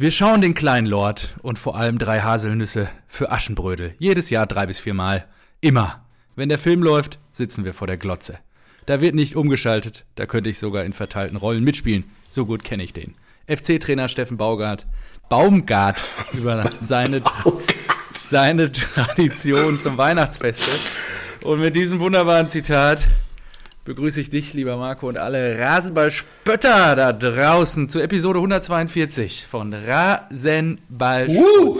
Wir 0.00 0.10
schauen 0.10 0.40
den 0.40 0.54
kleinen 0.54 0.86
Lord 0.86 1.34
und 1.42 1.58
vor 1.58 1.76
allem 1.76 1.98
drei 1.98 2.22
Haselnüsse 2.22 2.88
für 3.06 3.30
Aschenbrödel. 3.30 3.94
Jedes 3.98 4.30
Jahr 4.30 4.46
drei 4.46 4.64
bis 4.64 4.78
viermal. 4.78 5.26
Immer. 5.60 6.06
Wenn 6.34 6.48
der 6.48 6.58
Film 6.58 6.82
läuft, 6.82 7.18
sitzen 7.32 7.66
wir 7.66 7.74
vor 7.74 7.86
der 7.86 7.98
Glotze. 7.98 8.38
Da 8.86 9.02
wird 9.02 9.14
nicht 9.14 9.36
umgeschaltet, 9.36 10.06
da 10.14 10.24
könnte 10.24 10.48
ich 10.48 10.58
sogar 10.58 10.84
in 10.84 10.94
verteilten 10.94 11.36
Rollen 11.36 11.62
mitspielen. 11.64 12.04
So 12.30 12.46
gut 12.46 12.64
kenne 12.64 12.82
ich 12.82 12.94
den. 12.94 13.14
FC-Trainer 13.46 14.08
Steffen 14.08 14.38
Baugart, 14.38 14.86
Baumgart 15.28 16.02
über 16.32 16.70
seine, 16.80 17.20
seine 18.16 18.72
Tradition 18.72 19.80
zum 19.80 19.98
Weihnachtsfest. 19.98 20.98
Und 21.42 21.60
mit 21.60 21.76
diesem 21.76 22.00
wunderbaren 22.00 22.48
Zitat 22.48 23.06
begrüße 23.84 24.20
ich 24.20 24.30
dich, 24.30 24.52
lieber 24.52 24.76
Marco, 24.76 25.08
und 25.08 25.16
alle 25.16 25.58
Rasenballspötter 25.58 26.96
da 26.96 27.12
draußen 27.12 27.88
zu 27.88 28.00
Episode 28.00 28.38
142 28.38 29.46
von 29.46 29.72
Rasenball. 29.72 31.28
Uh. 31.28 31.78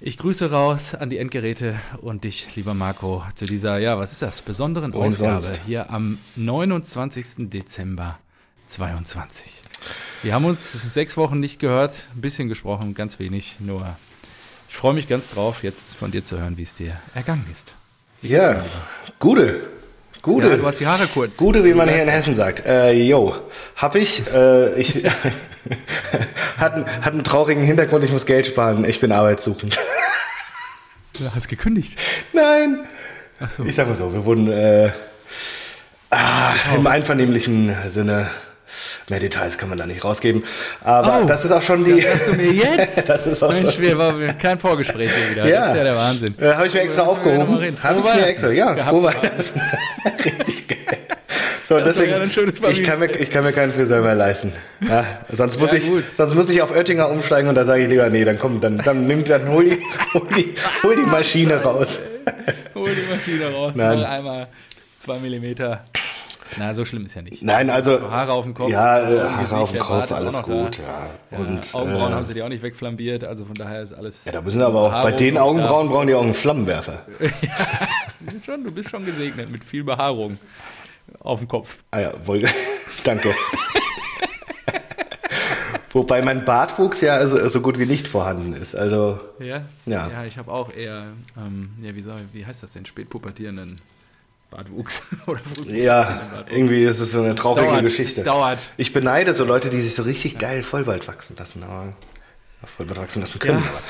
Ich 0.00 0.18
grüße 0.18 0.50
raus 0.50 0.94
an 0.94 1.08
die 1.08 1.18
Endgeräte 1.18 1.76
und 2.02 2.24
dich, 2.24 2.54
lieber 2.56 2.74
Marco, 2.74 3.22
zu 3.34 3.46
dieser, 3.46 3.78
ja, 3.78 3.98
was 3.98 4.12
ist 4.12 4.22
das, 4.22 4.42
besonderen 4.42 4.92
Wohin 4.92 5.12
Ausgabe 5.12 5.40
sonst? 5.40 5.60
hier 5.66 5.90
am 5.90 6.18
29. 6.36 7.48
Dezember 7.50 8.18
22. 8.66 9.46
Wir 10.22 10.34
haben 10.34 10.44
uns 10.44 10.72
sechs 10.72 11.16
Wochen 11.16 11.40
nicht 11.40 11.58
gehört, 11.58 12.04
ein 12.14 12.20
bisschen 12.20 12.48
gesprochen, 12.48 12.94
ganz 12.94 13.18
wenig, 13.18 13.56
nur 13.60 13.96
ich 14.68 14.76
freue 14.76 14.94
mich 14.94 15.08
ganz 15.08 15.30
drauf, 15.30 15.62
jetzt 15.62 15.94
von 15.94 16.10
dir 16.10 16.24
zu 16.24 16.38
hören, 16.38 16.56
wie 16.56 16.62
es 16.62 16.74
dir 16.74 16.98
ergangen 17.14 17.46
ist. 17.50 17.72
Ja, 18.22 18.64
gute. 19.18 19.68
Gute. 20.24 20.48
Ja, 20.48 20.56
du 20.56 20.66
hast 20.66 20.80
die 20.80 20.86
Haare 20.86 21.06
kurz. 21.06 21.36
Gute, 21.36 21.62
wie 21.64 21.74
man 21.74 21.86
hier 21.86 22.02
in 22.02 22.08
Hessen 22.08 22.34
sagt. 22.34 22.64
Äh, 22.66 22.92
yo, 22.92 23.36
hab 23.76 23.94
ich. 23.94 24.22
Äh, 24.32 24.72
ich 24.80 25.04
hat, 26.56 26.72
einen- 26.76 26.86
hat 27.04 27.12
einen 27.12 27.24
traurigen 27.24 27.62
Hintergrund, 27.62 28.02
ich 28.04 28.10
muss 28.10 28.24
Geld 28.24 28.46
sparen. 28.46 28.86
Ich 28.88 29.00
bin 29.00 29.12
arbeitssuchend. 29.12 29.78
Du 31.18 31.30
hast 31.34 31.48
gekündigt. 31.48 31.98
Nein. 32.32 32.86
Ach 33.38 33.50
so. 33.50 33.64
Ich 33.66 33.76
sag 33.76 33.86
mal 33.86 33.94
so, 33.96 34.14
wir 34.14 34.24
wurden 34.24 34.50
äh, 34.50 34.92
ah, 36.10 36.52
im 36.74 36.86
einvernehmlichen 36.86 37.76
Sinne. 37.88 38.30
Mehr 39.08 39.20
Details 39.20 39.58
kann 39.58 39.68
man 39.68 39.76
da 39.78 39.86
nicht 39.86 40.02
rausgeben. 40.04 40.42
Aber 40.82 41.20
Oh, 41.22 41.26
das 41.26 41.44
ist 41.44 41.52
auch 41.52 41.60
schon 41.62 41.84
die. 41.84 42.00
Das 42.00 42.04
sagst 42.10 42.28
du 42.28 42.32
mir 42.34 42.52
jetzt? 42.52 43.08
das 43.08 43.26
ist 43.26 43.42
auch 43.42 43.52
Mensch, 43.52 43.78
wir 43.78 43.98
waren 43.98 44.38
kein 44.38 44.58
Vorgespräch 44.58 45.10
hier 45.12 45.30
wieder. 45.30 45.46
Ja. 45.48 45.60
Das 45.60 45.68
ist 45.70 45.76
ja 45.76 45.84
der 45.84 45.96
Wahnsinn. 45.96 46.34
Äh, 46.40 46.54
Habe 46.54 46.66
ich 46.66 46.74
mir 46.74 46.80
extra 46.80 47.04
mal 47.04 47.10
aufgehoben. 47.10 47.76
Habe 47.82 47.98
ich 48.00 48.04
mir 48.14 48.26
extra, 48.26 48.50
ja. 48.50 48.74
Weihnachten. 48.76 49.30
Richtig 50.24 50.68
geil. 50.68 50.78
So, 51.66 51.78
Das 51.80 51.96
deswegen, 51.96 52.30
ich, 52.70 52.82
kann 52.82 52.98
mir, 52.98 53.10
ich 53.18 53.30
kann 53.30 53.42
mir 53.42 53.52
keinen 53.52 53.72
Friseur 53.72 54.02
mehr 54.02 54.14
leisten. 54.14 54.52
Ja, 54.86 55.04
sonst, 55.32 55.58
muss 55.58 55.72
Ja, 55.72 55.78
ich, 55.78 55.86
gut. 55.86 56.04
sonst 56.14 56.34
muss 56.34 56.50
ich 56.50 56.60
auf 56.60 56.70
Oettinger 56.70 57.08
umsteigen 57.08 57.48
und 57.48 57.54
da 57.54 57.64
sage 57.64 57.82
ich 57.84 57.88
lieber, 57.88 58.08
nee, 58.10 58.24
dann 58.24 58.38
komm, 58.38 58.60
dann, 58.60 58.78
dann 58.78 59.06
nimm, 59.06 59.24
dann 59.24 59.48
hol 59.48 59.64
die, 59.64 59.78
hol 60.12 60.28
die, 60.36 60.54
hol 60.82 60.94
die 60.96 61.06
Maschine 61.06 61.62
raus. 61.62 62.00
Hol 62.74 62.90
die 62.90 63.10
Maschine 63.14 63.50
raus, 63.54 63.72
Nein. 63.76 63.98
mach 64.00 64.10
einmal 64.10 64.48
zwei 65.02 65.18
Millimeter. 65.18 65.84
Na, 66.58 66.72
so 66.74 66.84
schlimm 66.84 67.04
ist 67.06 67.14
ja 67.14 67.22
nicht. 67.22 67.42
Nein, 67.42 67.70
also, 67.70 67.98
So 67.98 68.10
Haare 68.10 68.32
auf 68.32 68.44
dem 68.44 68.54
Kopf. 68.54 68.70
ja, 68.70 68.98
äh, 69.00 69.20
Haare 69.28 69.56
auf 69.58 69.72
dem 69.72 69.80
Kopf, 69.80 70.12
alles 70.12 70.42
gut, 70.42 70.78
ja. 70.78 70.84
Ja, 71.30 71.38
Und, 71.38 71.74
Augenbrauen 71.74 72.12
äh, 72.12 72.14
haben 72.14 72.24
sie 72.24 72.34
die 72.34 72.42
auch 72.42 72.48
nicht 72.48 72.62
wegflambiert, 72.62 73.24
also 73.24 73.44
von 73.44 73.54
daher 73.54 73.82
ist 73.82 73.92
alles. 73.92 74.24
ja, 74.24 74.32
da 74.32 74.40
müssen 74.40 74.62
aber 74.62 74.80
auch, 74.82 74.90
bei 74.90 75.10
Behaarung 75.12 75.16
den 75.16 75.38
Augenbrauen 75.38 75.88
brauchen 75.88 76.06
die 76.06 76.14
auch 76.14 76.22
einen 76.22 76.34
Flammenwerfer. 76.34 77.04
Ja, 77.20 78.30
du 78.30 78.32
bist 78.32 78.46
schon, 78.46 78.64
du 78.64 78.70
bist 78.72 78.90
schon 78.90 79.04
gesegnet 79.04 79.50
mit 79.50 79.64
viel 79.64 79.84
Behaarung 79.84 80.38
auf 81.20 81.38
dem 81.40 81.48
Kopf. 81.48 81.76
Ah 81.90 82.00
ja, 82.00 82.12
wohl, 82.26 82.40
danke. 83.04 83.34
Wobei 85.90 86.22
mein 86.22 86.44
Bartwuchs 86.44 87.02
ja 87.02 87.24
so, 87.26 87.46
so 87.48 87.60
gut 87.60 87.78
wie 87.78 87.86
nicht 87.86 88.08
vorhanden 88.08 88.52
ist. 88.54 88.74
Also, 88.74 89.20
Ja? 89.38 89.62
Ja. 89.86 90.08
Ja, 90.10 90.24
ich 90.24 90.38
habe 90.38 90.50
auch 90.50 90.72
eher, 90.74 91.02
ähm, 91.38 91.70
ja, 91.80 91.94
wie, 91.94 92.02
soll, 92.02 92.16
wie 92.32 92.44
heißt 92.44 92.62
das 92.64 92.72
denn, 92.72 92.84
spätpubertierenden 92.84 93.76
Bartwuchs. 94.54 95.02
Ja, 95.66 96.20
irgendwie 96.48 96.84
ist 96.84 97.00
es 97.00 97.12
so 97.12 97.22
eine 97.22 97.34
traurige 97.34 97.66
dauert, 97.66 97.82
Geschichte. 97.82 98.20
es 98.20 98.24
dauert. 98.24 98.58
Ich 98.76 98.92
beneide 98.92 99.34
so 99.34 99.44
Leute, 99.44 99.68
die 99.68 99.80
sich 99.80 99.94
so 99.94 100.02
richtig 100.02 100.38
geil 100.38 100.62
Vollbart 100.62 101.08
wachsen 101.08 101.36
lassen. 101.36 101.62
Aber 101.64 101.92
Vollbart 102.76 102.98
wachsen 102.98 103.20
lassen 103.20 103.38
können. 103.40 103.58
Ja. 103.58 103.68
Aber. 103.68 103.80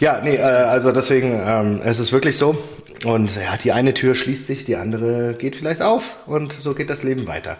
Ja, 0.00 0.20
nee, 0.22 0.36
äh, 0.36 0.40
also 0.42 0.90
deswegen, 0.90 1.40
ähm, 1.44 1.80
es 1.84 2.00
ist 2.00 2.12
wirklich 2.12 2.36
so. 2.36 2.58
Und 3.04 3.36
ja, 3.36 3.56
die 3.62 3.70
eine 3.70 3.94
Tür 3.94 4.16
schließt 4.16 4.48
sich, 4.48 4.64
die 4.64 4.74
andere 4.74 5.34
geht 5.34 5.54
vielleicht 5.54 5.82
auf 5.82 6.16
und 6.26 6.52
so 6.52 6.74
geht 6.74 6.90
das 6.90 7.04
Leben 7.04 7.28
weiter. 7.28 7.56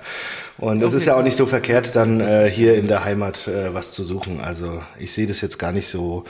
Und 0.56 0.82
es 0.82 0.94
ist 0.94 1.06
ja 1.06 1.14
auch 1.14 1.22
nicht 1.22 1.36
so 1.36 1.46
verkehrt, 1.46 1.94
dann 1.94 2.18
äh, 2.20 2.50
hier 2.50 2.74
in 2.74 2.88
der 2.88 3.04
Heimat 3.04 3.46
äh, 3.46 3.72
was 3.72 3.92
zu 3.92 4.02
suchen. 4.02 4.40
Also 4.40 4.82
ich 4.98 5.12
sehe 5.12 5.28
das 5.28 5.40
jetzt 5.40 5.58
gar 5.58 5.70
nicht 5.70 5.88
so. 5.88 6.24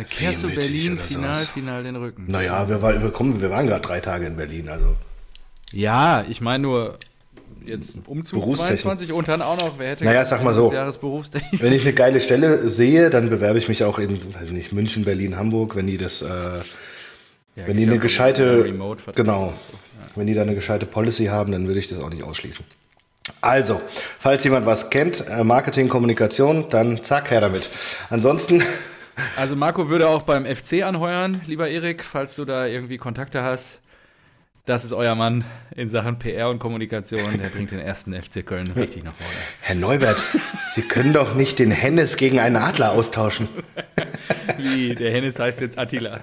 Da 0.00 0.04
kehrst 0.04 0.42
du 0.42 0.48
Berlin 0.54 0.94
oder 0.94 1.02
final, 1.02 1.34
sowas. 1.36 1.48
final 1.48 1.82
den 1.82 1.96
Rücken. 1.96 2.26
naja, 2.28 2.68
wir, 2.68 2.80
war, 2.80 3.02
wir, 3.02 3.10
kommen, 3.10 3.40
wir 3.40 3.50
waren 3.50 3.66
gerade 3.66 3.82
drei 3.82 4.00
Tage 4.00 4.26
in 4.26 4.36
Berlin. 4.36 4.68
Also 4.68 4.94
Ja, 5.72 6.24
ich 6.28 6.40
meine 6.40 6.62
nur 6.62 6.98
jetzt 7.66 7.98
Umzug 8.06 8.40
Berufstechnik. 8.40 8.80
22 8.80 9.12
und 9.12 9.28
dann 9.28 9.42
auch 9.42 9.58
noch, 9.58 9.74
wer 9.78 9.90
hätte 9.90 10.04
Naja, 10.04 10.24
sag 10.24 10.42
mal 10.42 10.54
so. 10.54 10.72
Wenn 10.72 11.72
ich 11.72 11.82
eine 11.82 11.92
geile 11.92 12.20
Stelle 12.22 12.70
sehe, 12.70 13.10
dann 13.10 13.28
bewerbe 13.28 13.58
ich 13.58 13.68
mich 13.68 13.84
auch 13.84 13.98
in, 13.98 14.18
weiß 14.34 14.50
nicht, 14.50 14.72
München, 14.72 15.04
Berlin, 15.04 15.36
Hamburg, 15.36 15.76
wenn 15.76 15.86
die 15.86 15.98
das, 15.98 16.22
äh, 16.22 16.26
Ja, 17.56 17.66
wenn 17.66 17.76
die 17.76 17.84
ja 17.84 17.90
eine 17.90 17.98
gescheite, 18.00 18.64
genau, 19.14 19.48
so. 19.48 20.16
wenn 20.16 20.26
die 20.26 20.34
da 20.34 20.42
eine 20.42 20.54
gescheite 20.54 20.86
Policy 20.86 21.26
haben, 21.26 21.52
dann 21.52 21.66
würde 21.66 21.80
ich 21.80 21.88
das 21.88 22.02
auch 22.02 22.08
nicht 22.10 22.22
ausschließen. 22.24 22.64
Also, 23.42 23.80
falls 24.18 24.42
jemand 24.44 24.66
was 24.66 24.90
kennt, 24.90 25.26
äh, 25.28 25.44
Marketing, 25.44 25.88
Kommunikation, 25.88 26.66
dann 26.70 27.04
zack, 27.04 27.30
her 27.30 27.40
damit. 27.40 27.70
Ansonsten, 28.08 28.62
Also 29.36 29.56
Marco 29.56 29.88
würde 29.88 30.08
auch 30.08 30.22
beim 30.22 30.44
FC 30.44 30.82
anheuern, 30.82 31.40
lieber 31.46 31.68
Erik, 31.68 32.04
falls 32.04 32.36
du 32.36 32.44
da 32.44 32.66
irgendwie 32.66 32.98
Kontakte 32.98 33.42
hast. 33.42 33.80
Das 34.66 34.84
ist 34.84 34.92
euer 34.92 35.14
Mann 35.14 35.44
in 35.74 35.88
Sachen 35.88 36.18
PR 36.18 36.48
und 36.50 36.58
Kommunikation. 36.58 37.38
Der 37.38 37.48
bringt 37.48 37.70
den 37.70 37.80
ersten 37.80 38.14
FC 38.14 38.46
Köln 38.46 38.70
richtig 38.76 39.02
nach 39.02 39.14
vorne. 39.14 39.32
Herr 39.60 39.74
Neubert, 39.74 40.22
Sie 40.68 40.82
können 40.82 41.12
doch 41.12 41.34
nicht 41.34 41.58
den 41.58 41.70
Hennes 41.70 42.16
gegen 42.16 42.38
einen 42.38 42.56
Adler 42.56 42.92
austauschen. 42.92 43.48
Wie, 44.58 44.94
der 44.94 45.12
Hennes 45.12 45.38
heißt 45.38 45.60
jetzt 45.60 45.78
Attila. 45.78 46.20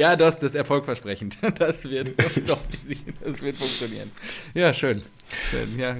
Ja, 0.00 0.16
das, 0.16 0.38
das 0.38 0.52
ist 0.52 0.56
erfolgversprechend. 0.56 1.36
Das 1.58 1.84
wird, 1.84 2.14
das 2.18 3.42
wird 3.42 3.56
funktionieren. 3.56 4.10
Ja, 4.54 4.72
schön. 4.72 5.02
schön 5.50 5.78
ja. 5.78 5.96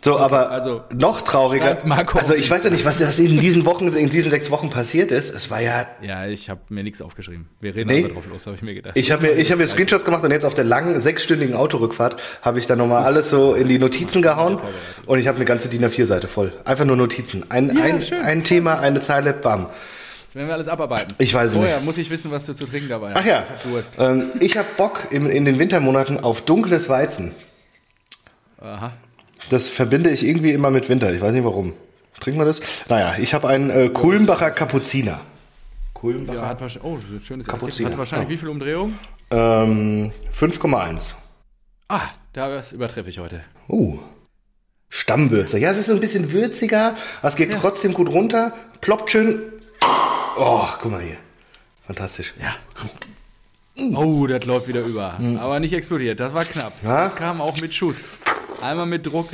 So, 0.00 0.16
aber 0.18 0.50
also, 0.50 0.82
noch 0.94 1.22
trauriger. 1.22 1.78
Marco. 1.84 2.18
Also 2.18 2.34
ich 2.34 2.48
weiß 2.48 2.62
ja 2.64 2.70
nicht, 2.70 2.84
was, 2.84 3.00
was 3.00 3.18
in 3.18 3.40
diesen 3.40 3.64
Wochen, 3.64 3.88
in 3.88 4.10
diesen 4.10 4.30
sechs 4.30 4.50
Wochen 4.50 4.70
passiert 4.70 5.10
ist. 5.10 5.34
Es 5.34 5.50
war 5.50 5.60
ja 5.60 5.86
ja, 6.02 6.26
ich 6.26 6.48
habe 6.50 6.60
mir 6.68 6.84
nichts 6.84 7.02
aufgeschrieben. 7.02 7.48
Wir 7.60 7.74
reden 7.74 7.88
Nee. 7.88 8.04
einfach 8.04 8.14
drauf 8.14 8.24
los, 8.30 8.46
habe 8.46 8.54
ich 8.56 8.62
mir 8.62 8.74
gedacht. 8.74 8.96
Ich 8.96 9.10
habe 9.10 9.22
mir, 9.26 9.32
ich 9.32 9.50
hab 9.50 9.58
mir 9.58 9.66
Screenshots 9.66 10.04
gemacht 10.04 10.22
und 10.22 10.30
jetzt 10.30 10.44
auf 10.44 10.54
der 10.54 10.64
langen 10.64 11.00
sechsstündigen 11.00 11.56
Autorückfahrt 11.56 12.20
habe 12.42 12.58
ich 12.60 12.66
dann 12.68 12.78
nochmal 12.78 13.02
alles 13.04 13.28
so 13.30 13.54
in 13.54 13.66
die 13.68 13.78
Notizen 13.78 14.22
gehauen 14.22 14.60
und 15.06 15.18
ich 15.18 15.26
habe 15.26 15.36
eine 15.36 15.44
ganze 15.44 15.68
DIN 15.68 15.84
A4-Seite 15.84 16.28
voll. 16.28 16.52
Einfach 16.64 16.84
nur 16.84 16.96
Notizen. 16.96 17.50
Ein, 17.50 17.76
Ja, 17.76 17.82
ein, 17.82 18.00
schön. 18.02 18.18
ein 18.20 18.44
Thema, 18.44 18.78
eine 18.78 19.00
Zeile, 19.00 19.32
bam. 19.32 19.66
Das 20.26 20.34
werden 20.36 20.46
wir 20.46 20.54
alles 20.54 20.68
abarbeiten. 20.68 21.14
Ich 21.18 21.34
weiß 21.34 21.50
es 21.52 21.56
Vorher 21.56 21.76
nicht. 21.76 21.86
muss 21.86 21.98
ich 21.98 22.08
wissen, 22.10 22.30
was 22.30 22.44
du 22.46 22.52
zu 22.54 22.66
trinken 22.66 22.88
dabei 22.88 23.10
hast. 23.14 23.16
Ach 23.16 23.24
ja, 23.26 23.44
ähm, 23.98 24.26
ich 24.40 24.56
habe 24.58 24.68
Bock 24.76 25.08
in, 25.10 25.28
in 25.30 25.44
den 25.44 25.58
Wintermonaten 25.58 26.20
auf 26.22 26.42
dunkles 26.42 26.88
Weizen. 26.88 27.32
Aha. 28.60 28.92
Das 29.50 29.68
verbinde 29.68 30.10
ich 30.10 30.26
irgendwie 30.26 30.52
immer 30.52 30.70
mit 30.70 30.88
Winter. 30.88 31.12
Ich 31.12 31.20
weiß 31.20 31.32
nicht 31.32 31.44
warum. 31.44 31.74
Trinken 32.20 32.40
wir 32.40 32.44
das? 32.44 32.60
Naja, 32.88 33.14
ich 33.18 33.32
habe 33.34 33.48
einen 33.48 33.70
äh, 33.70 33.88
Kulmbacher 33.88 34.50
Kapuziner. 34.50 35.20
Kulmbacher? 35.94 36.38
Ja, 36.38 36.48
hat 36.48 36.60
wahrscheinlich, 36.60 36.92
oh, 36.92 36.98
so 37.00 37.14
ein 37.14 37.20
schönes 37.22 37.46
Kapuziner, 37.46 37.90
Hat 37.90 37.98
wahrscheinlich 37.98 38.28
ja. 38.28 38.34
wie 38.34 38.38
viel 38.38 38.48
Umdrehungen? 38.48 38.98
Ähm, 39.30 40.12
5,1. 40.32 41.12
Ah, 41.88 42.02
das 42.32 42.72
übertreffe 42.72 43.08
ich 43.08 43.18
heute. 43.18 43.42
Uh. 43.68 43.98
Stammwürze. 44.90 45.58
Ja, 45.58 45.70
es 45.70 45.78
ist 45.78 45.86
so 45.86 45.94
ein 45.94 46.00
bisschen 46.00 46.32
würziger, 46.32 46.94
aber 47.18 47.28
es 47.28 47.36
geht 47.36 47.52
trotzdem 47.52 47.92
gut 47.92 48.08
runter. 48.10 48.54
Ploppt 48.80 49.10
schön. 49.10 49.40
Oh, 50.38 50.66
guck 50.80 50.90
mal 50.90 51.02
hier. 51.02 51.16
Fantastisch. 51.86 52.34
Ja. 52.40 52.54
Oh, 53.96 54.26
das 54.26 54.44
läuft 54.44 54.68
wieder 54.68 54.82
über. 54.82 55.18
Aber 55.38 55.60
nicht 55.60 55.72
explodiert, 55.72 56.20
das 56.20 56.32
war 56.32 56.44
knapp. 56.44 56.72
Ja? 56.82 57.04
Das 57.04 57.16
kam 57.16 57.40
auch 57.40 57.60
mit 57.60 57.74
Schuss. 57.74 58.08
Einmal 58.62 58.86
mit 58.86 59.06
Druck. 59.06 59.30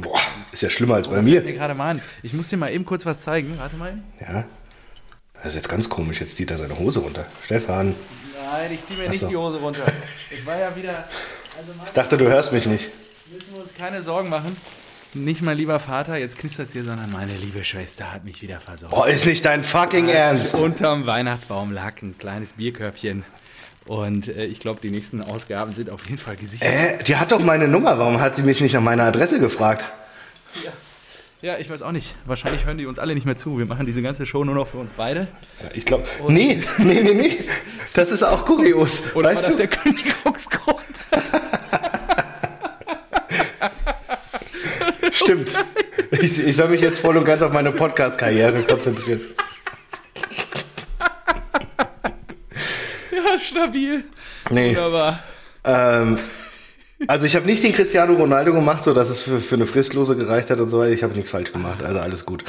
Boah, 0.00 0.20
ist 0.52 0.62
ja 0.62 0.68
schlimmer 0.70 0.96
als 0.96 1.08
bei 1.08 1.14
fällt 1.14 1.24
mir 1.24 1.40
mir. 1.40 1.52
gerade 1.54 1.74
mal 1.74 1.90
an. 1.92 2.02
Ich 2.22 2.34
muss 2.34 2.48
dir 2.48 2.56
mal 2.58 2.70
eben 2.72 2.84
kurz 2.84 3.06
was 3.06 3.20
zeigen. 3.22 3.56
Warte 3.58 3.76
mal. 3.76 3.94
Ja. 4.20 4.44
Das 5.36 5.46
ist 5.46 5.54
jetzt 5.54 5.68
ganz 5.68 5.88
komisch. 5.88 6.20
Jetzt 6.20 6.36
zieht 6.36 6.50
er 6.50 6.58
seine 6.58 6.78
Hose 6.78 7.00
runter. 7.00 7.24
Stefan. 7.42 7.94
Nein, 8.52 8.72
ich 8.72 8.84
ziehe 8.84 8.98
mir 8.98 9.06
Ach 9.06 9.10
nicht 9.10 9.20
so. 9.20 9.28
die 9.28 9.36
Hose 9.36 9.58
runter. 9.58 9.84
Ich 10.30 10.46
war 10.46 10.58
ja 10.58 10.76
wieder. 10.76 10.98
Also 11.56 11.72
Ich 11.86 11.92
dachte, 11.92 12.18
du 12.18 12.28
hörst 12.28 12.52
mich 12.52 12.66
nicht. 12.66 12.90
müssen 13.32 13.54
wir 13.54 13.62
uns 13.62 13.74
keine 13.74 14.02
Sorgen 14.02 14.28
machen. 14.28 14.56
Nicht 15.14 15.42
mein 15.42 15.56
lieber 15.58 15.78
Vater, 15.80 16.16
jetzt 16.16 16.38
knistert 16.38 16.68
es 16.68 16.72
hier, 16.72 16.84
sondern 16.84 17.10
meine 17.10 17.34
liebe 17.36 17.64
Schwester 17.64 18.12
hat 18.12 18.24
mich 18.24 18.40
wieder 18.40 18.60
versorgt. 18.60 18.94
Boah, 18.94 19.08
ist 19.08 19.26
nicht 19.26 19.44
dein 19.44 19.62
fucking 19.62 20.08
Ernst. 20.08 20.54
Unterm 20.54 21.04
Weihnachtsbaum 21.06 21.72
lag 21.72 22.00
ein 22.02 22.16
kleines 22.16 22.54
Bierkörbchen. 22.54 23.24
Und 23.86 24.28
äh, 24.28 24.44
ich 24.44 24.60
glaube, 24.60 24.80
die 24.80 24.90
nächsten 24.90 25.22
Ausgaben 25.22 25.72
sind 25.72 25.90
auf 25.90 26.04
jeden 26.06 26.18
Fall 26.18 26.36
gesichert. 26.36 26.68
Äh, 26.68 27.02
die 27.04 27.16
hat 27.16 27.32
doch 27.32 27.40
meine 27.40 27.68
Nummer. 27.68 27.98
Warum 27.98 28.20
hat 28.20 28.36
sie 28.36 28.42
mich 28.42 28.60
nicht 28.60 28.72
nach 28.74 28.80
meiner 28.80 29.04
Adresse 29.04 29.40
gefragt? 29.40 29.84
Ja. 30.64 30.70
Ja, 31.42 31.58
ich 31.58 31.68
weiß 31.68 31.82
auch 31.82 31.90
nicht. 31.90 32.14
Wahrscheinlich 32.24 32.66
hören 32.66 32.78
die 32.78 32.86
uns 32.86 33.00
alle 33.00 33.14
nicht 33.16 33.24
mehr 33.26 33.34
zu. 33.34 33.58
Wir 33.58 33.66
machen 33.66 33.84
diese 33.84 34.00
ganze 34.00 34.26
Show 34.26 34.44
nur 34.44 34.54
noch 34.54 34.68
für 34.68 34.76
uns 34.78 34.92
beide. 34.92 35.26
Ich 35.74 35.84
glaube. 35.84 36.04
Nee, 36.28 36.62
nee, 36.78 37.02
nee, 37.02 37.14
nee. 37.14 37.36
Das 37.94 38.12
ist 38.12 38.22
auch 38.22 38.44
kurios. 38.46 39.16
Oder 39.16 39.30
weißt 39.30 39.42
war 39.42 39.48
das 39.50 39.56
du? 39.58 39.66
der 39.66 39.68
Kündigungsgrund? 39.68 40.78
Stimmt. 45.10 45.58
Ich, 46.12 46.38
ich 46.46 46.56
soll 46.56 46.68
mich 46.68 46.80
jetzt 46.80 47.00
voll 47.00 47.16
und 47.16 47.24
ganz 47.24 47.42
auf 47.42 47.52
meine 47.52 47.72
Podcast-Karriere 47.72 48.62
konzentrieren. 48.62 49.20
ja, 53.10 53.31
stabil. 53.42 54.04
Nee. 54.50 54.68
Wunderbar. 54.70 55.22
Ähm, 55.64 56.18
also 57.08 57.26
ich 57.26 57.34
habe 57.34 57.46
nicht 57.46 57.64
den 57.64 57.72
Cristiano 57.72 58.14
Ronaldo 58.14 58.52
gemacht, 58.52 58.84
so 58.84 58.92
dass 58.94 59.10
es 59.10 59.22
für, 59.22 59.40
für 59.40 59.56
eine 59.56 59.66
Fristlose 59.66 60.14
gereicht 60.16 60.50
hat 60.50 60.60
und 60.60 60.68
so 60.68 60.78
weiter. 60.78 60.92
Ich 60.92 61.02
habe 61.02 61.14
nichts 61.14 61.30
falsch 61.30 61.52
gemacht, 61.52 61.82
also 61.82 61.98
alles 61.98 62.24
gut. 62.24 62.44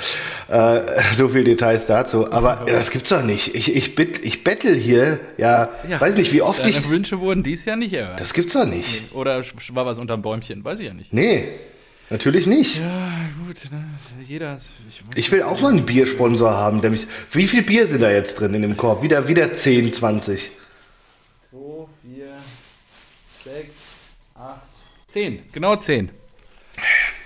Äh, 0.47 0.81
so 1.13 1.29
viel 1.29 1.43
Details 1.43 1.87
dazu. 1.87 2.31
Aber 2.31 2.65
ja, 2.67 2.73
das 2.73 2.91
gibt's 2.91 3.09
doch 3.09 3.23
nicht. 3.23 3.55
Ich, 3.55 3.75
ich, 3.75 3.95
bitt, 3.95 4.23
ich 4.23 4.43
bettel 4.43 4.75
hier, 4.75 5.19
ja, 5.37 5.69
Ja. 5.89 5.99
weiß 5.99 6.15
nicht, 6.17 6.31
wie 6.33 6.41
oft 6.43 6.59
Deine 6.59 6.69
ich. 6.69 6.87
Wünsche 6.89 7.19
wurden 7.19 7.41
dies 7.41 7.65
Jahr 7.65 7.77
nicht 7.77 7.93
erhört. 7.93 8.19
Das 8.19 8.33
gibt's 8.33 8.53
doch 8.53 8.65
nicht. 8.65 9.13
Oder 9.15 9.43
war 9.69 9.85
was 9.87 9.97
unterm 9.97 10.21
Bäumchen? 10.21 10.63
Weiß 10.63 10.77
ich 10.79 10.85
ja 10.85 10.93
nicht. 10.93 11.11
Nee, 11.11 11.45
natürlich 12.11 12.45
nicht. 12.45 12.77
Ja, 12.77 13.11
gut. 13.47 13.57
Ne? 13.71 13.83
Jeder. 14.27 14.59
Ich, 14.87 15.01
Ich 15.17 15.31
will 15.31 15.41
auch 15.41 15.61
mal 15.61 15.71
einen 15.71 15.83
Biersponsor 15.85 16.51
haben, 16.51 16.81
der 16.81 16.91
mich. 16.91 17.07
Wie 17.31 17.47
viel 17.47 17.63
Bier 17.63 17.87
sind 17.87 18.01
da 18.01 18.11
jetzt 18.11 18.39
drin 18.39 18.53
in 18.53 18.61
dem 18.61 18.77
Korb? 18.77 19.01
Wieder, 19.01 19.27
wieder 19.27 19.51
10, 19.51 19.91
20. 19.91 20.51
2, 21.49 21.57
4, 22.05 22.25
6, 23.45 23.65
8, 24.35 24.55
10. 25.13 25.39
Genau 25.51 25.75
10. 25.75 26.09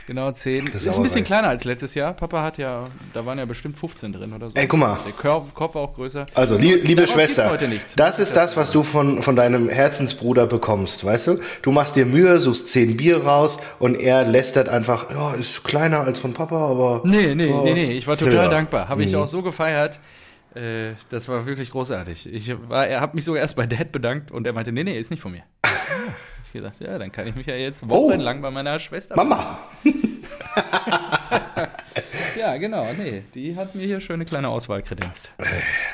Genau 0.08 0.30
10. 0.32 0.66
Das 0.66 0.76
ist 0.76 0.86
ist 0.88 0.96
ein 0.98 1.04
bisschen 1.04 1.20
weit. 1.22 1.26
kleiner 1.28 1.48
als 1.48 1.64
letztes 1.64 1.94
Jahr. 1.96 2.14
Papa 2.14 2.42
hat 2.44 2.58
ja, 2.58 2.90
da 3.14 3.26
waren 3.26 3.38
ja 3.38 3.46
bestimmt 3.46 3.78
15 3.78 4.12
drin 4.12 4.34
oder 4.34 4.48
so. 4.50 4.56
Ey, 4.56 4.68
guck 4.68 4.80
mal. 4.80 5.00
Der 5.06 5.14
Kopf 5.14 5.76
war 5.76 5.82
auch 5.82 5.94
größer. 5.96 6.26
Also, 6.34 6.56
li 6.58 6.74
liebe 6.76 6.86
gibt's 7.02 7.12
Schwester, 7.14 7.50
heute 7.50 7.70
nichts. 7.70 7.96
das 7.96 8.20
ist 8.20 8.36
das, 8.36 8.58
was 8.58 8.72
du 8.72 8.84
von, 8.84 9.22
von 9.22 9.38
deinem 9.38 9.70
Herzensbruder 9.70 10.48
bekommst, 10.48 11.06
weißt 11.06 11.28
du? 11.28 11.40
Du 11.62 11.72
machst 11.72 11.96
dir 11.96 12.06
Mühe, 12.06 12.42
suchst 12.42 12.68
10 12.70 12.98
Bier 12.98 13.24
raus 13.26 13.58
und 13.80 13.96
er 13.96 14.24
lästert 14.26 14.68
einfach, 14.68 15.10
ja, 15.10 15.34
ist 15.36 15.64
kleiner 15.64 16.02
als 16.02 16.20
von 16.20 16.34
Papa, 16.34 16.58
aber. 16.70 17.02
Nee, 17.06 17.36
nee, 17.36 17.48
Ja. 17.50 17.62
nee, 17.64 17.74
nee. 17.74 17.92
Ich 17.94 18.06
war 18.08 18.18
total 18.18 18.34
Ja. 18.34 18.48
dankbar. 18.50 18.90
Habe 18.90 19.04
ich 19.04 19.12
Mhm. 19.14 19.20
auch 19.20 19.28
so 19.28 19.42
gefeiert. 19.42 20.00
Äh, 20.56 20.94
das 21.10 21.28
war 21.30 21.46
wirklich 21.46 21.72
großartig. 21.72 22.34
Ich 22.34 22.54
war, 22.70 22.86
er 22.88 23.00
hat 23.00 23.14
mich 23.14 23.24
sogar 23.24 23.42
erst 23.42 23.56
bei 23.56 23.66
Dad 23.66 23.94
bedankt 23.94 24.32
und 24.32 24.46
er 24.46 24.52
meinte, 24.54 24.74
nee, 24.74 24.84
nee, 24.84 24.98
ist 25.00 25.10
nicht 25.12 25.22
von 25.22 25.32
mir. 25.32 25.44
Gesagt, 26.58 26.80
ja, 26.80 26.98
dann 26.98 27.12
kann 27.12 27.28
ich 27.28 27.36
mich 27.36 27.48
ja 27.48 27.56
jetzt 27.56 27.88
wochenlang 27.88 28.42
bei 28.42 28.52
meiner 28.52 28.80
Schwester. 28.80 29.16
Oh. 29.18 29.24
Mama! 29.24 29.60
Ja, 32.38 32.58
genau, 32.58 32.86
nee. 32.98 33.24
Die 33.34 33.56
hat 33.56 33.76
mir 33.76 33.86
hier 33.86 34.00
schöne 34.00 34.24
kleine 34.24 34.50
Auswahl 34.50 34.84
kredenzt. 34.84 35.32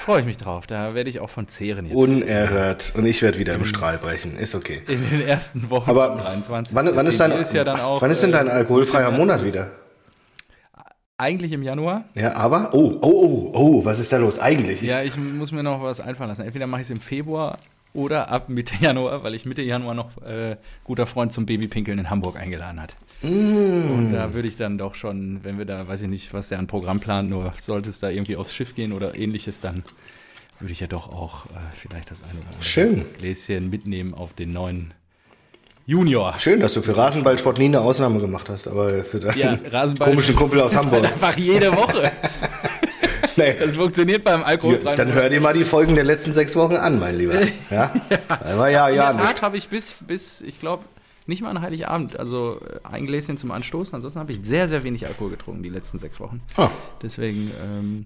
Freue 0.03 0.19
ich 0.19 0.25
mich 0.25 0.37
drauf. 0.37 0.67
Da 0.67 0.93
werde 0.93 1.09
ich 1.09 1.19
auch 1.19 1.29
von 1.29 1.47
zehren 1.47 1.85
jetzt. 1.85 1.95
Unerhört. 1.95 2.93
Und 2.95 3.05
ich 3.05 3.21
werde 3.21 3.39
wieder 3.39 3.53
im 3.55 3.65
Strahl 3.65 3.97
brechen. 3.97 4.37
Ist 4.37 4.53
okay. 4.53 4.81
in 4.87 5.09
den 5.09 5.27
ersten 5.27 5.69
Wochen 5.69 5.89
Aber 5.89 6.09
von 6.09 6.17
23. 6.17 6.75
wann, 6.75 6.95
wann, 6.95 7.07
ist 7.07 7.19
dein, 7.19 7.31
ist 7.31 7.53
ja 7.53 7.63
dann 7.63 7.79
auch, 7.79 8.01
wann 8.01 8.11
ist 8.11 8.21
denn 8.23 8.31
dein 8.31 8.47
äh, 8.47 8.51
alkoholfreier 8.51 9.11
Monat 9.11 9.43
wieder? 9.43 9.71
Eigentlich 11.17 11.53
im 11.53 11.63
Januar. 11.63 12.05
Ja, 12.15 12.35
aber? 12.35 12.71
Oh, 12.73 12.97
oh, 13.01 13.09
oh, 13.09 13.51
oh, 13.53 13.85
was 13.85 13.99
ist 13.99 14.11
da 14.11 14.17
los 14.17 14.39
eigentlich? 14.39 14.81
Ja, 14.81 15.01
ich 15.01 15.15
muss 15.15 15.51
mir 15.51 15.63
noch 15.63 15.81
was 15.81 16.01
einfallen 16.01 16.29
lassen. 16.29 16.41
Entweder 16.41 16.67
mache 16.67 16.81
ich 16.81 16.87
es 16.87 16.91
im 16.91 16.99
Februar 16.99 17.57
oder 17.93 18.29
ab 18.29 18.49
Mitte 18.49 18.73
Januar, 18.79 19.23
weil 19.23 19.35
ich 19.35 19.45
Mitte 19.45 19.61
Januar 19.61 19.93
noch 19.93 20.21
äh, 20.23 20.57
guter 20.83 21.05
Freund 21.05 21.31
zum 21.31 21.45
Babypinkeln 21.45 21.99
in 21.99 22.09
Hamburg 22.09 22.37
eingeladen 22.39 22.81
hat. 22.81 22.95
Und 23.21 24.11
da 24.11 24.33
würde 24.33 24.49
ich 24.49 24.57
dann 24.57 24.77
doch 24.77 24.95
schon, 24.95 25.39
wenn 25.43 25.57
wir 25.57 25.63
da, 25.63 25.87
weiß 25.87 26.01
ich 26.01 26.09
nicht, 26.09 26.33
was 26.33 26.49
der 26.49 26.59
an 26.59 26.67
Programm 26.67 26.99
plant, 26.99 27.29
nur 27.29 27.53
sollte 27.57 27.89
es 27.89 27.99
da 27.99 28.09
irgendwie 28.09 28.35
aufs 28.35 28.53
Schiff 28.53 28.75
gehen 28.75 28.91
oder 28.91 29.15
ähnliches, 29.15 29.61
dann 29.61 29.83
würde 30.59 30.73
ich 30.73 30.81
ja 30.81 30.87
doch 30.87 31.07
auch 31.13 31.45
äh, 31.45 31.49
vielleicht 31.73 32.11
das 32.11 32.21
eine 32.23 32.39
oder 32.39 32.47
andere 32.49 32.63
Schön. 32.63 33.05
Gläschen 33.17 33.69
mitnehmen 33.69 34.13
auf 34.13 34.33
den 34.33 34.51
neuen 34.51 34.93
Junior. 35.85 36.37
Schön, 36.37 36.59
dass 36.59 36.73
du 36.73 36.81
für 36.81 36.95
Rasenballsport 36.95 37.59
nie 37.59 37.65
eine 37.65 37.81
Ausnahme 37.81 38.19
gemacht 38.19 38.49
hast, 38.49 38.67
aber 38.67 39.03
für 39.03 39.19
deinen 39.19 39.37
Ja, 39.37 39.57
komischen 39.99 40.35
Kumpel 40.37 40.61
aus 40.61 40.75
Hamburg. 40.75 41.03
Halt 41.03 41.13
einfach 41.13 41.37
jede 41.37 41.75
Woche. 41.75 42.11
Nee. 43.37 43.55
Das 43.59 43.75
funktioniert 43.75 44.23
beim 44.23 44.43
alkoholfreien 44.43 44.97
Dann 44.97 45.13
hör 45.13 45.29
dir 45.29 45.41
mal 45.41 45.53
die 45.53 45.65
Folgen 45.65 45.95
der 45.95 46.03
letzten 46.03 46.33
sechs 46.33 46.55
Wochen 46.55 46.75
an, 46.75 46.99
mein 46.99 47.17
Lieber. 47.17 47.41
Ja? 47.69 47.93
Ja, 48.69 48.87
In 48.89 48.95
ja, 48.95 49.13
der 49.13 49.25
Tat 49.25 49.41
habe 49.41 49.57
ich 49.57 49.69
bis, 49.69 49.95
bis 50.05 50.41
ich 50.41 50.59
glaube, 50.59 50.83
nicht 51.25 51.41
mal 51.41 51.49
an 51.49 51.61
Heiligabend, 51.61 52.19
also 52.19 52.59
äh, 52.61 52.87
ein 52.87 53.05
Gläschen 53.05 53.37
zum 53.37 53.51
Anstoßen. 53.51 53.95
Ansonsten 53.95 54.19
habe 54.19 54.33
ich 54.33 54.39
sehr, 54.43 54.67
sehr 54.67 54.83
wenig 54.83 55.07
Alkohol 55.07 55.31
getrunken 55.31 55.63
die 55.63 55.69
letzten 55.69 55.99
sechs 55.99 56.19
Wochen. 56.19 56.41
Ah. 56.57 56.69
Deswegen, 57.01 57.51
ähm, 57.63 58.05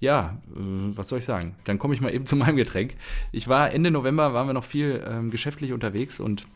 ja, 0.00 0.38
äh, 0.54 0.58
was 0.96 1.08
soll 1.08 1.20
ich 1.20 1.24
sagen? 1.24 1.54
Dann 1.64 1.78
komme 1.78 1.94
ich 1.94 2.00
mal 2.00 2.12
eben 2.12 2.26
zu 2.26 2.36
meinem 2.36 2.56
Getränk. 2.56 2.94
Ich 3.32 3.48
war 3.48 3.70
Ende 3.70 3.90
November, 3.90 4.34
waren 4.34 4.48
wir 4.48 4.54
noch 4.54 4.64
viel 4.64 5.02
ähm, 5.08 5.30
geschäftlich 5.30 5.72
unterwegs 5.72 6.20
und 6.20 6.46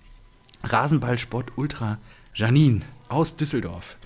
Rasenballsport 0.64 1.56
Ultra 1.56 1.98
Janine 2.34 2.80
aus 3.08 3.36
Düsseldorf 3.36 3.96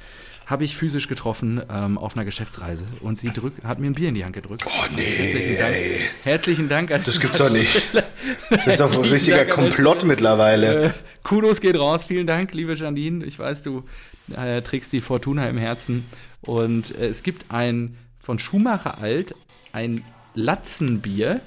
habe 0.47 0.65
ich 0.65 0.77
physisch 0.77 1.09
getroffen 1.09 1.63
ähm, 1.71 1.97
auf 1.99 2.15
einer 2.17 2.25
Geschäftsreise 2.25 2.85
und 3.01 3.17
sie 3.17 3.29
drück, 3.31 3.55
hat 3.65 3.79
mir 3.79 3.87
ein 3.87 3.95
Bier 3.95 4.09
in 4.11 4.15
die 4.15 4.25
Hand 4.25 4.35
gedrückt. 4.35 4.65
Oh 4.67 4.85
nee, 4.95 5.03
Herzlichen 5.03 5.59
Dank, 5.59 5.75
ey. 5.75 5.99
Herzlichen 6.25 6.69
Dank 6.69 6.91
an 6.93 7.03
Das 7.05 7.21
gibt's 7.21 7.39
doch 7.39 7.51
nicht. 7.51 7.89
Das 8.51 8.67
ist 8.67 8.81
doch 8.81 8.93
ein 8.93 9.05
richtiger 9.09 9.45
Komplott 9.47 10.05
mittlerweile. 10.05 10.85
äh, 10.85 10.91
Kudos 11.23 11.61
geht 11.61 11.77
raus. 11.79 12.05
Vielen 12.05 12.27
Dank, 12.27 12.53
liebe 12.53 12.75
Janine. 12.75 13.25
Ich 13.25 13.39
weiß, 13.39 13.63
du 13.63 13.85
äh, 14.37 14.61
trägst 14.63 14.93
die 14.93 15.01
Fortuna 15.01 15.49
im 15.49 15.57
Herzen. 15.59 16.05
Und 16.43 16.95
äh, 16.99 17.07
es 17.09 17.23
gibt 17.23 17.51
ein 17.51 17.97
von 18.21 18.39
Schumacher 18.39 18.99
Alt, 18.99 19.35
ein 19.73 20.03
Latzenbier. 20.35 21.41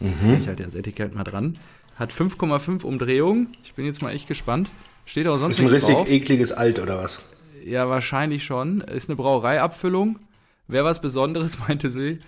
Ich 0.00 0.46
halte 0.48 0.64
das 0.64 0.74
Etikett 0.74 1.14
mal 1.14 1.24
dran. 1.24 1.58
Hat 1.96 2.12
5,5 2.12 2.82
Umdrehungen. 2.82 3.48
Ich 3.64 3.74
bin 3.74 3.86
jetzt 3.86 4.02
mal 4.02 4.12
echt 4.12 4.28
gespannt. 4.28 4.68
Steht 5.06 5.26
auch 5.28 5.38
sonst 5.38 5.58
Ist 5.58 5.64
ein 5.64 5.68
richtig 5.70 5.94
drauf. 5.94 6.10
ekliges 6.10 6.52
Alt, 6.52 6.78
oder 6.80 6.98
was? 6.98 7.18
Ja, 7.66 7.88
wahrscheinlich 7.88 8.44
schon. 8.44 8.80
Ist 8.80 9.08
eine 9.08 9.16
Brauereiabfüllung. 9.16 10.20
Wäre 10.68 10.84
was 10.84 11.00
Besonderes, 11.00 11.58
meinte 11.68 11.90
sie. 11.90 12.18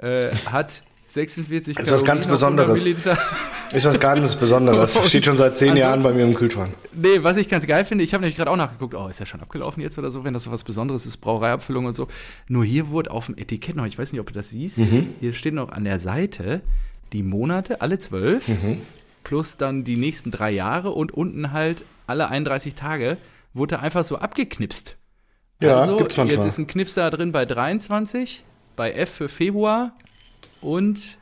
Äh, 0.00 0.34
hat 0.50 0.82
46 1.08 1.78
Ist 1.78 1.90
was 1.90 2.04
ganz 2.04 2.24
auf 2.26 2.30
100 2.42 2.66
Besonderes. 2.68 3.16
Ist 3.72 3.84
was 3.86 4.00
ganz 4.00 4.36
Besonderes. 4.36 4.98
Steht 5.08 5.24
schon 5.24 5.36
seit 5.36 5.56
zehn 5.56 5.76
Jahren 5.76 6.02
bei 6.02 6.12
mir 6.12 6.24
im 6.24 6.34
Kühlschrank. 6.34 6.74
Nee, 6.92 7.22
was 7.22 7.38
ich 7.38 7.48
ganz 7.48 7.66
geil 7.66 7.84
finde, 7.86 8.04
ich 8.04 8.12
habe 8.12 8.22
nämlich 8.22 8.36
gerade 8.36 8.50
auch 8.50 8.56
nachgeguckt, 8.56 8.94
oh, 8.94 9.08
ist 9.08 9.20
ja 9.20 9.26
schon 9.26 9.40
abgelaufen 9.40 9.82
jetzt 9.82 9.98
oder 9.98 10.10
so, 10.10 10.24
wenn 10.24 10.34
das 10.34 10.44
so 10.44 10.52
was 10.52 10.64
Besonderes 10.64 11.06
ist, 11.06 11.18
Brauereiabfüllung 11.18 11.86
und 11.86 11.94
so. 11.94 12.08
Nur 12.48 12.64
hier 12.64 12.90
wurde 12.90 13.10
auf 13.10 13.26
dem 13.26 13.36
Etikett 13.36 13.76
noch, 13.76 13.86
ich 13.86 13.98
weiß 13.98 14.12
nicht, 14.12 14.20
ob 14.20 14.26
du 14.26 14.34
das 14.34 14.50
siehst, 14.50 14.78
hier 15.20 15.32
steht 15.32 15.54
noch 15.54 15.70
an 15.70 15.84
der 15.84 15.98
Seite 15.98 16.62
die 17.12 17.22
Monate, 17.22 17.80
alle 17.82 17.98
zwölf, 17.98 18.44
plus 19.24 19.56
dann 19.58 19.84
die 19.84 19.96
nächsten 19.96 20.30
drei 20.30 20.50
Jahre 20.50 20.90
und 20.90 21.12
unten 21.12 21.52
halt 21.52 21.82
alle 22.06 22.28
31 22.28 22.74
Tage, 22.74 23.16
wurde 23.54 23.80
einfach 23.80 24.04
so 24.04 24.18
abgeknipst. 24.18 24.96
Ja, 25.60 25.80
also, 25.80 25.96
gibt's 25.96 26.16
manchmal. 26.16 26.44
jetzt 26.44 26.52
ist 26.54 26.58
ein 26.58 26.66
Knips 26.66 26.94
da 26.94 27.10
drin 27.10 27.32
bei 27.32 27.44
23, 27.46 28.42
bei 28.76 28.92
F 28.92 29.10
für 29.10 29.28
Februar 29.28 29.92
und 30.60 31.18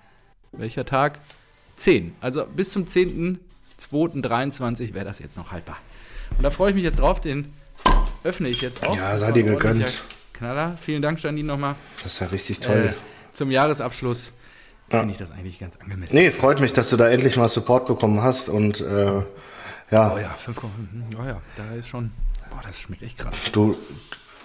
welcher 0.52 0.84
Tag? 0.84 1.18
10. 1.76 2.14
Also 2.20 2.44
bis 2.46 2.72
zum 2.72 2.84
10.2.23 2.84 4.94
wäre 4.94 5.04
das 5.04 5.18
jetzt 5.18 5.36
noch 5.36 5.52
haltbar. 5.52 5.76
Und 6.36 6.42
da 6.44 6.50
freue 6.50 6.70
ich 6.70 6.74
mich 6.74 6.84
jetzt 6.84 6.98
drauf, 7.00 7.20
den 7.20 7.52
öffne 8.24 8.48
ich 8.48 8.60
jetzt 8.60 8.86
auch. 8.86 8.96
Ja, 8.96 9.16
sei 9.18 9.32
dir 9.32 9.42
gegönnt. 9.42 10.02
Knaller. 10.32 10.76
Vielen 10.80 11.02
Dank, 11.02 11.22
Janine, 11.22 11.46
nochmal. 11.48 11.74
Das 12.02 12.14
ist 12.14 12.20
ja 12.20 12.26
richtig 12.28 12.60
toll. 12.60 12.94
Äh, 12.94 13.34
zum 13.34 13.50
Jahresabschluss 13.50 14.30
Ja. 14.90 15.00
finde 15.00 15.12
ich 15.12 15.18
das 15.18 15.30
eigentlich 15.30 15.58
ganz 15.58 15.76
angemessen. 15.76 16.14
Nee, 16.16 16.30
freut 16.30 16.60
mich, 16.60 16.72
dass 16.72 16.90
du 16.90 16.96
da 16.96 17.08
endlich 17.08 17.36
mal 17.36 17.48
Support 17.48 17.86
bekommen 17.86 18.22
hast 18.22 18.48
und 18.48 18.80
äh, 18.80 19.22
ja, 19.90 20.14
Oh 20.14 20.18
ja, 20.18 20.30
5, 20.30 20.58
oh 20.64 21.24
ja, 21.24 21.40
da 21.56 21.74
ist 21.74 21.88
schon, 21.88 22.10
boah, 22.50 22.60
das 22.62 22.80
schmeckt 22.80 23.02
echt 23.02 23.18
krass. 23.18 23.34
du, 23.52 23.76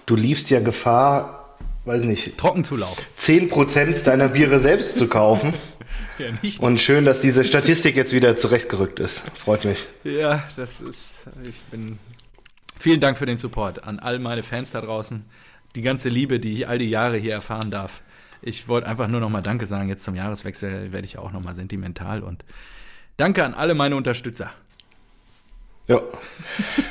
du 0.06 0.16
liefst 0.16 0.50
ja 0.50 0.60
Gefahr, 0.60 1.56
weiß 1.84 2.04
nicht, 2.04 2.36
Trockenzulauf. 2.38 2.96
10% 3.18 4.04
deiner 4.04 4.28
Biere 4.28 4.60
selbst 4.60 4.96
zu 4.96 5.08
kaufen. 5.08 5.54
Ja, 6.18 6.28
nicht. 6.42 6.60
Und 6.60 6.80
schön, 6.80 7.04
dass 7.04 7.20
diese 7.20 7.44
Statistik 7.44 7.94
jetzt 7.94 8.14
wieder 8.14 8.36
zurechtgerückt 8.36 9.00
ist. 9.00 9.18
Freut 9.34 9.66
mich. 9.66 9.84
Ja, 10.02 10.44
das 10.56 10.80
ist, 10.80 11.26
ich 11.46 11.60
bin, 11.70 11.98
vielen 12.78 13.00
Dank 13.00 13.18
für 13.18 13.26
den 13.26 13.36
Support 13.36 13.84
an 13.84 13.98
all 13.98 14.18
meine 14.18 14.42
Fans 14.42 14.70
da 14.70 14.80
draußen. 14.80 15.26
Die 15.74 15.82
ganze 15.82 16.08
Liebe, 16.08 16.40
die 16.40 16.54
ich 16.54 16.68
all 16.68 16.78
die 16.78 16.88
Jahre 16.88 17.18
hier 17.18 17.32
erfahren 17.34 17.70
darf. 17.70 18.00
Ich 18.40 18.66
wollte 18.66 18.88
einfach 18.88 19.08
nur 19.08 19.20
nochmal 19.20 19.42
Danke 19.42 19.66
sagen. 19.66 19.90
Jetzt 19.90 20.04
zum 20.04 20.14
Jahreswechsel 20.14 20.90
werde 20.90 21.04
ich 21.06 21.18
auch 21.18 21.32
nochmal 21.32 21.54
sentimental 21.54 22.22
und 22.22 22.44
danke 23.18 23.44
an 23.44 23.52
alle 23.52 23.74
meine 23.74 23.94
Unterstützer. 23.96 24.50
Ja. 25.88 26.00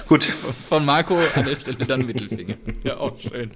Gut. 0.07 0.23
Von 0.69 0.85
Marco 0.85 1.17
an 1.35 1.45
der 1.45 1.55
Stelle 1.57 1.85
dann 1.85 2.05
Mittelfinger. 2.05 2.55
Ja, 2.83 2.97
auch 2.97 3.19
schön. 3.19 3.51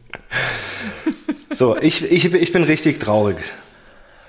So, 1.53 1.77
ich, 1.77 2.03
ich, 2.12 2.25
ich 2.34 2.51
bin 2.51 2.63
richtig 2.63 3.00
traurig. 3.00 3.38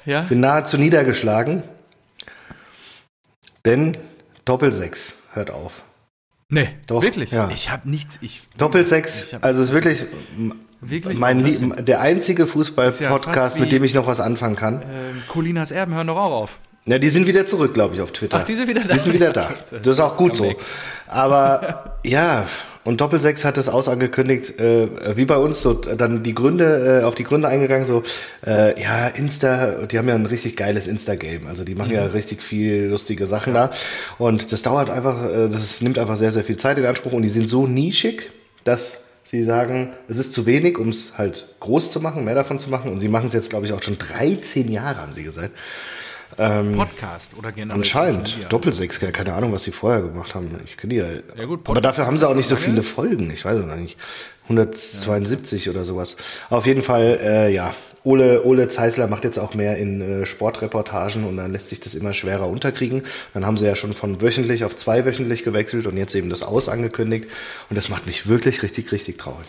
Ja, 0.07 0.23
Bin 0.23 0.40
nahezu 0.40 0.79
niedergeschlagen. 0.79 1.62
Denn 3.64 3.97
Doppelsechs 4.45 5.25
hört 5.35 5.50
auf. 5.50 5.83
Nee, 6.49 6.69
Doch, 6.87 7.02
wirklich? 7.02 7.31
ja. 7.31 7.49
Ich 7.50 7.71
habe 7.71 7.88
nichts. 7.88 8.19
Ich, 8.23 8.49
Doppelsechs, 8.57 9.26
Ich 9.26 9.35
hab- 9.35 9.45
also 9.45 9.61
es 9.62 9.69
ist 9.69 9.75
wirklich, 9.75 10.05
wirklich 10.81 11.19
mein 11.19 11.45
was 11.45 11.61
Lie 11.61 11.83
der 11.83 12.00
einzige 12.00 12.43
ja 12.43 12.49
Fußball-Podcast, 12.49 13.57
wie- 13.57 13.61
mit 13.61 13.73
dem 13.73 13.85
ich 13.85 13.95
noch 13.95 14.07
was 14.07 14.21
anfangen 14.21 14.57
kann. 14.57 14.83
ähm, 14.83 15.23
Colinas 15.29 15.71
Erben 15.71 15.95
hören 15.95 16.07
doch 16.09 16.17
auch 16.17 16.33
auf. 16.33 16.59
Ja, 16.87 16.99
die 16.99 17.11
sind 17.11 17.26
wieder 17.26 17.47
zurück, 17.47 17.75
glaube 17.75 17.95
ich, 17.95 18.00
auf 18.00 18.11
Twitter. 18.11 18.38
Ach, 18.40 18.45
die 18.45 18.57
sind 18.57 18.67
wieder 18.67 18.83
da. 18.83 18.95
Die 18.95 18.99
sind 18.99 19.12
wieder 19.12 19.33
da. 19.33 19.50
Das 19.71 19.87
ist 19.87 20.00
auch 20.00 20.17
gut 20.17 20.35
so. 20.35 20.52
Aber 21.11 21.97
ja, 22.05 22.47
und 22.85 23.00
Doppelsechs 23.00 23.45
hat 23.45 23.59
es 23.59 23.69
aus 23.69 23.88
angekündigt, 23.88 24.59
äh, 24.59 25.17
wie 25.17 25.25
bei 25.25 25.37
uns, 25.37 25.61
so 25.61 25.75
dann 25.75 26.23
die 26.23 26.35
Gründe, 26.35 27.00
äh, 27.02 27.05
auf 27.05 27.14
die 27.14 27.25
Gründe 27.25 27.49
eingegangen, 27.49 27.87
so, 27.87 28.02
äh, 28.47 28.81
ja, 28.81 29.09
Insta, 29.09 29.87
die 29.90 29.99
haben 29.99 30.09
ja 30.09 30.14
ein 30.14 30.25
richtig 30.26 30.57
geiles 30.57 30.87
Insta-Game. 30.87 31.47
Also 31.47 31.64
die 31.64 31.75
machen 31.75 31.93
ja 31.93 32.05
Mhm. 32.05 32.11
richtig 32.12 32.43
viel 32.43 32.85
lustige 32.87 33.26
Sachen 33.26 33.55
da. 33.55 33.71
Und 34.19 34.52
das 34.52 34.62
dauert 34.62 34.88
einfach, 34.88 35.25
äh, 35.29 35.49
das 35.49 35.81
nimmt 35.83 35.99
einfach 35.99 36.17
sehr, 36.17 36.33
sehr 36.33 36.45
viel 36.45 36.57
Zeit 36.57 36.79
in 36.79 36.87
Anspruch 36.87 37.12
und 37.12 37.23
die 37.23 37.29
sind 37.29 37.49
so 37.49 37.67
nischig, 37.67 38.31
dass 38.64 39.09
sie 39.25 39.43
sagen, 39.45 39.90
es 40.09 40.17
ist 40.17 40.33
zu 40.33 40.47
wenig, 40.47 40.79
um 40.79 40.88
es 40.88 41.19
halt 41.19 41.49
groß 41.61 41.93
zu 41.93 42.00
machen, 42.00 42.25
mehr 42.25 42.35
davon 42.35 42.59
zu 42.59 42.71
machen. 42.71 42.90
Und 42.93 43.00
sie 43.00 43.09
machen 43.09 43.26
es 43.26 43.33
jetzt, 43.33 43.50
glaube 43.50 43.67
ich, 43.67 43.73
auch 43.73 43.83
schon 43.83 43.99
13 43.99 44.71
Jahre, 44.73 44.99
haben 45.02 45.12
sie 45.12 45.23
gesagt. 45.25 45.50
Podcast 46.37 47.37
oder 47.39 47.53
generell. 47.53 47.79
Anscheinend. 47.79 48.39
Doppelsechs, 48.49 49.01
ja, 49.01 49.11
keine 49.11 49.35
Ahnung, 49.35 49.53
was 49.53 49.65
die 49.65 49.73
vorher 49.73 50.03
gemacht 50.03 50.35
haben. 50.35 50.51
Ich 50.65 50.77
kenne 50.77 50.95
die 50.95 51.01
ja. 51.01 51.07
Ja, 51.37 51.45
gut, 51.45 51.61
Aber 51.69 51.81
dafür 51.81 52.07
haben 52.07 52.19
sie 52.19 52.29
auch 52.29 52.35
nicht 52.35 52.49
so 52.49 52.57
viele 52.57 52.83
Folgen. 52.83 53.31
Ich 53.31 53.45
weiß 53.45 53.61
es 53.61 53.67
noch 53.67 53.77
nicht. 53.77 53.97
172 54.45 55.71
oder 55.71 55.85
sowas. 55.85 56.17
Auf 56.49 56.67
jeden 56.67 56.83
Fall, 56.83 57.19
äh, 57.23 57.55
ja. 57.55 57.75
Ole, 58.03 58.45
Ole 58.45 58.69
Zeisler 58.69 59.09
macht 59.09 59.25
jetzt 59.25 59.39
auch 59.39 59.55
mehr 59.55 59.77
in 59.77 60.01
äh, 60.01 60.27
Sportreportagen 60.27 61.25
und 61.25 61.37
dann 61.37 61.53
lässt 61.53 61.69
sich 61.69 61.81
das 61.81 61.95
immer 61.95 62.15
schwerer 62.15 62.49
unterkriegen. 62.49 63.03
Dann 63.35 63.45
haben 63.45 63.59
sie 63.59 63.67
ja 63.67 63.77
schon 63.77 63.93
von 63.93 64.23
wöchentlich 64.23 64.65
auf 64.65 64.75
zweiwöchentlich 64.75 65.45
gewechselt 65.45 65.87
und 65.87 65.99
jetzt 65.99 66.15
eben 66.15 66.31
das 66.31 66.43
Aus 66.43 66.71
angekündigt. 66.71 67.27
Und 67.69 67.77
das 67.77 67.91
macht 67.91 68.07
mich 68.07 68.27
wirklich 68.27 68.63
richtig, 68.63 68.91
richtig 68.93 69.19
traurig. 69.19 69.47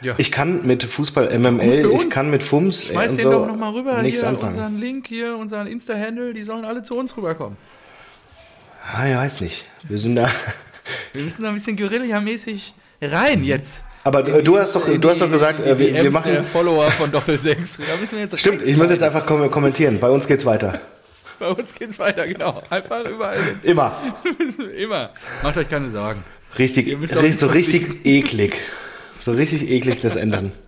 Ja. 0.00 0.14
Ich 0.18 0.30
kann 0.30 0.64
mit 0.66 0.84
Fußball 0.84 1.36
MML, 1.38 1.90
ich 1.94 2.08
kann 2.10 2.30
mit 2.30 2.42
Fums 2.42 2.84
äh, 2.84 2.92
Schmeiß 2.92 3.16
den 3.16 3.22
so 3.24 3.32
doch 3.32 3.46
nochmal 3.48 3.72
rüber. 3.72 4.00
nichts 4.02 4.20
Hier, 4.20 4.28
anfangen. 4.28 4.54
unseren 4.54 4.78
Link 4.78 5.06
hier, 5.08 5.36
unseren 5.36 5.66
Insta-Handle, 5.66 6.32
die 6.32 6.44
sollen 6.44 6.64
alle 6.64 6.82
zu 6.82 6.96
uns 6.96 7.16
rüberkommen. 7.16 7.56
Ah, 8.94 9.08
ich 9.08 9.16
weiß 9.16 9.40
nicht. 9.40 9.64
Wir 9.88 9.98
sind 9.98 10.16
da. 10.16 10.28
Wir 11.12 11.22
müssen 11.24 11.42
da 11.42 11.48
ein 11.48 11.54
bisschen 11.54 11.76
Guerilla-mäßig 11.76 12.72
rein 13.02 13.44
jetzt. 13.44 13.82
Aber 14.04 14.26
äh, 14.26 14.42
du 14.42 14.58
hast 14.58 14.74
doch, 14.74 14.88
In 14.88 15.00
du 15.00 15.10
hast 15.10 15.18
die- 15.18 15.24
doch 15.24 15.30
gesagt, 15.32 15.60
in 15.60 15.66
die 15.66 15.70
äh, 15.70 15.78
wir, 15.94 16.02
wir 16.04 16.10
machen. 16.10 16.44
Follower 16.50 16.90
von 16.92 17.10
Doppel-6. 17.10 17.44
Da 17.78 17.96
müssen 18.00 18.12
wir 18.12 18.20
jetzt 18.20 18.38
Stimmt, 18.38 18.62
ich 18.62 18.76
muss 18.76 18.88
jetzt 18.90 19.02
einfach 19.02 19.26
kom 19.26 19.50
kommentieren. 19.50 19.98
Bei 19.98 20.08
uns 20.08 20.26
geht's 20.26 20.46
weiter. 20.46 20.80
Bei 21.38 21.48
uns 21.48 21.74
geht's 21.74 21.98
weiter, 21.98 22.26
genau. 22.26 22.62
Einfach 22.70 23.04
überall 23.04 23.36
jetzt. 23.46 23.64
Immer. 23.64 24.14
Immer. 24.76 25.10
Macht 25.42 25.56
euch 25.58 25.68
keine 25.68 25.90
Sorgen. 25.90 26.24
Richtig, 26.58 26.96
so 27.38 27.46
richtig 27.48 28.06
eklig. 28.06 28.56
So 29.20 29.32
richtig 29.32 29.68
eklig 29.70 30.00
das 30.00 30.16
ändern. 30.16 30.52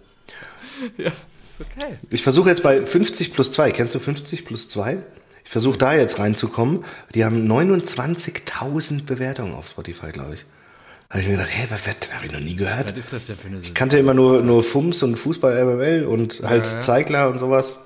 Ja, 0.97 1.09
ist 1.09 1.61
okay. 1.61 1.99
Ich 2.09 2.23
versuche 2.23 2.49
jetzt 2.49 2.63
bei 2.63 2.87
50 2.87 3.35
plus 3.35 3.51
2. 3.51 3.71
Kennst 3.73 3.95
du 3.95 3.99
50 3.99 4.47
plus 4.47 4.67
2? 4.69 4.97
Ich 5.45 5.51
versuche 5.51 5.77
da 5.77 5.93
jetzt 5.93 6.19
reinzukommen. 6.19 6.87
Die 7.15 7.23
haben 7.23 7.47
29.000 7.47 9.05
Bewertungen 9.05 9.53
auf 9.55 9.69
Spotify, 9.69 10.11
glaube 10.11 10.35
ich. 10.35 10.47
Da 11.09 11.15
habe 11.17 11.21
ich 11.21 11.27
mir 11.27 11.37
gedacht, 11.37 11.51
hä, 11.53 11.67
was, 11.69 11.87
was 11.87 12.15
habe 12.15 12.27
ich 12.27 12.33
noch 12.33 12.41
nie 12.41 12.55
gehört? 12.55 12.91
Was 12.91 12.99
ist 12.99 13.13
das 13.13 13.27
denn 13.27 13.37
für 13.37 13.49
eine 13.49 13.59
Ich 13.59 13.75
kannte 13.75 13.99
immer 13.99 14.15
nur, 14.15 14.43
nur 14.43 14.63
Fums 14.63 15.03
und 15.03 15.17
Fußball 15.19 15.65
MML 15.67 16.07
und 16.07 16.41
halt 16.45 16.67
Ja, 16.67 16.73
ja. 16.73 16.81
Zeigler 16.81 17.29
und 17.29 17.39
sowas. 17.39 17.77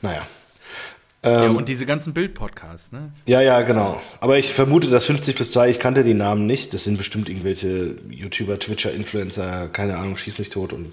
Naja. 0.00 0.22
Ja, 1.24 1.44
Ähm, 1.44 1.56
und 1.56 1.68
diese 1.68 1.86
ganzen 1.86 2.14
Bild-Podcasts, 2.14 2.90
ne? 2.92 3.12
Ja, 3.26 3.40
ja, 3.40 3.62
genau. 3.62 4.00
Aber 4.20 4.38
ich 4.38 4.52
vermute, 4.52 4.88
dass 4.90 5.04
50 5.04 5.36
plus 5.36 5.52
2, 5.52 5.70
ich 5.70 5.78
kannte 5.78 6.02
die 6.02 6.14
Namen 6.14 6.46
nicht. 6.46 6.74
Das 6.74 6.84
sind 6.84 6.96
bestimmt 6.98 7.28
irgendwelche 7.28 7.96
YouTuber, 8.10 8.58
Twitcher, 8.58 8.92
Influencer, 8.92 9.68
keine 9.68 9.98
Ahnung, 9.98 10.16
schieß 10.16 10.38
mich 10.38 10.50
tot 10.50 10.72
und 10.72 10.92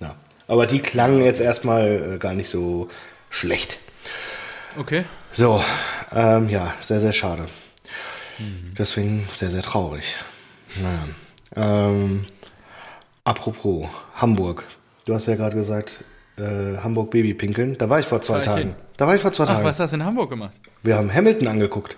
ja. 0.00 0.14
Aber 0.48 0.66
die 0.66 0.78
klangen 0.80 1.22
jetzt 1.24 1.40
erstmal 1.40 2.14
äh, 2.14 2.18
gar 2.18 2.32
nicht 2.32 2.48
so 2.48 2.88
schlecht. 3.30 3.78
Okay. 4.78 5.04
So, 5.32 5.62
ähm, 6.12 6.48
ja, 6.48 6.72
sehr, 6.80 7.00
sehr 7.00 7.12
schade. 7.12 7.46
Deswegen 8.78 9.26
sehr, 9.32 9.50
sehr 9.50 9.62
traurig. 9.62 10.16
Naja. 10.82 11.88
Ähm, 11.90 12.26
apropos, 13.24 13.86
Hamburg. 14.14 14.64
Du 15.06 15.14
hast 15.14 15.26
ja 15.26 15.36
gerade 15.36 15.56
gesagt, 15.56 16.04
äh, 16.38 16.78
Hamburg 16.78 17.10
Babypinkeln. 17.10 17.76
Da 17.78 17.88
war 17.88 17.98
ich 18.00 18.06
vor 18.06 18.20
zwei 18.20 18.40
Tagen. 18.40 18.74
Da 18.96 19.06
war 19.06 19.14
ich 19.14 19.22
vor 19.22 19.32
zwei 19.32 19.44
Ach, 19.44 19.48
Tagen. 19.48 19.64
was 19.64 19.80
hast 19.80 19.90
du 19.92 19.96
in 19.96 20.04
Hamburg 20.04 20.30
gemacht? 20.30 20.58
Wir 20.82 20.96
haben 20.96 21.12
Hamilton 21.12 21.48
angeguckt. 21.48 21.96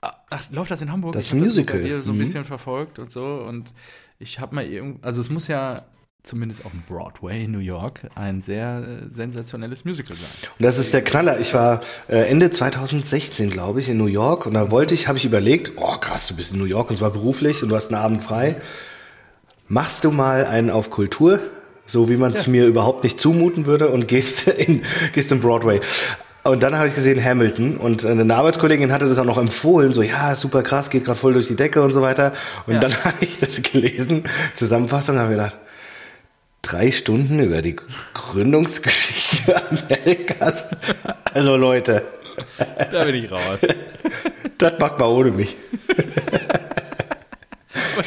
Ah, 0.00 0.12
Ach, 0.30 0.42
läuft 0.50 0.70
das 0.70 0.80
in 0.82 0.92
Hamburg? 0.92 1.12
Das 1.14 1.26
Ich 1.26 1.34
Musical. 1.34 1.82
Das 1.82 2.04
so 2.04 2.12
ein 2.12 2.16
Mhm. 2.16 2.20
bisschen 2.20 2.44
verfolgt 2.44 2.98
und 2.98 3.10
so. 3.10 3.24
Und 3.46 3.72
ich 4.18 4.38
habe 4.40 4.54
mal 4.54 4.64
irgend, 4.64 5.04
also 5.04 5.20
es 5.20 5.30
muss 5.30 5.48
ja 5.48 5.82
zumindest 6.22 6.64
auf 6.66 6.72
dem 6.72 6.82
Broadway 6.82 7.44
in 7.44 7.52
New 7.52 7.58
York 7.60 8.00
ein 8.14 8.40
sehr 8.42 8.82
äh, 9.06 9.08
sensationelles 9.08 9.84
Musical 9.84 10.14
sein. 10.16 10.28
Und 10.58 10.64
das 10.64 10.76
ist 10.78 10.92
der 10.92 11.02
Knaller. 11.02 11.38
Ich 11.40 11.54
war 11.54 11.80
äh, 12.08 12.28
Ende 12.28 12.50
2016, 12.50 13.48
glaube 13.50 13.80
ich, 13.80 13.88
in 13.88 13.96
New 13.96 14.06
York 14.06 14.44
und 14.44 14.54
da 14.54 14.70
wollte 14.70 14.94
ich, 14.94 15.08
habe 15.08 15.16
ich 15.16 15.24
überlegt, 15.24 15.72
oh 15.76 15.96
krass, 15.96 16.26
du 16.28 16.36
bist 16.36 16.52
in 16.52 16.58
New 16.58 16.64
York 16.66 16.90
und 16.90 16.96
zwar 16.96 17.10
beruflich 17.10 17.62
und 17.62 17.70
du 17.70 17.76
hast 17.76 17.86
einen 17.92 18.02
Abend 18.02 18.22
frei. 18.22 18.56
Machst 19.68 20.04
du 20.04 20.10
mal 20.10 20.44
einen 20.46 20.70
auf 20.70 20.90
Kultur, 20.90 21.40
so 21.88 22.08
wie 22.08 22.16
man 22.16 22.30
es 22.30 22.46
Ja. 22.46 22.52
mir 22.52 22.66
überhaupt 22.66 23.02
nicht 23.02 23.18
zumuten 23.20 23.66
würde 23.66 23.88
und 23.88 24.06
gehst 24.06 24.46
in, 24.48 24.82
gehst 25.12 25.32
in 25.32 25.40
Broadway. 25.40 25.80
Und 26.44 26.62
dann 26.62 26.76
habe 26.78 26.86
ich 26.88 26.94
gesehen 26.94 27.22
Hamilton 27.22 27.76
und 27.76 28.06
eine 28.06 28.34
Arbeitskollegin 28.36 28.92
hatte 28.92 29.08
das 29.08 29.18
auch 29.18 29.24
noch 29.24 29.36
empfohlen, 29.38 29.92
so 29.92 30.02
ja, 30.02 30.36
super 30.36 30.62
krass, 30.62 30.88
geht 30.88 31.04
gerade 31.04 31.18
voll 31.18 31.32
durch 31.32 31.48
die 31.48 31.56
Decke 31.56 31.82
und 31.82 31.92
so 31.92 32.00
weiter. 32.00 32.32
Und 32.66 32.74
Ja. 32.74 32.80
dann 32.80 32.94
habe 33.04 33.16
ich 33.20 33.40
das 33.40 33.60
gelesen, 33.60 34.22
Zusammenfassung, 34.54 35.18
habe 35.18 35.30
mir 35.30 35.36
gedacht, 35.36 35.56
drei 36.62 36.90
Stunden 36.92 37.40
über 37.40 37.60
die 37.60 37.76
Gründungsgeschichte 38.14 39.54
Amerikas. 39.70 40.68
Also 41.34 41.56
Leute, 41.56 42.04
Da 42.92 43.04
bin 43.04 43.14
ich 43.16 43.30
raus. 43.30 43.58
das 44.58 44.72
macht 44.78 44.98
man 45.00 45.08
ohne 45.08 45.32
mich. 45.32 45.56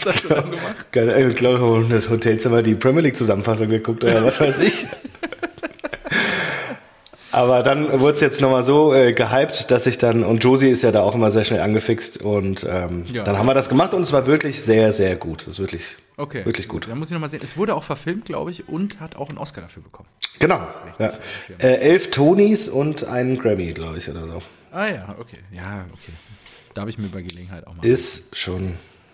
Was 0.06 0.16
hast 0.16 0.24
du 0.26 0.30
dann 0.30 0.52
gemacht? 0.52 0.92
Geil, 0.92 1.10
ey, 1.10 1.30
Ich 1.30 1.36
glaube, 1.36 1.60
wir 1.62 1.68
haben 1.68 1.90
das 1.90 2.10
Hotelzimmer 2.10 2.62
die 2.64 2.76
Premier 2.76 3.02
League 3.02 3.16
Zusammenfassung 3.16 3.70
geguckt 3.70 4.04
oder 4.04 4.24
was 4.24 4.40
weiß 4.40 4.60
ich. 4.60 4.88
Aber 7.34 7.64
dann 7.64 8.02
wurde 8.02 8.16
es 8.16 8.20
jetzt 8.22 8.42
nochmal 8.42 8.62
so 8.62 8.94
äh, 8.94 9.14
gehypt, 9.14 9.72
dass 9.72 9.88
ich 9.88 9.98
dann, 9.98 10.26
und 10.26 10.44
Josie 10.44 10.68
ist 10.68 10.82
ja 10.84 10.92
da 10.92 11.02
auch 11.02 11.16
immer 11.16 11.32
sehr 11.32 11.46
schnell 11.46 11.62
angefixt 11.62 12.18
und 12.22 12.68
ähm, 12.70 13.06
Ja. 13.10 13.24
dann 13.24 13.38
haben 13.38 13.46
wir 13.46 13.54
das 13.54 13.70
gemacht 13.70 13.94
und 13.94 14.02
es 14.02 14.12
war 14.12 14.28
wirklich 14.28 14.62
sehr, 14.62 14.92
sehr 14.92 15.16
gut. 15.16 15.44
Es 15.44 15.48
ist 15.48 15.60
wirklich, 15.60 15.96
Okay. 16.18 16.46
wirklich 16.46 16.68
gut. 16.68 16.90
Dann 16.90 17.00
muss 17.00 17.08
ich 17.08 17.14
nochmal 17.14 17.30
sehen. 17.30 17.40
Es 17.42 17.56
wurde 17.56 17.74
auch 17.76 17.86
verfilmt, 17.86 18.26
glaube 18.26 18.52
ich, 18.52 18.68
und 18.68 19.00
hat 19.00 19.16
auch 19.16 19.30
einen 19.30 19.38
Oscar 19.38 19.62
dafür 19.62 19.82
bekommen. 19.82 20.10
Genau. 20.40 20.60
Ja. 21.00 21.14
Äh, 21.60 21.76
elf 21.76 22.12
Tonys 22.12 22.68
und 22.68 23.06
einen 23.06 23.40
Grammy, 23.40 23.72
glaube 23.72 23.98
ich, 24.00 24.10
oder 24.10 24.28
so. 24.28 24.42
Ah 24.74 24.88
ja, 24.88 25.16
okay. 25.18 25.38
Ja, 25.54 25.86
okay. 25.94 26.12
Da 26.74 26.82
habe 26.82 26.90
ich 26.90 26.98
mir 26.98 27.08
bei 27.08 27.22
Gelegenheit 27.22 27.66
auch 27.66 27.74
mal. 27.76 27.86
Ist 27.86 28.36
schon 28.38 28.74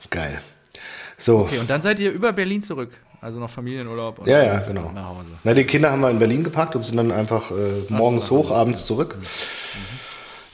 geil. 0.09 0.41
So. 1.17 1.39
Okay, 1.39 1.59
und 1.59 1.69
dann 1.69 1.81
seid 1.81 1.99
ihr 1.99 2.11
über 2.11 2.31
Berlin 2.33 2.61
zurück. 2.61 2.91
Also 3.19 3.39
noch 3.39 3.49
Familienurlaub 3.49 4.19
und 4.19 4.27
Ja, 4.27 4.43
ja, 4.43 4.59
genau. 4.59 4.91
nach 4.93 5.09
Hause. 5.09 5.31
Na, 5.43 5.53
die 5.55 5.63
Kinder 5.63 5.91
haben 5.91 6.01
wir 6.01 6.11
in 6.11 6.19
Berlin 6.19 6.43
gepackt 6.43 6.75
und 6.75 6.83
sind 6.83 6.97
dann 6.97 7.11
einfach 7.11 7.49
äh, 7.49 7.55
morgens 7.89 8.29
hoch, 8.29 8.51
abends 8.51 8.85
zurück. 8.85 9.17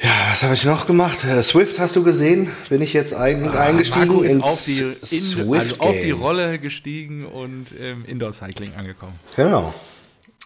Ja, 0.02 0.10
was 0.32 0.44
habe 0.44 0.54
ich 0.54 0.64
noch 0.66 0.88
gemacht? 0.88 1.26
Äh, 1.26 1.44
Swift 1.44 1.80
hast 1.80 1.96
du 1.96 2.04
gesehen? 2.04 2.52
Bin 2.70 2.82
ich 2.82 2.94
jetzt 2.94 3.14
ein, 3.14 3.50
eingestiegen 3.50 4.08
Marco 4.08 4.22
ist 4.22 4.32
ins 4.34 4.44
auf 4.44 4.66
die, 4.66 4.80
in, 4.80 5.22
Swift 5.22 5.82
also 5.82 5.82
auf 5.82 5.96
die. 6.02 6.12
Rolle 6.12 6.58
gestiegen 6.60 7.26
und 7.26 7.72
im 7.74 8.06
Indoor-Cycling 8.06 8.76
angekommen. 8.76 9.20
Genau. 9.36 9.74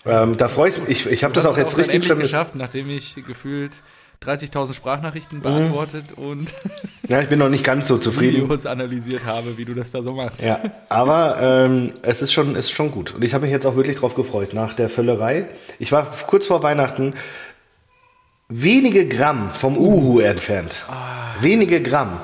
Ähm, 0.05 0.38
da 0.38 0.47
freue 0.47 0.69
ich 0.69 0.77
mich. 0.79 0.89
Ich, 0.89 1.05
ich 1.12 1.24
habe 1.24 1.33
das 1.33 1.45
auch 1.45 1.57
jetzt 1.57 1.74
dann 1.74 1.81
richtig 1.81 2.05
vermisst. 2.05 2.31
geschafft, 2.31 2.55
nachdem 2.55 2.89
ich 2.89 3.15
gefühlt 3.27 3.81
30.000 4.24 4.67
Mhm. 4.69 4.74
Sprachnachrichten 4.74 5.41
beantwortet 5.41 6.13
und 6.15 6.53
Ja, 7.07 7.21
ich 7.21 7.29
bin 7.29 7.39
noch 7.39 7.50
nicht 7.50 7.63
ganz 7.63 7.88
so 7.88 7.97
zufrieden. 8.00 8.43
Videos 8.43 8.65
analysiert 8.65 9.25
habe, 9.25 9.57
wie 9.57 9.65
du 9.65 9.74
das 9.74 9.91
da 9.91 10.01
so 10.01 10.13
machst. 10.13 10.41
Ja, 10.41 10.59
aber 10.89 11.38
ähm, 11.39 11.93
es 12.01 12.21
ist 12.21 12.33
schon, 12.33 12.55
ist 12.55 12.71
schon 12.71 12.91
gut. 12.91 13.13
Und 13.13 13.24
ich 13.24 13.33
habe 13.33 13.43
mich 13.43 13.51
jetzt 13.51 13.65
auch 13.65 13.75
wirklich 13.75 13.97
drauf 13.97 14.15
gefreut. 14.15 14.53
Nach 14.53 14.74
der 14.74 14.89
Völlerei. 14.89 15.47
Ich 15.79 15.91
war 15.91 16.05
kurz 16.27 16.47
vor 16.47 16.63
Weihnachten 16.63 17.13
wenige 18.50 19.07
Gramm 19.07 19.51
vom 19.53 19.77
Uhu 19.77 20.19
entfernt. 20.19 20.83
Ah. 20.89 21.36
Wenige 21.41 21.81
Gramm. 21.81 22.19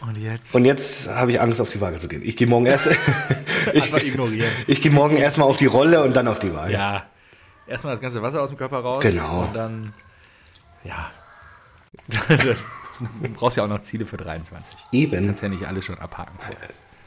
Und 0.00 0.16
jetzt 0.16 0.54
Und 0.54 0.64
jetzt 0.64 1.14
habe 1.14 1.30
ich 1.32 1.40
Angst, 1.40 1.60
auf 1.60 1.68
die 1.68 1.80
Waage 1.80 1.98
zu 1.98 2.08
gehen. 2.08 2.22
Ich 2.24 2.36
gehe 2.36 2.46
morgen 2.46 2.66
erst. 2.66 2.88
ich, 3.74 3.92
ignorieren. 3.92 4.48
ich 4.66 4.80
gehe 4.80 4.90
morgen 4.90 5.16
erstmal 5.16 5.46
auf 5.48 5.58
die 5.58 5.66
Rolle 5.66 6.02
und 6.02 6.16
dann 6.16 6.26
auf 6.26 6.38
die 6.38 6.54
Waage. 6.54 6.72
Ja, 6.72 7.04
erstmal 7.66 7.94
das 7.94 8.00
ganze 8.00 8.22
Wasser 8.22 8.40
aus 8.42 8.48
dem 8.48 8.56
Körper 8.56 8.78
raus. 8.78 9.00
Genau. 9.00 9.42
Und 9.42 9.54
dann, 9.54 9.92
ja. 10.84 11.10
du 12.08 13.28
brauchst 13.34 13.56
ja 13.56 13.64
auch 13.64 13.68
noch 13.68 13.80
Ziele 13.80 14.06
für 14.06 14.16
23. 14.16 14.74
Du 14.74 14.96
Eben. 14.96 15.26
kannst 15.26 15.42
ja 15.42 15.48
nicht 15.48 15.64
alles 15.66 15.84
schon 15.84 15.98
abhaken. 15.98 16.38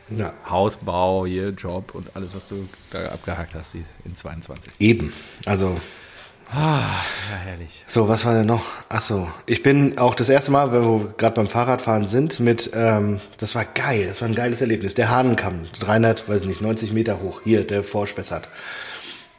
Ja. 0.09 0.33
Hausbau, 0.49 1.25
hier 1.25 1.49
Job 1.49 1.95
und 1.95 2.15
alles, 2.15 2.35
was 2.35 2.49
du 2.49 2.67
da 2.91 3.09
abgehakt 3.09 3.55
hast 3.55 3.75
in 3.75 4.15
22. 4.15 4.73
Eben. 4.79 5.13
Also, 5.45 5.79
Ah, 6.55 6.85
ja, 7.31 7.37
herrlich. 7.37 7.83
So, 7.87 8.07
was 8.07 8.25
war 8.25 8.33
denn 8.33 8.45
noch? 8.45 8.63
Ach 8.87 9.01
so, 9.01 9.27
ich 9.47 9.63
bin 9.63 9.97
auch 9.97 10.13
das 10.13 10.29
erste 10.29 10.51
Mal, 10.51 10.71
wenn 10.71 10.83
wir 10.83 11.13
gerade 11.17 11.35
beim 11.35 11.47
Fahrradfahren 11.47 12.05
sind, 12.05 12.39
mit, 12.39 12.69
ähm, 12.75 13.21
das 13.39 13.55
war 13.55 13.65
geil, 13.65 14.05
das 14.07 14.21
war 14.21 14.27
ein 14.27 14.35
geiles 14.35 14.61
Erlebnis. 14.61 14.93
Der 14.93 15.09
Hahnenkamm, 15.09 15.65
300, 15.79 16.29
weiß 16.29 16.45
nicht, 16.45 16.61
90 16.61 16.93
Meter 16.93 17.21
hoch, 17.21 17.41
hier, 17.43 17.65
der 17.65 17.81
Vorspessart. 17.81 18.49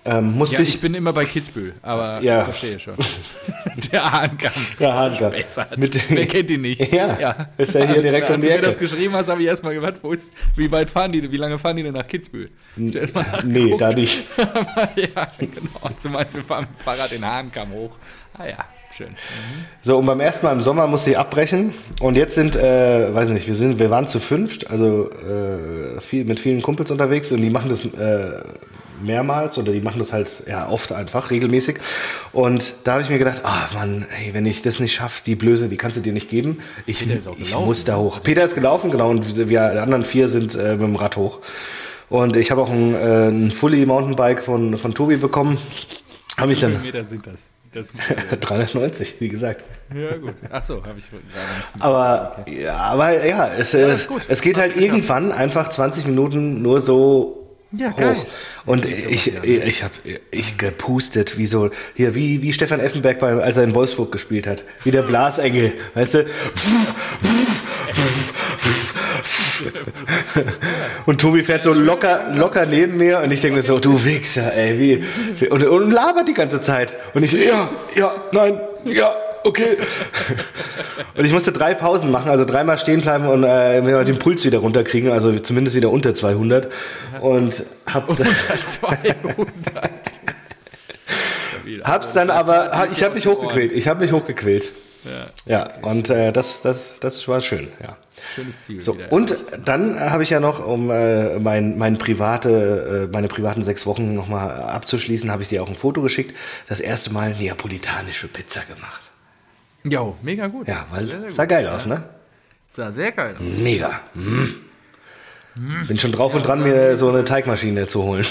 Ähm, 0.07 0.37
musste 0.37 0.57
Ja, 0.57 0.63
ich, 0.63 0.75
ich 0.75 0.81
bin 0.83 0.93
immer 0.95 1.13
bei 1.15 1.25
Kitzbühel, 1.25 1.73
aber 1.83 2.19
Ja. 2.23 2.41
ich 2.41 2.45
verstehe 2.45 2.79
schon. 2.79 2.95
Der 3.93 4.13
Hahnkampf. 4.13 4.77
Der. 4.79 5.69
Mit- 5.77 6.11
Wer 6.11 6.27
kennt 6.27 6.51
ihn 6.51 6.61
nicht? 6.61 6.93
Ja, 6.93 7.49
ist 7.57 7.75
ja 7.75 7.87
hier 7.91 8.03
direkt 8.03 8.29
um 8.29 8.35
Als 8.35 8.43
die 8.43 8.49
du 8.49 8.55
mir 8.55 8.61
das 8.61 8.77
Ecke. 8.77 8.85
geschrieben 8.85 9.15
hast, 9.15 9.29
habe 9.29 9.41
ich 9.41 9.49
erstmal 9.49 9.75
gewartet, 9.75 10.01
wo 10.03 10.13
ist, 10.13 10.31
wie 10.57 10.71
weit 10.71 10.91
fahren 10.91 11.11
die 11.11 11.31
wie 11.33 11.37
lange 11.39 11.59
fahren 11.59 11.77
die 11.77 11.83
denn 11.83 11.95
nach 11.95 12.07
Kitzbühel? 12.07 12.51
Nee, 12.77 13.75
da 13.79 13.89
nicht. 13.91 14.25
ja, 14.37 15.29
genau. 15.39 15.91
Du 16.03 16.09
meinst, 16.11 16.35
wir 16.35 16.43
fahren 16.43 16.67
mit 16.71 16.79
dem 16.81 16.85
Fahrrad 16.85 17.11
den 17.11 17.25
Hahnkamm 17.25 17.73
hoch. 17.73 17.97
Ah 18.39 18.47
ja, 18.47 18.65
schön. 18.95 19.09
So, 19.81 19.97
und 19.99 20.07
beim 20.07 20.21
ersten 20.21 20.45
Mal 20.47 20.53
im 20.53 20.61
Sommer 20.63 20.87
musste 20.87 21.11
ich 21.11 21.19
abbrechen. 21.19 21.73
Und 22.01 22.17
jetzt 22.17 22.35
sind, 22.35 22.57
äh, 22.57 23.15
weiß 23.15 23.31
nicht, 23.31 23.47
wir 23.47 23.55
sind, 23.55 23.79
wir 23.79 23.89
waren 23.91 24.07
zu 24.07 24.21
fünft, 24.21 24.71
also 24.71 25.11
äh, 25.11 26.01
viel, 26.01 26.25
mit 26.27 26.41
vielen 26.41 26.61
Kumpels 26.61 26.91
unterwegs 26.91 27.33
und 27.33 27.41
die 27.41 27.51
machen 27.51 27.71
das 27.71 27.85
äh, 27.87 28.43
mehrmals 29.05 29.59
oder 29.59 29.73
die 29.73 29.81
machen 29.81 29.99
das 29.99 30.13
halt 30.13 30.29
ja 30.47 30.69
oft 30.69 30.93
einfach, 30.93 31.31
regelmäßig. 31.31 31.77
Und 32.33 32.75
da 32.85 32.93
habe 32.93 33.03
ich 33.03 33.11
mir 33.11 33.19
gedacht, 33.19 33.43
ah 33.45 33.69
Mann, 33.75 34.07
ey, 34.25 34.35
wenn 34.35 34.47
ich 34.47 34.63
das 34.63 34.81
nicht 34.81 34.95
schaffe, 34.95 35.23
die 35.25 35.35
Blöße, 35.35 35.69
die 35.69 35.77
kannst 35.77 35.97
du 35.97 36.01
dir 36.01 36.13
nicht 36.13 36.31
geben. 36.31 36.59
Ich, 36.87 37.07
ich 37.39 37.55
muss 37.55 37.85
da 37.85 37.97
hoch. 37.97 38.21
Peter 38.23 38.45
ist 38.45 38.55
gelaufen, 38.55 38.91
genau, 38.91 39.11
und 39.11 39.37
wir, 39.37 39.45
die 39.47 39.59
anderen 39.59 40.05
vier 40.05 40.29
sind 40.29 40.55
äh, 40.55 40.73
mit 40.73 40.83
dem 40.83 40.97
Rad 40.97 41.17
hoch. 41.17 41.41
Und 42.09 42.37
ich 42.37 42.51
habe 42.51 42.63
auch 42.63 42.71
ein, 42.71 42.95
äh, 42.95 43.29
ein 43.29 43.51
Fully 43.51 43.87
Mountainbike 43.87 44.43
von, 44.43 44.77
von 44.79 44.95
Tobi 44.95 45.17
bekommen. 45.17 45.59
Habe 46.37 46.53
ich 46.53 46.59
Wie 46.59 46.67
viele 46.67 46.73
dann 46.73 46.83
Meter 46.83 47.05
sind 47.05 47.27
das? 47.27 47.49
das 47.75 47.89
390, 48.41 49.17
wie 49.21 49.29
gesagt. 49.29 49.65
ja, 49.95 50.17
gut. 50.17 50.35
Ach 50.51 50.63
so, 50.63 50.77
habe 50.85 50.99
ich. 50.99 51.05
Aber 51.81 52.45
ja, 52.49 52.77
aber 52.77 53.27
ja, 53.27 53.49
es, 53.49 53.75
äh, 53.75 53.95
ist 53.95 54.09
gut. 54.09 54.23
es 54.29 54.41
geht 54.41 54.59
halt 54.59 54.77
irgendwann 54.77 55.33
einfach 55.33 55.69
20 55.69 56.07
Minuten 56.07 56.63
nur 56.63 56.81
so 56.81 57.44
Ja, 57.77 57.91
geil. 57.91 58.17
hoch. 58.17 58.27
Und 58.67 58.87
ich, 58.87 59.33
ich 59.45 59.83
habe 59.83 59.95
ich 60.31 60.59
gepustet, 60.59 61.39
wie 61.39 61.47
so, 61.47 61.71
hier, 61.95 62.15
wie, 62.15 62.43
wie 62.43 62.53
Stefan 62.53 62.81
Effenberg, 62.81 63.19
bei, 63.19 63.33
als 63.33 63.57
er 63.57 63.65
in 63.65 63.75
Wolfsburg 63.75 64.13
gespielt 64.13 64.47
hat. 64.47 64.65
Wie 64.85 64.91
der 64.91 65.03
Blasengel, 65.03 65.73
weißt 65.95 66.15
du? 66.15 66.27
Und 71.07 71.21
Tobi 71.21 71.43
fährt 71.43 71.63
so 71.63 71.73
locker, 71.73 72.33
locker 72.35 72.67
neben 72.67 72.97
mir 72.97 73.21
und 73.21 73.31
ich 73.33 73.41
denke 73.41 73.57
mir 73.57 73.63
so, 73.63 73.79
du 73.79 74.05
Wichser, 74.05 74.55
ey, 74.55 74.79
wie, 74.79 75.47
und, 75.47 75.65
und 75.65 75.91
labert 75.91 76.29
die 76.29 76.35
ganze 76.35 76.61
Zeit. 76.61 76.97
Und 77.15 77.23
ich 77.23 77.31
so, 77.31 77.37
ja, 77.37 77.71
ja, 77.95 78.13
nein, 78.33 78.59
ja, 78.85 79.15
okay. 79.45 79.77
Und 81.17 81.25
ich 81.25 81.33
musste 81.33 81.53
drei 81.53 81.75
Pausen 81.75 82.11
machen, 82.11 82.31
also 82.31 82.45
dreimal 82.45 82.77
stehen 82.77 83.01
bleiben 83.01 83.29
und 83.29 83.45
äh, 83.45 83.81
mir 83.81 84.03
den 84.03 84.19
Puls 84.19 84.45
wieder 84.45 84.59
runterkriegen, 84.59 85.13
also 85.13 85.33
zumindest 85.39 85.77
wieder 85.77 85.91
unter 85.91 86.13
200. 86.13 86.73
Und 87.21 87.63
hab, 87.87 88.09
Unter 88.09 88.25
200. 88.25 89.15
hab's 91.85 92.13
dann 92.13 92.31
aber, 92.31 92.89
ich 92.91 93.03
habe 93.03 93.15
mich 93.15 93.27
hochgequält, 93.27 93.73
ich 93.73 93.87
habe 93.87 94.01
mich 94.01 94.13
hochgequält. 94.13 94.73
Ja, 95.05 95.27
Ja, 95.47 95.71
und 95.83 96.09
äh, 96.09 96.33
das, 96.33 96.63
das, 96.63 96.99
das 96.99 97.29
war 97.29 97.41
schön, 97.43 97.69
ja. 97.83 97.97
schönes 98.35 98.63
Ziel. 98.63 98.81
So, 98.81 98.97
wieder. 98.97 99.13
und 99.13 99.37
dann 99.65 100.01
habe 100.01 100.23
ich 100.23 100.31
ja 100.31 100.41
noch, 100.41 100.65
um 100.67 100.91
äh, 100.91 101.39
mein, 101.39 101.77
mein 101.77 101.99
private, 101.99 103.09
äh, 103.11 103.13
meine 103.13 103.29
privaten 103.29 103.63
sechs 103.63 103.87
Wochen 103.87 104.15
nochmal 104.15 104.63
abzuschließen, 104.63 105.31
habe 105.31 105.43
ich 105.43 105.49
dir 105.49 105.63
auch 105.63 105.69
ein 105.69 105.75
Foto 105.75 106.01
geschickt. 106.01 106.35
Das 106.69 106.81
erste 106.81 107.13
Mal 107.13 107.35
neapolitanische 107.35 108.29
Pizza 108.29 108.63
gemacht. 108.63 109.11
Jo, 109.85 110.17
mega 110.23 110.47
gut. 110.47 110.67
Ja, 110.67 110.87
weil 110.91 111.07
Sehr, 111.07 111.21
sehr 111.21 111.31
sah 111.31 111.45
gut. 111.45 111.51
geil 111.51 111.67
aus, 111.69 111.87
ne? 111.87 112.03
Sah 112.69 112.91
sehr 112.91 113.13
geil 113.13 113.35
aus. 113.35 113.41
Mega. 113.41 114.01
Mm. 114.15 115.87
Bin 115.87 115.99
schon 115.99 116.13
drauf 116.13 116.35
und 116.35 116.45
dran, 116.47 116.63
mir 116.63 116.97
so 116.97 117.09
eine 117.11 117.23
Teigmaschine 117.23 117.87
zu 117.87 118.03
holen. 118.03 118.27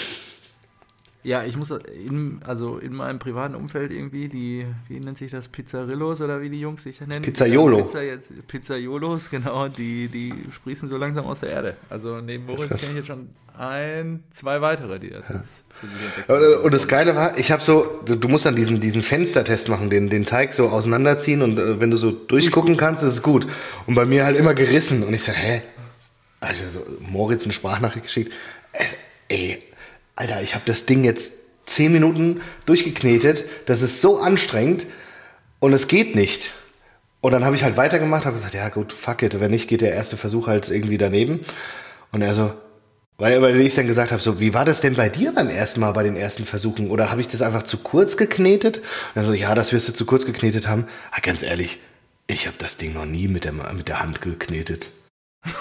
Ja, 1.23 1.45
ich 1.45 1.55
muss 1.55 1.71
in, 1.71 2.41
also 2.45 2.79
in 2.79 2.93
meinem 2.93 3.17
privaten 3.17 3.55
Umfeld 3.55 3.93
irgendwie 3.93 4.27
die, 4.27 4.65
wie 4.89 4.99
nennt 4.99 5.17
sich 5.17 5.31
das, 5.31 5.47
Pizzarillos 5.47 6.19
oder 6.19 6.41
wie 6.41 6.49
die 6.49 6.59
Jungs 6.59 6.83
sich 6.83 6.99
nennen? 6.99 7.21
Pizzaiolo. 7.21 7.85
Pizza 7.85 8.01
jetzt, 8.03 8.47
Pizzaiolos, 8.47 9.29
genau, 9.31 9.69
die, 9.69 10.09
die 10.09 10.33
sprießen 10.51 10.89
so 10.89 10.97
langsam 10.97 11.25
aus 11.25 11.39
der 11.39 11.51
Erde. 11.51 11.77
Also 11.89 12.19
neben 12.19 12.45
Boris 12.45 12.67
kenne 12.67 12.91
ich 12.91 12.97
jetzt 12.97 13.07
schon 13.07 13.29
ein, 13.57 14.23
zwei 14.31 14.61
weitere, 14.61 14.99
die 14.99 15.09
das 15.09 15.29
jetzt 15.29 15.65
für 15.79 15.87
sich 15.87 15.95
entdeckt 16.05 16.29
haben. 16.29 16.63
Und 16.63 16.73
das 16.73 16.87
Geile 16.87 17.15
war, 17.15 17.37
ich 17.37 17.51
habe 17.51 17.61
so, 17.61 18.01
du 18.05 18.27
musst 18.27 18.45
dann 18.45 18.55
diesen, 18.55 18.79
diesen 18.79 19.01
Fenstertest 19.01 19.69
machen, 19.69 19.89
den, 19.89 20.09
den 20.09 20.25
Teig 20.25 20.53
so 20.53 20.69
auseinanderziehen 20.69 21.41
und 21.41 21.59
äh, 21.59 21.79
wenn 21.79 21.91
du 21.91 21.97
so 21.97 22.11
durchgucken 22.11 22.77
kannst, 22.77 23.03
ist 23.03 23.13
es 23.13 23.21
gut. 23.21 23.47
Und 23.85 23.95
bei 23.95 24.05
mir 24.05 24.25
halt 24.25 24.37
immer 24.37 24.53
gerissen. 24.53 25.03
Und 25.03 25.13
ich 25.13 25.23
sag, 25.23 25.35
hä? 25.35 25.61
Also 26.39 26.63
so, 26.69 26.85
Moritz 26.99 27.43
eine 27.43 27.53
Sprachnachricht 27.53 28.05
geschickt. 28.05 28.33
Es, 28.71 28.97
ey, 29.27 29.59
Alter, 30.15 30.41
ich 30.41 30.55
habe 30.55 30.63
das 30.65 30.85
Ding 30.85 31.03
jetzt 31.03 31.67
zehn 31.67 31.91
Minuten 31.91 32.41
durchgeknetet. 32.65 33.45
Das 33.65 33.81
ist 33.81 34.01
so 34.01 34.19
anstrengend 34.19 34.87
und 35.59 35.73
es 35.73 35.87
geht 35.87 36.15
nicht. 36.15 36.51
Und 37.21 37.31
dann 37.31 37.45
habe 37.45 37.55
ich 37.55 37.63
halt 37.63 37.77
weitergemacht, 37.77 38.25
habe 38.25 38.35
gesagt, 38.35 38.53
ja 38.53 38.67
gut, 38.67 38.91
fuck 38.91 39.21
it, 39.23 39.39
wenn 39.39 39.51
nicht, 39.51 39.69
geht 39.69 39.79
der 39.79 39.93
erste 39.93 40.17
Versuch 40.17 40.47
halt 40.47 40.69
irgendwie 40.69 40.97
daneben. 40.97 41.39
Und 42.11 42.21
er 42.21 42.35
so, 42.35 42.51
weil, 43.17 43.41
weil 43.41 43.59
ich 43.61 43.75
dann 43.75 43.87
gesagt 43.87 44.11
habe, 44.11 44.21
so, 44.21 44.39
wie 44.39 44.53
war 44.53 44.65
das 44.65 44.81
denn 44.81 44.95
bei 44.95 45.09
dir 45.09 45.31
beim 45.33 45.49
ersten 45.49 45.79
Mal 45.79 45.91
bei 45.91 46.03
den 46.03 46.15
ersten 46.15 46.45
Versuchen? 46.45 46.89
Oder 46.89 47.11
habe 47.11 47.21
ich 47.21 47.27
das 47.27 47.41
einfach 47.41 47.63
zu 47.63 47.77
kurz 47.77 48.17
geknetet? 48.17 48.77
Und 49.13 49.21
er 49.21 49.25
so, 49.25 49.33
ja, 49.33 49.53
das 49.55 49.71
wirst 49.73 49.87
du 49.87 49.93
zu 49.93 50.05
kurz 50.05 50.25
geknetet 50.25 50.67
haben. 50.67 50.85
Ah, 51.11 51.19
ganz 51.21 51.43
ehrlich, 51.43 51.79
ich 52.27 52.47
habe 52.47 52.57
das 52.57 52.77
Ding 52.77 52.93
noch 52.93 53.05
nie 53.05 53.27
mit 53.27 53.43
der, 53.45 53.53
mit 53.53 53.87
der 53.87 54.01
Hand 54.01 54.21
geknetet. 54.21 54.91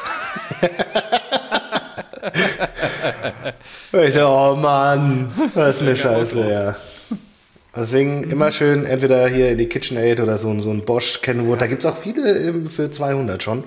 ich 3.92 4.14
so, 4.14 4.26
oh 4.26 4.56
Mann, 4.56 5.32
das 5.54 5.76
ist 5.76 5.82
eine 5.82 5.96
Scheiße, 5.96 6.48
ja. 6.50 6.76
Deswegen 7.74 8.24
immer 8.30 8.52
schön 8.52 8.84
entweder 8.84 9.26
hier 9.28 9.50
in 9.50 9.58
die 9.58 9.66
KitchenAid 9.66 10.20
oder 10.20 10.36
so, 10.36 10.50
ein- 10.50 10.60
so 10.62 10.70
ein 10.70 10.84
Bosch 10.84 11.22
Kenwood. 11.22 11.60
Da 11.62 11.66
gibt's 11.66 11.86
auch 11.86 11.96
viele 11.96 12.36
ähm, 12.38 12.68
für 12.68 12.90
200 12.90 13.42
schon, 13.42 13.64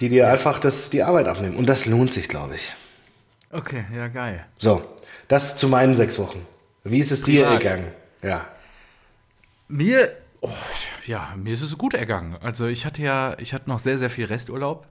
die 0.00 0.08
dir 0.08 0.28
einfach 0.28 0.58
das, 0.58 0.88
die 0.88 1.02
Arbeit 1.02 1.28
abnehmen. 1.28 1.56
Und 1.56 1.66
das 1.68 1.84
lohnt 1.84 2.10
sich, 2.12 2.28
glaube 2.28 2.54
ich. 2.54 2.72
Okay, 3.50 3.84
ja, 3.94 4.08
geil. 4.08 4.44
So, 4.58 4.82
das 5.28 5.56
zu 5.56 5.68
meinen 5.68 5.94
sechs 5.94 6.18
Wochen. 6.18 6.46
Wie 6.84 6.98
ist 6.98 7.10
es 7.10 7.22
dir 7.22 7.44
Privat. 7.44 7.64
ergangen? 7.64 7.92
Ja. 8.22 8.46
Mir, 9.68 10.16
oh, 10.40 10.50
ja, 11.06 11.34
mir 11.36 11.54
ist 11.54 11.62
es 11.62 11.76
gut 11.78 11.94
ergangen. 11.94 12.36
Also 12.42 12.66
ich 12.66 12.86
hatte 12.86 13.02
ja, 13.02 13.36
ich 13.38 13.54
hatte 13.54 13.68
noch 13.68 13.78
sehr, 13.78 13.98
sehr 13.98 14.10
viel 14.10 14.26
Resturlaub. 14.26 14.86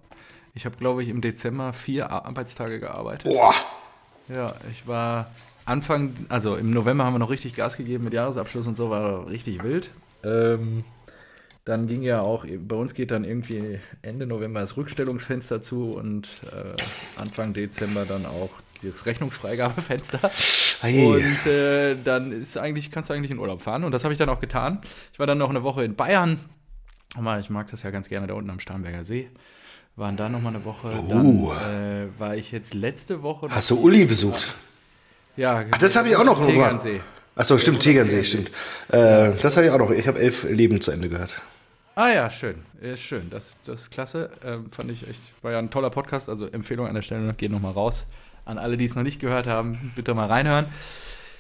Ich 0.54 0.66
habe, 0.66 0.78
glaube 0.78 1.04
ich, 1.04 1.10
im 1.10 1.22
Dezember 1.22 1.74
vier 1.74 2.10
Arbeitstage 2.12 2.80
gearbeitet. 2.80 3.26
Boah. 3.32 3.54
Ja, 4.28 4.56
ich 4.72 4.88
war 4.88 5.30
Anfang, 5.66 6.16
also 6.30 6.56
im 6.56 6.72
November 6.72 7.06
haben 7.06 7.14
wir 7.14 7.20
noch 7.20 7.30
richtig 7.30 7.54
Gas 7.54 7.78
gegeben 7.78 8.06
mit 8.06 8.14
Jahresabschluss 8.14 8.68
und 8.68 8.76
so, 8.76 8.90
war 8.90 9.28
richtig 9.28 9.64
wild. 9.64 9.92
Ähm, 10.24 10.84
dann 11.68 11.88
ging 11.88 12.02
ja 12.02 12.22
auch, 12.22 12.46
bei 12.48 12.76
uns 12.78 12.94
geht 12.94 13.12
dann 13.12 13.26
irgendwie 13.26 13.80
Ende 14.02 14.26
November 14.26 14.62
das 14.62 14.78
Rückstellungsfenster 14.78 15.62
zu 15.62 15.92
und 15.92 16.28
äh, 16.46 17.20
Anfang 17.20 17.52
Dezember 17.54 18.06
dann 18.06 18.26
auch 18.26 18.50
das 18.82 19.06
Rechnungsfreigabefenster. 19.06 20.32
Ei. 20.82 21.06
Und 21.06 21.46
äh, 21.52 21.96
dann 22.04 22.32
ist 22.32 22.58
eigentlich, 22.58 22.90
kannst 22.90 23.10
du 23.10 23.14
eigentlich 23.14 23.32
in 23.32 23.40
Urlaub 23.40 23.62
fahren. 23.62 23.84
Und 23.84 23.92
das 23.92 24.04
habe 24.06 24.14
ich 24.14 24.18
dann 24.18 24.30
auch 24.30 24.40
getan. 24.40 24.80
Ich 25.12 25.20
war 25.20 25.28
dann 25.28 25.38
noch 25.40 25.50
eine 25.50 25.64
Woche 25.64 25.84
in 25.84 25.96
Bayern. 25.96 26.40
Aber 27.18 27.40
ich 27.40 27.50
mag 27.50 27.70
das 27.70 27.84
ja 27.84 27.90
ganz 27.90 28.08
gerne 28.08 28.28
da 28.28 28.36
unten 28.36 28.50
am 28.50 28.60
Starnberger 28.62 29.04
See. 29.04 29.30
Waren 29.98 30.16
da 30.16 30.30
noch 30.30 30.42
mal 30.42 30.50
eine 30.56 30.64
Woche. 30.64 30.90
Oh. 31.06 31.08
Dann 31.10 32.06
äh, 32.06 32.20
war 32.20 32.36
ich 32.38 32.52
jetzt 32.52 32.74
letzte 32.76 33.24
Woche. 33.24 33.48
noch- 33.48 33.56
Hast 33.56 33.72
du 33.72 33.80
Uli 33.82 34.06
besucht? 34.06 34.56
ja, 35.36 35.66
Ach, 35.72 35.78
das 35.80 35.96
habe 35.98 36.08
ich 36.10 36.16
auch 36.16 36.24
noch 36.24 36.40
gemacht. 36.40 36.54
Tegernsee. 36.82 37.02
Ach 37.36 37.46
so, 37.46 37.58
stimmt, 37.58 37.82
Tegernsee, 37.82 38.24
stimmt. 38.24 38.50
Äh, 38.90 39.32
das 39.42 39.58
habe 39.58 39.68
ich 39.68 39.72
auch 39.74 39.78
noch. 39.80 39.92
Ich 39.92 40.08
habe 40.08 40.20
elf 40.20 40.44
Leben 40.50 40.80
zu 40.82 40.92
Ende 40.92 41.10
gehört. 41.10 41.42
Ah 41.98 42.10
ja, 42.14 42.30
schön. 42.30 42.58
Ist 42.80 43.02
schön. 43.02 43.32
Das, 43.32 43.60
das 43.64 43.82
ist 43.82 43.90
klasse. 43.90 44.30
Ähm, 44.46 44.70
fand 44.70 44.92
ich 44.92 45.10
echt, 45.10 45.20
war 45.42 45.52
ja 45.52 45.58
ein 45.58 45.72
toller 45.72 45.90
Podcast. 45.90 46.30
Also 46.30 46.46
Empfehlung 46.46 46.86
an 46.86 46.94
der 46.94 47.02
Stelle, 47.02 47.34
geht 47.34 47.50
noch 47.50 47.60
mal 47.60 47.72
raus. 47.72 48.06
An 48.46 48.60
alle, 48.60 48.78
die 48.78 48.86
es 48.86 48.94
noch 48.94 49.02
nicht 49.02 49.20
gehört 49.20 49.48
haben, 49.48 49.94
bitte 49.96 50.14
mal 50.14 50.28
reinhören. 50.28 50.68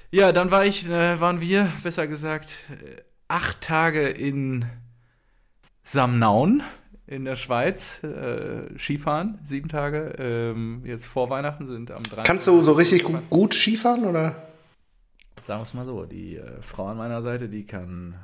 Ja, 0.09 0.31
dann 0.31 0.49
war 0.49 0.65
ich, 0.65 0.89
äh, 0.89 1.21
waren 1.21 1.41
wir, 1.41 1.71
besser 1.83 2.07
gesagt, 2.07 2.49
äh, 2.71 3.01
acht 3.27 3.61
Tage 3.61 4.07
in 4.07 4.65
Samnaun 5.83 6.63
in 7.05 7.23
der 7.23 7.35
Schweiz. 7.35 8.01
Äh, 8.03 8.79
Skifahren, 8.79 9.37
sieben 9.43 9.69
Tage. 9.69 10.15
Ähm, 10.17 10.81
jetzt 10.85 11.05
vor 11.05 11.29
Weihnachten 11.29 11.67
sind 11.67 11.91
am 11.91 12.01
3. 12.01 12.23
Kannst 12.23 12.47
du 12.47 12.63
so 12.63 12.71
richtig 12.71 13.03
gu 13.03 13.19
gut 13.29 13.53
Skifahren 13.53 14.05
oder? 14.05 14.47
Sagen 15.45 15.59
wir 15.59 15.65
es 15.65 15.75
mal 15.75 15.85
so, 15.85 16.05
die 16.05 16.37
äh, 16.37 16.63
Frau 16.63 16.87
an 16.87 16.97
meiner 16.97 17.21
Seite, 17.21 17.47
die 17.47 17.67
kann 17.67 18.15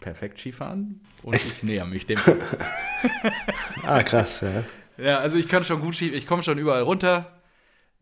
perfekt 0.00 0.38
Skifahren 0.38 1.00
und 1.22 1.34
ich 1.34 1.62
näher 1.62 1.84
mich 1.86 2.06
dem. 2.06 2.18
Ah, 3.84 4.02
krass, 4.02 4.40
ja. 4.42 4.64
Ja, 5.02 5.18
also 5.18 5.38
ich 5.38 5.48
kann 5.48 5.64
schon 5.64 5.80
gut 5.80 5.94
Ski, 5.94 6.10
ich 6.10 6.26
komme 6.26 6.42
schon 6.42 6.58
überall 6.58 6.82
runter. 6.82 7.40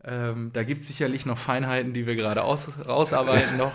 Ähm, 0.03 0.51
da 0.53 0.63
gibt 0.63 0.81
es 0.81 0.87
sicherlich 0.87 1.25
noch 1.25 1.37
Feinheiten, 1.37 1.93
die 1.93 2.07
wir 2.07 2.15
gerade 2.15 2.43
aus, 2.43 2.67
rausarbeiten 2.87 3.57
noch. 3.57 3.73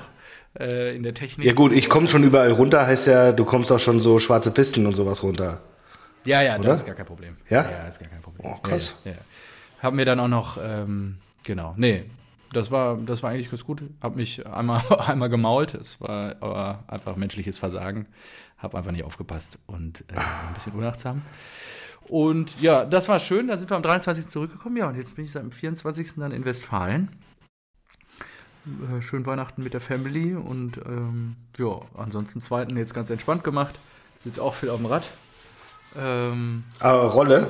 äh, 0.59 0.95
in 0.97 1.03
der 1.03 1.15
Technik. 1.15 1.47
Ja 1.47 1.53
gut, 1.53 1.73
ich 1.73 1.89
komme 1.89 2.09
schon 2.09 2.25
überall 2.25 2.51
runter, 2.51 2.87
heißt 2.87 3.07
ja, 3.07 3.33
du 3.33 3.45
kommst 3.45 3.71
auch 3.71 3.79
schon 3.79 4.01
so 4.01 4.19
schwarze 4.19 4.51
Pisten 4.53 4.87
und 4.87 4.95
sowas 4.95 5.23
runter. 5.23 5.61
Ja, 6.25 6.43
ja, 6.43 6.59
Oder? 6.59 6.69
das 6.71 6.79
ist 6.81 6.87
gar 6.87 6.95
kein 6.95 7.07
Problem. 7.07 7.37
Ja? 7.49 7.63
Ja, 7.71 7.89
ist 7.89 8.01
gar 8.01 8.09
kein 8.09 8.23
Problem. 8.23 8.47
Oh, 8.51 8.59
krass. 8.63 9.03
Ja, 9.05 9.13
ja. 9.13 9.19
Hab 9.83 9.95
mir 9.95 10.05
dann 10.05 10.21
auch 10.21 10.29
noch, 10.29 10.59
ähm, 10.63 11.19
genau, 11.43 11.75
nee, 11.77 12.05
das 12.53 12.71
war, 12.71 12.97
das 12.97 13.23
war 13.23 13.31
eigentlich 13.31 13.51
ganz 13.51 13.65
gut. 13.65 13.83
Hab 14.01 14.17
mich 14.17 14.47
einmal, 14.47 14.83
einmal 14.99 15.29
gemault. 15.29 15.75
Es 15.75 16.01
war 16.01 16.37
aber 16.41 16.85
einfach 16.87 17.17
menschliches 17.17 17.59
Versagen. 17.59 18.07
Hab 18.59 18.75
einfach 18.75 18.93
nicht 18.93 19.05
aufgepasst 19.05 19.59
und 19.67 20.05
äh, 20.13 20.17
ein 20.17 20.55
bisschen 20.55 20.73
unachtsam. 20.73 21.23
Und 22.09 22.61
ja, 22.61 22.85
das 22.85 23.09
war 23.09 23.21
schön. 23.21 23.49
Dann 23.49 23.59
sind 23.59 23.71
wir 23.71 23.77
am 23.77 23.83
23. 23.83 24.27
zurückgekommen. 24.27 24.77
Ja, 24.77 24.89
und 24.89 24.97
jetzt 24.97 25.15
bin 25.17 25.25
ich 25.25 25.33
seit 25.33 25.43
dem 25.43 25.53
24. 25.53 26.15
dann 26.17 26.33
in 26.33 26.45
Westfalen. 26.45 27.09
Äh, 28.67 29.03
schön 29.03 29.27
Weihnachten 29.27 29.63
mit 29.63 29.75
der 29.75 29.81
Family 29.81 30.35
und 30.35 30.79
ähm, 30.87 31.37
ja, 31.59 31.81
ansonsten 31.97 32.41
zweiten 32.41 32.77
jetzt 32.77 32.95
ganz 32.95 33.11
entspannt 33.11 33.43
gemacht. 33.43 33.75
Sitzt 34.17 34.39
auch 34.39 34.55
viel 34.55 34.71
auf 34.71 34.77
dem 34.77 34.87
Rad. 34.87 35.03
Ähm, 35.99 36.65
Aber 36.79 37.05
Rolle? 37.05 37.49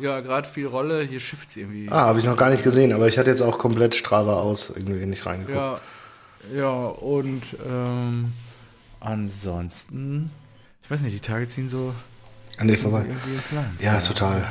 Ja, 0.00 0.20
gerade 0.20 0.48
viel 0.48 0.66
Rolle. 0.66 1.02
Hier 1.02 1.20
schifft 1.20 1.56
irgendwie. 1.56 1.88
Ah, 1.90 2.06
habe 2.06 2.18
ich 2.18 2.24
noch 2.24 2.36
gar 2.36 2.50
nicht 2.50 2.62
gesehen, 2.62 2.92
aber 2.92 3.06
ich 3.08 3.18
hatte 3.18 3.30
jetzt 3.30 3.42
auch 3.42 3.58
komplett 3.58 3.94
Strava 3.94 4.34
aus, 4.40 4.70
irgendwie 4.74 5.04
nicht 5.06 5.24
reingeguckt. 5.26 5.56
Ja, 5.56 5.80
ja, 6.54 6.70
und 6.72 7.42
ähm, 7.68 8.32
ansonsten, 9.00 10.30
ich 10.84 10.90
weiß 10.90 11.00
nicht, 11.00 11.14
die 11.14 11.20
Tage 11.20 11.46
ziehen 11.46 11.68
so, 11.68 11.94
Ah, 12.58 12.64
nee, 12.64 12.74
so 12.74 12.82
vorbei. 12.90 13.04
irgendwie 13.06 13.34
ins 13.34 13.52
Land. 13.52 13.80
Ja, 13.80 14.00
total. 14.00 14.40
Ja. 14.40 14.48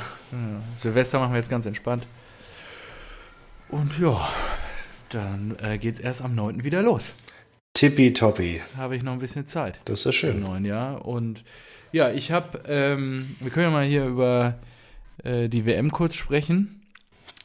Silvester 0.78 1.20
machen 1.20 1.32
wir 1.34 1.38
jetzt 1.38 1.50
ganz 1.50 1.66
entspannt. 1.66 2.06
Und 3.70 3.98
ja, 4.00 4.28
dann 5.10 5.56
äh, 5.62 5.78
geht's 5.78 6.00
erst 6.00 6.22
am 6.22 6.36
9. 6.36 6.64
wieder 6.64 6.82
los. 6.82 7.14
Tippitoppi. 7.74 8.62
Da 8.76 8.82
habe 8.84 8.96
ich 8.96 9.04
noch 9.04 9.14
ein 9.14 9.20
bisschen 9.20 9.46
Zeit 9.46 9.80
Das 9.86 10.06
ist 10.06 10.22
ja 10.22 10.30
im 10.30 10.36
schön. 10.36 10.44
neuen 10.44 10.66
Jahr. 10.66 11.06
Und 11.06 11.44
ja, 11.92 12.12
ich 12.12 12.32
habe, 12.32 12.62
ähm, 12.68 13.36
wir 13.40 13.52
können 13.52 13.66
ja 13.68 13.72
mal 13.72 13.86
hier 13.86 14.06
über 14.06 14.56
äh, 15.24 15.48
die 15.50 15.66
WM 15.66 15.92
kurz 15.92 16.16
sprechen. 16.16 16.82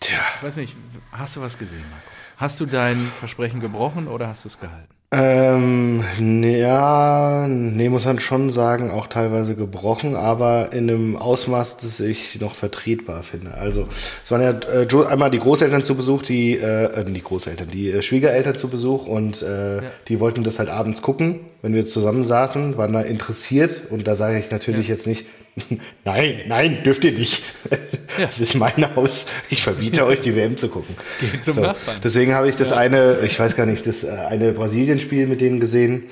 Tja. 0.00 0.18
Ich 0.38 0.42
weiß 0.42 0.56
nicht, 0.56 0.74
hast 1.12 1.36
du 1.36 1.40
was 1.40 1.58
gesehen, 1.58 1.84
Marco? 1.90 2.06
Hast 2.36 2.58
du 2.60 2.66
dein 2.66 2.98
Versprechen 3.20 3.60
gebrochen 3.60 4.08
oder 4.08 4.26
hast 4.28 4.44
du 4.44 4.48
es 4.48 4.58
gehalten? 4.58 4.88
Ähm, 5.14 6.02
ja, 6.42 7.46
nee, 7.46 7.90
muss 7.90 8.06
man 8.06 8.18
schon 8.18 8.48
sagen, 8.48 8.90
auch 8.90 9.06
teilweise 9.08 9.54
gebrochen, 9.54 10.16
aber 10.16 10.72
in 10.72 10.88
einem 10.88 11.16
Ausmaß, 11.16 11.76
das 11.76 12.00
ich 12.00 12.40
noch 12.40 12.54
vertretbar 12.54 13.22
finde. 13.22 13.52
Also, 13.54 13.86
es 14.24 14.30
waren 14.30 14.40
ja 14.40 14.50
äh, 14.50 15.06
einmal 15.10 15.30
die 15.30 15.38
Großeltern 15.38 15.84
zu 15.84 15.96
Besuch, 15.96 16.22
die, 16.22 16.56
äh, 16.56 16.84
äh, 16.84 17.04
die 17.04 17.20
Großeltern, 17.20 17.68
die 17.70 17.90
äh, 17.90 18.00
Schwiegereltern 18.00 18.56
zu 18.56 18.68
Besuch 18.68 19.06
und 19.06 19.42
äh, 19.42 19.76
Ja. 19.76 19.90
die 20.08 20.18
wollten 20.18 20.44
das 20.44 20.58
halt 20.58 20.70
abends 20.70 21.02
gucken, 21.02 21.40
wenn 21.60 21.74
wir 21.74 21.84
zusammen 21.84 22.24
saßen, 22.24 22.78
waren 22.78 22.94
da 22.94 23.02
interessiert 23.02 23.82
und 23.90 24.06
da 24.06 24.14
sage 24.14 24.38
ich 24.38 24.50
natürlich 24.50 24.88
jetzt 24.88 25.06
nicht, 25.06 25.26
nein, 26.04 26.40
nein, 26.46 26.82
dürft 26.84 27.04
ihr 27.04 27.12
nicht. 27.12 27.42
Ja. 28.18 28.26
Das 28.26 28.42
ist 28.42 28.56
mein 28.56 28.94
Haus. 28.94 29.24
Ich 29.48 29.62
verbiete 29.62 30.04
euch, 30.04 30.20
die 30.20 30.36
WM 30.36 30.58
zu 30.58 30.68
gucken. 30.68 30.94
Geht 31.18 31.42
zum 31.42 31.62
Nachbarn. 31.62 31.98
Deswegen 32.04 32.34
habe 32.34 32.46
ich 32.46 32.56
das 32.56 32.70
eine, 32.70 33.20
ich 33.24 33.40
weiß 33.40 33.56
gar 33.56 33.64
nicht, 33.64 33.86
das 33.86 34.04
äh, 34.04 34.10
eine 34.10 34.52
Brasilien-Spiel 34.52 35.26
mit 35.26 35.40
denen 35.40 35.60
gesehen. 35.60 36.10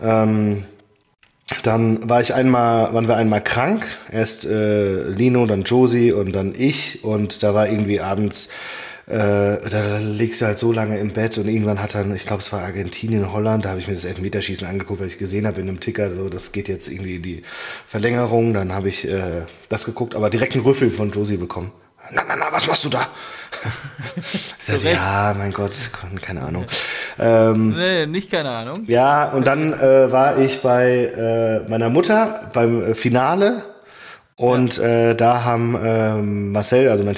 Ähm, 0.00 0.62
dann 1.64 2.08
war 2.08 2.20
ich 2.20 2.34
einmal, 2.34 2.94
waren 2.94 3.08
wir 3.08 3.16
einmal 3.16 3.42
krank. 3.42 3.84
Erst 4.12 4.44
äh, 4.44 5.08
Lino, 5.08 5.44
dann 5.46 5.64
Josie 5.64 6.12
und 6.12 6.30
dann 6.30 6.54
ich. 6.56 7.02
Und 7.02 7.42
da 7.42 7.52
war 7.52 7.68
irgendwie 7.68 8.00
abends, 8.00 8.48
da 9.16 9.98
legst 9.98 10.40
du 10.40 10.46
halt 10.46 10.58
so 10.58 10.72
lange 10.72 10.98
im 10.98 11.12
Bett 11.12 11.36
und 11.38 11.48
irgendwann 11.48 11.82
hat 11.82 11.94
dann, 11.94 12.14
ich 12.14 12.26
glaube, 12.26 12.42
es 12.42 12.52
war 12.52 12.62
Argentinien, 12.62 13.32
Holland, 13.32 13.64
da 13.64 13.70
habe 13.70 13.80
ich 13.80 13.88
mir 13.88 13.94
das 13.94 14.04
Elfmeterschießen 14.04 14.66
angeguckt, 14.66 15.00
weil 15.00 15.08
ich 15.08 15.18
gesehen 15.18 15.46
habe 15.46 15.60
in 15.60 15.68
einem 15.68 15.80
Ticker, 15.80 16.10
so 16.12 16.28
das 16.28 16.52
geht 16.52 16.68
jetzt 16.68 16.88
irgendwie 16.88 17.16
in 17.16 17.22
die 17.22 17.42
Verlängerung. 17.86 18.54
Dann 18.54 18.72
habe 18.72 18.88
ich 18.88 19.06
äh, 19.08 19.42
das 19.68 19.84
geguckt, 19.84 20.14
aber 20.14 20.30
direkt 20.30 20.54
einen 20.54 20.64
Rüffel 20.64 20.90
von 20.90 21.10
Josie 21.10 21.36
bekommen. 21.36 21.72
Na, 22.12 22.22
na, 22.26 22.34
na, 22.36 22.46
was 22.50 22.66
machst 22.66 22.84
du 22.84 22.88
da? 22.88 23.06
ich 24.16 24.64
sag, 24.64 24.82
ja, 24.82 25.34
mein 25.36 25.52
Gott, 25.52 25.72
keine 26.22 26.42
Ahnung. 26.42 26.64
Ähm, 27.18 27.74
Nee, 27.76 28.06
nicht 28.06 28.30
keine 28.30 28.50
Ahnung. 28.50 28.84
ja, 28.86 29.28
und 29.30 29.46
dann 29.46 29.72
äh, 29.72 30.10
war 30.10 30.38
ich 30.38 30.62
bei 30.62 31.06
äh, 31.64 31.68
meiner 31.68 31.90
Mutter 31.90 32.48
beim 32.54 32.82
äh, 32.90 32.94
Finale 32.94 33.64
und 34.36 34.78
äh, 34.78 35.14
da 35.14 35.44
haben 35.44 35.76
ähm, 35.84 36.52
Marcel, 36.52 36.88
also 36.88 37.04
mein 37.04 37.16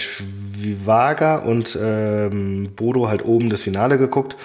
Schwager 0.62 1.44
und 1.44 1.78
ähm, 1.80 2.70
Bodo 2.74 3.08
halt 3.08 3.24
oben 3.24 3.50
das 3.50 3.60
Finale 3.60 3.98
geguckt 3.98 4.36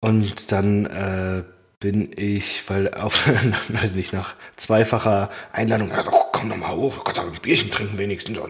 und 0.00 0.50
dann 0.52 0.86
äh, 0.86 1.42
bin 1.80 2.10
ich, 2.14 2.62
weil 2.68 2.92
auf, 2.92 3.26
weiß 3.68 3.94
nicht, 3.94 4.12
nach 4.12 4.34
zweifacher 4.56 5.30
Einladung, 5.52 5.90
also 5.92 6.10
komm 6.32 6.50
doch 6.50 6.56
mal 6.56 6.74
hoch, 6.74 7.04
kannst 7.04 7.20
auch 7.20 7.24
ein 7.24 7.40
Bierchen 7.40 7.70
trinken 7.70 7.98
wenigstens. 7.98 8.38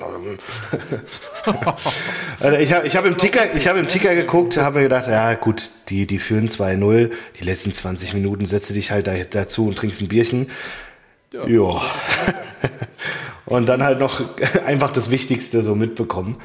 Also 2.40 2.56
ich 2.58 2.72
habe 2.72 2.86
ich 2.86 2.96
hab 2.96 3.04
im 3.04 3.16
Ticker, 3.18 3.54
ich 3.54 3.68
habe 3.68 3.78
im 3.78 3.88
Ticker 3.88 4.14
geguckt, 4.14 4.56
habe 4.56 4.78
mir 4.78 4.84
gedacht, 4.84 5.06
ja 5.08 5.34
gut, 5.34 5.70
die, 5.88 6.06
die 6.06 6.18
führen 6.18 6.48
2-0, 6.48 7.10
die 7.38 7.44
letzten 7.44 7.72
20 7.72 8.14
Minuten 8.14 8.46
setze 8.46 8.72
dich 8.74 8.90
halt 8.90 9.06
da, 9.06 9.12
dazu 9.30 9.66
und 9.66 9.76
trinkst 9.76 10.00
ein 10.00 10.08
Bierchen. 10.08 10.50
Ja. 11.32 11.82
Ja. 13.50 13.56
Und 13.56 13.66
dann 13.66 13.82
halt 13.82 13.98
noch 13.98 14.20
einfach 14.64 14.90
das 14.92 15.10
Wichtigste 15.10 15.62
so 15.62 15.74
mitbekommen. 15.74 16.36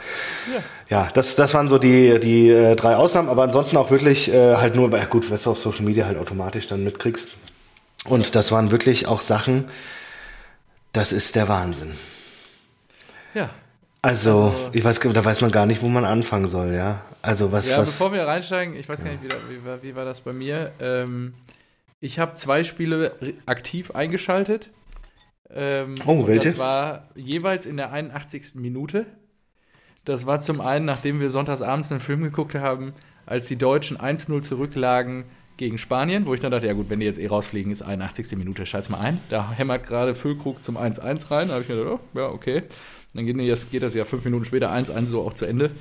Ja, 0.90 1.10
das, 1.14 1.36
das 1.36 1.54
waren 1.54 1.70
so 1.70 1.78
die, 1.78 2.20
die 2.20 2.50
äh, 2.50 2.76
drei 2.76 2.96
Ausnahmen, 2.96 3.30
aber 3.30 3.44
ansonsten 3.44 3.78
auch 3.78 3.92
wirklich 3.92 4.34
äh, 4.34 4.56
halt 4.56 4.76
nur, 4.76 4.90
bei, 4.90 5.06
gut, 5.06 5.30
was 5.32 5.44
du 5.44 5.52
auf 5.52 5.60
Social 5.60 5.84
Media 5.84 6.06
halt 6.06 6.18
automatisch 6.18 6.68
dann 6.68 6.84
mitkriegst. 6.84 7.34
Und 8.06 8.36
das 8.36 8.52
waren 8.52 8.72
wirklich 8.72 9.08
auch 9.08 9.22
Sachen, 9.22 9.66
das 10.94 11.12
ist 11.12 11.36
der 11.36 11.48
Wahnsinn. 11.48 11.96
Ja. 13.34 13.50
Also, 14.02 14.46
Also- 14.56 14.70
ich 14.74 14.84
weiß, 14.84 15.00
da 15.00 15.26
weiß 15.26 15.42
man 15.42 15.52
gar 15.52 15.66
nicht, 15.66 15.82
wo 15.82 15.88
man 15.88 16.06
anfangen 16.06 16.48
soll, 16.48 16.74
ja. 16.74 17.02
Also 17.22 17.52
was, 17.52 17.68
Ja, 17.68 17.80
was. 17.80 17.92
bevor 17.94 18.14
wir 18.14 18.28
reinsteigen, 18.28 18.76
ich 18.76 18.88
weiß 18.88 19.04
gar 19.04 19.12
nicht, 19.12 19.24
wie, 19.24 19.30
wie, 19.56 19.66
war, 19.66 19.82
wie 19.82 19.96
war 19.96 20.06
das 20.06 20.22
bei 20.22 20.32
mir? 20.34 20.72
Ähm, 20.80 21.34
ich 22.00 22.20
habe 22.20 22.36
zwei 22.36 22.64
Spiele 22.64 23.14
aktiv 23.48 23.92
eingeschaltet. 23.92 24.70
Ähm, 25.54 25.96
Oh, 26.06 26.28
welche? 26.28 26.50
Das 26.50 26.58
war 26.58 27.10
jeweils 27.16 27.66
in 27.66 27.78
der 27.78 27.92
81. 27.92 28.56
Minute. 28.56 29.06
Das 30.04 30.26
war 30.26 30.40
zum 30.40 30.62
einen, 30.62 30.86
nachdem 30.86 31.20
wir 31.20 31.30
sonntagsabends 31.30 31.92
einen 31.92 32.00
Film 32.00 32.22
geguckt 32.22 32.56
haben, 32.56 32.94
als 33.26 33.48
die 33.48 33.56
Deutschen 33.56 33.98
1-0 33.98 34.42
zurücklagen 34.42 35.24
gegen 35.58 35.78
Spanien, 35.78 36.26
wo 36.26 36.34
ich 36.34 36.40
dann 36.40 36.52
dachte, 36.52 36.68
ja 36.68 36.74
gut, 36.74 36.90
wenn 36.90 37.00
die 37.00 37.06
jetzt 37.06 37.18
eh 37.18 37.28
rausfliegen, 37.28 37.72
ist 37.72 37.82
81. 37.82 38.38
Minute, 38.38 38.66
schalt's 38.66 38.90
mal 38.90 39.00
ein. 39.00 39.20
Da 39.30 39.52
hämmert 39.52 39.88
gerade 39.88 40.14
Füllkrug 40.14 40.64
zum 40.64 40.78
1-1 40.78 41.32
rein. 41.32 41.48
Da 41.48 41.54
habe 41.56 41.64
ich 41.64 41.70
mir 41.70 41.78
gedacht, 41.78 42.00
oh, 42.14 42.18
ja, 42.20 42.28
okay. 42.30 42.64
Dann 43.14 43.26
geht 43.26 43.50
das, 43.50 43.70
geht 43.72 43.82
das 43.82 43.94
ja 43.94 44.04
fünf 44.04 44.26
Minuten 44.26 44.46
später 44.46 44.72
1-1 44.72 45.06
so 45.06 45.22
auch 45.22 45.34
zu 45.34 45.46
Ende. 45.46 45.72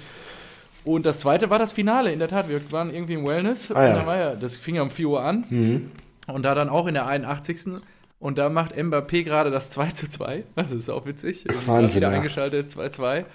Und 0.85 1.05
das 1.07 1.20
zweite 1.20 1.50
war 1.50 1.59
das 1.59 1.72
Finale, 1.72 2.12
in 2.12 2.18
der 2.18 2.29
Tat. 2.29 2.48
Wir 2.48 2.61
waren 2.70 2.94
irgendwie 2.94 3.14
im 3.14 3.27
Wellness. 3.27 3.72
Ah, 3.72 4.16
ja, 4.16 4.35
das 4.35 4.57
fing 4.57 4.77
ja 4.77 4.83
um 4.83 4.90
4 4.90 5.09
Uhr 5.09 5.22
an. 5.22 5.44
Mhm. 5.50 5.90
Und 6.27 6.42
da 6.44 6.55
dann 6.55 6.68
auch 6.68 6.87
in 6.87 6.94
der 6.94 7.07
81. 7.07 7.81
Und 8.24 8.38
da 8.38 8.48
macht 8.48 8.74
Mbappé 8.74 9.22
gerade 9.22 9.50
das 9.50 9.68
2 9.68 9.90
zu 9.90 10.08
2. 10.08 10.44
Das 10.56 10.70
ist 10.70 10.88
auch 10.88 11.04
witzig. 11.04 11.44
Wahnsinn, 11.66 11.96
wieder 11.96 12.10
ja. 12.10 12.16
eingeschaltet, 12.16 12.70
2-2. 12.70 13.26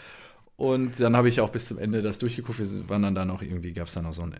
Und 0.58 0.99
dann 0.99 1.15
habe 1.15 1.30
ich 1.30 1.41
auch 1.41 1.52
bis 1.52 1.67
zum 1.67 1.78
Ende 1.78 2.02
das 2.02 2.17
durchgeguckt. 2.17 2.58
Wir 2.58 2.89
waren 2.89 3.04
dann 3.04 3.13
da 3.13 3.23
noch 3.23 3.43
irgendwie, 3.43 3.71
gab 3.73 3.86
es 3.86 3.93
da 3.93 4.02
noch 4.02 4.13
so 4.13 4.23
ein, 4.23 4.36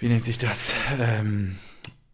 wie 0.00 0.08
nennt 0.08 0.24
sich 0.24 0.38
das? 0.38 0.72
Ähm, 0.98 1.58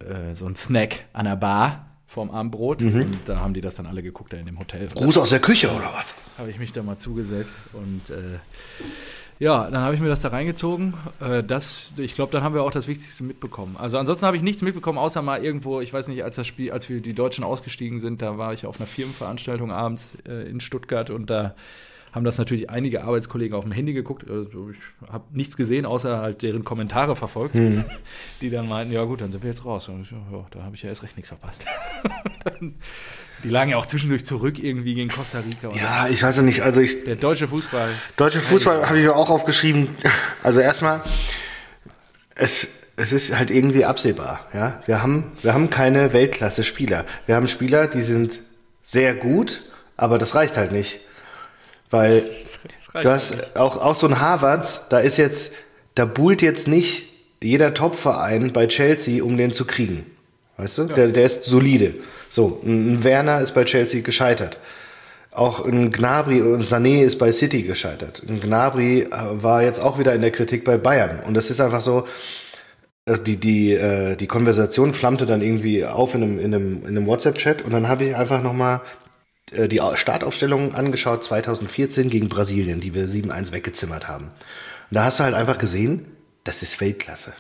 äh, 0.01 0.35
so 0.35 0.45
ein 0.45 0.55
Snack 0.55 1.07
an 1.15 1.25
der 1.25 1.37
Bar 1.37 1.87
vorm 2.07 2.31
Abendbrot. 2.31 2.83
Mhm. 2.83 3.01
Und 3.01 3.19
da 3.25 3.39
haben 3.41 3.55
die 3.55 3.63
das 3.63 3.77
dann 3.77 3.87
alle 3.87 4.03
geguckt, 4.03 4.35
da 4.35 4.37
in 4.37 4.45
dem 4.45 4.59
Hotel. 4.59 4.87
Gruß 4.89 5.17
aus 5.17 5.31
der 5.31 5.41
Küche 5.41 5.71
oder 5.71 5.95
was? 5.95 6.15
habe 6.37 6.51
ich 6.51 6.59
mich 6.59 6.73
da 6.73 6.83
mal 6.83 6.97
zugesellt 6.97 7.47
und 7.73 8.11
äh, 8.11 8.39
ja, 9.41 9.71
dann 9.71 9.83
habe 9.83 9.95
ich 9.95 10.03
mir 10.03 10.09
das 10.09 10.21
da 10.21 10.29
reingezogen. 10.29 10.93
Äh, 11.19 11.43
das, 11.43 11.93
ich 11.97 12.15
glaube, 12.15 12.31
dann 12.31 12.43
haben 12.43 12.55
wir 12.55 12.63
auch 12.63 12.71
das 12.71 12.87
Wichtigste 12.87 13.25
mitbekommen. 13.25 13.75
Also 13.79 13.97
ansonsten 13.97 14.27
habe 14.27 14.37
ich 14.37 14.43
nichts 14.43 14.61
mitbekommen, 14.61 14.99
außer 14.99 15.23
mal 15.23 15.43
irgendwo, 15.43 15.81
ich 15.81 15.93
weiß 15.93 16.09
nicht, 16.09 16.23
als 16.23 16.37
das 16.37 16.47
Spiel, 16.47 16.71
als 16.71 16.91
wir 16.91 17.01
die 17.01 17.15
Deutschen 17.15 17.43
ausgestiegen 17.43 18.01
sind, 18.01 18.21
da 18.21 18.37
war 18.37 18.53
ich 18.53 18.67
auf 18.67 18.79
einer 18.79 18.87
Firmenveranstaltung 18.87 19.73
abends 19.73 20.11
äh, 20.29 20.47
in 20.49 20.61
Stuttgart 20.61 21.09
und 21.09 21.31
da 21.31 21.55
haben 22.13 22.25
das 22.25 22.39
natürlich 22.39 22.71
einige 22.71 23.05
Arbeitskollegen 23.05 23.57
auf 23.57 23.65
dem 23.65 23.73
Handy 23.73 23.93
geguckt. 23.93 24.29
Also 24.29 24.71
ich 24.71 24.79
habe 25.11 25.25
nichts 25.33 25.57
gesehen, 25.57 25.87
außer 25.87 26.19
halt 26.19 26.43
deren 26.43 26.65
Kommentare 26.65 27.15
verfolgt, 27.17 27.55
die 28.41 28.51
dann 28.51 28.69
meinten, 28.69 28.93
ja 28.93 29.05
gut, 29.05 29.21
dann 29.21 29.31
sind 29.31 29.43
wir 29.43 29.51
jetzt 29.51 29.65
raus. 29.65 29.89
Und 29.89 30.03
ich, 30.03 30.11
ja, 30.11 30.19
da 30.51 30.63
habe 30.63 30.75
ich 30.75 30.83
ja 30.83 30.89
erst 30.89 31.03
recht 31.03 31.17
nichts 31.17 31.29
verpasst. 31.29 31.67
die 33.45 33.49
lagen 33.49 33.71
ja 33.71 33.77
auch 33.77 33.87
zwischendurch 33.87 34.25
zurück 34.25 34.59
irgendwie 34.59 34.95
gegen 34.95 35.09
Costa 35.09 35.41
Rica. 35.41 35.71
Ja, 35.77 36.09
ich 36.09 36.23
weiß 36.23 36.39
ja 36.39 36.43
nicht. 36.43 36.63
Also 36.63 36.81
ich, 36.81 37.05
der 37.05 37.17
deutsche 37.17 37.49
Fußball. 37.49 37.91
deutsche 38.17 38.41
Fußball 38.41 38.87
habe 38.87 38.99
ich 38.99 39.05
mir 39.05 39.17
auch 39.17 39.31
aufgeschrieben. 39.31 39.89
Also 40.43 40.61
erstmal, 40.61 41.03
es, 42.35 42.69
es 42.97 43.13
ist 43.13 43.37
halt 43.37 43.51
irgendwie 43.51 43.85
absehbar. 43.85 44.47
Ja, 44.55 44.83
wir 44.87 45.03
haben, 45.03 45.33
wir 45.43 45.53
haben 45.53 45.69
keine 45.69 46.15
Weltklasse-Spieler. 46.15 47.05
Wir 47.27 47.37
haben 47.37 47.47
Spieler, 47.47 47.87
die 47.87 48.01
sind 48.01 48.41
sehr 48.83 49.15
gut, 49.15 49.63
aber 49.99 50.17
das 50.17 50.35
reicht 50.35 50.57
halt 50.57 50.73
nicht, 50.73 51.01
weil 51.91 52.31
Du 52.93 53.11
hast 53.11 53.57
auch, 53.57 53.77
auch 53.77 53.95
so 53.95 54.07
ein 54.09 54.21
Harvards, 54.21 54.89
da 54.89 54.99
ist 54.99 55.17
jetzt, 55.17 55.55
da 55.95 56.05
buhlt 56.05 56.43
jetzt 56.43 56.67
nicht 56.67 57.05
jeder 57.43 57.73
Top-Verein 57.73 58.53
bei 58.53 58.67
Chelsea, 58.67 59.23
um 59.23 59.37
den 59.37 59.53
zu 59.53 59.65
kriegen. 59.65 60.07
Weißt 60.57 60.79
du? 60.79 60.83
Ja. 60.83 60.95
Der, 60.95 61.09
der 61.09 61.25
ist 61.25 61.45
solide. 61.45 61.95
So, 62.29 62.61
ein 62.65 63.03
Werner 63.05 63.41
ist 63.41 63.53
bei 63.53 63.65
Chelsea 63.65 64.03
gescheitert. 64.03 64.59
Auch 65.33 65.65
ein 65.65 65.93
Gnabry 65.93 66.43
und 66.43 66.63
Sané 66.65 67.03
ist 67.03 67.19
bei 67.19 67.31
City 67.31 67.63
gescheitert. 67.63 68.23
Ein 68.29 68.41
Gnabry 68.41 69.03
äh, 69.03 69.09
war 69.11 69.63
jetzt 69.63 69.81
auch 69.81 69.99
wieder 69.99 70.13
in 70.13 70.21
der 70.21 70.33
Kritik 70.33 70.65
bei 70.65 70.77
Bayern. 70.77 71.21
Und 71.25 71.35
das 71.35 71.51
ist 71.51 71.61
einfach 71.61 71.81
so, 71.81 72.07
also 73.07 73.23
die, 73.23 73.37
die, 73.37 73.73
äh, 73.73 74.17
die 74.17 74.27
Konversation 74.27 74.93
flammte 74.93 75.27
dann 75.27 75.41
irgendwie 75.41 75.87
auf 75.87 76.15
in 76.15 76.23
einem, 76.23 76.39
in 76.41 76.55
einem, 76.55 76.83
in 76.83 76.89
einem 76.89 77.07
WhatsApp-Chat 77.07 77.63
und 77.63 77.73
dann 77.73 77.89
habe 77.89 78.05
ich 78.05 78.17
einfach 78.17 78.43
nochmal 78.43 78.81
die 79.53 79.81
Startaufstellung 79.95 80.75
angeschaut 80.75 81.25
2014 81.25 82.11
gegen 82.11 82.29
Brasilien, 82.29 82.81
die 82.81 82.95
wir 82.95 83.07
7-1 83.07 83.53
weggezimmert 83.53 84.09
haben. 84.09 84.27
Und 84.27 84.95
da 84.95 85.05
hast 85.05 85.19
du 85.19 85.25
halt 85.25 85.35
einfach 85.35 85.59
gesehen, 85.59 86.07
das 86.45 86.63
ist 86.63 86.81
Weltklasse. 86.81 87.33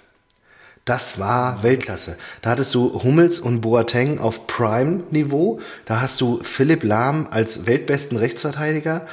Das 0.85 1.19
war 1.19 1.63
Weltklasse. 1.63 2.17
Da 2.43 2.51
hattest 2.51 2.75
du 2.75 3.03
Hummels 3.03 3.39
und 3.39 3.61
Boateng 3.61 4.19
auf 4.19 4.47
Prime-Niveau. 4.47 5.61
Da 5.85 6.01
hast 6.01 6.21
du 6.21 6.41
Philipp 6.43 6.83
Lahm 6.83 7.29
als 7.31 7.67
weltbesten 7.67 8.17
Rechtsverteidiger. 8.17 9.07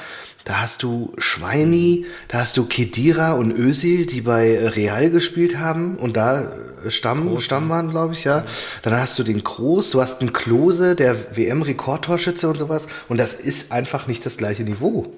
Da 0.48 0.62
hast 0.62 0.82
du 0.82 1.12
Schweini, 1.18 2.06
da 2.28 2.38
hast 2.38 2.56
du 2.56 2.64
Kedira 2.64 3.34
und 3.34 3.52
Özil, 3.52 4.06
die 4.06 4.22
bei 4.22 4.66
Real 4.66 5.10
gespielt 5.10 5.58
haben 5.58 5.98
und 5.98 6.16
da 6.16 6.50
äh, 6.86 6.90
Stamm, 6.90 7.28
Groß, 7.28 7.44
Stamm 7.44 7.68
waren, 7.68 7.90
glaube 7.90 8.14
ich, 8.14 8.24
ja. 8.24 8.46
Dann 8.80 8.94
hast 8.94 9.18
du 9.18 9.24
den 9.24 9.44
Groß, 9.44 9.90
du 9.90 10.00
hast 10.00 10.22
einen 10.22 10.32
Klose, 10.32 10.96
der 10.96 11.36
WM-Rekordtorschütze 11.36 12.48
und 12.48 12.56
sowas. 12.56 12.88
Und 13.10 13.18
das 13.18 13.34
ist 13.34 13.72
einfach 13.72 14.06
nicht 14.06 14.24
das 14.24 14.38
gleiche 14.38 14.62
Niveau. 14.62 15.12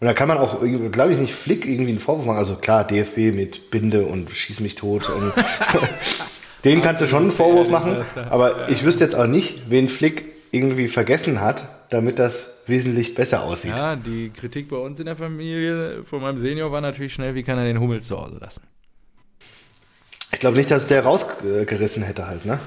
Und 0.00 0.06
da 0.06 0.14
kann 0.14 0.26
man 0.26 0.38
auch, 0.38 0.62
glaube 0.90 1.12
ich, 1.12 1.18
nicht 1.18 1.34
Flick 1.34 1.66
irgendwie 1.66 1.90
einen 1.90 2.00
Vorwurf 2.00 2.24
machen. 2.24 2.38
Also 2.38 2.56
klar, 2.56 2.86
DFB 2.86 3.34
mit 3.34 3.70
Binde 3.70 4.06
und 4.06 4.30
Schieß 4.30 4.60
mich 4.60 4.74
tot. 4.74 5.10
Und 5.10 5.34
den 6.64 6.80
kannst 6.80 7.02
du 7.02 7.06
schon 7.06 7.24
einen 7.24 7.32
Vorwurf 7.32 7.68
machen. 7.68 7.98
Aber 8.30 8.70
ich 8.70 8.84
wüsste 8.84 9.04
jetzt 9.04 9.16
auch 9.16 9.26
nicht, 9.26 9.68
wen 9.68 9.90
Flick 9.90 10.24
irgendwie 10.50 10.88
vergessen 10.88 11.42
hat, 11.42 11.75
damit 11.90 12.18
das 12.18 12.62
wesentlich 12.66 13.14
besser 13.14 13.42
aussieht. 13.42 13.76
Ja, 13.76 13.96
die 13.96 14.30
Kritik 14.30 14.68
bei 14.68 14.76
uns 14.76 14.98
in 14.98 15.06
der 15.06 15.16
Familie 15.16 16.04
von 16.04 16.20
meinem 16.20 16.38
Senior 16.38 16.72
war 16.72 16.80
natürlich 16.80 17.14
schnell, 17.14 17.34
wie 17.34 17.42
kann 17.42 17.58
er 17.58 17.64
den 17.64 17.80
Hummels 17.80 18.06
zu 18.06 18.18
Hause 18.20 18.38
lassen? 18.40 18.62
Ich 20.32 20.40
glaube 20.40 20.56
nicht, 20.56 20.70
dass 20.70 20.88
der 20.88 21.04
rausgerissen 21.04 22.02
hätte 22.02 22.26
halt, 22.26 22.44
ne? 22.44 22.58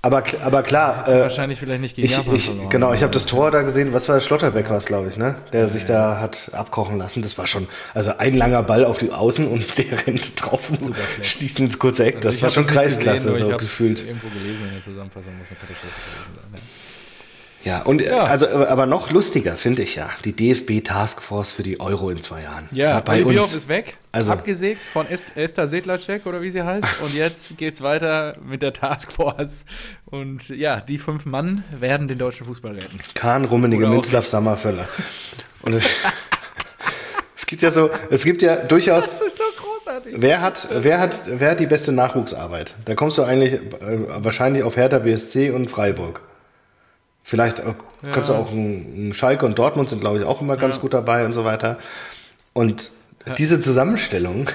Aber, 0.00 0.22
aber 0.44 0.62
klar. 0.62 1.08
Äh, 1.08 1.22
wahrscheinlich 1.22 1.58
vielleicht 1.58 1.80
nicht 1.80 1.96
gegen 1.96 2.06
ich, 2.06 2.16
Japan 2.16 2.36
ich, 2.36 2.50
Genau, 2.70 2.94
ich 2.94 3.02
habe 3.02 3.12
das 3.12 3.26
Tor 3.26 3.50
da 3.50 3.62
gesehen, 3.62 3.92
was 3.92 4.08
war 4.08 4.14
das? 4.14 4.24
Schlotterbeck 4.24 4.70
war 4.70 4.76
es, 4.76 4.86
glaube 4.86 5.08
ich, 5.08 5.16
ne? 5.16 5.34
Der 5.52 5.62
ja, 5.62 5.68
sich 5.68 5.82
ja. 5.82 6.14
da 6.14 6.20
hat 6.20 6.50
abkochen 6.52 6.98
lassen. 6.98 7.20
Das 7.20 7.36
war 7.36 7.48
schon, 7.48 7.66
also 7.94 8.12
ein 8.16 8.34
langer 8.34 8.62
Ball 8.62 8.84
auf 8.84 8.98
die 8.98 9.10
Außen 9.10 9.48
und 9.48 9.76
der 9.78 10.06
rennt 10.06 10.40
drauf 10.40 10.70
und 10.70 10.94
schließt 11.22 11.58
ins 11.58 11.78
kurze 11.80 12.06
Eck. 12.06 12.16
Also 12.16 12.28
das 12.28 12.42
war 12.42 12.50
schon 12.50 12.66
Kreisklasse, 12.66 13.34
so 13.34 13.48
gefühlt. 13.48 14.06
irgendwo 14.06 14.28
gelesen 14.28 14.68
in 14.68 14.74
der 14.74 14.84
Zusammenfassung, 14.84 15.36
muss 15.36 15.48
eine 15.48 15.58
Katastrophe 15.58 15.94
gewesen 16.06 16.34
sein. 16.36 16.44
Ja. 16.54 16.60
Ja, 17.64 17.82
und 17.82 18.00
ja. 18.00 18.18
also 18.18 18.48
aber 18.48 18.86
noch 18.86 19.10
lustiger 19.10 19.56
finde 19.56 19.82
ich 19.82 19.96
ja 19.96 20.08
die 20.24 20.32
DFB 20.32 20.84
Taskforce 20.84 21.50
für 21.50 21.62
die 21.62 21.80
Euro 21.80 22.10
in 22.10 22.22
zwei 22.22 22.42
Jahren. 22.42 22.68
Ja, 22.70 23.00
bei 23.00 23.24
uns 23.24 23.52
ist 23.52 23.68
weg, 23.68 23.96
also, 24.12 24.32
abgesägt 24.32 24.80
von 24.92 25.06
Esther 25.08 25.66
Sedlacek 25.66 26.26
oder 26.26 26.40
wie 26.40 26.50
sie 26.50 26.62
heißt 26.62 26.86
und 27.02 27.14
jetzt 27.14 27.58
geht's 27.58 27.82
weiter 27.82 28.36
mit 28.42 28.62
der 28.62 28.72
Taskforce 28.72 29.64
und 30.04 30.48
ja, 30.50 30.80
die 30.80 30.98
fünf 30.98 31.26
Mann 31.26 31.64
werden 31.70 32.08
den 32.08 32.18
deutschen 32.18 32.46
Fußball 32.46 32.74
retten. 32.74 32.98
Kahn, 33.14 33.44
Rummenigge, 33.44 33.88
Minzlaff, 33.88 34.26
Sammervöller. 34.26 34.88
Und 35.60 35.74
es, 35.74 35.84
es 37.36 37.46
gibt 37.46 37.62
ja 37.62 37.70
so, 37.72 37.90
es 38.10 38.24
gibt 38.24 38.42
ja 38.42 38.54
durchaus 38.54 39.18
Das 39.18 39.22
ist 39.22 39.36
so 39.36 39.42
großartig. 39.60 40.14
Wer 40.16 40.40
hat, 40.40 40.68
wer 40.72 41.00
hat, 41.00 41.20
wer 41.26 41.50
hat 41.50 41.60
die 41.60 41.66
beste 41.66 41.90
Nachwuchsarbeit? 41.90 42.76
Da 42.84 42.94
kommst 42.94 43.18
du 43.18 43.24
eigentlich 43.24 43.54
äh, 43.54 43.60
wahrscheinlich 44.24 44.62
auf 44.62 44.76
Hertha 44.76 45.00
BSC 45.00 45.50
und 45.50 45.68
Freiburg. 45.68 46.22
Vielleicht 47.28 47.58
ja. 47.58 47.74
kannst 48.10 48.30
du 48.30 48.34
auch 48.34 48.50
ein, 48.50 49.10
ein, 49.10 49.12
Schalke 49.12 49.44
und 49.44 49.58
Dortmund 49.58 49.90
sind, 49.90 50.00
glaube 50.00 50.16
ich, 50.16 50.24
auch 50.24 50.40
immer 50.40 50.56
ganz 50.56 50.76
ja. 50.76 50.80
gut 50.80 50.94
dabei 50.94 51.26
und 51.26 51.34
so 51.34 51.44
weiter. 51.44 51.76
Und 52.54 52.90
ja. 53.26 53.34
diese 53.34 53.60
Zusammenstellung, 53.60 54.48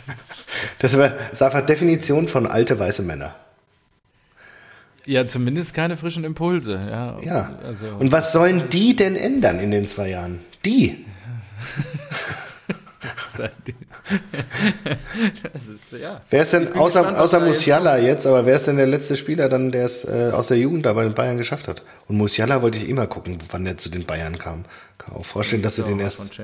das 0.80 0.92
ist 0.92 1.42
einfach 1.42 1.64
Definition 1.64 2.28
von 2.28 2.46
alte 2.46 2.78
weiße 2.78 3.04
Männer. 3.04 3.34
Ja, 5.06 5.26
zumindest 5.26 5.72
keine 5.72 5.96
frischen 5.96 6.24
Impulse. 6.24 6.78
Ja, 6.86 7.18
ja. 7.22 7.58
Also, 7.64 7.86
und 7.98 8.12
was 8.12 8.32
sollen 8.32 8.68
die 8.68 8.94
denn 8.94 9.16
ändern 9.16 9.58
in 9.58 9.70
den 9.70 9.88
zwei 9.88 10.10
Jahren? 10.10 10.40
Die. 10.66 11.06
ist, 15.54 16.00
ja. 16.00 16.20
Wer 16.30 16.42
ist 16.42 16.52
denn, 16.52 16.72
außer, 16.74 17.00
gespannt, 17.00 17.18
außer 17.18 17.40
Musiala 17.40 17.98
jetzt, 17.98 18.26
aber 18.26 18.46
wer 18.46 18.56
ist 18.56 18.66
denn 18.66 18.76
der 18.76 18.86
letzte 18.86 19.16
Spieler 19.16 19.48
dann, 19.48 19.72
der 19.72 19.84
es 19.84 20.04
äh, 20.04 20.30
aus 20.32 20.48
der 20.48 20.58
Jugend 20.58 20.86
da 20.86 20.92
bei 20.92 21.04
den 21.04 21.14
Bayern 21.14 21.36
geschafft 21.36 21.68
hat? 21.68 21.82
Und 22.08 22.16
Musiala 22.16 22.62
wollte 22.62 22.78
ich 22.78 22.88
immer 22.88 23.06
gucken, 23.06 23.38
wann 23.50 23.64
der 23.64 23.78
zu 23.78 23.88
den 23.88 24.04
Bayern 24.04 24.38
kam. 24.38 24.64
Kann 24.98 25.16
auch 25.16 25.24
vorstellen, 25.24 25.62
dass 25.62 25.76
sie 25.76 25.82
den 25.82 26.00
erst 26.00 26.38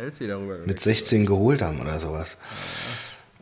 mit 0.67 0.81
16 0.81 1.27
geholt 1.27 1.63
haben 1.63 1.81
oder 1.81 2.01
sowas. 2.01 2.37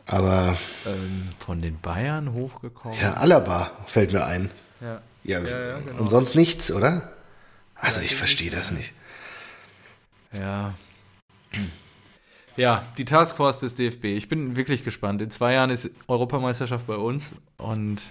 Ja. 0.07 0.15
Aber. 0.17 0.57
Ähm, 0.85 1.29
von 1.39 1.61
den 1.61 1.79
Bayern 1.79 2.33
hochgekommen? 2.33 2.97
Ja, 2.99 3.13
Alaba 3.15 3.71
fällt 3.85 4.11
mir 4.11 4.25
ein. 4.25 4.49
Ja. 4.81 5.01
ja, 5.23 5.39
ja 5.39 5.79
genau. 5.79 6.01
Und 6.01 6.07
sonst 6.09 6.35
nichts, 6.35 6.71
oder? 6.71 7.11
Also 7.75 8.01
ich 8.01 8.15
verstehe 8.15 8.49
das 8.49 8.71
nicht. 8.71 8.93
Ja. 10.33 10.73
Ja, 12.59 12.83
die 12.97 13.05
Taskforce 13.05 13.61
des 13.61 13.73
DFB. 13.73 14.03
Ich 14.03 14.27
bin 14.27 14.57
wirklich 14.57 14.83
gespannt. 14.83 15.21
In 15.21 15.29
zwei 15.29 15.53
Jahren 15.53 15.69
ist 15.69 15.89
Europameisterschaft 16.09 16.87
bei 16.87 16.97
uns 16.97 17.31
und 17.57 18.01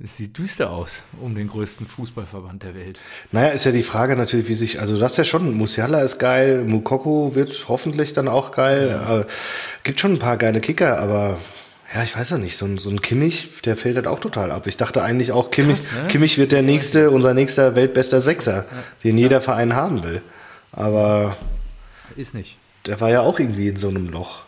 es 0.00 0.16
sieht 0.16 0.38
düster 0.38 0.70
aus 0.70 1.02
um 1.20 1.34
den 1.34 1.48
größten 1.48 1.88
Fußballverband 1.88 2.62
der 2.62 2.76
Welt. 2.76 3.00
Naja, 3.32 3.48
ist 3.48 3.64
ja 3.64 3.72
die 3.72 3.82
Frage 3.82 4.14
natürlich, 4.14 4.46
wie 4.46 4.54
sich, 4.54 4.78
also 4.78 4.96
das 4.96 5.12
ist 5.12 5.18
ja 5.18 5.24
schon, 5.24 5.54
Musiala 5.54 6.02
ist 6.02 6.20
geil, 6.20 6.62
Mukoko 6.64 7.34
wird 7.34 7.64
hoffentlich 7.66 8.12
dann 8.12 8.28
auch 8.28 8.52
geil. 8.52 8.90
Ja. 8.90 9.18
Äh, 9.20 9.26
gibt 9.82 9.98
schon 9.98 10.12
ein 10.12 10.18
paar 10.20 10.36
geile 10.36 10.60
Kicker, 10.60 11.00
aber 11.00 11.36
ja, 11.92 12.04
ich 12.04 12.16
weiß 12.16 12.30
ja 12.30 12.38
nicht, 12.38 12.56
so 12.56 12.66
ein, 12.66 12.78
so 12.78 12.90
ein 12.90 13.02
Kimmich, 13.02 13.60
der 13.64 13.76
fällt 13.76 13.96
halt 13.96 14.06
auch 14.06 14.20
total 14.20 14.52
ab. 14.52 14.68
Ich 14.68 14.76
dachte 14.76 15.02
eigentlich 15.02 15.32
auch, 15.32 15.50
Kimmich, 15.50 15.82
Krass, 15.82 16.02
ne? 16.02 16.06
Kimmich 16.06 16.38
wird 16.38 16.52
der 16.52 16.62
nächste, 16.62 17.10
unser 17.10 17.34
nächster 17.34 17.74
weltbester 17.74 18.20
Sechser, 18.20 18.66
ja. 18.70 18.82
den 19.02 19.18
jeder 19.18 19.40
Verein 19.40 19.74
haben 19.74 20.04
will. 20.04 20.22
Aber. 20.70 21.36
Ist 22.14 22.34
nicht. 22.34 22.56
Der 22.86 23.00
war 23.00 23.10
ja 23.10 23.20
auch 23.20 23.38
irgendwie 23.38 23.68
in 23.68 23.76
so 23.76 23.88
einem 23.88 24.08
Loch. 24.08 24.42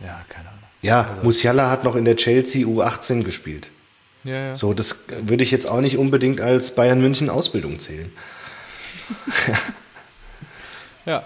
Ja, 0.00 0.24
keine 0.28 0.48
Ahnung. 0.48 0.60
Ja, 0.82 1.02
also, 1.08 1.22
Musiala 1.22 1.70
hat 1.70 1.84
noch 1.84 1.96
in 1.96 2.04
der 2.04 2.16
Chelsea 2.16 2.66
U18 2.66 3.22
gespielt. 3.22 3.70
Ja, 4.24 4.48
ja. 4.48 4.54
So, 4.54 4.74
das 4.74 5.04
würde 5.08 5.42
ich 5.42 5.50
jetzt 5.50 5.66
auch 5.66 5.80
nicht 5.80 5.96
unbedingt 5.96 6.40
als 6.40 6.74
Bayern 6.74 7.00
München 7.00 7.30
Ausbildung 7.30 7.78
zählen. 7.78 8.12
ja. 11.06 11.22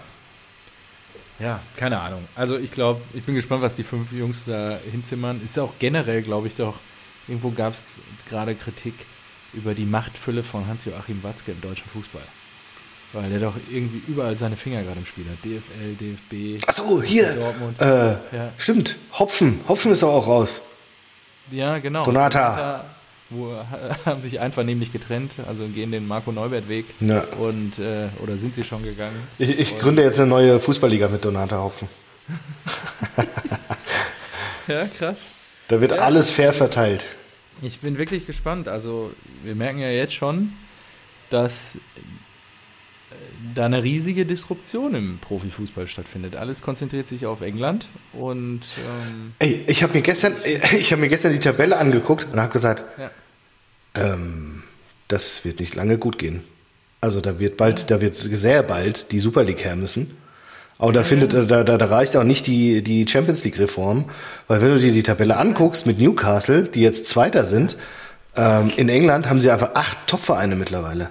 Ja, 1.39 1.59
keine 1.75 1.99
Ahnung. 1.99 2.27
Also 2.35 2.57
ich 2.57 2.71
glaube, 2.71 3.01
ich 3.13 3.23
bin 3.23 3.35
gespannt, 3.35 3.61
was 3.61 3.75
die 3.75 3.83
fünf 3.83 4.11
Jungs 4.11 4.45
da 4.45 4.79
hinzimmern. 4.91 5.39
Ist 5.43 5.59
auch 5.59 5.73
generell, 5.77 6.23
glaube 6.23 6.47
ich, 6.47 6.55
doch, 6.55 6.75
irgendwo 7.27 7.51
gab 7.51 7.73
es 7.73 7.81
gerade 8.27 8.55
Kritik 8.55 8.95
über 9.53 9.75
die 9.75 9.85
Machtfülle 9.85 10.41
von 10.43 10.65
Hans-Joachim 10.67 11.21
Watzke 11.21 11.51
im 11.51 11.61
deutschen 11.61 11.87
Fußball. 11.91 12.23
Weil 13.13 13.29
der 13.29 13.39
doch 13.39 13.53
irgendwie 13.71 14.01
überall 14.07 14.35
seine 14.35 14.57
Finger 14.57 14.83
gerade 14.83 14.99
im 14.99 15.05
Spiel 15.05 15.25
hat. 15.25 15.37
DFL, 15.43 15.95
DFB. 15.95 16.67
Achso, 16.67 17.01
hier. 17.01 17.33
Dortmund. 17.33 17.79
Äh, 17.79 18.11
ja. 18.11 18.51
Stimmt. 18.57 18.97
Hopfen. 19.17 19.61
Hopfen 19.67 19.93
ist 19.93 20.03
doch 20.03 20.13
auch 20.13 20.27
raus. 20.27 20.61
Ja, 21.51 21.77
genau. 21.77 22.03
Donata. 22.03 22.55
Donata 22.55 22.85
wo, 23.29 23.53
haben 24.05 24.21
sich 24.21 24.39
einvernehmlich 24.39 24.91
getrennt, 24.91 25.33
also 25.47 25.67
gehen 25.67 25.91
den 25.91 26.07
Marco 26.07 26.31
Neubert-Weg. 26.31 26.85
Ja. 26.99 27.23
Und, 27.39 27.79
äh, 27.79 28.07
oder 28.21 28.37
sind 28.37 28.55
sie 28.55 28.63
schon 28.63 28.83
gegangen? 28.83 29.15
Ich, 29.37 29.59
ich 29.59 29.79
gründe 29.79 30.03
jetzt 30.03 30.19
eine 30.19 30.29
neue 30.29 30.59
Fußballliga 30.59 31.07
mit 31.09 31.23
Donata 31.23 31.57
Hopfen. 31.57 31.87
ja, 34.67 34.85
krass. 34.97 35.27
Da 35.67 35.81
wird 35.81 35.91
ja. 35.91 35.97
alles 35.99 36.31
fair 36.31 36.53
verteilt. 36.53 37.03
Ich 37.61 37.79
bin 37.79 37.97
wirklich 37.97 38.25
gespannt. 38.25 38.67
Also, 38.67 39.11
wir 39.43 39.55
merken 39.55 39.79
ja 39.79 39.89
jetzt 39.89 40.13
schon, 40.13 40.53
dass 41.29 41.77
da 43.55 43.65
eine 43.65 43.83
riesige 43.83 44.25
Disruption 44.25 44.95
im 44.95 45.17
Profifußball 45.19 45.87
stattfindet. 45.87 46.35
Alles 46.35 46.61
konzentriert 46.61 47.07
sich 47.07 47.25
auf 47.25 47.41
England 47.41 47.87
und 48.13 48.61
ähm 48.77 49.33
Ey, 49.39 49.63
ich 49.67 49.83
habe 49.83 49.93
mir 49.93 50.01
gestern, 50.01 50.33
ich 50.77 50.91
habe 50.91 51.01
mir 51.01 51.09
gestern 51.09 51.33
die 51.33 51.39
Tabelle 51.39 51.77
angeguckt 51.77 52.27
und 52.31 52.39
habe 52.39 52.51
gesagt, 52.51 52.83
ja. 52.97 53.11
ähm, 53.95 54.63
das 55.07 55.45
wird 55.45 55.59
nicht 55.59 55.75
lange 55.75 55.97
gut 55.97 56.17
gehen. 56.17 56.43
Also 57.01 57.21
da 57.21 57.39
wird 57.39 57.57
bald, 57.57 57.81
ja. 57.81 57.85
da 57.87 58.01
wird 58.01 58.15
sehr 58.15 58.63
bald 58.63 59.11
die 59.11 59.19
Super 59.19 59.43
League 59.43 59.63
her 59.63 59.75
müssen. 59.75 60.17
Aber 60.79 60.93
da 60.93 61.01
findet, 61.03 61.33
da, 61.33 61.63
da, 61.63 61.77
da 61.77 61.85
reicht 61.85 62.15
auch 62.17 62.23
nicht 62.23 62.45
die, 62.45 62.83
die 62.83 63.07
Champions 63.07 63.43
League 63.43 63.57
Reform, 63.57 64.05
weil 64.47 64.61
wenn 64.61 64.69
du 64.69 64.79
dir 64.79 64.91
die 64.91 65.01
Tabelle 65.01 65.37
anguckst 65.37 65.87
mit 65.87 65.99
Newcastle, 65.99 66.63
die 66.63 66.81
jetzt 66.81 67.07
Zweiter 67.07 67.47
sind, 67.47 67.77
ähm, 68.35 68.71
in 68.77 68.87
England 68.87 69.27
haben 69.27 69.41
sie 69.41 69.49
einfach 69.49 69.71
acht 69.73 69.97
Top-Vereine 70.05 70.55
mittlerweile. 70.55 71.09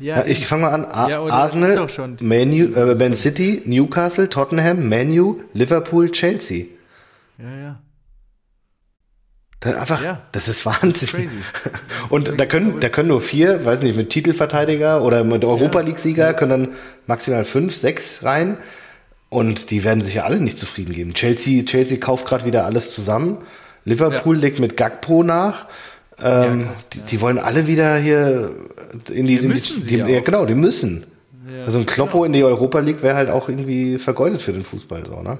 Ja, 0.00 0.24
ich 0.24 0.46
fange 0.46 0.62
mal 0.62 0.70
an. 0.72 0.84
A 0.86 1.08
ja, 1.08 1.22
Arsenal, 1.22 1.86
Manu, 2.20 2.72
äh, 2.74 2.94
Man 2.94 3.14
City, 3.14 3.62
Newcastle, 3.66 4.28
Tottenham, 4.28 4.88
Manu, 4.88 5.42
Liverpool, 5.52 6.10
Chelsea. 6.10 6.66
Ja, 7.38 7.56
ja. 7.56 7.78
Das, 9.60 9.74
einfach, 9.74 10.02
Ja. 10.02 10.22
das 10.32 10.48
ist 10.48 10.64
Wahnsinn. 10.64 11.08
Crazy. 11.08 11.28
Und 12.08 12.40
da 12.40 12.46
können, 12.46 12.80
da 12.80 12.88
können 12.88 13.08
nur 13.08 13.20
vier, 13.20 13.64
weiß 13.64 13.82
nicht, 13.82 13.94
mit 13.96 14.08
Titelverteidiger 14.08 15.02
oder 15.02 15.22
mit 15.22 15.44
Europa 15.44 15.80
League-Sieger 15.80 16.32
können 16.32 16.50
dann 16.50 16.68
maximal 17.06 17.44
fünf, 17.44 17.74
sechs 17.76 18.24
rein. 18.24 18.56
Und 19.28 19.70
die 19.70 19.84
werden 19.84 20.02
sich 20.02 20.14
ja 20.14 20.24
alle 20.24 20.40
nicht 20.40 20.56
zufrieden 20.56 20.94
geben. 20.94 21.12
Chelsea, 21.12 21.62
Chelsea 21.64 21.98
kauft 21.98 22.26
gerade 22.26 22.46
wieder 22.46 22.64
alles 22.64 22.92
zusammen. 22.94 23.38
Liverpool 23.84 24.36
legt 24.36 24.60
mit 24.60 24.76
Gagpo 24.78 25.22
nach. 25.22 25.66
Ähm, 26.22 26.68
die, 26.92 27.00
die 27.00 27.20
wollen 27.20 27.38
alle 27.38 27.66
wieder 27.66 27.96
hier 27.96 28.54
in 29.10 29.26
die, 29.26 29.36
in 29.36 29.42
die, 29.42 29.48
müssen 29.48 29.82
sie 29.82 29.88
die 29.88 29.96
ja 29.96 30.06
ja, 30.06 30.20
auch. 30.20 30.24
genau, 30.24 30.46
die 30.46 30.54
müssen. 30.54 31.06
Ja, 31.50 31.64
also 31.64 31.78
ein 31.78 31.86
Kloppo 31.86 32.24
in 32.24 32.32
die 32.32 32.44
Europa 32.44 32.78
League 32.80 33.02
wäre 33.02 33.16
halt 33.16 33.30
auch 33.30 33.48
irgendwie 33.48 33.98
vergeudet 33.98 34.42
für 34.42 34.52
den 34.52 34.64
Fußball, 34.64 35.06
so, 35.06 35.22
ne? 35.22 35.38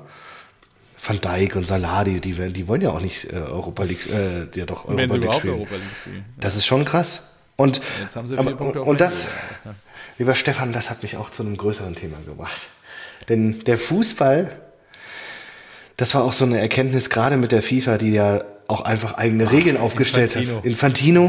Van 1.02 1.18
Dijk 1.18 1.56
und 1.56 1.66
Salah, 1.66 2.04
die, 2.04 2.20
die, 2.20 2.68
wollen 2.68 2.82
ja 2.82 2.90
auch 2.90 3.00
nicht 3.00 3.32
äh, 3.32 3.36
Europa 3.36 3.84
League, 3.84 4.06
äh, 4.10 4.46
ja 4.54 4.66
doch 4.66 4.84
Europa 4.84 4.96
Wenn 4.96 5.10
sie 5.10 5.18
League 5.18 5.34
spielen. 5.34 5.54
Europa 5.54 5.74
League 5.76 5.96
spielen. 5.98 6.24
Das 6.38 6.56
ist 6.56 6.66
schon 6.66 6.84
krass. 6.84 7.22
Und, 7.56 7.80
Jetzt 8.00 8.16
haben 8.16 8.28
sie 8.28 8.36
aber, 8.36 8.86
und 8.86 9.00
das, 9.00 9.28
Handy, 9.64 9.78
lieber 10.18 10.34
Stefan, 10.34 10.72
das 10.72 10.90
hat 10.90 11.02
mich 11.02 11.16
auch 11.16 11.30
zu 11.30 11.42
einem 11.42 11.56
größeren 11.56 11.94
Thema 11.94 12.16
gebracht. 12.26 12.60
Denn 13.28 13.60
der 13.64 13.78
Fußball, 13.78 14.50
das 15.96 16.14
war 16.14 16.22
auch 16.22 16.32
so 16.32 16.44
eine 16.44 16.60
Erkenntnis, 16.60 17.10
gerade 17.10 17.36
mit 17.36 17.52
der 17.52 17.62
FIFA, 17.62 17.98
die 17.98 18.12
ja 18.12 18.42
auch 18.70 18.80
einfach 18.82 19.14
eigene 19.14 19.50
Regeln 19.52 19.76
aufgestellt 19.76 20.34
Infantino. 20.36 20.56
hat. 20.58 20.64
Infantino. 20.64 21.28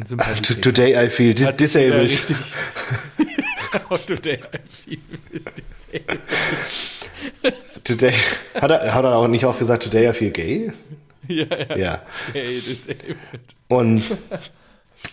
To- 0.00 0.06
Sympathie. 0.08 0.60
Today 0.60 1.06
I 1.06 1.08
feel 1.08 1.30
wieder 1.38 1.52
disabled. 1.52 2.22
Oh, 3.88 3.96
today 3.96 4.34
I 4.38 4.58
feel 4.68 4.98
disabled. 5.92 6.20
Today, 7.84 8.12
hat 8.54 8.70
er, 8.70 8.94
hat 8.94 9.04
er 9.04 9.14
auch 9.16 9.28
nicht 9.28 9.44
auch 9.44 9.58
gesagt, 9.58 9.82
today 9.84 10.08
I 10.08 10.12
feel 10.12 10.30
gay? 10.30 10.72
Ja, 11.28 11.46
ja. 11.70 11.76
Ja. 11.76 12.02
Okay, 12.28 12.60
disabled. 12.60 13.16
Und 13.68 14.02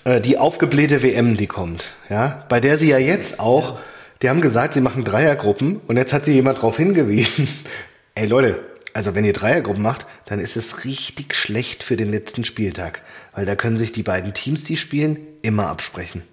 äh, 0.04 0.20
die 0.22 0.38
aufgeblähte 0.38 1.02
WM, 1.04 1.38
die 1.38 1.48
kommt, 1.48 1.94
ja, 2.10 2.46
bei 2.50 2.60
der 2.60 2.78
sie 2.78 2.90
ja 2.90 2.98
jetzt 2.98 3.40
auch, 3.40 3.80
die 4.22 4.30
haben 4.30 4.42
gesagt, 4.42 4.74
sie 4.74 4.82
machen 4.82 5.04
Dreiergruppen 5.04 5.78
und 5.88 5.98
jetzt 5.98 6.14
hat 6.14 6.26
sie 6.26 6.34
jemand 6.34 6.58
darauf 6.58 6.78
hingewiesen. 6.78 7.48
Ey 8.16 8.28
Leute, 8.28 8.60
also 8.94 9.16
wenn 9.16 9.26
ihr 9.26 9.34
Dreiergruppen 9.34 9.84
macht, 9.84 10.06
dann 10.26 10.40
ist 10.40 10.58
es 10.58 10.86
richtig 10.86 11.36
schlecht 11.36 11.84
für 11.84 11.98
den 11.98 12.10
letzten 12.10 12.46
Spieltag, 12.46 13.02
weil 13.34 13.46
da 13.46 13.56
können 13.56 13.78
sich 13.78 13.92
die 13.92 14.04
beiden 14.04 14.34
Teams, 14.34 14.64
die 14.64 14.78
spielen, 14.78 15.18
immer 15.42 15.68
absprechen. 15.68 16.24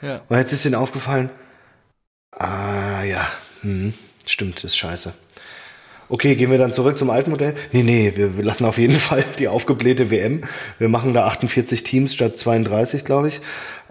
Ja. 0.00 0.20
Und 0.28 0.36
jetzt 0.36 0.52
ist 0.52 0.64
ihnen 0.64 0.74
aufgefallen, 0.74 1.30
ah 2.32 3.02
ja, 3.02 3.26
hm, 3.62 3.94
stimmt, 4.26 4.64
ist 4.64 4.76
scheiße. 4.76 5.12
Okay, 6.08 6.34
gehen 6.34 6.50
wir 6.50 6.58
dann 6.58 6.74
zurück 6.74 6.98
zum 6.98 7.08
alten 7.08 7.30
Modell? 7.30 7.54
Nee, 7.72 7.82
nee, 7.82 8.12
wir, 8.14 8.36
wir 8.36 8.44
lassen 8.44 8.66
auf 8.66 8.76
jeden 8.76 8.96
Fall 8.98 9.24
die 9.38 9.48
aufgeblähte 9.48 10.10
WM. 10.10 10.42
Wir 10.78 10.88
machen 10.88 11.14
da 11.14 11.24
48 11.24 11.84
Teams 11.84 12.12
statt 12.12 12.36
32, 12.36 13.04
glaube 13.04 13.28
ich. 13.28 13.40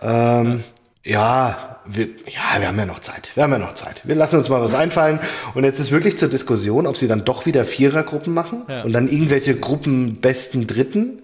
Ähm, 0.02 0.58
ja, 0.58 0.81
wir, 1.04 2.06
ja, 2.28 2.60
wir 2.60 2.68
haben 2.68 2.78
ja 2.78 2.86
noch 2.86 3.00
Zeit. 3.00 3.32
Wir 3.36 3.44
haben 3.44 3.52
ja 3.52 3.60
noch 3.60 3.74
Zeit. 3.74 4.02
Wir 4.04 4.16
lassen 4.16 4.36
uns 4.38 4.50
mal 4.50 4.62
was 4.62 4.76
einfallen. 4.76 5.20
Und 5.56 5.64
jetzt 5.64 5.80
ist 5.80 5.92
wirklich 5.92 6.18
zur 6.18 6.30
Diskussion, 6.30 6.86
ob 6.86 6.96
sie 6.98 7.08
dann 7.08 7.26
doch 7.26 7.46
wieder 7.46 7.66
Vierergruppen 7.66 8.34
machen 8.34 8.64
Ja. 8.70 8.84
und 8.84 8.94
dann 8.94 9.08
irgendwelche 9.10 9.56
Gruppenbesten 9.56 10.68
Dritten 10.68 11.24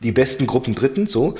die 0.00 0.12
besten 0.12 0.46
Gruppen 0.46 0.76
Dritten, 0.76 1.08
so. 1.08 1.34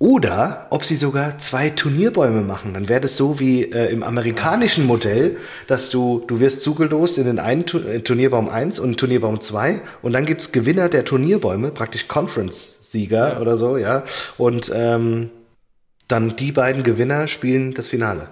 Oder 0.00 0.66
ob 0.70 0.84
sie 0.84 0.96
sogar 0.96 1.38
zwei 1.38 1.70
Turnierbäume 1.70 2.40
machen. 2.42 2.74
Dann 2.74 2.88
wäre 2.88 3.00
das 3.00 3.16
so 3.16 3.38
wie 3.38 3.62
äh, 3.62 3.92
im 3.92 4.02
amerikanischen 4.02 4.84
Modell, 4.88 5.36
dass 5.68 5.88
du, 5.90 6.24
du 6.26 6.40
wirst 6.40 6.62
zugelost 6.62 7.18
in 7.18 7.26
den 7.26 7.38
einen 7.38 7.64
Tu- 7.64 7.78
äh, 7.78 8.00
Turnierbaum 8.00 8.48
1 8.48 8.80
und 8.80 8.98
Turnierbaum 8.98 9.40
2 9.40 9.80
und 10.02 10.12
dann 10.14 10.26
gibt's 10.26 10.50
Gewinner 10.50 10.88
der 10.88 11.04
Turnierbäume, 11.04 11.70
praktisch 11.70 12.08
Conference-Sieger 12.08 13.40
oder 13.40 13.56
so, 13.56 13.76
ja. 13.76 14.02
Und 14.38 14.72
ähm, 14.74 15.30
dann 16.12 16.36
die 16.36 16.52
beiden 16.52 16.82
Gewinner 16.82 17.26
spielen 17.26 17.74
das 17.74 17.88
Finale. 17.88 18.28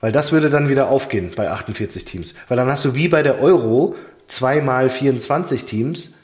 Weil 0.00 0.12
das 0.12 0.32
würde 0.32 0.48
dann 0.48 0.68
wieder 0.68 0.88
aufgehen 0.88 1.32
bei 1.36 1.50
48 1.50 2.04
Teams. 2.04 2.34
Weil 2.48 2.56
dann 2.56 2.68
hast 2.68 2.84
du 2.84 2.94
wie 2.94 3.08
bei 3.08 3.22
der 3.22 3.40
Euro 3.40 3.96
zweimal 4.28 4.88
24 4.88 5.64
Teams, 5.64 6.20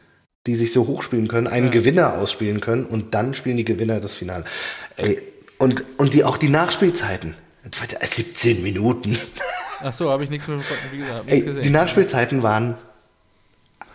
die 0.47 0.55
sich 0.55 0.73
so 0.73 0.87
hochspielen 0.87 1.29
können, 1.29 1.47
einen 1.47 1.71
Gewinner 1.71 2.15
ausspielen 2.19 2.61
können 2.61 2.87
und 2.87 3.15
dann 3.15 3.35
spielen 3.35 3.57
die 3.57 3.65
Gewinner 3.65 4.01
das 4.01 4.15
Finale. 4.15 4.45
Ey, 4.97 5.21
und, 5.59 5.85
und 5.99 6.15
die, 6.15 6.25
auch 6.25 6.37
die 6.37 6.49
Nachspielzeiten. 6.49 7.35
17 8.01 8.63
Minuten. 8.63 9.19
Ach 9.83 9.93
so, 9.93 10.11
habe 10.11 10.25
ich 10.25 10.31
nichts 10.31 10.47
mehr 10.47 10.59
wie 10.93 10.99
gesagt, 10.99 11.25
Ey, 11.27 11.41
gesehen. 11.41 11.63
die 11.63 11.71
Nachspielzeiten 11.71 12.43
waren 12.43 12.77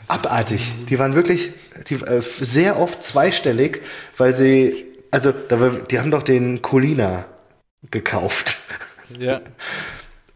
abartig. 0.08 0.72
Die 0.90 1.00
waren 1.00 1.16
wirklich 1.16 1.52
die, 1.90 1.96
äh, 1.96 2.22
sehr 2.22 2.80
oft 2.80 3.02
zweistellig, 3.02 3.82
weil 4.18 4.36
sie, 4.36 4.86
also 5.12 5.32
die 5.32 6.00
haben 6.00 6.12
doch 6.12 6.24
den 6.24 6.62
Colina 6.62 7.26
gekauft. 7.92 8.58
ja. 9.18 9.42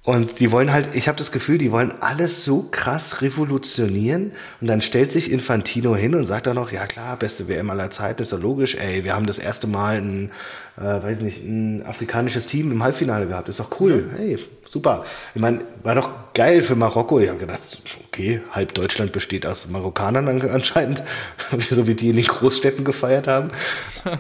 Und 0.05 0.39
die 0.39 0.51
wollen 0.51 0.71
halt, 0.71 0.89
ich 0.93 1.07
habe 1.07 1.17
das 1.17 1.31
Gefühl, 1.31 1.57
die 1.57 1.71
wollen 1.71 1.91
alles 1.99 2.43
so 2.43 2.67
krass 2.69 3.23
revolutionieren. 3.23 4.33
Und 4.61 4.67
dann 4.67 4.81
stellt 4.81 5.11
sich 5.11 5.31
Infantino 5.31 5.95
hin 5.95 6.13
und 6.13 6.25
sagt 6.25 6.45
dann 6.45 6.55
noch, 6.55 6.71
ja 6.71 6.85
klar, 6.85 7.17
beste 7.17 7.47
WM 7.47 7.71
aller 7.71 7.89
Zeiten, 7.89 8.21
ist 8.21 8.31
doch 8.31 8.39
logisch, 8.39 8.75
ey, 8.75 9.03
wir 9.03 9.15
haben 9.15 9.25
das 9.25 9.39
erste 9.39 9.65
Mal 9.65 9.97
ein, 9.97 10.31
äh, 10.77 10.81
weiß 11.03 11.21
nicht, 11.21 11.43
ein 11.43 11.83
afrikanisches 11.87 12.45
Team 12.45 12.71
im 12.71 12.83
Halbfinale 12.83 13.25
gehabt. 13.25 13.49
Ist 13.49 13.59
doch 13.59 13.79
cool. 13.79 14.11
Hey, 14.15 14.37
super. 14.69 15.05
Ich 15.33 15.41
meine, 15.41 15.61
war 15.81 15.95
doch 15.95 16.09
geil 16.35 16.61
für 16.61 16.75
Marokko. 16.75 17.19
Ich 17.19 17.29
habe 17.29 17.39
gedacht, 17.39 17.61
okay, 18.07 18.41
halb 18.51 18.75
Deutschland 18.75 19.11
besteht 19.11 19.43
aus 19.47 19.67
Marokkanern 19.67 20.27
an- 20.27 20.49
anscheinend, 20.51 21.01
so 21.71 21.87
wie 21.87 21.95
die 21.95 22.09
in 22.11 22.17
den 22.17 22.25
Großstädten 22.25 22.85
gefeiert 22.85 23.27
haben. 23.27 23.49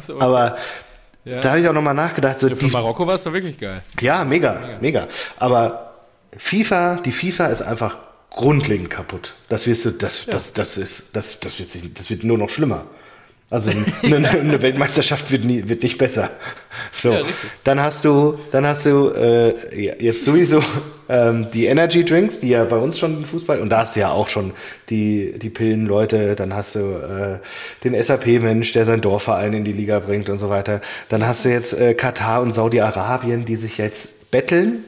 So, 0.01 0.15
okay. 0.15 0.23
Aber 0.25 0.57
Ja. 1.25 1.39
da 1.39 1.49
habe 1.49 1.59
ich 1.59 1.67
auch 1.67 1.73
nochmal 1.73 1.95
nachgedacht, 1.95 2.39
so 2.39 2.47
Für 2.47 2.55
die, 2.55 2.67
Marokko 2.67 3.05
war 3.05 3.15
es 3.15 3.23
doch 3.23 3.33
wirklich 3.33 3.59
geil. 3.59 3.81
ja, 3.99 4.23
mega, 4.23 4.77
mega. 4.79 5.07
Aber 5.37 5.93
FIFA, 6.37 7.01
die 7.03 7.11
FIFA 7.11 7.47
ist 7.47 7.61
einfach 7.63 7.97
grundlegend 8.29 8.89
kaputt. 8.89 9.33
Das 9.49 9.65
wirst 9.65 9.85
du, 9.85 9.91
das, 9.91 10.25
das, 10.25 10.53
das 10.53 10.77
ist, 10.77 11.15
das, 11.15 11.39
das 11.39 11.57
wird 11.57 11.69
sich, 11.69 11.93
das 11.93 12.09
wird 12.09 12.23
nur 12.23 12.37
noch 12.37 12.49
schlimmer. 12.49 12.85
Also 13.51 13.69
eine, 13.69 14.29
eine 14.29 14.61
Weltmeisterschaft 14.61 15.31
wird, 15.31 15.45
nie, 15.45 15.67
wird 15.67 15.83
nicht 15.83 15.99
besser. 15.99 16.31
So, 16.91 17.11
Ja, 17.11 17.21
dann 17.63 17.79
hast 17.79 18.03
du, 18.03 18.39
dann 18.51 18.65
hast 18.65 18.85
du 18.85 19.09
äh, 19.09 20.03
jetzt 20.03 20.25
sowieso 20.25 20.63
ähm, 21.09 21.47
die 21.53 21.65
Energy 21.67 22.03
Drinks, 22.03 22.39
die 22.39 22.49
ja 22.49 22.63
bei 22.63 22.77
uns 22.77 22.97
schon 22.97 23.17
im 23.17 23.23
Fußball 23.23 23.59
und 23.59 23.69
da 23.69 23.79
hast 23.79 23.95
du 23.95 23.99
ja 23.99 24.11
auch 24.11 24.29
schon 24.29 24.51
die 24.89 25.37
die 25.37 25.49
Pillenleute. 25.49 26.35
Dann 26.35 26.55
hast 26.55 26.75
du 26.75 26.79
äh, 26.79 27.39
den 27.83 28.01
SAP-Mensch, 28.01 28.71
der 28.73 28.85
seinen 28.85 29.01
Dorfverein 29.01 29.53
in 29.53 29.63
die 29.63 29.73
Liga 29.73 29.99
bringt 29.99 30.29
und 30.29 30.39
so 30.39 30.49
weiter. 30.49 30.81
Dann 31.09 31.25
hast 31.27 31.45
du 31.45 31.49
jetzt 31.49 31.73
äh, 31.79 31.93
Katar 31.93 32.41
und 32.41 32.53
Saudi-Arabien, 32.53 33.45
die 33.45 33.57
sich 33.57 33.77
jetzt 33.77 34.31
betteln 34.31 34.83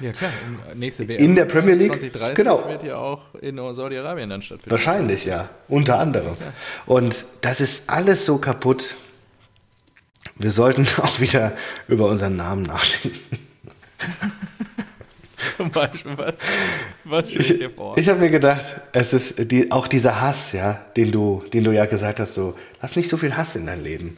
Ja, 0.00 0.12
klar. 0.12 0.30
im- 0.72 0.78
Nächste 0.78 1.08
WM 1.08 1.18
In 1.22 1.34
der 1.36 1.46
Premier 1.46 1.74
League? 1.74 1.92
2030 1.92 2.34
Genau. 2.36 2.68
wird 2.68 2.82
ja 2.82 2.96
auch 2.96 3.34
in 3.40 3.56
Saudi-Arabien 3.56 4.28
dann 4.28 4.42
stattfinden. 4.42 4.70
Wahrscheinlich, 4.70 5.24
ja. 5.24 5.48
Unter 5.68 5.98
anderem. 5.98 6.36
Und 6.84 7.24
das 7.42 7.60
ist 7.60 7.88
alles 7.90 8.26
so 8.26 8.38
kaputt. 8.38 8.96
Wir 10.36 10.52
sollten 10.52 10.86
auch 11.02 11.18
wieder 11.20 11.52
über 11.88 12.08
unseren 12.10 12.36
Namen 12.36 12.62
nachdenken. 12.64 13.18
Zum 15.56 15.70
Beispiel, 15.70 16.12
was, 16.18 16.34
was 17.04 17.30
Ich, 17.30 17.46
hier 17.48 17.70
vor? 17.70 17.96
ich 17.96 18.08
habe 18.08 18.20
mir 18.20 18.30
gedacht, 18.30 18.74
es 18.92 19.12
ist 19.14 19.50
die, 19.50 19.70
auch 19.70 19.86
dieser 19.86 20.20
Hass, 20.20 20.52
ja, 20.52 20.84
den 20.96 21.12
du, 21.12 21.42
den 21.52 21.64
du 21.64 21.70
ja 21.72 21.86
gesagt 21.86 22.20
hast, 22.20 22.34
so, 22.34 22.54
lass 22.82 22.96
nicht 22.96 23.08
so 23.08 23.16
viel 23.16 23.34
Hass 23.36 23.56
in 23.56 23.66
dein 23.66 23.82
Leben. 23.82 24.16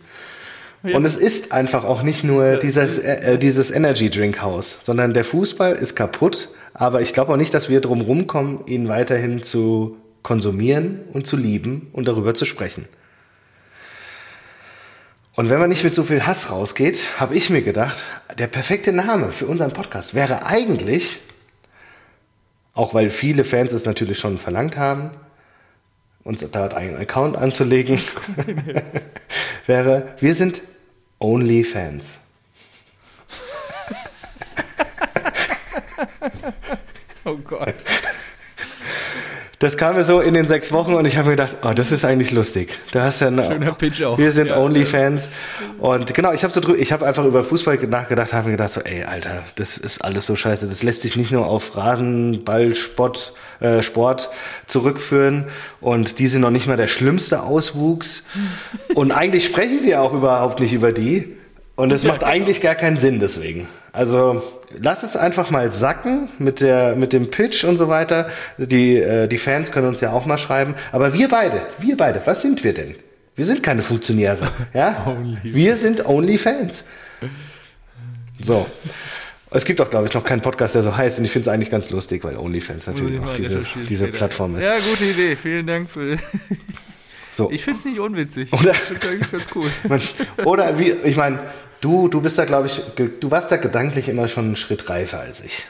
Und 0.82 1.04
es 1.04 1.16
ist 1.16 1.52
einfach 1.52 1.84
auch 1.84 2.02
nicht 2.02 2.22
nur 2.22 2.56
dieses, 2.56 2.98
äh, 3.00 3.34
äh, 3.34 3.38
dieses 3.38 3.70
Energy 3.70 4.10
Drink 4.10 4.40
Haus, 4.42 4.78
sondern 4.80 5.12
der 5.12 5.24
Fußball 5.24 5.74
ist 5.74 5.96
kaputt, 5.96 6.50
aber 6.72 7.00
ich 7.00 7.12
glaube 7.12 7.32
auch 7.32 7.36
nicht, 7.36 7.52
dass 7.52 7.68
wir 7.68 7.80
drum 7.80 8.00
rumkommen, 8.00 8.60
ihn 8.66 8.88
weiterhin 8.88 9.42
zu 9.42 9.96
konsumieren 10.22 11.00
und 11.12 11.26
zu 11.26 11.36
lieben 11.36 11.88
und 11.92 12.06
darüber 12.06 12.34
zu 12.34 12.44
sprechen. 12.44 12.86
Und 15.34 15.50
wenn 15.50 15.58
man 15.58 15.68
nicht 15.68 15.84
mit 15.84 15.94
so 15.94 16.04
viel 16.04 16.26
Hass 16.26 16.50
rausgeht, 16.50 17.20
habe 17.20 17.34
ich 17.34 17.50
mir 17.50 17.62
gedacht, 17.62 18.04
der 18.38 18.48
perfekte 18.48 18.92
Name 18.92 19.32
für 19.32 19.46
unseren 19.46 19.72
Podcast 19.72 20.14
wäre 20.14 20.44
eigentlich, 20.46 21.20
auch 22.74 22.94
weil 22.94 23.10
viele 23.10 23.44
Fans 23.44 23.72
es 23.72 23.84
natürlich 23.84 24.18
schon 24.18 24.38
verlangt 24.38 24.76
haben, 24.76 25.10
uns 26.24 26.40
dort 26.50 26.74
einen 26.74 26.96
Account 26.96 27.36
anzulegen, 27.36 28.00
wäre, 29.66 30.14
wir 30.18 30.34
sind 30.34 30.62
Only 31.18 31.64
Fans. 31.64 32.18
Oh 37.24 37.36
Gott. 37.36 37.74
das 39.58 39.76
kam 39.76 39.96
mir 39.96 40.04
so 40.04 40.20
in 40.20 40.34
den 40.34 40.46
sechs 40.46 40.70
Wochen 40.72 40.94
und 40.94 41.04
ich 41.04 41.16
habe 41.16 41.28
mir 41.30 41.36
gedacht, 41.36 41.58
oh, 41.62 41.72
das 41.74 41.92
ist 41.92 42.04
eigentlich 42.04 42.30
lustig. 42.30 42.78
Du 42.92 43.00
hast 43.00 43.20
ja 43.20 43.26
eine, 43.26 43.46
Schöner 43.50 43.72
Pitch 43.72 44.02
auch. 44.02 44.16
Wir 44.16 44.32
sind 44.32 44.48
Ja. 44.48 44.58
Onlyfans. 44.58 45.30
Und 45.78 46.14
genau, 46.14 46.32
ich 46.32 46.44
habe 46.44 46.52
so 46.52 46.74
ich 46.74 46.92
habe 46.92 47.06
einfach 47.06 47.24
über 47.24 47.42
Fußball 47.42 47.76
nachgedacht, 47.88 48.32
habe 48.32 48.46
mir 48.46 48.52
gedacht 48.52 48.72
so, 48.72 48.80
ey, 48.80 49.04
Alter, 49.04 49.42
das 49.56 49.76
ist 49.76 50.04
alles 50.04 50.26
so 50.26 50.36
scheiße. 50.36 50.68
Das 50.68 50.82
lässt 50.82 51.02
sich 51.02 51.16
nicht 51.16 51.32
nur 51.32 51.46
auf 51.46 51.76
Rasenball, 51.76 52.74
Sport, 52.74 53.34
äh, 53.60 53.82
Sport 53.82 54.30
zurückführen 54.66 55.44
und 55.80 56.18
die 56.18 56.26
sind 56.26 56.42
noch 56.42 56.50
nicht 56.50 56.66
mal 56.66 56.76
der 56.76 56.88
schlimmste 56.88 57.42
Auswuchs. 57.42 58.24
Und 58.94 59.12
eigentlich 59.12 59.44
sprechen 59.44 59.80
wir 59.82 60.00
auch 60.02 60.12
überhaupt 60.12 60.60
nicht 60.60 60.72
über 60.72 60.92
die. 60.92 61.36
Und 61.76 61.92
es 61.92 62.04
macht 62.04 62.24
eigentlich 62.24 62.60
gar 62.60 62.74
keinen 62.74 62.96
Sinn 62.96 63.20
deswegen. 63.20 63.68
Also 63.92 64.42
lass 64.76 65.04
es 65.04 65.16
einfach 65.16 65.50
mal 65.50 65.70
sacken 65.70 66.28
mit 66.38 66.60
der 66.60 66.96
mit 66.96 67.12
dem 67.12 67.30
Pitch 67.30 67.62
und 67.64 67.76
so 67.76 67.88
weiter. 67.88 68.28
Die 68.58 68.96
äh, 68.96 69.28
die 69.28 69.38
Fans 69.38 69.70
können 69.70 69.86
uns 69.86 70.00
ja 70.00 70.12
auch 70.12 70.26
mal 70.26 70.38
schreiben. 70.38 70.74
Aber 70.90 71.14
wir 71.14 71.28
beide, 71.28 71.62
wir 71.78 71.96
beide, 71.96 72.20
was 72.24 72.42
sind 72.42 72.64
wir 72.64 72.74
denn? 72.74 72.96
Wir 73.38 73.44
sind 73.44 73.62
keine 73.62 73.82
Funktionäre, 73.82 74.50
ja? 74.74 75.16
Wir 75.44 75.76
sind 75.76 76.04
Only 76.06 76.38
Fans. 76.38 76.88
So. 78.40 78.66
Es 79.50 79.64
gibt 79.64 79.80
auch, 79.80 79.88
glaube 79.90 80.06
ich, 80.08 80.14
noch 80.14 80.24
keinen 80.24 80.42
Podcast, 80.42 80.74
der 80.74 80.82
so 80.82 80.96
heißt. 80.96 81.18
Und 81.18 81.24
ich 81.24 81.30
finde 81.30 81.48
es 81.48 81.54
eigentlich 81.54 81.70
ganz 81.70 81.90
lustig, 81.90 82.22
weil 82.24 82.36
OnlyFans 82.36 82.86
natürlich 82.86 83.18
auch 83.20 83.32
diese, 83.32 83.62
diese 83.88 84.08
Plattform 84.08 84.56
ist. 84.56 84.64
Ja, 84.64 84.74
gute 84.78 85.04
Idee. 85.04 85.36
Vielen 85.36 85.66
Dank 85.66 85.90
für. 85.90 86.18
So. 87.32 87.52
Ich 87.52 87.62
finde 87.62 87.78
es 87.78 87.84
nicht 87.84 88.00
unwitzig. 88.00 88.52
Oder- 88.52 88.72
Ich 88.72 88.78
finde 88.78 89.00
es 89.06 89.08
eigentlich 89.12 89.30
ganz 89.30 89.44
cool. 89.54 89.70
Man, 89.88 90.00
oder 90.44 90.76
wie, 90.80 90.90
ich 91.04 91.16
meine, 91.16 91.38
du, 91.80 92.08
du 92.08 92.20
bist 92.20 92.36
da, 92.36 92.44
glaube 92.44 92.66
ich, 92.66 92.82
du 92.96 93.30
warst 93.30 93.52
da 93.52 93.58
gedanklich 93.58 94.08
immer 94.08 94.26
schon 94.26 94.46
einen 94.46 94.56
Schritt 94.56 94.88
reifer 94.90 95.20
als 95.20 95.44
ich. 95.44 95.64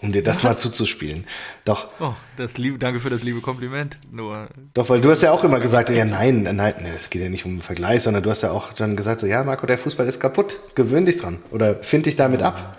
Um 0.00 0.12
dir 0.12 0.22
das 0.22 0.42
mal 0.44 0.56
zuzuspielen. 0.56 1.26
Doch, 1.66 1.88
Oh, 2.00 2.14
das 2.38 2.56
liebe, 2.56 2.78
danke 2.78 3.00
für 3.00 3.10
das 3.10 3.22
liebe 3.22 3.40
Kompliment. 3.40 3.98
Nur, 4.12 4.48
doch, 4.72 4.88
weil 4.88 5.02
du 5.02 5.10
hast 5.10 5.22
ja 5.22 5.30
auch 5.32 5.44
immer 5.44 5.60
gesagt, 5.60 5.90
ja, 5.90 6.06
nein, 6.06 6.42
nein, 6.44 6.56
nein, 6.56 6.92
es 6.96 7.10
geht 7.10 7.20
ja 7.20 7.28
nicht 7.28 7.44
um 7.44 7.50
einen 7.52 7.62
Vergleich, 7.62 8.02
sondern 8.02 8.22
du 8.22 8.30
hast 8.30 8.42
ja 8.42 8.50
auch 8.50 8.72
dann 8.72 8.96
gesagt, 8.96 9.20
so, 9.20 9.26
ja, 9.26 9.44
Marco, 9.44 9.66
der 9.66 9.76
Fußball 9.76 10.06
ist 10.08 10.20
kaputt, 10.20 10.58
gewöhn 10.74 11.04
dich 11.04 11.18
dran 11.18 11.38
oder 11.50 11.82
find 11.82 12.06
dich 12.06 12.16
damit 12.16 12.40
ab. 12.42 12.78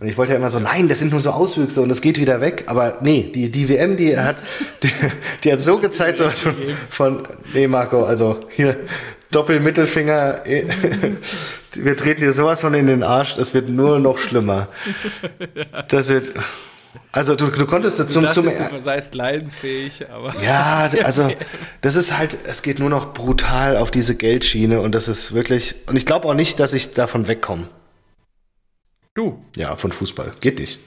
Und 0.00 0.06
ich 0.06 0.16
wollte 0.16 0.32
ja 0.32 0.38
immer 0.38 0.50
so, 0.50 0.60
nein, 0.60 0.88
das 0.88 1.00
sind 1.00 1.10
nur 1.10 1.20
so 1.20 1.30
Auswüchse 1.30 1.80
und 1.80 1.90
es 1.90 2.00
geht 2.00 2.20
wieder 2.20 2.40
weg. 2.40 2.64
Aber 2.66 2.98
nee, 3.00 3.30
die, 3.34 3.50
die 3.50 3.68
WM, 3.68 3.96
die 3.96 4.16
hat, 4.16 4.42
die, 4.82 4.90
die 5.42 5.52
hat 5.52 5.60
so 5.60 5.78
gezeigt, 5.78 6.18
so 6.18 6.26
von, 6.88 7.26
nee, 7.52 7.66
Marco, 7.66 8.04
also 8.04 8.38
hier, 8.50 8.76
Doppelmittelfinger, 9.30 10.46
eh, 10.46 10.66
wir 11.74 11.96
treten 11.96 12.20
dir 12.22 12.32
sowas 12.32 12.60
von 12.60 12.74
in 12.74 12.86
den 12.86 13.02
Arsch, 13.02 13.34
das 13.34 13.52
wird 13.54 13.68
nur 13.68 13.98
noch 13.98 14.18
schlimmer. 14.18 14.68
Das 15.88 16.08
wird, 16.08 16.32
also 17.12 17.34
du, 17.34 17.46
du 17.46 17.66
konntest 17.66 17.96
zum, 18.10 18.24
du 18.24 18.30
zum, 18.30 18.46
dachtest, 18.46 18.72
du 18.72 18.82
seist 18.82 19.14
leidensfähig, 19.14 20.06
aber. 20.10 20.34
ja, 20.42 20.90
also 21.04 21.30
das 21.80 21.96
ist 21.96 22.16
halt, 22.16 22.36
es 22.46 22.62
geht 22.62 22.78
nur 22.78 22.90
noch 22.90 23.12
brutal 23.12 23.76
auf 23.76 23.90
diese 23.90 24.14
Geldschiene 24.14 24.80
und 24.80 24.94
das 24.94 25.08
ist 25.08 25.34
wirklich, 25.34 25.74
und 25.86 25.96
ich 25.96 26.06
glaube 26.06 26.28
auch 26.28 26.34
nicht, 26.34 26.60
dass 26.60 26.72
ich 26.72 26.94
davon 26.94 27.28
wegkomme. 27.28 27.68
Du. 29.18 29.42
Ja, 29.56 29.74
von 29.74 29.90
Fußball. 29.90 30.32
Geht 30.40 30.60
nicht. 30.60 30.78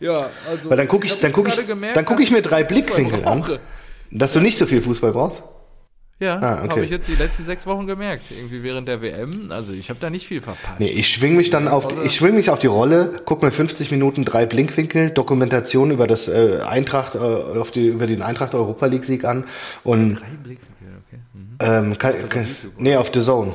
Ja, 0.00 0.28
also. 0.50 0.68
Weil 0.68 0.76
dann 0.76 0.86
gucke 0.86 1.06
ich, 1.06 1.18
dann 1.18 1.32
guck 1.32 1.48
ich, 1.48 1.66
gemerkt, 1.66 1.96
dann 1.96 2.04
guck 2.04 2.20
ich 2.20 2.30
mir 2.30 2.42
drei 2.42 2.62
Blickwinkel 2.62 3.24
an, 3.24 3.58
dass 4.10 4.34
du 4.34 4.40
nicht 4.40 4.58
so 4.58 4.66
viel 4.66 4.82
Fußball 4.82 5.12
brauchst. 5.12 5.42
Ja, 6.20 6.36
Ah, 6.40 6.64
okay. 6.64 6.70
habe 6.70 6.84
ich 6.84 6.90
jetzt 6.90 7.08
die 7.08 7.14
letzten 7.14 7.46
sechs 7.46 7.64
Wochen 7.64 7.86
gemerkt. 7.86 8.30
Irgendwie 8.30 8.62
während 8.62 8.86
der 8.86 9.00
WM. 9.00 9.50
Also 9.50 9.72
ich 9.72 9.88
habe 9.88 9.98
da 9.98 10.10
nicht 10.10 10.26
viel 10.26 10.42
verpasst. 10.42 10.78
Nee, 10.78 10.90
ich 10.90 11.08
schwing 11.08 11.36
mich 11.36 11.48
dann 11.48 11.68
auf, 11.68 11.88
ich 12.04 12.16
schwing 12.16 12.34
mich 12.34 12.50
auf 12.50 12.58
die 12.58 12.66
Rolle, 12.66 13.22
guck 13.24 13.40
mir 13.42 13.50
50 13.50 13.92
Minuten 13.92 14.26
drei 14.26 14.44
Blickwinkel, 14.44 15.08
Dokumentation 15.08 15.90
über 15.90 16.06
das 16.06 16.28
äh, 16.28 16.60
Eintracht, 16.66 17.14
äh, 17.14 17.18
auf 17.18 17.70
die, 17.70 17.86
über 17.86 18.06
den 18.06 18.20
Eintracht 18.20 18.54
Europa 18.54 18.84
League 18.84 19.06
Sieg 19.06 19.24
an 19.24 19.44
und 19.84 20.16
Drei 20.16 20.26
Blickwinkel, 20.42 21.02
okay. 21.06 21.20
Mhm. 21.32 21.56
ähm, 21.60 21.98
kann, 21.98 22.28
kann, 22.28 22.46
nee, 22.76 22.94
auf 22.96 23.10
The 23.14 23.22
Zone. 23.22 23.54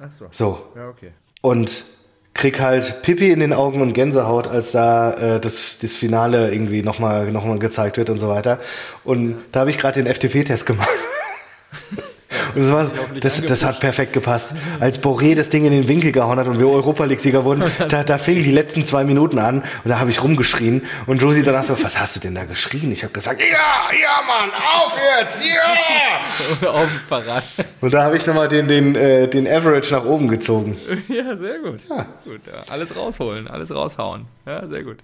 Achso. 0.00 0.26
So. 0.32 0.72
Ja, 0.74 0.88
okay. 0.88 1.12
und 1.42 1.99
krieg 2.40 2.58
halt 2.58 3.02
Pipi 3.02 3.32
in 3.32 3.40
den 3.40 3.52
Augen 3.52 3.82
und 3.82 3.92
Gänsehaut, 3.92 4.48
als 4.48 4.72
da 4.72 5.12
äh, 5.12 5.40
das, 5.40 5.76
das 5.82 5.92
Finale 5.92 6.50
irgendwie 6.50 6.82
nochmal 6.82 7.30
noch 7.30 7.44
mal 7.44 7.58
gezeigt 7.58 7.98
wird 7.98 8.08
und 8.08 8.18
so 8.18 8.30
weiter. 8.30 8.58
Und 9.04 9.42
da 9.52 9.60
habe 9.60 9.68
ich 9.68 9.76
gerade 9.76 10.02
den 10.02 10.12
FTP-Test 10.12 10.64
gemacht. 10.64 10.88
Und 12.54 12.62
das, 12.62 12.70
war, 12.70 12.90
das, 13.20 13.42
das 13.42 13.64
hat 13.64 13.80
perfekt 13.80 14.12
gepasst. 14.12 14.54
Als 14.78 15.02
Boré 15.02 15.34
das 15.34 15.50
Ding 15.50 15.64
in 15.64 15.72
den 15.72 15.88
Winkel 15.88 16.12
gehauen 16.12 16.38
hat 16.38 16.48
und 16.48 16.58
wir 16.58 16.68
Europa 16.68 17.04
League-Sieger 17.04 17.44
wurden, 17.44 17.64
da, 17.88 18.02
da 18.02 18.18
fingen 18.18 18.42
die 18.42 18.50
letzten 18.50 18.84
zwei 18.84 19.04
Minuten 19.04 19.38
an 19.38 19.62
und 19.84 19.88
da 19.90 19.98
habe 19.98 20.10
ich 20.10 20.22
rumgeschrien. 20.22 20.82
Und 21.06 21.22
Josie 21.22 21.42
danach 21.42 21.64
so, 21.64 21.80
was 21.82 21.98
hast 21.98 22.16
du 22.16 22.20
denn 22.20 22.34
da 22.34 22.44
geschrien? 22.44 22.90
Ich 22.92 23.02
habe 23.02 23.12
gesagt, 23.12 23.40
ja, 23.40 23.46
ja, 23.46 24.20
Mann, 24.26 24.50
auf 24.52 24.96
jetzt, 25.20 25.44
ja! 25.44 26.68
Auf 26.68 26.82
dem 26.82 27.00
Fahrrad. 27.08 27.44
Und 27.80 27.92
da 27.92 28.04
habe 28.04 28.16
ich 28.16 28.26
nochmal 28.26 28.48
den, 28.48 28.68
den, 28.68 28.94
äh, 28.94 29.28
den 29.28 29.46
Average 29.48 29.94
nach 29.94 30.04
oben 30.04 30.28
gezogen. 30.28 30.76
ja, 31.08 31.36
sehr 31.36 31.58
gut. 31.58 31.80
Sehr 31.86 32.06
gut 32.24 32.40
ja. 32.46 32.62
Alles 32.68 32.94
rausholen, 32.94 33.48
alles 33.48 33.70
raushauen. 33.70 34.26
Ja, 34.46 34.66
sehr 34.68 34.82
gut. 34.82 34.98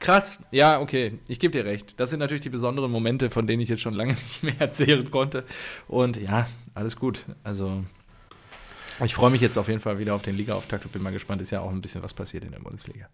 Krass. 0.00 0.38
Ja, 0.50 0.80
okay. 0.80 1.18
Ich 1.28 1.38
gebe 1.40 1.52
dir 1.52 1.64
recht. 1.64 1.94
Das 1.98 2.10
sind 2.10 2.18
natürlich 2.20 2.42
die 2.42 2.50
besonderen 2.50 2.90
Momente, 2.90 3.30
von 3.30 3.46
denen 3.46 3.62
ich 3.62 3.68
jetzt 3.68 3.82
schon 3.82 3.94
lange 3.94 4.12
nicht 4.28 4.42
mehr 4.42 4.60
erzählen 4.60 5.10
konnte. 5.10 5.44
Und 5.88 6.16
ja, 6.16 6.46
alles 6.74 6.96
gut. 6.96 7.24
Also, 7.44 7.82
ich 9.04 9.14
freue 9.14 9.30
mich 9.30 9.40
jetzt 9.40 9.56
auf 9.58 9.68
jeden 9.68 9.80
Fall 9.80 9.98
wieder 9.98 10.14
auf 10.14 10.22
den 10.22 10.36
Liga-Auftakt 10.36 10.84
und 10.84 10.92
bin 10.92 11.02
mal 11.02 11.12
gespannt. 11.12 11.40
Ist 11.42 11.50
ja 11.50 11.60
auch 11.60 11.70
ein 11.70 11.80
bisschen 11.80 12.02
was 12.02 12.14
passiert 12.14 12.44
in 12.44 12.52
der 12.52 12.60
Bundesliga. 12.60 13.06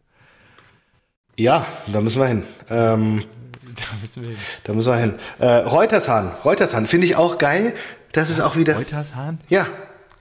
Ja, 1.39 1.66
da 1.93 2.01
müssen 2.01 2.20
wir 2.20 2.27
hin. 2.29 2.43
Ähm, 2.70 3.23
Da 3.77 3.85
müssen 4.03 4.23
wir 4.23 4.31
hin. 4.31 4.39
Da 4.64 4.73
müssen 4.75 4.93
wir 4.93 4.99
hin. 4.99 5.14
Äh, 5.39 5.47
Reutershahn, 5.47 6.33
Reutershahn, 6.45 6.87
finde 6.87 7.07
ich 7.07 7.16
auch 7.16 7.39
geil. 7.39 7.73
Das 8.12 8.29
ist 8.29 8.41
auch 8.41 8.57
wieder. 8.57 8.77
Reutershahn? 8.77 9.39
Ja. 9.49 9.66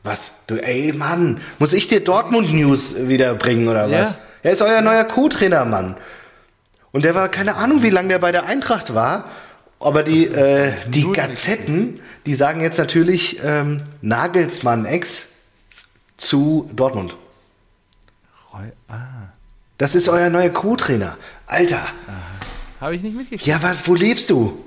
Was? 0.03 0.45
Du, 0.45 0.55
ey, 0.55 0.93
Mann, 0.93 1.41
muss 1.59 1.73
ich 1.73 1.87
dir 1.87 2.01
Dortmund-News 2.03 3.07
wieder 3.07 3.33
bringen 3.35 3.67
oder 3.67 3.87
Ja. 3.87 4.01
was? 4.03 4.15
Er 4.43 4.51
ist 4.51 4.61
euer 4.61 4.81
neuer 4.81 5.03
Co-Trainer, 5.03 5.65
Mann. 5.65 5.97
Und 6.91 7.03
der 7.03 7.15
war, 7.15 7.29
keine 7.29 7.55
Ahnung, 7.55 7.83
wie 7.83 7.89
lange 7.89 8.09
der 8.09 8.19
bei 8.19 8.31
der 8.31 8.45
Eintracht 8.45 8.93
war. 8.93 9.29
Aber 9.79 10.03
die, 10.03 10.25
äh, 10.27 10.73
die 10.87 11.03
Nur 11.03 11.13
Gazetten, 11.13 11.99
die 12.25 12.35
sagen 12.35 12.61
jetzt 12.61 12.77
natürlich 12.77 13.39
ähm, 13.43 13.81
Nagelsmann-Ex 14.01 15.29
zu 16.17 16.69
Dortmund. 16.75 17.15
Reu 18.53 18.65
ah. 18.89 19.29
Das 19.77 19.95
ist 19.95 20.09
euer 20.09 20.29
neuer 20.29 20.49
Co-Trainer. 20.49 21.17
Alter, 21.47 21.81
Habe 22.79 22.95
ich 22.95 23.01
nicht 23.01 23.15
mitgekriegt. 23.17 23.47
ja, 23.47 23.63
was, 23.63 23.87
wo 23.87 23.95
lebst 23.95 24.29
du? 24.29 24.63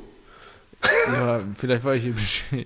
Ja, 1.12 1.40
vielleicht 1.54 1.84
war 1.84 1.94
ich. 1.94 2.06
im 2.06 2.16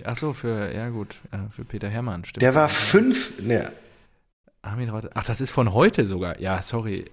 Ach 0.03 0.17
so, 0.17 0.33
für. 0.33 0.73
Ja, 0.73 0.89
gut. 0.89 1.15
äh, 1.31 1.37
Für 1.55 1.63
Peter 1.63 1.87
Hermann, 1.87 2.25
stimmt. 2.25 2.41
Der 2.41 2.53
war 2.53 2.67
fünf, 2.67 3.39
ne, 3.39 3.71
Armin. 4.61 4.91
Ach, 5.13 5.23
das 5.23 5.39
ist 5.39 5.51
von 5.51 5.73
heute 5.73 6.03
sogar. 6.05 6.39
Ja, 6.39 6.61
sorry. 6.61 7.05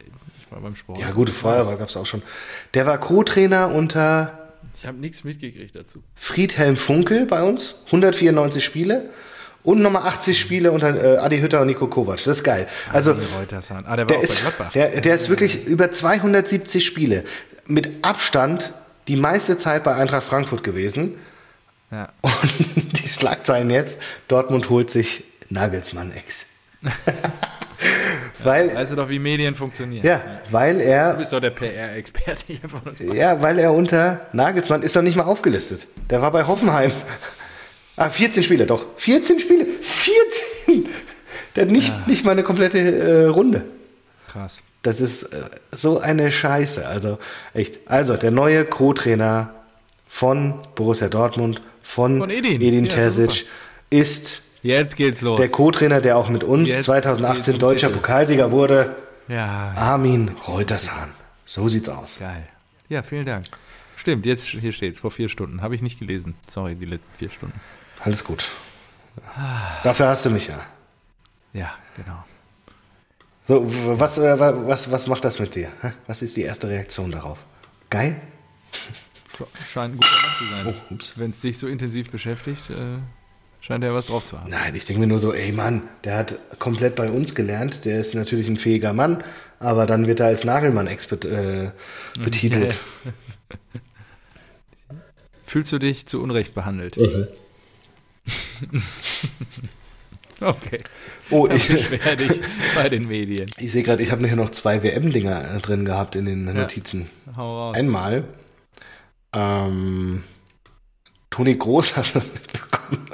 Ich 0.46 0.52
war 0.52 0.60
beim 0.60 0.76
Sport. 0.76 0.98
Ja, 0.98 1.10
gute 1.10 1.32
Feuerwehr 1.32 1.76
gab 1.76 1.88
es 1.88 1.96
auch 1.96 2.06
schon. 2.06 2.22
Der 2.74 2.86
war 2.86 2.98
Co-Trainer 2.98 3.72
unter 3.72 4.50
Ich 4.78 4.86
habe 4.86 4.98
nichts 4.98 5.24
mitgekriegt 5.24 5.74
dazu. 5.74 6.02
Friedhelm 6.14 6.76
Funkel 6.76 7.26
bei 7.26 7.42
uns. 7.42 7.82
194 7.86 8.64
Spiele. 8.64 9.10
Und 9.64 9.82
nochmal 9.82 10.02
80 10.06 10.38
Spiele 10.38 10.70
unter 10.70 10.94
äh, 10.94 11.18
Adi 11.18 11.40
Hütter 11.40 11.60
und 11.60 11.66
Nico 11.66 11.88
Kovac. 11.88 12.18
Das 12.18 12.38
ist 12.38 12.44
geil. 12.44 12.68
Also. 12.92 13.16
Ah, 13.84 13.96
der 13.96 14.20
ist, 14.20 14.42
der 14.74 15.14
ist 15.14 15.28
wirklich 15.28 15.66
über 15.66 15.90
270 15.90 16.86
Spiele. 16.86 17.24
Mit 17.66 18.04
Abstand 18.04 18.72
die 19.08 19.16
meiste 19.16 19.58
Zeit 19.58 19.82
bei 19.82 19.96
Eintracht 19.96 20.22
Frankfurt 20.24 20.62
gewesen. 20.62 21.16
ja. 21.90 22.12
Und 22.22 22.32
die 22.76 23.08
Schlagzeilen 23.08 23.70
jetzt, 23.70 24.00
Dortmund 24.28 24.70
holt 24.70 24.90
sich 24.90 25.24
Nagelsmann-Ex. 25.48 26.46
weil, 28.42 28.74
Weißt 28.74 28.92
du 28.92 28.96
doch, 28.96 29.08
wie 29.08 29.18
Medien 29.18 29.54
funktionieren. 29.54 30.04
ja, 30.06 30.20
weil 30.50 30.74
Du 30.78 30.84
er 30.84 31.14
bist 31.14 31.32
doch 31.32 31.40
der 31.40 31.50
PR-Experte 31.50 32.44
hier 32.46 32.68
von 32.68 32.80
uns. 32.80 32.98
Ja, 33.00 33.40
weil 33.42 33.58
er 33.58 33.72
unter 33.72 34.26
Nagelsmann 34.32 34.82
ist 34.82 34.96
doch 34.96 35.02
nicht 35.02 35.16
mal 35.16 35.24
aufgelistet. 35.24 35.86
Der 36.10 36.22
war 36.22 36.30
bei 36.30 36.46
Hoffenheim. 36.46 36.90
Ah, 37.98 38.10
14 38.10 38.42
Spiele, 38.42 38.66
doch. 38.66 38.84
14 38.96 39.40
Spiele. 39.40 39.64
14! 39.80 40.86
Der 41.56 41.64
hat 41.64 41.70
nicht, 41.70 42.06
nicht 42.06 42.26
mal 42.26 42.32
eine 42.32 42.42
komplette 42.42 42.78
äh, 42.78 43.24
Runde. 43.24 43.64
Krass. 44.30 44.58
Das 44.82 45.00
ist 45.00 45.22
äh, 45.32 45.40
so 45.72 45.98
eine 45.98 46.30
Scheiße. 46.30 46.86
Also, 46.86 47.18
echt. 47.54 47.78
Also, 47.86 48.18
der 48.18 48.32
neue 48.32 48.66
Co-Trainer 48.66 49.54
von 50.06 50.56
Borussia 50.74 51.08
Dortmund, 51.08 51.62
von, 51.82 52.18
Von 52.18 52.28
Edin. 52.28 52.60
Edin 52.60 52.84
Ja, 52.84 52.92
Terzic, 52.92 53.46
ist 53.88 54.42
Jetzt 54.66 54.96
geht's 54.96 55.20
los. 55.20 55.38
der 55.38 55.48
Co-Trainer, 55.48 56.00
der 56.00 56.16
auch 56.16 56.28
mit 56.28 56.42
uns 56.44 56.68
Jetzt 56.70 56.84
2018 56.84 57.36
geht's 57.36 57.48
um 57.54 57.58
deutscher 57.58 57.86
Titel. 57.88 58.00
Pokalsieger 58.00 58.50
wurde. 58.50 58.96
ja, 59.28 59.72
Armin 59.76 60.28
Reutershahn. 60.48 61.10
So 61.44 61.68
sieht's 61.68 61.88
aus. 61.88 62.18
geil. 62.18 62.46
Ja, 62.88 63.02
vielen 63.02 63.26
Dank. 63.26 63.46
Stimmt, 63.96 64.26
jetzt 64.26 64.44
hier 64.46 64.72
steht's, 64.72 65.00
vor 65.00 65.10
vier 65.10 65.28
Stunden. 65.28 65.62
Habe 65.62 65.74
ich 65.74 65.82
nicht 65.82 65.98
gelesen. 65.98 66.34
Sorry, 66.48 66.74
die 66.74 66.84
letzten 66.86 67.12
vier 67.18 67.30
Stunden. 67.30 67.58
Alles 68.00 68.24
gut. 68.24 68.48
Dafür 69.82 70.08
hast 70.08 70.26
du 70.26 70.30
mich 70.30 70.48
ja. 70.48 70.58
Ja, 71.52 71.72
genau. 71.96 72.24
So, 73.48 73.64
was, 73.98 74.18
äh, 74.18 74.38
wa- 74.38 74.54
was, 74.66 74.90
was 74.90 75.06
macht 75.06 75.24
das 75.24 75.38
mit 75.38 75.54
dir? 75.54 75.68
Was 76.06 76.20
ist 76.22 76.36
die 76.36 76.42
erste 76.42 76.68
Reaktion 76.68 77.10
darauf? 77.12 77.44
Geil? 77.90 78.20
Scheint 79.70 79.94
ein 79.94 79.98
guter 79.98 80.08
Mann 80.10 80.36
zu 80.36 80.44
sein. 80.44 80.74
Oh, 80.90 81.20
Wenn 81.20 81.30
es 81.30 81.38
dich 81.40 81.58
so 81.58 81.66
intensiv 81.68 82.10
beschäftigt, 82.10 82.68
äh, 82.70 82.98
scheint 83.60 83.84
er 83.84 83.94
was 83.94 84.06
drauf 84.06 84.24
zu 84.24 84.40
haben. 84.40 84.50
Nein, 84.50 84.74
ich 84.74 84.84
denke 84.84 85.00
mir 85.00 85.06
nur 85.06 85.18
so, 85.18 85.32
ey 85.32 85.52
Mann, 85.52 85.82
der 86.04 86.16
hat 86.16 86.36
komplett 86.58 86.96
bei 86.96 87.10
uns 87.10 87.34
gelernt, 87.34 87.84
der 87.84 88.00
ist 88.00 88.14
natürlich 88.14 88.48
ein 88.48 88.56
fähiger 88.56 88.92
Mann, 88.92 89.22
aber 89.58 89.86
dann 89.86 90.06
wird 90.06 90.20
er 90.20 90.26
als 90.26 90.44
Nagelmann 90.44 90.86
äh, 90.86 91.70
betitelt. 92.22 92.78
Fühlst 95.46 95.72
du 95.72 95.78
dich 95.78 96.06
zu 96.06 96.20
Unrecht 96.20 96.54
behandelt? 96.54 96.96
Mhm. 96.96 97.28
okay. 100.40 100.78
Oh, 101.30 101.46
ich 101.46 101.68
beschwer 101.68 102.16
dich 102.16 102.40
bei 102.74 102.88
den 102.88 103.06
Medien. 103.08 103.48
Ich 103.58 103.72
sehe 103.72 103.82
gerade, 103.82 104.02
ich 104.02 104.10
habe 104.10 104.26
hier 104.26 104.36
noch 104.36 104.50
zwei 104.50 104.82
WM-Dinger 104.82 105.60
drin 105.60 105.84
gehabt 105.84 106.16
in 106.16 106.26
den 106.26 106.44
Notizen. 106.44 107.08
Ja, 107.26 107.36
hau 107.36 107.58
raus. 107.58 107.76
Einmal 107.76 108.24
ähm, 109.32 110.24
Toni 111.30 111.56
Groß 111.56 111.96
hast 111.96 112.14
du 112.16 112.18
mitbekommen. 112.20 113.06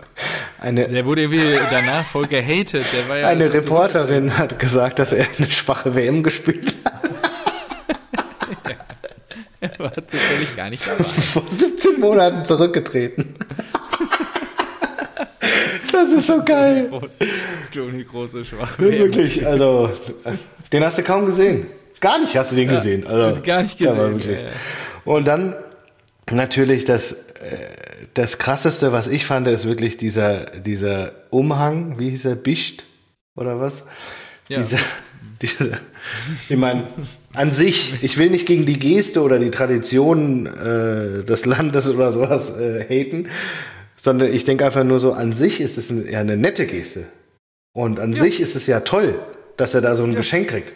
Eine, 0.62 0.86
der 0.86 1.04
wurde 1.04 1.28
danach 1.72 2.04
voll 2.04 2.28
gehatet. 2.28 2.86
Ja 3.08 3.26
eine 3.26 3.52
Reporterin 3.52 4.30
so 4.30 4.38
hat 4.38 4.60
gesagt, 4.60 5.00
dass 5.00 5.12
er 5.12 5.26
eine 5.36 5.50
schwache 5.50 5.92
WM 5.96 6.22
gespielt 6.22 6.72
hat. 6.84 7.02
er 9.60 9.78
war 9.80 9.92
zufällig 9.92 10.54
gar 10.54 10.70
nicht 10.70 10.86
dabei. 10.86 11.02
Vor 11.02 11.42
17 11.50 11.98
Monaten 11.98 12.44
zurückgetreten. 12.44 13.34
das 15.90 16.12
ist 16.12 16.28
so 16.28 16.44
geil. 16.44 16.88
Toni 17.74 18.04
große 18.04 18.44
schwache 18.44 18.82
WM. 18.82 18.98
Wirklich, 19.00 19.44
also 19.44 19.90
den 20.72 20.84
hast 20.84 20.96
du 20.96 21.02
kaum 21.02 21.26
gesehen. 21.26 21.66
Gar 21.98 22.20
nicht 22.20 22.36
hast 22.36 22.52
du 22.52 22.56
den 22.56 22.68
ja, 22.68 22.76
gesehen. 22.76 23.04
Also, 23.04 23.42
gar 23.42 23.62
nicht 23.62 23.78
gesehen. 23.78 23.96
wirklich. 23.98 24.42
Ja, 24.42 24.46
Und 25.04 25.24
dann 25.24 25.56
natürlich 26.30 26.84
das, 26.84 27.12
äh, 27.12 27.16
das 28.14 28.38
krasseste, 28.38 28.92
was 28.92 29.08
ich 29.08 29.26
fand, 29.26 29.48
ist 29.48 29.66
wirklich 29.66 29.96
dieser, 29.96 30.46
dieser 30.46 31.12
Umhang, 31.30 31.98
wie 31.98 32.10
hieß 32.10 32.26
er, 32.26 32.36
Bischt 32.36 32.84
oder 33.36 33.60
was? 33.60 33.84
Ja. 34.48 34.58
Dieser, 34.58 34.78
dieser, 35.42 35.78
ich 36.48 36.56
meine, 36.56 36.88
an 37.34 37.52
sich, 37.52 37.94
ich 38.02 38.18
will 38.18 38.30
nicht 38.30 38.46
gegen 38.46 38.66
die 38.66 38.78
Geste 38.78 39.22
oder 39.22 39.38
die 39.38 39.50
Tradition 39.50 40.46
äh, 40.46 41.24
des 41.24 41.46
Landes 41.46 41.88
oder 41.88 42.12
sowas 42.12 42.58
äh, 42.58 42.84
haten, 42.88 43.28
sondern 43.96 44.32
ich 44.32 44.44
denke 44.44 44.66
einfach 44.66 44.84
nur 44.84 45.00
so, 45.00 45.12
an 45.12 45.32
sich 45.32 45.60
ist 45.60 45.78
es 45.78 45.92
ja 46.10 46.20
eine 46.20 46.36
nette 46.36 46.66
Geste. 46.66 47.04
Und 47.72 48.00
an 48.00 48.12
ja. 48.12 48.22
sich 48.22 48.40
ist 48.40 48.56
es 48.56 48.66
ja 48.66 48.80
toll, 48.80 49.18
dass 49.56 49.74
er 49.74 49.80
da 49.80 49.94
so 49.94 50.04
ein 50.04 50.12
ja. 50.12 50.16
Geschenk 50.16 50.48
kriegt. 50.48 50.72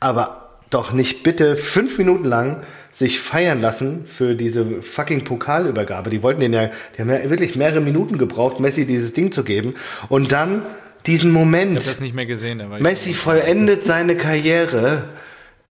Aber 0.00 0.47
doch 0.70 0.92
nicht 0.92 1.22
bitte 1.22 1.56
fünf 1.56 1.98
Minuten 1.98 2.24
lang 2.24 2.58
sich 2.90 3.20
feiern 3.20 3.60
lassen 3.60 4.06
für 4.06 4.34
diese 4.34 4.82
fucking 4.82 5.24
Pokalübergabe. 5.24 6.10
Die 6.10 6.22
wollten 6.22 6.40
den 6.40 6.52
ja, 6.52 6.70
die 6.96 7.02
haben 7.02 7.10
ja 7.10 7.30
wirklich 7.30 7.56
mehrere 7.56 7.80
Minuten 7.80 8.18
gebraucht, 8.18 8.60
Messi 8.60 8.86
dieses 8.86 9.12
Ding 9.12 9.30
zu 9.32 9.44
geben. 9.44 9.74
Und 10.08 10.32
dann 10.32 10.62
diesen 11.06 11.30
Moment. 11.30 11.72
Ich 11.72 11.78
habe 11.78 11.90
das 11.90 12.00
nicht 12.00 12.14
mehr 12.14 12.26
gesehen. 12.26 12.62
Messi 12.80 13.14
vollendet 13.14 13.84
seine 13.84 14.16
Karriere 14.16 15.04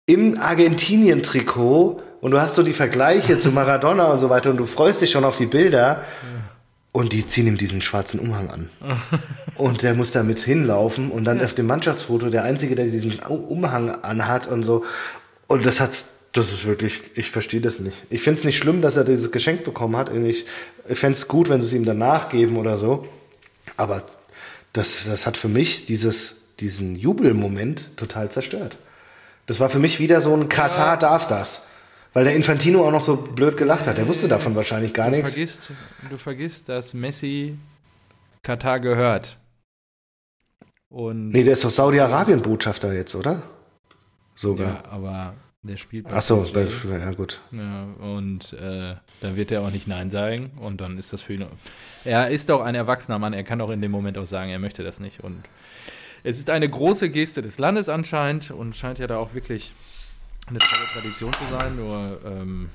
im 0.06 0.38
Argentinien-Trikot 0.38 2.00
und 2.20 2.30
du 2.30 2.40
hast 2.40 2.54
so 2.54 2.62
die 2.62 2.72
Vergleiche 2.72 3.38
zu 3.38 3.50
Maradona 3.50 4.06
und 4.06 4.18
so 4.18 4.30
weiter 4.30 4.50
und 4.50 4.56
du 4.56 4.66
freust 4.66 5.02
dich 5.02 5.10
schon 5.10 5.24
auf 5.24 5.36
die 5.36 5.46
Bilder. 5.46 6.04
Und 6.96 7.12
die 7.12 7.26
ziehen 7.26 7.46
ihm 7.46 7.58
diesen 7.58 7.82
schwarzen 7.82 8.18
Umhang 8.18 8.48
an. 8.48 8.70
und 9.56 9.82
der 9.82 9.92
muss 9.92 10.12
damit 10.12 10.38
hinlaufen 10.38 11.10
und 11.10 11.24
dann 11.24 11.44
auf 11.44 11.52
dem 11.52 11.66
Mannschaftsfoto 11.66 12.30
der 12.30 12.42
Einzige, 12.42 12.74
der 12.74 12.86
diesen 12.86 13.18
Umhang 13.18 13.90
anhat 14.02 14.46
und 14.46 14.64
so. 14.64 14.82
Und 15.46 15.66
das 15.66 15.78
hat's 15.78 16.14
das 16.32 16.52
ist 16.52 16.64
wirklich, 16.64 17.02
ich 17.14 17.30
verstehe 17.30 17.60
das 17.60 17.80
nicht. 17.80 17.98
Ich 18.08 18.22
finde 18.22 18.38
es 18.38 18.44
nicht 18.44 18.56
schlimm, 18.56 18.80
dass 18.80 18.96
er 18.96 19.04
dieses 19.04 19.30
Geschenk 19.30 19.62
bekommen 19.62 19.94
hat. 19.94 20.10
Ich, 20.14 20.46
ich 20.88 20.98
fände 20.98 21.18
es 21.18 21.28
gut, 21.28 21.50
wenn 21.50 21.60
sie 21.60 21.68
es 21.68 21.74
ihm 21.74 21.84
danach 21.84 22.30
geben 22.30 22.56
oder 22.56 22.78
so. 22.78 23.06
Aber 23.76 24.02
das, 24.72 25.04
das 25.04 25.26
hat 25.26 25.36
für 25.36 25.48
mich 25.48 25.84
dieses, 25.84 26.46
diesen 26.60 26.96
Jubelmoment 26.96 27.94
total 27.98 28.30
zerstört. 28.30 28.78
Das 29.44 29.60
war 29.60 29.68
für 29.68 29.80
mich 29.80 30.00
wieder 30.00 30.22
so 30.22 30.34
ein 30.34 30.48
Katar 30.48 30.94
ja. 30.94 30.96
darf 30.96 31.26
das. 31.26 31.68
Weil 32.16 32.24
der 32.24 32.34
Infantino 32.34 32.82
auch 32.82 32.92
noch 32.92 33.02
so 33.02 33.14
blöd 33.14 33.58
gelacht 33.58 33.86
hat. 33.86 33.98
Der 33.98 34.08
wusste 34.08 34.26
davon 34.26 34.54
wahrscheinlich 34.54 34.94
gar 34.94 35.10
du 35.10 35.16
nichts. 35.16 35.32
Vergisst, 35.32 35.70
du 36.08 36.16
vergisst, 36.16 36.66
dass 36.70 36.94
Messi 36.94 37.58
Katar 38.42 38.80
gehört. 38.80 39.36
Und 40.88 41.28
nee, 41.28 41.44
der 41.44 41.52
ist 41.52 41.64
doch 41.66 41.68
Saudi-Arabien-Botschafter 41.68 42.94
jetzt, 42.94 43.14
oder? 43.16 43.42
Sogar. 44.34 44.66
Ja, 44.66 44.84
aber 44.90 45.34
der 45.60 45.76
spielt 45.76 46.06
Ach 46.10 46.22
so, 46.22 46.48
bei, 46.54 46.66
ja 46.88 47.12
gut. 47.12 47.42
Ja, 47.52 47.84
und 48.00 48.54
äh, 48.54 48.94
dann 49.20 49.36
wird 49.36 49.52
er 49.52 49.60
auch 49.60 49.70
nicht 49.70 49.86
Nein 49.86 50.08
sagen 50.08 50.52
und 50.58 50.80
dann 50.80 50.96
ist 50.96 51.12
das 51.12 51.20
für 51.20 51.34
ihn. 51.34 51.44
Er 52.06 52.30
ist 52.30 52.48
doch 52.48 52.62
ein 52.62 52.74
erwachsener 52.74 53.18
Mann, 53.18 53.34
er 53.34 53.44
kann 53.44 53.60
auch 53.60 53.68
in 53.68 53.82
dem 53.82 53.90
Moment 53.90 54.16
auch 54.16 54.24
sagen, 54.24 54.50
er 54.50 54.58
möchte 54.58 54.82
das 54.82 55.00
nicht. 55.00 55.22
Und 55.22 55.44
es 56.24 56.38
ist 56.38 56.48
eine 56.48 56.66
große 56.66 57.10
Geste 57.10 57.42
des 57.42 57.58
Landes 57.58 57.90
anscheinend 57.90 58.52
und 58.52 58.74
scheint 58.74 59.00
ja 59.00 59.06
da 59.06 59.18
auch 59.18 59.34
wirklich 59.34 59.74
eine 60.46 60.58
tolle 60.58 60.84
Tradition 60.92 61.32
zu 61.32 61.44
sein, 61.50 61.76
nur 61.76 62.20
ähm, 62.24 62.70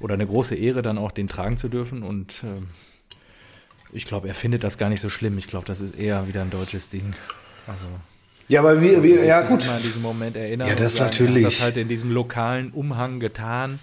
oder 0.00 0.14
eine 0.14 0.26
große 0.26 0.54
Ehre 0.54 0.82
dann 0.82 0.98
auch 0.98 1.12
den 1.12 1.28
tragen 1.28 1.56
zu 1.56 1.68
dürfen 1.68 2.02
und 2.02 2.42
ähm, 2.44 2.68
ich 3.92 4.04
glaube, 4.04 4.28
er 4.28 4.34
findet 4.34 4.64
das 4.64 4.76
gar 4.76 4.90
nicht 4.90 5.00
so 5.00 5.08
schlimm. 5.08 5.38
Ich 5.38 5.48
glaube, 5.48 5.66
das 5.66 5.80
ist 5.80 5.98
eher 5.98 6.28
wieder 6.28 6.42
ein 6.42 6.50
deutsches 6.50 6.88
Ding. 6.90 7.14
Also 7.66 7.86
ja, 8.48 8.60
aber 8.60 8.80
wir, 8.80 9.02
wir 9.02 9.24
ja 9.24 9.42
gut. 9.42 9.66
Mal 9.66 9.76
an 9.76 9.82
diesen 9.82 10.02
Moment 10.02 10.36
erinnern. 10.36 10.68
Ja, 10.68 10.74
das 10.74 10.96
sagen, 10.96 11.10
natürlich. 11.10 11.44
das 11.44 11.62
halt 11.62 11.76
in 11.76 11.88
diesem 11.88 12.12
lokalen 12.12 12.70
Umhang 12.70 13.20
getan. 13.20 13.78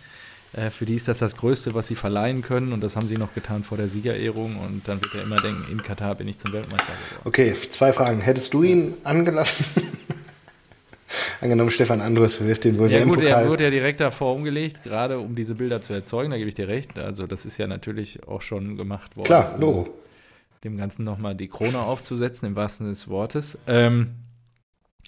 Äh, 0.54 0.72
für 0.72 0.86
die 0.86 0.96
ist 0.96 1.08
das 1.08 1.20
das 1.20 1.38
Größte, 1.38 1.74
was 1.74 1.88
sie 1.88 1.96
verleihen 1.96 2.42
können 2.42 2.74
und 2.74 2.82
das 2.82 2.96
haben 2.96 3.08
sie 3.08 3.18
noch 3.18 3.34
getan 3.34 3.64
vor 3.64 3.78
der 3.78 3.90
Siegerehrung 3.90 4.58
und 4.58 4.88
dann 4.88 5.04
wird 5.04 5.14
er 5.16 5.24
immer 5.24 5.36
denken, 5.36 5.72
in 5.72 5.84
Katar 5.84 6.16
bin 6.16 6.28
ich 6.28 6.40
zum 6.40 6.54
Weltmeister 6.54 6.94
geworden. 6.94 7.22
Okay, 7.26 7.56
zwei 7.70 7.94
Fragen. 7.94 8.22
Hättest 8.22 8.54
du 8.54 8.64
ihn 8.64 8.98
angelassen? 9.04 9.66
Angenommen, 11.40 11.70
Stefan 11.70 12.02
Andres 12.02 12.42
wirft 12.42 12.64
den 12.64 12.78
wohl 12.78 12.92
Ja 12.92 13.04
gut, 13.04 13.22
er 13.22 13.48
wurde 13.48 13.66
ja 13.66 13.70
direkt 13.70 14.00
davor 14.00 14.34
umgelegt, 14.34 14.84
gerade 14.84 15.20
um 15.20 15.36
diese 15.36 15.56
Bilder 15.56 15.82
zu 15.82 15.94
erzeugen, 15.94 16.32
da 16.32 16.38
gebe 16.38 16.50
ich 16.50 16.56
dir 16.56 16.68
recht. 16.68 16.98
Also 16.98 17.28
das 17.28 17.46
ist 17.46 17.58
ja 17.58 17.68
natürlich 17.68 18.28
auch 18.28 18.42
schon 18.42 18.76
gemacht 18.78 19.16
worden. 19.16 19.28
Klar, 19.28 19.56
Logo. 19.60 19.82
Um 19.82 19.90
dem 20.64 20.78
Ganzen 20.78 21.06
nochmal 21.06 21.36
die 21.36 21.48
Krone 21.48 21.80
aufzusetzen, 21.80 22.48
im 22.48 22.56
wahrsten 22.56 22.86
Sinne 22.86 22.94
des 22.94 23.08
Wortes. 23.08 23.58
Ähm, 23.68 24.16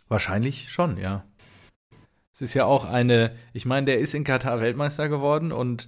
Wahrscheinlich 0.09 0.71
schon, 0.71 0.97
ja. 0.97 1.23
Es 2.33 2.41
ist 2.41 2.53
ja 2.53 2.65
auch 2.65 2.85
eine, 2.85 3.31
ich 3.53 3.65
meine, 3.65 3.85
der 3.85 3.99
ist 3.99 4.13
in 4.13 4.23
Katar 4.23 4.61
Weltmeister 4.61 5.09
geworden 5.09 5.51
und 5.51 5.87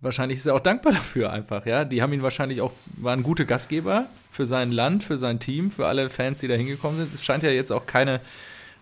wahrscheinlich 0.00 0.38
ist 0.38 0.46
er 0.46 0.54
auch 0.54 0.60
dankbar 0.60 0.92
dafür 0.92 1.32
einfach, 1.32 1.66
ja. 1.66 1.84
Die 1.84 2.00
haben 2.00 2.12
ihn 2.12 2.22
wahrscheinlich 2.22 2.60
auch, 2.60 2.72
waren 2.96 3.22
gute 3.22 3.44
Gastgeber 3.44 4.06
für 4.32 4.46
sein 4.46 4.72
Land, 4.72 5.04
für 5.04 5.18
sein 5.18 5.40
Team, 5.40 5.70
für 5.70 5.86
alle 5.86 6.08
Fans, 6.08 6.40
die 6.40 6.48
da 6.48 6.54
hingekommen 6.54 6.98
sind. 6.98 7.12
Es 7.12 7.24
scheint 7.24 7.42
ja 7.42 7.50
jetzt 7.50 7.72
auch 7.72 7.86
keine 7.86 8.20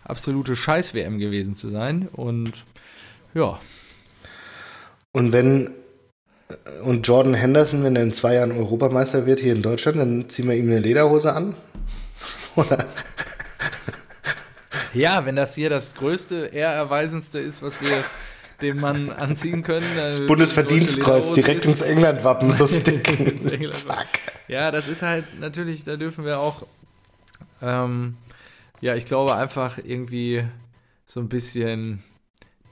absolute 0.09 0.57
Scheiß-WM 0.57 1.19
gewesen 1.19 1.55
zu 1.55 1.69
sein 1.69 2.09
und 2.13 2.53
ja. 3.35 3.61
Und 5.13 5.33
wenn 5.33 5.71
und 6.85 7.07
Jordan 7.07 7.35
Henderson, 7.35 7.83
wenn 7.83 7.97
er 7.97 8.03
in 8.03 8.13
zwei 8.13 8.35
Jahren 8.35 8.53
Europameister 8.53 9.27
wird 9.27 9.41
hier 9.41 9.53
in 9.53 9.63
Deutschland, 9.63 9.99
dann 9.99 10.29
ziehen 10.29 10.49
wir 10.49 10.55
ihm 10.55 10.69
eine 10.69 10.79
Lederhose 10.79 11.33
an? 11.33 11.57
Oder 12.57 12.87
ja, 14.97 15.27
wenn 15.27 15.37
das 15.37 15.55
hier 15.55 15.69
das 15.69 15.95
größte, 15.95 16.47
ehrerweisendste 16.47 17.39
ist, 17.39 17.63
was 17.63 17.81
wir 17.83 18.03
dem 18.63 18.79
Mann 18.79 19.11
anziehen 19.11 19.63
können. 19.63 19.87
Das 19.97 20.27
Bundesverdienstkreuz 20.27 21.35
direkt 21.35 21.67
ins 21.67 21.83
England-Wappen 21.83 22.51
so 22.51 22.67
sticken. 22.67 23.73
Zack. 23.73 24.21
Ja, 24.49 24.71
das 24.71 24.89
ist 24.89 25.03
halt 25.03 25.25
natürlich, 25.39 25.85
da 25.85 25.97
dürfen 25.97 26.25
wir 26.25 26.39
auch, 26.39 26.67
ähm, 27.61 28.17
ja, 28.81 28.95
ich 28.95 29.05
glaube 29.05 29.35
einfach 29.35 29.79
irgendwie 29.83 30.45
so 31.05 31.21
ein 31.21 31.29
bisschen 31.29 32.03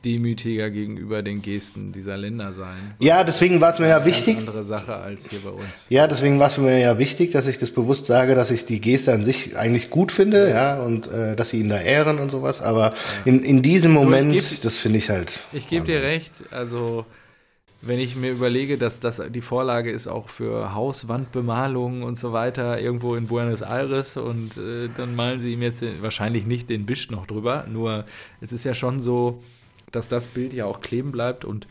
demütiger 0.04 0.70
gegenüber 0.70 1.22
den 1.22 1.40
Gesten 1.40 1.92
dieser 1.92 2.16
Länder 2.16 2.52
sein. 2.52 2.94
Ja, 2.98 3.24
deswegen 3.24 3.60
war 3.60 3.70
es 3.70 3.78
mir 3.78 3.88
ja 3.88 4.04
wichtig. 4.04 4.36
Eine 4.36 4.48
andere 4.48 4.64
Sache 4.64 4.94
als 4.96 5.30
hier 5.30 5.40
bei 5.40 5.50
uns. 5.50 5.86
Ja, 5.88 6.06
deswegen 6.06 6.38
war 6.38 6.48
es 6.48 6.58
mir 6.58 6.78
ja 6.78 6.98
wichtig, 6.98 7.30
dass 7.30 7.46
ich 7.46 7.58
das 7.58 7.70
bewusst 7.70 8.06
sage, 8.06 8.34
dass 8.34 8.50
ich 8.50 8.66
die 8.66 8.80
Geste 8.80 9.12
an 9.12 9.24
sich 9.24 9.56
eigentlich 9.56 9.90
gut 9.90 10.12
finde, 10.12 10.50
ja, 10.50 10.76
ja 10.76 10.82
und 10.82 11.06
äh, 11.10 11.34
dass 11.36 11.50
sie 11.50 11.60
ihn 11.60 11.70
da 11.70 11.80
ehren 11.80 12.18
und 12.18 12.30
sowas. 12.30 12.60
Aber 12.60 12.90
ja. 12.90 12.94
in, 13.24 13.42
in 13.42 13.62
diesem 13.62 13.92
Moment, 13.92 14.32
geb, 14.32 14.60
das 14.62 14.78
finde 14.78 14.98
ich 14.98 15.10
halt. 15.10 15.40
Ich 15.52 15.68
gebe 15.68 15.86
dir 15.86 16.02
recht, 16.02 16.32
also 16.50 17.06
wenn 17.86 17.98
ich 17.98 18.16
mir 18.16 18.32
überlege, 18.32 18.78
dass 18.78 19.00
das 19.00 19.20
die 19.30 19.40
Vorlage 19.40 19.90
ist 19.90 20.06
auch 20.06 20.28
für 20.28 20.74
Hauswandbemalungen 20.74 22.02
und 22.02 22.18
so 22.18 22.32
weiter 22.32 22.80
irgendwo 22.80 23.14
in 23.14 23.26
Buenos 23.26 23.62
Aires 23.62 24.16
und 24.16 24.56
äh, 24.56 24.88
dann 24.96 25.14
malen 25.14 25.40
sie 25.40 25.52
ihm 25.52 25.62
jetzt 25.62 25.82
den, 25.82 26.02
wahrscheinlich 26.02 26.46
nicht 26.46 26.68
den 26.68 26.86
Bisch 26.86 27.10
noch 27.10 27.26
drüber, 27.26 27.66
nur 27.70 28.04
es 28.40 28.52
ist 28.52 28.64
ja 28.64 28.74
schon 28.74 29.00
so, 29.00 29.42
dass 29.92 30.08
das 30.08 30.26
Bild 30.26 30.52
ja 30.52 30.64
auch 30.66 30.80
kleben 30.80 31.12
bleibt 31.12 31.44
und 31.44 31.66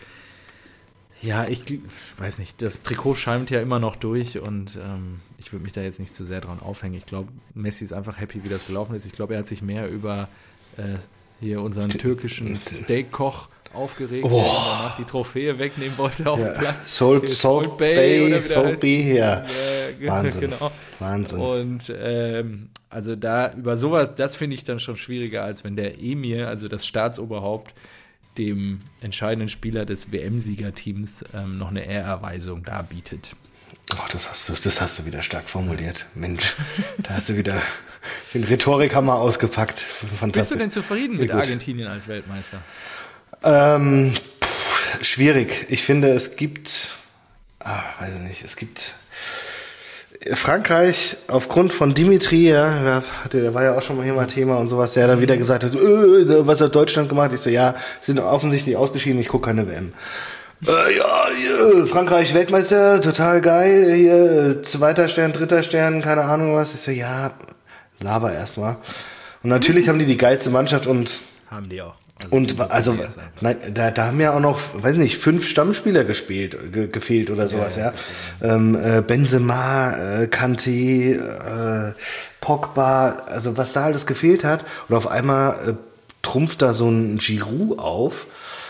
ja, 1.22 1.48
ich 1.48 1.62
weiß 2.18 2.40
nicht, 2.40 2.62
das 2.62 2.84
Trikot 2.84 3.16
schäumt 3.16 3.50
ja 3.50 3.62
immer 3.62 3.80
noch 3.80 3.96
durch 3.96 4.40
und 4.40 4.76
ähm, 4.76 5.22
ich 5.38 5.54
würde 5.54 5.64
mich 5.64 5.74
da 5.74 5.82
jetzt 5.82 6.00
nicht 6.00 6.14
zu 6.14 6.26
sehr 6.26 6.42
dran 6.42 6.60
aufhängen. 6.60 6.96
Ich 6.96 7.06
glaube, 7.06 7.30
Messi 7.54 7.86
ist 7.86 7.94
einfach 7.94 8.20
happy, 8.20 8.44
wie 8.44 8.50
das 8.50 8.68
gelaufen 8.68 8.94
ist. 8.94 9.06
Ich 9.06 9.14
glaube, 9.14 9.34
er 9.34 9.40
hat 9.40 9.48
sich 9.48 9.62
mehr 9.62 9.90
über 9.90 10.28
äh, 10.76 10.98
hier 11.40 11.62
unseren 11.62 11.90
türkischen 11.90 12.60
Steakkoch 12.60 13.48
aufgeregt, 13.74 14.24
oh. 14.24 14.30
danach 14.30 14.96
die 14.98 15.04
Trophäe 15.04 15.58
wegnehmen 15.58 15.98
wollte 15.98 16.30
auf 16.30 16.40
ja. 16.40 16.50
dem 16.50 16.60
Platz. 16.60 16.98
Salt, 16.98 17.30
Salt 17.30 17.78
Bay, 17.78 18.30
Bay 18.30 18.46
Salt 18.46 18.80
Bay, 18.80 19.18
ja. 19.18 19.44
ja. 20.00 20.12
Wahnsinn. 20.12 20.42
Genau. 20.42 20.72
Wahnsinn. 21.00 21.40
Und 21.40 21.94
ähm, 21.96 22.70
also 22.90 23.16
da 23.16 23.54
über 23.54 23.76
sowas, 23.78 24.10
das 24.16 24.36
finde 24.36 24.56
ich 24.56 24.64
dann 24.64 24.80
schon 24.80 24.98
schwieriger, 24.98 25.44
als 25.44 25.64
wenn 25.64 25.76
der 25.76 26.02
Emir, 26.02 26.48
also 26.48 26.68
das 26.68 26.86
Staatsoberhaupt, 26.86 27.74
dem 28.38 28.80
entscheidenden 29.02 29.50
Spieler 29.50 29.86
des 29.86 30.12
WM-Siegerteams 30.12 31.24
ähm, 31.34 31.58
noch 31.58 31.70
eine 31.70 31.86
Ehrerweisung 31.86 32.64
darbietet. 32.64 33.32
Oh, 33.92 34.08
das 34.12 34.30
hast 34.30 34.50
du, 34.50 34.54
das 34.54 34.82
hast 34.82 35.00
du 35.00 35.06
wieder 35.06 35.22
stark 35.22 35.50
formuliert. 35.50 36.06
Mensch, 36.16 36.56
da 37.00 37.16
hast 37.16 37.30
du 37.30 37.38
wieder 37.38 37.62
den 38.34 38.44
Rhetorikhammer 38.44 39.16
ausgepackt. 39.16 39.86
Bist 40.32 40.52
du 40.52 40.56
denn 40.56 40.72
zufrieden 40.72 41.18
mit 41.18 41.32
Argentinien 41.32 41.88
als 41.88 42.08
Weltmeister? 42.08 42.62
Ähm, 43.44 44.14
pff, 44.42 45.04
schwierig. 45.06 45.68
Ich 45.70 45.84
finde, 45.84 46.10
es 46.10 46.36
gibt, 46.36 46.96
ah, 47.60 47.84
weiß 48.00 48.16
ich 48.16 48.22
nicht, 48.22 48.44
es 48.44 48.56
gibt 48.56 48.94
Frankreich 50.32 51.18
aufgrund 51.28 51.74
von 51.74 51.94
Dimitri, 51.94 52.50
ja, 52.50 53.04
der 53.32 53.54
war 53.54 53.64
ja 53.64 53.78
auch 53.78 53.82
schon 53.82 53.98
mal 53.98 54.04
hier 54.04 54.14
mal 54.14 54.26
Thema 54.26 54.58
und 54.58 54.70
sowas, 54.70 54.94
der 54.94 55.08
dann 55.08 55.20
wieder 55.20 55.36
gesagt 55.36 55.64
hat, 55.66 55.76
äh, 55.76 56.48
was 56.48 56.62
hat 56.62 56.74
Deutschland 56.74 57.10
gemacht? 57.10 57.32
Ich 57.34 57.42
so, 57.42 57.50
ja, 57.50 57.76
sind 58.02 58.20
offensichtlich 58.20 58.78
ausgeschieden, 58.78 59.20
ich 59.20 59.28
gucke 59.28 59.48
keine 59.48 59.68
WM. 59.68 59.92
Äh, 60.66 60.98
ja, 60.98 61.28
hier, 61.36 61.86
Frankreich 61.88 62.34
Weltmeister, 62.34 63.02
total 63.02 63.42
geil. 63.42 63.94
Hier, 63.96 64.64
zweiter 64.64 65.10
Stern, 65.10 65.34
dritter 65.34 65.62
Stern, 65.62 66.02
keine 66.02 66.24
Ahnung 66.24 66.56
was. 66.56 66.74
Ich 66.74 66.82
so, 66.82 66.92
ja, 66.92 67.32
laber 68.00 68.32
erstmal. 68.32 68.78
Und 69.44 69.50
natürlich 69.50 69.90
haben 69.90 70.00
die 70.00 70.06
die 70.06 70.18
geilste 70.18 70.52
Mannschaft 70.52 70.88
und. 70.88 71.20
Haben 71.52 71.68
die 71.68 71.82
auch. 71.82 71.96
Also 72.24 72.36
und 72.36 72.72
also, 72.72 72.98
nein, 73.42 73.58
da, 73.74 73.92
da 73.92 74.08
haben 74.08 74.20
ja 74.20 74.34
auch 74.34 74.40
noch, 74.40 74.60
weiß 74.74 74.96
nicht, 74.98 75.18
fünf 75.18 75.48
Stammspieler 75.48 76.04
gespielt, 76.04 76.58
ge, 76.72 76.88
gefehlt 76.88 77.32
oder 77.32 77.50
sowas, 77.50 77.76
ja. 77.76 77.94
ja. 78.42 78.56
Ähm, 78.56 78.76
äh, 78.76 79.02
Benzema, 79.02 79.94
äh, 80.22 80.28
Kanté, 80.28 81.16
äh, 81.16 81.94
Pogba, 82.42 83.24
also 83.28 83.58
was 83.58 83.74
da 83.74 83.86
alles 83.86 84.06
gefehlt 84.06 84.44
hat. 84.44 84.66
Und 84.90 84.96
auf 84.96 85.08
einmal 85.08 85.52
äh, 85.68 85.74
trumpft 86.22 86.62
da 86.62 86.74
so 86.74 86.90
ein 86.90 87.18
Giroud 87.18 87.80
auf 87.80 88.28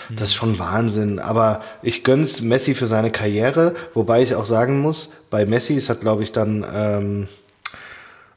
das 0.09 0.29
ist 0.29 0.35
schon 0.35 0.59
Wahnsinn. 0.59 1.19
Aber 1.19 1.61
ich 1.81 2.03
gönn's 2.03 2.41
Messi 2.41 2.75
für 2.75 2.87
seine 2.87 3.11
Karriere, 3.11 3.73
wobei 3.93 4.21
ich 4.21 4.35
auch 4.35 4.45
sagen 4.45 4.81
muss, 4.81 5.11
bei 5.29 5.45
Messi, 5.45 5.75
es 5.75 5.89
hat 5.89 6.01
glaube 6.01 6.23
ich 6.23 6.31
dann 6.31 6.65
ähm, 6.75 7.27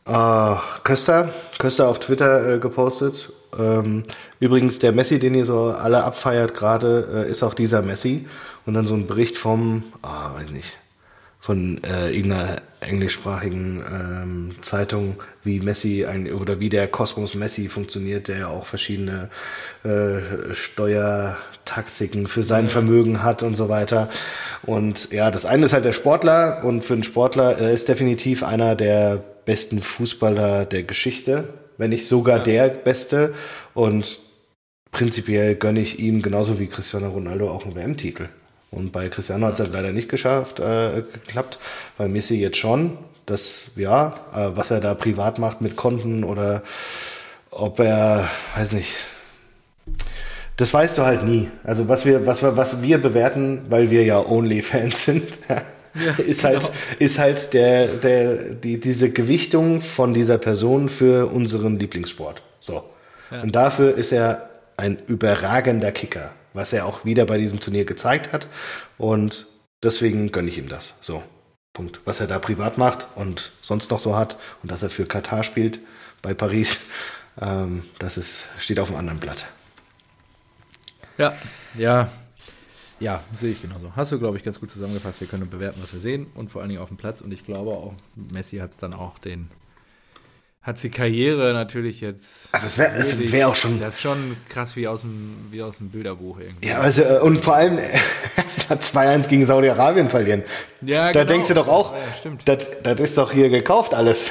äh, 0.07 0.57
Köster, 0.85 1.31
Köster 1.59 1.89
auf 1.89 2.01
Twitter 2.01 2.55
äh, 2.55 2.59
gepostet. 2.59 3.33
Ähm, 3.59 4.05
übrigens, 4.41 4.79
der 4.79 4.93
Messi, 4.93 5.19
den 5.19 5.35
ihr 5.35 5.45
so 5.45 5.75
alle 5.79 6.05
abfeiert 6.05 6.55
gerade, 6.55 7.27
äh, 7.27 7.31
ist 7.31 7.43
auch 7.43 7.55
dieser 7.55 7.83
Messi. 7.83 8.27
Und 8.65 8.75
dann 8.75 8.87
so 8.87 8.95
ein 8.95 9.07
Bericht 9.07 9.37
vom, 9.37 9.85
ah, 10.03 10.33
oh, 10.33 10.39
weiß 10.39 10.51
nicht, 10.51 10.77
von 11.39 11.81
äh, 11.85 12.11
irgendeiner 12.11 12.57
englischsprachigen 12.81 13.85
ähm, 13.89 14.57
Zeitung, 14.63 15.15
wie 15.45 15.61
Messi 15.61 16.05
ein, 16.05 16.33
oder 16.33 16.59
wie 16.59 16.69
der 16.69 16.89
Kosmos 16.89 17.37
Messi 17.37 17.69
funktioniert, 17.69 18.27
der 18.27 18.39
ja 18.39 18.49
auch 18.49 18.67
verschiedene 18.67 19.31
äh, 19.85 20.53
Steuertaktiken 20.53 22.27
für 22.27 22.43
sein 22.43 22.69
Vermögen 22.69 23.23
hat 23.23 23.45
und 23.45 23.55
so 23.55 23.69
weiter. 23.69 24.09
Und 24.65 25.13
ja, 25.13 25.31
das 25.31 25.47
eine 25.47 25.67
ist 25.67 25.73
halt 25.73 25.85
der 25.85 25.93
Sportler 25.93 26.65
und 26.65 26.85
für 26.85 26.95
einen 26.95 27.05
Sportler 27.05 27.57
er 27.59 27.71
ist 27.71 27.89
definitiv 27.89 28.43
einer 28.43 28.75
der 28.75 29.23
besten 29.45 29.81
Fußballer 29.81 30.65
der 30.65 30.83
Geschichte, 30.83 31.51
wenn 31.79 31.91
nicht 31.91 32.07
sogar 32.07 32.39
ja. 32.39 32.43
der 32.43 32.69
beste. 32.69 33.35
Und 33.75 34.19
prinzipiell 34.93 35.55
gönne 35.55 35.81
ich 35.81 35.99
ihm 35.99 36.23
genauso 36.23 36.59
wie 36.59 36.67
Cristiano 36.67 37.09
Ronaldo 37.09 37.51
auch 37.51 37.65
einen 37.65 37.75
WM-Titel. 37.75 38.29
Und 38.71 38.93
bei 38.93 39.09
Cristiano 39.09 39.47
hat 39.47 39.55
es 39.55 39.61
halt 39.61 39.73
leider 39.73 39.93
nicht 39.93 40.09
geschafft, 40.09 40.61
äh, 40.61 41.03
geklappt. 41.13 41.59
Bei 41.97 42.09
Messi 42.09 42.37
jetzt 42.37 42.59
schon. 42.59 42.99
Das, 43.25 43.73
ja, 43.77 44.15
äh, 44.35 44.51
was 44.57 44.71
er 44.71 44.81
da 44.81 44.95
privat 44.95 45.39
macht 45.39 45.61
mit 45.61 45.77
Konten 45.77 46.25
oder 46.25 46.63
ob 47.51 47.81
er, 47.81 48.29
weiß 48.57 48.73
nicht, 48.73 48.93
das 50.57 50.73
weißt 50.73 50.99
du 50.99 51.03
halt 51.03 51.25
nie. 51.25 51.51
Also 51.65 51.89
was 51.89 52.07
wir, 52.07 52.27
was 52.27 52.43
wir, 52.43 52.57
was 52.57 52.83
wir 52.83 52.99
bewerten, 52.99 53.63
weil 53.69 53.91
wir 53.91 54.05
ja 54.05 54.25
Only-Fans 54.25 55.05
sind, 55.07 55.29
ja, 56.05 56.15
ist 56.25 56.45
halt, 56.45 56.61
genau. 56.61 56.73
ist 56.99 57.19
halt 57.19 57.53
der, 57.55 57.87
der, 57.89 58.55
die, 58.55 58.81
diese 58.81 59.11
Gewichtung 59.11 59.81
von 59.81 60.15
dieser 60.15 60.39
Person 60.39 60.89
für 60.89 61.27
unseren 61.33 61.79
Lieblingssport. 61.79 62.43
So. 62.61 62.85
Ja. 63.31 63.43
Und 63.43 63.57
dafür 63.57 63.97
ist 63.97 64.13
er 64.13 64.51
ein 64.77 64.99
überragender 65.07 65.93
Kicker 65.93 66.31
was 66.57 66.73
er 66.73 66.87
auch 66.87 67.05
wieder 67.05 67.27
bei 67.27 67.39
diesem 67.39 67.61
Turnier 67.61 67.85
gezeigt 67.85 68.33
hat. 68.33 68.49
Und 68.99 69.47
deswegen 69.83 70.33
gönne 70.33 70.49
ich 70.49 70.59
ihm 70.59 70.69
das. 70.69 70.95
So, 71.01 71.23
Punkt. 71.73 72.01
Was 72.05 72.21
er 72.21 72.27
da 72.27 72.39
privat 72.39 72.79
macht 72.79 73.07
und 73.15 73.53
sonst 73.61 73.91
noch 73.91 74.01
so 74.01 74.17
hat 74.17 74.37
und 74.63 74.73
dass 74.73 74.83
er 74.83 74.91
für 74.91 75.07
Katar 75.07 75.45
spielt 75.45 75.79
bei 76.23 76.35
Paris, 76.35 76.81
ähm, 77.41 77.85
das 77.99 78.17
ist, 78.17 78.47
steht 78.59 78.81
auf 78.81 78.89
einem 78.89 78.99
anderen 78.99 79.21
Blatt. 79.21 79.47
Ja, 81.19 81.35
ja, 81.77 82.11
ja, 83.01 83.23
sehe 83.35 83.53
ich 83.53 83.63
genauso. 83.63 83.93
Hast 83.95 84.13
du, 84.13 84.19
glaube 84.19 84.37
ich, 84.37 84.45
ganz 84.45 84.61
gut 84.61 84.71
zusammengefasst. 84.71 85.21
Wir 85.21 85.29
können 85.29 85.49
bewerten, 85.49 85.81
was 85.83 85.93
wir 85.93 86.01
sehen 86.01 86.27
und 86.35 86.51
vor 86.51 86.61
allen 86.61 86.71
Dingen 86.71 86.81
auf 86.81 86.89
dem 86.89 86.97
Platz. 86.97 87.21
Und 87.21 87.33
ich 87.33 87.45
glaube 87.45 87.71
auch, 87.71 87.95
Messi 88.33 88.59
hat 88.59 88.71
es 88.71 88.77
dann 88.77 88.95
auch 88.95 89.19
den 89.19 89.49
hat 90.67 90.83
die 90.83 90.91
Karriere 90.91 91.53
natürlich 91.53 92.01
jetzt. 92.01 92.49
Also 92.51 92.67
es 92.67 92.77
wäre 92.77 92.97
es 92.97 93.31
wär 93.31 93.49
auch 93.49 93.55
schon. 93.55 93.79
Das 93.79 93.95
ist 93.95 94.01
schon 94.01 94.37
krass 94.49 94.75
wie 94.75 94.89
aus 94.89 95.03
dem, 95.03 95.37
wie 95.53 95.63
aus 95.63 95.77
dem 95.77 95.91
Bilderbuch 95.91 96.41
irgendwie. 96.41 96.67
Ja, 96.67 96.81
also, 96.81 97.03
äh, 97.03 97.21
und 97.21 97.41
vor 97.41 97.55
allem 97.55 97.79
erstmal 98.37 98.81
2-1 98.81 99.29
gegen 99.29 99.47
Saudi-Arabien 99.47 100.11
verlieren. 100.11 100.43
Ja, 100.81 101.13
Da 101.13 101.21
genau. 101.21 101.25
denkst 101.35 101.49
du 101.49 101.55
doch 101.55 101.69
auch, 101.69 101.93
ja, 101.93 101.99
stimmt. 102.19 102.49
Das, 102.49 102.83
das 102.83 102.99
ist 102.99 103.17
doch 103.17 103.31
hier 103.31 103.49
gekauft 103.49 103.95
alles. 103.95 104.29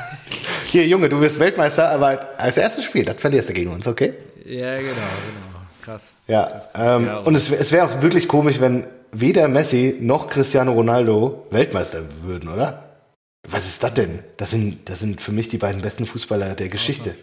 hier, 0.66 0.86
Junge, 0.86 1.08
du 1.08 1.18
bist 1.18 1.40
Weltmeister, 1.40 1.90
aber 1.90 2.38
als 2.38 2.56
erstes 2.56 2.84
Spiel, 2.84 3.04
das 3.04 3.16
verlierst 3.20 3.48
du 3.48 3.54
gegen 3.54 3.72
uns, 3.72 3.88
okay? 3.88 4.14
Ja, 4.44 4.76
genau, 4.76 4.92
genau. 4.92 5.53
Krass. 5.84 6.14
Ja, 6.26 6.46
krass. 6.46 6.68
Ähm, 6.74 7.06
ja 7.06 7.18
und 7.18 7.34
es, 7.34 7.50
es 7.50 7.70
wäre 7.70 7.86
auch 7.86 8.00
wirklich 8.00 8.26
komisch, 8.26 8.58
wenn 8.60 8.86
weder 9.12 9.48
Messi 9.48 9.98
noch 10.00 10.28
Cristiano 10.28 10.72
Ronaldo 10.72 11.46
Weltmeister 11.50 12.02
würden, 12.22 12.48
oder? 12.48 12.84
Was 13.46 13.66
ist 13.66 13.82
das 13.82 13.92
denn? 13.92 14.24
Das 14.38 14.50
sind, 14.50 14.88
das 14.88 15.00
sind 15.00 15.20
für 15.20 15.32
mich 15.32 15.48
die 15.48 15.58
beiden 15.58 15.82
besten 15.82 16.06
Fußballer 16.06 16.54
der 16.54 16.70
Geschichte. 16.70 17.14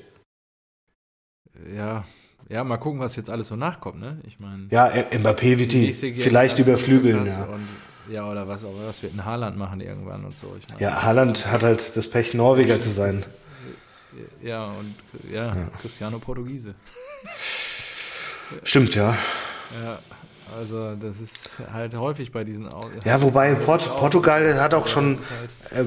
Ja, 1.76 2.05
ja, 2.49 2.64
mal 2.64 2.78
gucken, 2.78 2.99
was 2.99 3.16
jetzt 3.16 3.32
alles 3.32 3.47
so 3.47 3.55
nachkommt, 3.55 3.99
ne? 3.99 4.20
Ich 4.28 4.39
meine. 4.39 4.68
Ja, 4.70 4.88
Mbappé 4.89 5.57
wird 5.57 5.72
die 5.72 5.93
vielleicht 5.93 6.59
überflügeln, 6.59 7.26
ja. 7.26 7.45
Und, 7.45 7.68
ja, 8.12 8.30
oder 8.30 8.47
was 8.47 8.64
auch 8.64 8.74
was 8.86 9.01
wird 9.01 9.16
ein 9.16 9.26
Haaland 9.26 9.57
machen 9.57 9.82
irgendwann 9.82 10.26
und 10.26 10.38
so. 10.38 10.55
Ich 10.59 10.70
mein, 10.70 10.80
ja, 10.80 11.01
Haaland 11.01 11.47
hat 11.51 11.64
halt 11.64 11.97
das 11.97 12.07
Pech, 12.07 12.36
Norweger 12.36 12.78
zu 12.78 12.89
sein. 12.89 13.24
Ja, 14.43 14.66
und 14.66 14.93
ja, 15.32 15.47
ja. 15.47 15.70
Cristiano 15.82 16.20
Portugiese. 16.20 16.76
Stimmt, 18.63 18.95
ja. 18.95 19.17
Ja, 19.83 19.99
also 20.59 20.95
das 20.95 21.21
ist 21.21 21.51
halt 21.71 21.95
häufig 21.95 22.31
bei 22.31 22.43
diesen. 22.43 22.69
Ja, 23.05 23.21
wobei 23.21 23.53
Port 23.53 23.95
Portugal 23.95 24.59
hat 24.59 24.73
auch 24.73 24.87
schon 24.87 25.19
äh, 25.69 25.83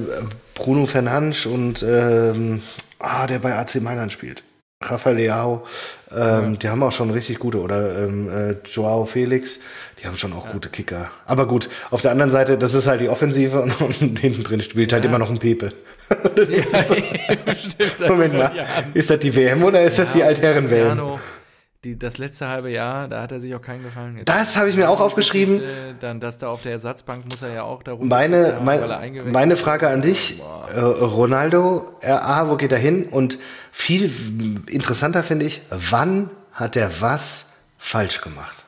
Bruno 0.55 0.85
Fernandes 0.85 1.45
und 1.45 1.83
ähm, 1.83 2.63
ah, 2.99 3.27
der 3.27 3.39
bei 3.39 3.55
AC 3.55 3.81
Mailand 3.81 4.11
spielt. 4.11 4.43
Rafael 4.81 5.15
Leao, 5.15 5.65
ähm, 6.11 6.17
ja. 6.17 6.49
die 6.57 6.69
haben 6.69 6.83
auch 6.83 6.91
schon 6.91 7.09
richtig 7.09 7.39
gute, 7.39 7.59
oder 7.59 7.97
ähm, 8.03 8.29
äh, 8.29 8.55
Joao 8.65 9.05
Felix, 9.05 9.59
die 9.99 10.05
haben 10.05 10.17
schon 10.17 10.33
auch 10.33 10.45
ja. 10.45 10.51
gute 10.51 10.69
Kicker. 10.69 11.09
Aber 11.25 11.47
gut, 11.47 11.69
auf 11.91 12.01
der 12.01 12.11
anderen 12.11 12.29
Seite, 12.29 12.57
das 12.57 12.73
ist 12.73 12.85
halt 12.85 13.01
die 13.01 13.09
Offensive 13.09 13.61
und, 13.61 13.81
und 14.01 14.19
hinten 14.19 14.43
drin 14.43 14.61
spielt 14.61 14.91
halt 14.91 15.05
ja. 15.05 15.09
halt 15.09 15.15
immer 15.15 15.25
noch 15.25 15.31
ein 15.31 15.39
Pepe. 15.39 15.71
Moment 18.07 18.33
mal, 18.33 18.51
ist 18.93 19.09
das 19.09 19.19
die 19.19 19.35
WM 19.35 19.63
oder 19.63 19.81
ist 19.81 19.97
das 19.97 20.11
die 20.11 20.23
Altherren-WM? 20.23 21.17
Die, 21.85 21.97
das 21.97 22.17
letzte 22.17 22.47
halbe 22.47 22.69
Jahr, 22.69 23.07
da 23.07 23.21
hat 23.21 23.31
er 23.31 23.39
sich 23.39 23.53
auch 23.55 23.61
keinen 23.61 23.83
Gefallen 23.83 24.15
getan. 24.15 24.35
Das 24.35 24.57
habe 24.57 24.69
ich 24.69 24.75
mir 24.75 24.89
auch 24.89 24.99
aufgeschrieben. 24.99 25.61
Dann, 25.99 26.19
dass 26.19 26.39
da 26.39 26.49
auf 26.49 26.61
der 26.61 26.73
Ersatzbank 26.73 27.23
muss 27.29 27.41
er 27.41 27.53
ja 27.53 27.63
auch 27.63 27.83
darum. 27.83 28.07
Meine, 28.07 28.59
mein, 28.63 29.31
meine 29.31 29.55
Frage 29.55 29.87
an 29.87 30.01
dich, 30.01 30.41
äh, 30.73 30.79
Ronaldo, 30.79 31.95
RA, 32.01 32.49
wo 32.49 32.57
geht 32.57 32.71
er 32.71 32.79
hin? 32.79 33.07
Und 33.09 33.37
viel 33.71 34.11
interessanter 34.67 35.23
finde 35.23 35.45
ich, 35.45 35.61
wann 35.69 36.31
hat 36.51 36.75
er 36.75 37.01
was 37.01 37.53
falsch 37.77 38.21
gemacht? 38.21 38.65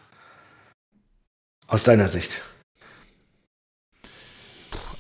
Aus 1.67 1.83
deiner 1.83 2.07
Sicht. 2.07 2.41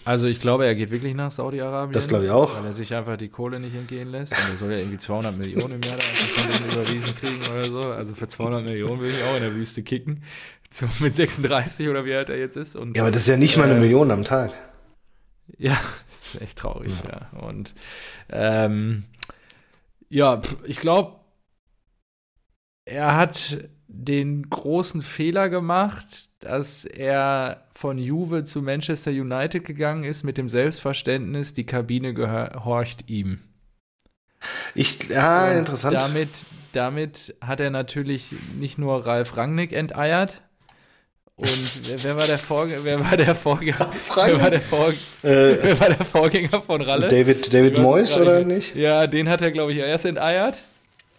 Also 0.07 0.25
ich 0.27 0.39
glaube, 0.39 0.65
er 0.65 0.73
geht 0.73 0.89
wirklich 0.89 1.13
nach 1.13 1.31
Saudi-Arabien. 1.31 1.91
Das 1.91 2.07
glaube 2.07 2.23
ich 2.23 2.31
auch. 2.31 2.55
Weil 2.55 2.67
er 2.67 2.73
sich 2.73 2.95
einfach 2.95 3.17
die 3.17 3.27
Kohle 3.27 3.59
nicht 3.59 3.75
entgehen 3.75 4.09
lässt. 4.09 4.31
Und 4.31 4.53
er 4.53 4.55
soll 4.55 4.71
ja 4.71 4.77
irgendwie 4.77 4.97
200 4.97 5.37
Millionen 5.37 5.73
im 5.73 5.81
Jahr 5.81 5.97
da 5.97 6.73
überwiesen 6.73 7.13
kriegen 7.17 7.41
oder 7.53 7.65
so. 7.65 7.81
Also 7.81 8.15
für 8.15 8.25
200 8.25 8.63
Millionen 8.63 9.01
will 9.01 9.09
ich 9.09 9.21
auch 9.23 9.35
in 9.35 9.41
der 9.41 9.53
Wüste 9.53 9.83
kicken. 9.83 10.23
So 10.71 10.87
mit 10.99 11.13
36 11.17 11.89
oder 11.89 12.05
wie 12.05 12.13
alt 12.13 12.29
er 12.29 12.37
jetzt 12.37 12.55
ist. 12.55 12.77
Und, 12.77 12.95
ja, 12.95 13.03
aber 13.03 13.11
das 13.11 13.23
ist 13.23 13.27
ja 13.27 13.35
nicht 13.35 13.57
mal 13.57 13.65
eine 13.65 13.75
äh, 13.75 13.81
Million 13.81 14.09
am 14.11 14.23
Tag. 14.23 14.51
Ja, 15.57 15.77
ist 16.11 16.41
echt 16.41 16.57
traurig, 16.57 16.93
ja. 17.03 17.27
ja. 17.33 17.39
Und 17.41 17.73
ähm, 18.29 19.03
ja, 20.07 20.41
ich 20.63 20.79
glaube, 20.79 21.19
er 22.85 23.17
hat 23.17 23.57
den 23.87 24.49
großen 24.49 25.01
Fehler 25.01 25.49
gemacht, 25.49 26.26
dass 26.39 26.85
er 26.85 27.63
von 27.71 27.97
Juve 27.97 28.43
zu 28.43 28.61
Manchester 28.61 29.11
United 29.11 29.65
gegangen 29.65 30.03
ist 30.03 30.23
mit 30.23 30.37
dem 30.37 30.49
Selbstverständnis, 30.49 31.53
die 31.53 31.65
Kabine 31.65 32.13
gehorcht 32.13 33.09
ihm. 33.09 33.39
Ich, 34.75 35.09
ja, 35.09 35.49
Und 35.51 35.57
interessant. 35.57 35.95
Damit, 35.95 36.29
damit 36.73 37.35
hat 37.41 37.59
er 37.59 37.71
natürlich 37.71 38.27
nicht 38.59 38.77
nur 38.77 39.05
Ralf 39.05 39.35
Rangnick 39.35 39.73
enteiert. 39.73 40.41
Und 41.35 41.49
wer, 41.83 42.03
wer 42.03 42.17
war 42.17 42.25
der 42.25 42.37
Vorgänger? 42.37 42.83
Wer 42.83 42.99
war 42.99 43.17
der 43.17 43.35
Vorgänger? 43.35 43.91
Wer 44.15 44.41
war 44.41 44.49
der, 44.49 44.61
Vor 44.61 44.89
äh, 44.89 44.93
wer 45.21 45.79
war 45.79 45.89
der 45.89 46.03
Vorgänger 46.03 46.61
von 46.63 46.81
Ralle? 46.81 47.07
David, 47.09 47.53
David 47.53 47.77
Moyes 47.77 48.17
oder 48.17 48.43
nicht? 48.43 48.75
Ja, 48.75 49.05
den 49.05 49.29
hat 49.29 49.41
er, 49.41 49.51
glaube 49.51 49.71
ich, 49.71 49.77
erst 49.77 50.05
enteiert. 50.05 50.57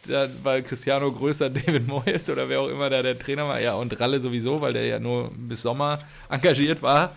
Dann, 0.08 0.30
weil 0.42 0.62
Cristiano 0.62 1.10
größer 1.10 1.50
David 1.50 1.86
Moyes 1.86 2.28
oder 2.30 2.48
wer 2.48 2.60
auch 2.60 2.68
immer 2.68 2.90
da 2.90 3.02
der 3.02 3.18
Trainer 3.18 3.48
war. 3.48 3.60
Ja, 3.60 3.74
und 3.74 3.98
Ralle 4.00 4.20
sowieso, 4.20 4.60
weil 4.60 4.72
der 4.72 4.86
ja 4.86 4.98
nur 4.98 5.30
bis 5.36 5.62
Sommer 5.62 6.00
engagiert 6.28 6.82
war. 6.82 7.14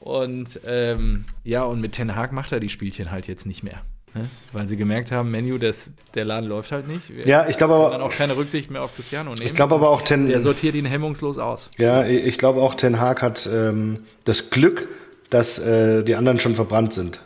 Und 0.00 0.60
ähm, 0.66 1.26
ja, 1.44 1.62
und 1.64 1.80
mit 1.80 1.92
Ten 1.92 2.16
Hag 2.16 2.32
macht 2.32 2.52
er 2.52 2.60
die 2.60 2.68
Spielchen 2.68 3.10
halt 3.10 3.28
jetzt 3.28 3.46
nicht 3.46 3.62
mehr. 3.62 3.82
Ne? 4.14 4.28
Weil 4.52 4.66
sie 4.66 4.76
gemerkt 4.76 5.10
haben, 5.10 5.30
Menu, 5.30 5.58
das, 5.58 5.92
der 6.14 6.24
Laden 6.24 6.48
läuft 6.48 6.72
halt 6.72 6.86
nicht. 6.88 7.14
Wir 7.14 7.26
Ja, 7.26 7.46
ich 7.48 7.56
glaube 7.56 7.74
können 7.74 7.84
dann 7.92 8.00
aber, 8.00 8.04
auch 8.04 8.14
keine 8.14 8.36
Rücksicht 8.36 8.70
mehr 8.70 8.82
auf 8.82 8.94
Cristiano 8.94 9.32
nehmen. 9.32 9.46
ich 9.46 9.54
glaube 9.54 9.74
aber 9.74 9.88
auch 9.88 10.02
Ten, 10.02 10.28
der 10.28 10.40
sortiert 10.40 10.74
ihn 10.74 10.84
hemmungslos 10.84 11.38
aus. 11.38 11.70
ja, 11.78 12.04
ich 12.04 12.36
glaube 12.36 12.60
auch 12.60 12.74
Ten 12.74 13.00
Hag 13.00 13.22
hat 13.22 13.48
ähm, 13.50 14.00
das 14.24 14.50
Glück, 14.50 14.88
dass 15.30 15.58
äh, 15.58 16.02
die 16.02 16.14
anderen 16.16 16.40
schon 16.40 16.54
verbrannt 16.54 16.92
sind 16.92 17.20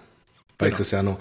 bei 0.58 0.66
Genau. 0.66 0.76
Cristiano. 0.76 1.18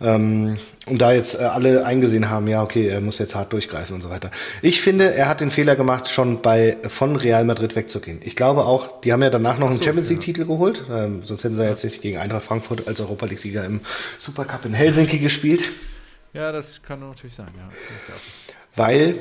Ähm, 0.00 0.54
und 0.86 0.98
da 1.00 1.12
jetzt 1.12 1.34
äh, 1.34 1.44
alle 1.44 1.84
eingesehen 1.84 2.30
haben, 2.30 2.46
ja, 2.46 2.62
okay, 2.62 2.86
er 2.88 3.00
muss 3.00 3.18
jetzt 3.18 3.34
hart 3.34 3.52
durchgreifen 3.52 3.96
und 3.96 4.02
so 4.02 4.10
weiter. 4.10 4.30
Ich 4.62 4.80
finde, 4.80 5.12
er 5.12 5.28
hat 5.28 5.40
den 5.40 5.50
Fehler 5.50 5.74
gemacht, 5.74 6.08
schon 6.08 6.40
bei 6.40 6.76
von 6.86 7.16
Real 7.16 7.44
Madrid 7.44 7.74
wegzugehen. 7.74 8.20
Ich 8.24 8.36
glaube 8.36 8.64
auch, 8.64 9.00
die 9.00 9.12
haben 9.12 9.22
ja 9.22 9.30
danach 9.30 9.58
noch 9.58 9.68
einen 9.68 9.78
so, 9.78 9.82
Champions 9.82 10.10
League-Titel 10.10 10.44
geholt, 10.46 10.84
ähm, 10.90 11.22
sonst 11.24 11.42
hätten 11.42 11.56
sie 11.56 11.62
ja 11.62 11.70
jetzt 11.70 11.82
nicht 11.82 12.00
gegen 12.00 12.18
Eintracht 12.18 12.44
Frankfurt 12.44 12.86
als 12.86 13.00
Europa 13.00 13.26
League-Sieger 13.26 13.64
im 13.64 13.80
Supercup 14.18 14.64
in 14.64 14.74
Helsinki 14.74 15.18
gespielt. 15.18 15.68
Ja, 16.32 16.52
das 16.52 16.82
kann 16.82 17.00
natürlich 17.00 17.34
sein, 17.34 17.48
ja. 17.58 17.68
Weil 18.76 19.16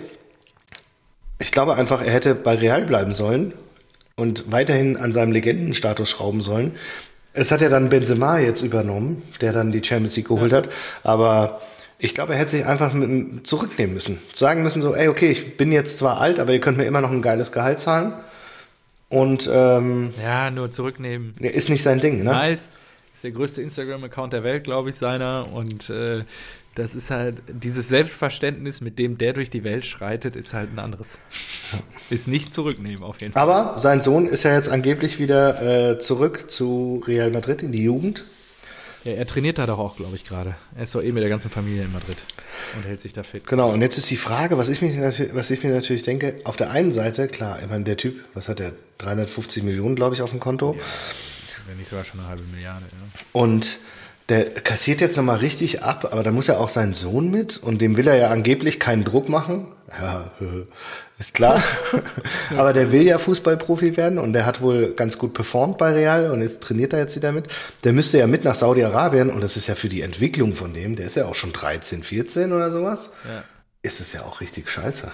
ich 1.39 1.51
glaube 1.51 1.75
einfach, 1.75 2.01
er 2.03 2.11
hätte 2.11 2.35
bei 2.35 2.55
Real 2.55 2.85
bleiben 2.85 3.13
sollen 3.15 3.53
und 4.15 4.51
weiterhin 4.51 4.97
an 4.97 5.13
seinem 5.13 5.31
Legendenstatus 5.31 6.09
schrauben 6.09 6.41
sollen. 6.41 6.75
Es 7.37 7.51
hat 7.51 7.61
ja 7.61 7.69
dann 7.69 7.89
Benzema 7.89 8.39
jetzt 8.39 8.61
übernommen, 8.61 9.21
der 9.41 9.53
dann 9.53 9.71
die 9.71 9.83
Champions 9.83 10.15
League 10.15 10.27
geholt 10.27 10.53
hat. 10.53 10.69
Aber 11.03 11.61
ich 11.99 12.13
glaube, 12.13 12.33
er 12.33 12.39
hätte 12.39 12.51
sich 12.51 12.65
einfach 12.65 12.93
mit, 12.93 13.47
zurücknehmen 13.47 13.93
müssen. 13.93 14.19
Sagen 14.33 14.63
müssen 14.63 14.81
so, 14.81 14.95
ey, 14.95 15.07
okay, 15.07 15.29
ich 15.29 15.57
bin 15.57 15.71
jetzt 15.71 15.97
zwar 15.97 16.19
alt, 16.19 16.39
aber 16.39 16.53
ihr 16.53 16.59
könnt 16.59 16.77
mir 16.77 16.85
immer 16.85 17.01
noch 17.01 17.11
ein 17.11 17.21
geiles 17.21 17.51
Gehalt 17.51 17.79
zahlen. 17.79 18.13
Und 19.09 19.49
ähm, 19.51 20.13
Ja, 20.21 20.51
nur 20.51 20.71
zurücknehmen. 20.71 21.33
ist 21.39 21.69
nicht 21.69 21.83
sein 21.83 21.99
Ding, 21.99 22.23
ne? 22.23 22.31
Meist 22.31 22.71
ist 23.17 23.23
der 23.23 23.31
größte 23.31 23.63
Instagram-Account 23.63 24.31
der 24.33 24.43
Welt, 24.43 24.63
glaube 24.63 24.91
ich, 24.91 24.95
seiner. 24.95 25.51
Und 25.51 25.89
äh, 25.89 26.23
das 26.77 26.93
ist 26.93 27.09
halt, 27.09 27.41
dieses 27.47 27.89
Selbstverständnis, 27.89 28.81
mit 28.81 28.99
dem 28.99 29.17
der 29.17 29.33
durch 29.33 29.49
die 29.49 29.63
Welt 29.63 29.83
schreitet, 29.83 30.35
ist 30.35 30.53
halt 30.53 30.71
ein 30.71 30.79
anderes. 30.79 31.17
Ist 32.11 32.27
nicht 32.27 32.53
zurücknehmen, 32.53 33.03
auf 33.03 33.19
jeden 33.19 33.33
Fall. 33.33 33.41
Aber 33.41 33.79
sein 33.79 34.03
Sohn 34.03 34.27
ist 34.27 34.43
ja 34.43 34.53
jetzt 34.53 34.69
angeblich 34.69 35.17
wieder 35.17 35.91
äh, 35.91 35.97
zurück 35.97 36.51
zu 36.51 37.03
Real 37.07 37.31
Madrid 37.31 37.63
in 37.63 37.71
die 37.71 37.81
Jugend. 37.81 38.25
Ja, 39.03 39.13
er 39.13 39.25
trainiert 39.25 39.57
da 39.57 39.65
doch 39.65 39.79
auch, 39.79 39.95
glaube 39.95 40.15
ich, 40.15 40.25
gerade. 40.25 40.55
Er 40.75 40.83
ist 40.83 40.93
doch 40.93 41.01
eh 41.01 41.11
mit 41.11 41.23
der 41.23 41.29
ganzen 41.29 41.49
Familie 41.49 41.83
in 41.83 41.91
Madrid 41.91 42.17
und 42.75 42.85
hält 42.85 43.01
sich 43.01 43.13
da 43.13 43.23
fit. 43.23 43.47
Genau, 43.47 43.71
und 43.71 43.81
jetzt 43.81 43.97
ist 43.97 44.09
die 44.11 44.17
Frage, 44.17 44.59
was 44.59 44.69
ich, 44.69 44.81
mich, 44.83 44.99
was 44.99 45.49
ich 45.49 45.63
mir 45.63 45.71
natürlich 45.71 46.03
denke, 46.03 46.35
auf 46.43 46.57
der 46.57 46.69
einen 46.69 46.91
Seite, 46.91 47.27
klar, 47.27 47.59
ich 47.59 47.67
meine, 47.67 47.85
der 47.85 47.97
Typ, 47.97 48.23
was 48.35 48.49
hat 48.49 48.59
der, 48.59 48.73
350 48.99 49.63
Millionen, 49.63 49.95
glaube 49.95 50.13
ich, 50.13 50.21
auf 50.21 50.29
dem 50.29 50.39
Konto. 50.39 50.75
Wenn 51.67 51.77
nicht 51.77 51.89
sogar 51.89 52.05
schon 52.05 52.19
eine 52.19 52.29
halbe 52.29 52.43
Milliarde, 52.43 52.85
ja. 52.85 53.21
Und 53.33 53.79
der 54.29 54.45
kassiert 54.45 54.99
jetzt 54.99 55.15
nochmal 55.15 55.37
richtig 55.37 55.83
ab, 55.83 56.09
aber 56.11 56.21
da 56.21 56.31
muss 56.31 56.47
ja 56.47 56.57
auch 56.57 56.69
sein 56.69 56.93
Sohn 56.93 57.31
mit 57.31 57.57
und 57.57 57.81
dem 57.81 57.95
will 57.95 58.07
er 58.07 58.17
ja 58.17 58.29
angeblich 58.29 58.79
keinen 58.79 59.05
Druck 59.05 59.29
machen. 59.29 59.67
Ja, 60.01 60.31
ist 61.17 61.33
klar. 61.33 61.63
aber 62.57 62.73
der 62.73 62.91
will 62.91 63.03
ja 63.03 63.17
Fußballprofi 63.17 63.95
werden 63.95 64.19
und 64.19 64.33
der 64.33 64.45
hat 64.45 64.61
wohl 64.61 64.93
ganz 64.93 65.17
gut 65.17 65.33
performt 65.33 65.77
bei 65.77 65.93
Real 65.93 66.29
und 66.31 66.41
jetzt 66.41 66.61
trainiert 66.61 66.91
er 66.91 66.99
jetzt 66.99 67.15
wieder 67.15 67.31
mit. 67.31 67.47
Der 67.85 67.93
müsste 67.93 68.17
ja 68.17 68.27
mit 68.27 68.43
nach 68.43 68.55
Saudi-Arabien 68.55 69.29
und 69.29 69.39
das 69.39 69.55
ist 69.55 69.67
ja 69.67 69.75
für 69.75 69.87
die 69.87 70.01
Entwicklung 70.01 70.55
von 70.55 70.73
dem, 70.73 70.97
der 70.97 71.05
ist 71.05 71.15
ja 71.15 71.25
auch 71.25 71.35
schon 71.35 71.53
13, 71.53 72.03
14 72.03 72.51
oder 72.51 72.69
sowas, 72.69 73.11
ja. 73.23 73.45
ist 73.81 74.01
es 74.01 74.11
ja 74.11 74.23
auch 74.23 74.41
richtig 74.41 74.69
scheiße. 74.69 75.09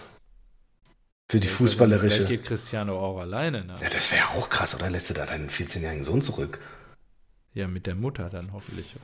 Für 1.29 1.39
die 1.39 1.47
Vielleicht 1.47 1.57
fußballerische. 1.57 2.25
geht 2.25 2.45
Cristiano 2.45 2.99
auch 2.99 3.19
alleine, 3.19 3.63
ne? 3.63 3.75
Ja, 3.79 3.89
das 3.89 4.11
wäre 4.11 4.23
ja 4.23 4.39
auch 4.39 4.49
krass, 4.49 4.75
oder 4.75 4.89
lässt 4.89 5.11
du 5.11 5.13
da 5.13 5.25
deinen 5.25 5.49
14-jährigen 5.49 6.03
Sohn 6.03 6.21
zurück? 6.21 6.59
Ja, 7.53 7.67
mit 7.67 7.85
der 7.85 7.95
Mutter 7.95 8.29
dann 8.29 8.49
hoffentlich. 8.53 8.95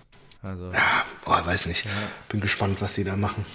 Also. 0.42 0.72
Ja, 0.72 1.06
boah, 1.26 1.46
weiß 1.46 1.68
nicht. 1.68 1.86
Bin 2.30 2.42
gespannt, 2.42 2.82
was 2.82 2.96
die 2.96 3.04
da 3.04 3.16
machen. 3.16 3.46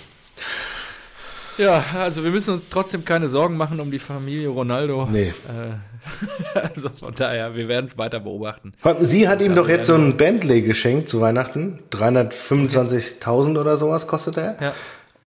Ja, 1.57 1.85
also 1.95 2.25
wir 2.25 2.31
müssen 2.31 2.53
uns 2.55 2.69
trotzdem 2.69 3.05
keine 3.05 3.29
Sorgen 3.29 3.57
machen 3.57 3.79
um 3.81 3.91
die 3.91 3.99
Familie 3.99 4.49
Ronaldo. 4.49 5.07
Nee. 5.11 5.29
Äh, 5.29 6.59
also 6.59 6.89
von 6.91 7.15
daher, 7.15 7.55
wir 7.55 7.69
werden 7.69 7.87
es 7.87 7.97
weiter 7.97 8.21
beobachten. 8.21 8.75
Sie 9.01 9.29
hat 9.29 9.41
ihm 9.41 9.55
doch 9.55 9.69
jetzt 9.69 9.87
so 9.87 9.95
ein 9.95 10.17
Bentley 10.17 10.63
geschenkt 10.63 11.09
zu 11.09 11.21
Weihnachten. 11.21 11.81
325.000 11.93 13.59
oder 13.59 13.77
sowas 13.77 14.07
kostet 14.07 14.37
er. 14.37 14.57
Ja. 14.61 14.75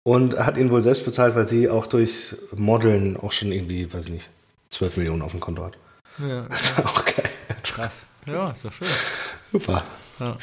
Und 0.02 0.38
hat 0.38 0.56
ihn 0.56 0.70
wohl 0.70 0.82
selbst 0.82 1.04
bezahlt, 1.04 1.34
weil 1.34 1.46
sie 1.46 1.68
auch 1.68 1.86
durch 1.86 2.36
Modeln 2.54 3.16
auch 3.16 3.32
schon 3.32 3.50
irgendwie, 3.52 3.92
weiß 3.92 4.06
ich 4.06 4.12
nicht, 4.12 4.30
12 4.70 4.98
Millionen 4.98 5.22
auf 5.22 5.30
dem 5.32 5.40
Konto 5.40 5.64
hat. 5.64 5.74
ja. 6.18 6.42
Das 6.48 6.62
ist 6.70 6.78
auch 6.78 7.04
geil. 7.04 7.30
Krass. 7.62 8.04
Ja, 8.26 8.50
ist 8.50 8.64
doch 8.64 8.72
schön. 8.72 8.88
Super. 9.53 9.82
Ja, 10.18 10.26
Ja. 10.26 10.36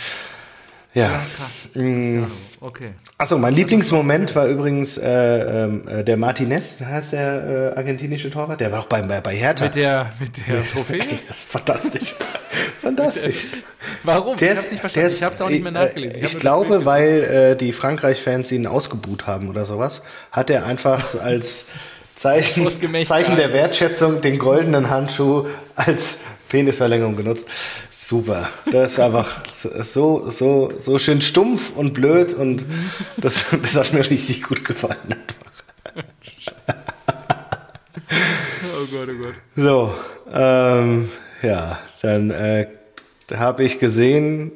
ja 0.93 1.09
krass. 1.37 1.69
Cristiano. 1.73 2.27
Okay. 2.61 2.91
Achso, 3.17 3.37
mein 3.37 3.53
Lieblingsmoment 3.53 4.35
war 4.35 4.45
übrigens 4.45 4.97
äh, 4.97 5.63
ähm, 5.65 5.87
äh, 5.87 6.03
der 6.03 6.15
Martinez, 6.17 6.79
heißt 6.79 7.13
der 7.13 7.71
äh, 7.73 7.77
argentinische 7.77 8.29
Torwart, 8.29 8.61
der 8.61 8.71
war 8.71 8.79
auch 8.79 8.85
bei, 8.85 9.01
bei, 9.01 9.19
bei 9.19 9.35
Hertha. 9.35 9.65
Mit 9.65 9.75
der, 9.75 10.13
mit 10.19 10.31
der 10.47 10.63
Trophäe? 10.71 11.01
Ey, 11.01 11.19
das 11.27 11.39
ist 11.39 11.49
fantastisch. 11.49 12.15
fantastisch. 12.81 13.47
Warum? 14.03 14.37
Der 14.37 14.51
ich 14.51 14.57
hab's 14.57 14.71
nicht 14.71 14.79
verstanden. 14.79 15.07
ist, 15.07 15.17
ich 15.17 15.23
hab's 15.23 15.41
auch 15.41 15.49
nicht 15.49 15.63
mehr 15.63 15.71
äh, 15.73 15.85
nachgelesen. 15.85 16.17
Ich, 16.17 16.23
das 16.33 16.39
glaube, 16.39 16.85
weil 16.85 17.23
äh, 17.23 17.55
die 17.57 17.73
Frankreich-Fans 17.73 18.51
ihn 18.53 18.65
ausgebuht 18.67 19.27
haben 19.27 19.49
oder 19.49 19.65
sowas, 19.65 20.03
hat 20.31 20.49
er 20.49 20.65
einfach 20.65 21.19
als 21.21 21.65
Zeichen, 22.15 22.67
Zeichen 23.03 23.35
der. 23.35 23.51
Wertschätzung 23.51 24.21
den 24.21 24.39
goldenen 24.39 24.89
Handschuh 24.89 25.47
als 25.75 26.21
Penisverlängerung 26.47 27.15
genutzt. 27.15 27.49
Super. 28.05 28.49
Das 28.69 28.93
ist 28.93 28.99
einfach 28.99 29.43
so, 29.53 30.29
so, 30.29 30.69
so 30.77 30.99
schön 30.99 31.21
stumpf 31.21 31.71
und 31.73 31.93
blöd 31.93 32.33
und 32.33 32.65
das, 33.15 33.45
das 33.61 33.75
hat 33.75 33.93
mir 33.93 33.99
richtig 33.99 34.43
gut 34.43 34.65
gefallen. 34.65 34.97
Einfach. 35.07 36.13
Oh 38.75 38.85
Gott, 38.91 39.07
oh 39.09 39.23
Gott. 39.23 39.35
So, 39.55 39.93
ähm, 40.33 41.09
ja, 41.41 41.79
dann 42.01 42.31
äh, 42.31 42.67
habe 43.33 43.63
ich 43.63 43.79
gesehen, 43.79 44.51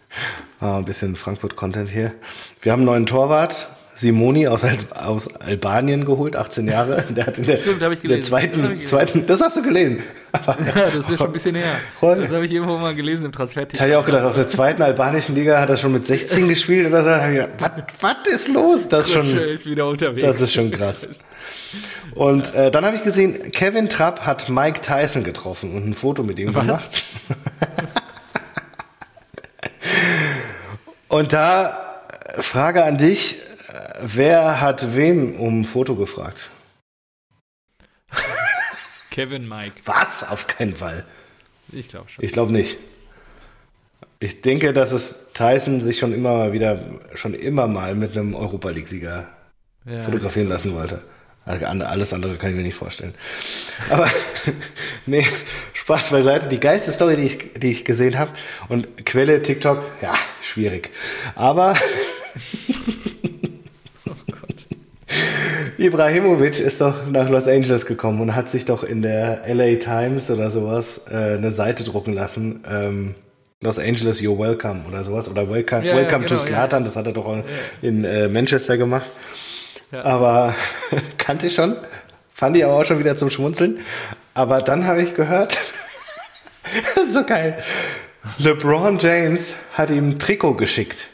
ah, 0.60 0.78
ein 0.78 0.86
bisschen 0.86 1.14
Frankfurt-Content 1.14 1.90
hier. 1.90 2.14
Wir 2.62 2.72
haben 2.72 2.80
einen 2.80 2.86
neuen 2.86 3.06
Torwart, 3.06 3.68
Simoni 3.98 4.46
aus, 4.46 4.64
aus 4.94 5.28
Albanien 5.40 6.04
geholt, 6.04 6.36
18 6.36 6.68
Jahre. 6.68 7.04
Der 7.10 7.26
hat 7.26 7.36
in 7.38 7.46
der, 7.46 7.58
Stimmt, 7.58 7.82
ich 7.82 7.82
in 7.82 7.88
der 7.88 7.96
gelesen. 7.96 8.08
Das 8.08 8.16
ich 8.18 8.30
zweiten, 8.30 8.62
gelesen. 8.62 8.86
zweiten, 8.86 9.26
das 9.26 9.40
hast 9.40 9.56
du 9.56 9.62
gelesen. 9.62 10.02
Ja, 10.46 10.90
das 10.94 11.08
ist 11.08 11.18
schon 11.18 11.26
ein 11.26 11.32
bisschen 11.32 11.54
her. 11.56 11.64
Das 12.00 12.28
habe 12.28 12.44
ich 12.44 12.52
irgendwo 12.52 12.76
mal 12.76 12.94
gelesen 12.94 13.24
im 13.24 13.32
Transfer. 13.32 13.66
Ich 13.72 13.80
habe 13.80 13.90
ja 13.90 13.98
auch 13.98 14.04
gedacht, 14.04 14.24
aus 14.24 14.36
der 14.36 14.46
zweiten 14.46 14.82
albanischen 14.82 15.34
Liga 15.34 15.60
hat 15.60 15.68
er 15.70 15.76
schon 15.76 15.92
mit 15.92 16.06
16 16.06 16.48
gespielt 16.48 16.86
oder 16.86 17.02
so. 17.02 17.32
Ich 17.32 17.48
Was, 17.58 17.72
was 18.00 18.34
ist 18.34 18.48
los? 18.48 18.88
Das 18.88 19.08
ist 19.08 19.14
schon, 19.14 19.26
ist 19.26 19.66
wieder 19.66 19.88
unterwegs. 19.88 20.22
Das 20.24 20.40
ist 20.40 20.52
schon 20.52 20.70
krass. 20.70 21.08
Und 22.14 22.54
äh, 22.54 22.70
dann 22.70 22.84
habe 22.84 22.96
ich 22.96 23.02
gesehen, 23.02 23.50
Kevin 23.52 23.88
Trapp 23.88 24.20
hat 24.26 24.48
Mike 24.48 24.80
Tyson 24.80 25.24
getroffen 25.24 25.74
und 25.74 25.88
ein 25.88 25.94
Foto 25.94 26.22
mit 26.22 26.38
ihm 26.38 26.54
Was? 26.54 26.62
gemacht. 26.62 27.06
und 31.08 31.32
da 31.32 32.00
äh, 32.36 32.42
Frage 32.42 32.84
an 32.84 32.98
dich, 32.98 33.40
wer 34.00 34.60
hat 34.60 34.96
wem 34.96 35.38
um 35.38 35.60
ein 35.60 35.64
Foto 35.64 35.94
gefragt? 35.96 36.50
Kevin 39.10 39.48
Mike. 39.48 39.74
Was? 39.84 40.28
Auf 40.28 40.46
keinen 40.46 40.76
Fall. 40.76 41.04
Ich 41.72 41.88
glaube 41.88 42.08
schon. 42.08 42.24
Ich 42.24 42.32
glaube 42.32 42.52
nicht. 42.52 42.78
Ich 44.20 44.40
denke, 44.42 44.72
dass 44.72 44.92
es 44.92 45.32
Tyson 45.32 45.80
sich 45.80 45.98
schon 45.98 46.12
immer 46.12 46.34
mal 46.34 46.52
wieder, 46.52 46.80
schon 47.14 47.34
immer 47.34 47.66
mal 47.66 47.94
mit 47.94 48.12
einem 48.16 48.34
Europa 48.34 48.70
League-Sieger 48.70 49.28
Ja. 49.84 50.02
fotografieren 50.02 50.48
lassen 50.48 50.74
wollte. 50.74 51.02
Also 51.44 51.64
Alles 51.64 52.12
andere 52.12 52.36
kann 52.36 52.50
ich 52.50 52.56
mir 52.56 52.62
nicht 52.62 52.74
vorstellen. 52.74 53.14
Aber 53.88 54.08
nee, 55.06 55.26
Spaß 55.72 56.10
beiseite. 56.10 56.48
Die 56.48 56.60
geilste 56.60 56.92
Story, 56.92 57.16
die 57.16 57.22
ich, 57.22 57.54
die 57.54 57.70
ich 57.70 57.84
gesehen 57.84 58.18
habe 58.18 58.32
und 58.68 59.06
Quelle 59.06 59.40
TikTok, 59.40 59.82
ja, 60.02 60.14
schwierig. 60.42 60.90
Aber 61.34 61.74
Ibrahimovic 65.78 66.58
ist 66.58 66.80
doch 66.80 67.06
nach 67.08 67.30
Los 67.30 67.46
Angeles 67.46 67.86
gekommen 67.86 68.20
und 68.20 68.34
hat 68.34 68.48
sich 68.48 68.64
doch 68.64 68.82
in 68.82 69.00
der 69.00 69.42
LA 69.46 69.76
Times 69.76 70.28
oder 70.28 70.50
sowas 70.50 71.02
äh, 71.08 71.36
eine 71.36 71.52
Seite 71.52 71.84
drucken 71.84 72.12
lassen. 72.12 72.64
Ähm, 72.68 73.14
Los 73.60 73.78
Angeles, 73.78 74.20
you're 74.20 74.38
welcome 74.38 74.82
oder 74.88 75.04
sowas. 75.04 75.28
Oder 75.28 75.48
welcome, 75.48 75.84
Ja, 75.84 75.92
ja, 75.92 75.96
welcome 75.96 76.26
to 76.26 76.34
genau, 76.34 76.46
Slatan, 76.46 76.84
das 76.84 76.96
hat 76.96 77.06
er 77.06 77.12
doch 77.12 77.44
in 77.80 78.04
äh, 78.04 78.28
Manchester 78.28 78.76
gemacht. 78.76 79.06
Aber 79.92 80.54
kannte 81.18 81.46
ich 81.46 81.54
schon, 81.54 81.76
fand 82.28 82.56
ich 82.56 82.64
aber 82.64 82.74
auch 82.74 82.84
schon 82.84 82.98
wieder 82.98 83.14
zum 83.16 83.30
Schmunzeln. 83.30 83.78
Aber 84.34 84.62
dann 84.62 84.84
habe 84.84 85.02
ich 85.02 85.14
gehört, 85.14 85.58
so 87.12 87.24
geil, 87.24 87.56
LeBron 88.38 88.98
James 88.98 89.54
hat 89.74 89.90
ihm 89.90 90.08
ein 90.08 90.18
Trikot 90.18 90.54
geschickt. 90.54 91.06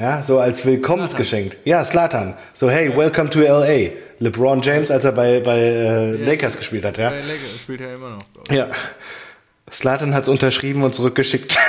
Ja, 0.00 0.22
so 0.22 0.38
als 0.38 0.64
Willkommensgeschenk. 0.64 1.58
Ja, 1.64 1.84
Slatan. 1.84 2.34
So, 2.54 2.70
hey, 2.70 2.96
welcome 2.96 3.28
to 3.28 3.40
LA. 3.40 3.90
LeBron 4.18 4.62
James, 4.62 4.90
als 4.90 5.04
er 5.04 5.12
bei, 5.12 5.40
bei 5.40 5.58
äh, 5.58 6.12
Lakers 6.12 6.56
gespielt 6.56 6.86
hat, 6.86 6.96
ja. 6.96 7.10
Ja, 7.12 7.16
lecker, 7.18 7.58
spielt 7.62 7.80
ja 7.82 7.92
immer 7.92 8.10
noch. 8.16 8.22
Ja. 8.50 8.68
Slatan 9.70 10.14
hat 10.14 10.22
es 10.22 10.30
unterschrieben 10.30 10.82
und 10.84 10.94
zurückgeschickt. 10.94 11.54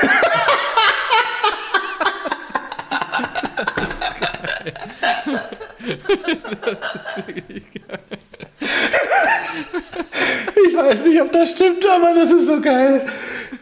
Ich 10.63 10.77
weiß 10.77 11.03
nicht, 11.05 11.21
ob 11.21 11.31
das 11.31 11.51
stimmt, 11.51 11.85
aber 11.85 12.13
das 12.13 12.31
ist 12.31 12.47
so 12.47 12.61
geil. 12.61 13.05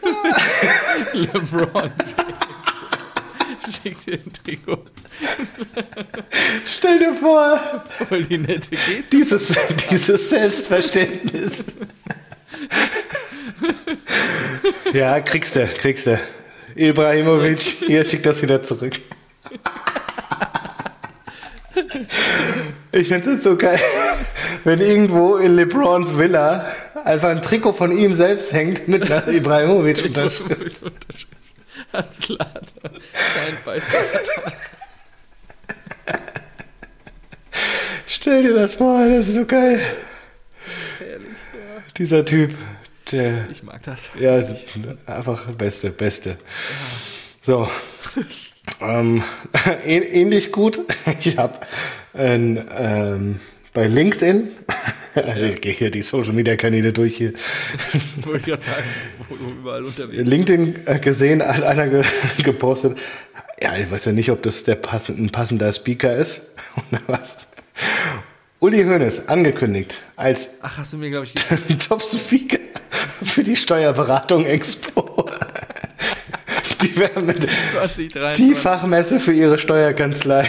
LeBron 1.12 1.90
James 2.16 2.49
schickt 3.82 4.08
dir 4.08 4.14
ein 4.14 4.32
Trikot. 4.32 4.84
Stell 6.66 6.98
dir 6.98 7.14
vor, 7.14 7.60
Voll 7.90 8.24
die 8.24 8.38
nette 8.38 8.70
Geste. 8.70 9.02
dieses, 9.12 9.54
dieses 9.90 10.30
Selbstverständnis. 10.30 11.64
Ja, 14.92 15.20
kriegst 15.20 15.56
du, 15.56 15.66
kriegst 15.66 16.06
du. 16.06 16.18
Ibrahimovic, 16.74 17.60
hier 17.60 18.04
schickt 18.04 18.26
das 18.26 18.42
wieder 18.42 18.62
zurück. 18.62 18.98
Ich 22.92 23.08
finde 23.08 23.34
das 23.34 23.42
so 23.44 23.56
geil, 23.56 23.78
wenn 24.64 24.80
irgendwo 24.80 25.36
in 25.36 25.54
LeBrons 25.56 26.18
Villa 26.18 26.70
einfach 27.04 27.28
ein 27.30 27.42
Trikot 27.42 27.72
von 27.72 27.96
ihm 27.96 28.14
selbst 28.14 28.52
hängt 28.52 28.88
mit 28.88 29.10
einer 29.10 29.28
Ibrahimovic 29.28 30.12
Slatan. 32.10 32.62
Kein 32.82 33.56
Beispiel. 33.64 33.98
Stell 38.06 38.42
dir 38.42 38.54
das 38.54 38.74
vor, 38.76 39.06
das 39.08 39.28
ist 39.28 39.34
so 39.34 39.46
geil. 39.46 39.80
Herrlich. 40.98 41.28
Ja, 41.52 41.82
Dieser 41.96 42.24
Typ, 42.24 42.54
der, 43.12 43.48
ich 43.50 43.62
mag 43.62 43.82
das. 43.82 44.08
ja, 44.18 44.42
einfach 45.06 45.46
beste, 45.52 45.90
beste. 45.90 46.36
So, 47.42 47.68
ähm, 48.80 49.22
ähn- 49.84 50.02
ähnlich 50.04 50.52
gut. 50.52 50.80
Ich 51.20 51.38
habe 51.38 51.58
ähm, 52.14 53.40
bei 53.72 53.86
LinkedIn, 53.86 54.50
ich 55.36 55.60
gehe 55.60 55.72
hier 55.72 55.90
die 55.90 56.02
Social 56.02 56.32
Media 56.32 56.56
Kanäle 56.56 56.92
durch 56.92 57.16
hier, 57.16 57.32
Wollte 58.22 58.38
ich 58.38 58.46
gerade 58.46 58.62
sagen, 58.62 58.84
überall 59.60 59.84
unterwegs. 59.84 60.28
LinkedIn 60.28 60.86
äh, 60.86 60.98
gesehen, 60.98 61.42
hat 61.46 61.62
einer 61.62 61.88
ge 61.88 62.02
gepostet. 62.42 62.98
Ja, 63.62 63.76
ich 63.76 63.90
weiß 63.90 64.06
ja 64.06 64.12
nicht, 64.12 64.30
ob 64.30 64.42
das 64.42 64.64
der 64.64 64.76
pass 64.76 65.08
ein 65.08 65.30
passender 65.30 65.72
Speaker 65.72 66.16
ist 66.16 66.52
oder 66.90 67.00
was. 67.06 67.46
Uli 68.58 68.82
Hoeneß 68.84 69.28
angekündigt 69.28 69.98
als 70.16 70.58
Ach, 70.62 70.78
hast 70.78 70.92
du 70.92 70.98
mir, 70.98 71.10
glaube 71.10 71.26
ich, 71.26 71.34
Top-Speaker 71.78 72.58
für 73.22 73.42
die 73.42 73.56
Steuerberatung 73.56 74.44
Expo. 74.44 75.30
Die 76.82 76.96
werden 76.96 77.26
mit 77.26 77.42
2023. 77.42 78.46
die 78.46 78.54
Fachmesse 78.54 79.20
für 79.20 79.32
ihre 79.32 79.58
Steuerkanzlei. 79.58 80.48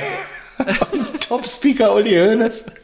Top-Speaker 1.32 1.96
Uli 1.96 2.12
Hoeneß. 2.12 2.66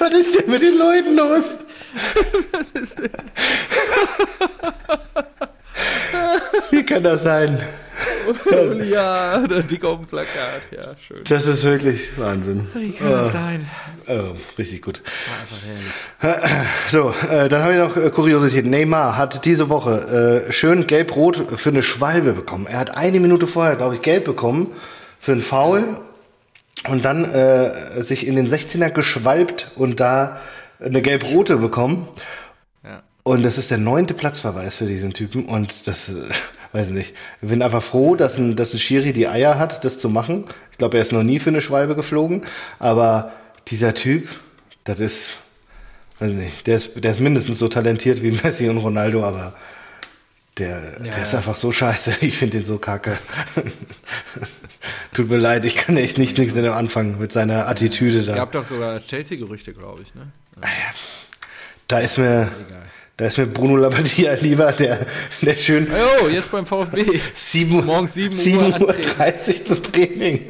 Was 0.00 0.12
ist 0.12 0.34
denn 0.34 0.50
mit 0.50 0.60
den 0.60 0.76
Leuten 0.76 1.14
los? 1.14 1.58
Wie 6.72 6.84
kann 6.84 7.04
das 7.04 7.22
sein? 7.22 7.64
Ja, 8.90 9.46
der 9.46 9.62
dick 9.62 9.84
auf 9.84 9.98
dem 9.98 10.06
Plakat. 10.06 10.62
Ja, 10.70 10.96
schön. 10.96 11.22
Das 11.28 11.46
ist 11.46 11.64
wirklich 11.64 12.18
Wahnsinn. 12.18 12.66
Wie 12.74 12.92
kann 12.92 13.10
das 13.10 13.32
sein? 13.32 13.70
Oh, 14.06 14.34
richtig 14.58 14.82
gut. 14.82 15.02
War 16.20 16.30
einfach 16.30 16.36
herrlich. 16.36 16.50
So, 16.90 17.14
äh, 17.30 17.48
dann 17.48 17.62
habe 17.62 17.72
ich 17.72 17.78
noch 17.78 17.96
äh, 17.96 18.10
Kuriosität. 18.10 18.66
Neymar 18.66 19.16
hat 19.16 19.44
diese 19.44 19.68
Woche 19.68 20.44
äh, 20.48 20.52
schön 20.52 20.86
gelb-rot 20.86 21.58
für 21.58 21.70
eine 21.70 21.82
Schwalbe 21.82 22.32
bekommen. 22.32 22.66
Er 22.66 22.78
hat 22.78 22.96
eine 22.96 23.20
Minute 23.20 23.46
vorher, 23.46 23.76
glaube 23.76 23.94
ich, 23.94 24.02
gelb 24.02 24.24
bekommen 24.24 24.70
für 25.18 25.32
einen 25.32 25.40
Foul 25.40 26.00
und 26.88 27.04
dann 27.04 27.24
äh, 27.24 28.02
sich 28.02 28.26
in 28.26 28.36
den 28.36 28.48
16er 28.48 28.90
geschwalbt 28.90 29.70
und 29.76 30.00
da 30.00 30.40
eine 30.80 31.00
gelb-rote 31.02 31.56
bekommen. 31.56 32.08
Ja. 32.82 33.02
Und 33.22 33.42
das 33.42 33.56
ist 33.56 33.70
der 33.70 33.78
neunte 33.78 34.12
Platzverweis 34.12 34.76
für 34.76 34.86
diesen 34.86 35.12
Typen. 35.14 35.46
Und 35.46 35.86
das, 35.86 36.10
äh, 36.10 36.12
weiß 36.74 36.88
ich 36.88 36.92
nicht. 36.94 37.14
Ich 37.40 37.48
bin 37.48 37.62
einfach 37.62 37.82
froh, 37.82 38.14
dass 38.16 38.36
ein, 38.36 38.56
dass 38.56 38.74
ein 38.74 38.78
Schiri 38.78 39.12
die 39.14 39.26
Eier 39.28 39.58
hat, 39.58 39.84
das 39.84 39.98
zu 39.98 40.08
machen. 40.10 40.44
Ich 40.72 40.78
glaube, 40.78 40.98
er 40.98 41.02
ist 41.02 41.12
noch 41.12 41.22
nie 41.22 41.38
für 41.38 41.50
eine 41.50 41.60
Schwalbe 41.62 41.94
geflogen. 41.96 42.42
Aber 42.78 43.32
dieser 43.68 43.94
Typ, 43.94 44.28
das 44.84 45.00
ist, 45.00 45.34
weiß 46.18 46.32
ich 46.32 46.36
nicht, 46.36 46.66
der 46.66 46.76
ist, 46.76 47.02
der 47.02 47.10
ist 47.12 47.20
mindestens 47.20 47.58
so 47.58 47.68
talentiert 47.68 48.22
wie 48.22 48.32
Messi 48.32 48.68
und 48.68 48.78
Ronaldo, 48.78 49.24
aber 49.24 49.54
der, 50.58 50.98
Ja, 51.02 51.10
der 51.12 51.22
ist 51.22 51.32
ja. 51.32 51.38
einfach 51.38 51.56
so 51.56 51.72
scheiße. 51.72 52.12
Ich 52.20 52.36
finde 52.36 52.58
den 52.58 52.64
so 52.64 52.78
kacke. 52.78 53.18
Tut 55.12 55.28
mir 55.30 55.38
leid, 55.38 55.64
ich 55.64 55.76
kann 55.76 55.96
echt 55.96 56.18
nicht 56.18 56.38
nichts 56.38 56.54
mit 56.54 56.64
dem 56.64 56.72
anfangen, 56.72 57.18
mit 57.18 57.32
seiner 57.32 57.68
Attitüde 57.68 58.18
Ihr 58.18 58.26
da. 58.26 58.36
habt 58.36 58.54
doch 58.54 58.66
sogar 58.66 59.00
Chelsea-Gerüchte, 59.04 59.72
glaube 59.72 60.02
ich, 60.02 60.14
ne? 60.14 60.30
Da 61.88 61.98
ist 62.00 62.18
mir, 62.18 62.50
Egal. 62.66 62.82
Da 63.16 63.26
ist 63.26 63.38
mir 63.38 63.46
Bruno 63.46 63.76
Labbadia 63.76 64.34
lieber, 64.40 64.72
der, 64.72 65.06
der 65.40 65.56
schön 65.56 65.86
Oh, 66.22 66.28
jetzt 66.28 66.50
beim 66.50 66.66
VfB. 66.66 67.20
7, 67.32 67.84
Morgens 67.84 68.14
7 68.14 68.34
Uhr 68.34 68.42
7 68.42 68.58
Uhr 68.58 68.74
antreten. 68.74 69.08
30 69.16 69.64
zum 69.66 69.82
Training. 69.82 70.40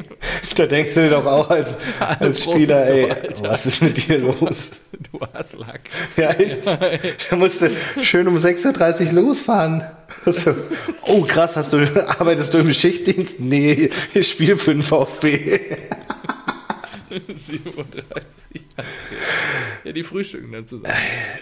Da 0.56 0.66
denkst 0.66 0.94
du 0.94 1.00
dir 1.02 1.10
doch 1.10 1.26
auch 1.26 1.50
als, 1.50 1.76
als 2.18 2.42
Spieler, 2.44 2.86
ey, 2.88 3.10
Alter. 3.10 3.50
was 3.50 3.66
ist 3.66 3.82
mit 3.82 4.08
dir 4.08 4.18
los? 4.18 4.70
Du 5.12 5.18
Hasslack. 5.32 5.80
Ja, 6.16 6.30
echt. 6.30 6.66
Da 7.28 7.34
musst 7.36 7.60
du 7.60 7.70
schön 8.00 8.28
um 8.28 8.36
6.30 8.36 9.08
Uhr 9.08 9.22
losfahren. 9.22 9.82
So, 10.24 10.54
oh, 11.02 11.22
krass, 11.22 11.56
hast 11.56 11.72
du, 11.72 11.78
arbeitest 12.18 12.54
du 12.54 12.58
im 12.58 12.72
Schichtdienst? 12.72 13.40
Nee, 13.40 13.90
ich 14.14 14.28
spiele 14.28 14.56
für 14.56 14.72
den 14.72 14.84
VfB. 14.84 15.58
7.30 17.18 17.76
Uhr. 17.76 17.84
Ja, 19.84 19.92
die 19.92 20.02
frühstücken 20.02 20.52
dann 20.52 20.66
zusammen. 20.66 20.94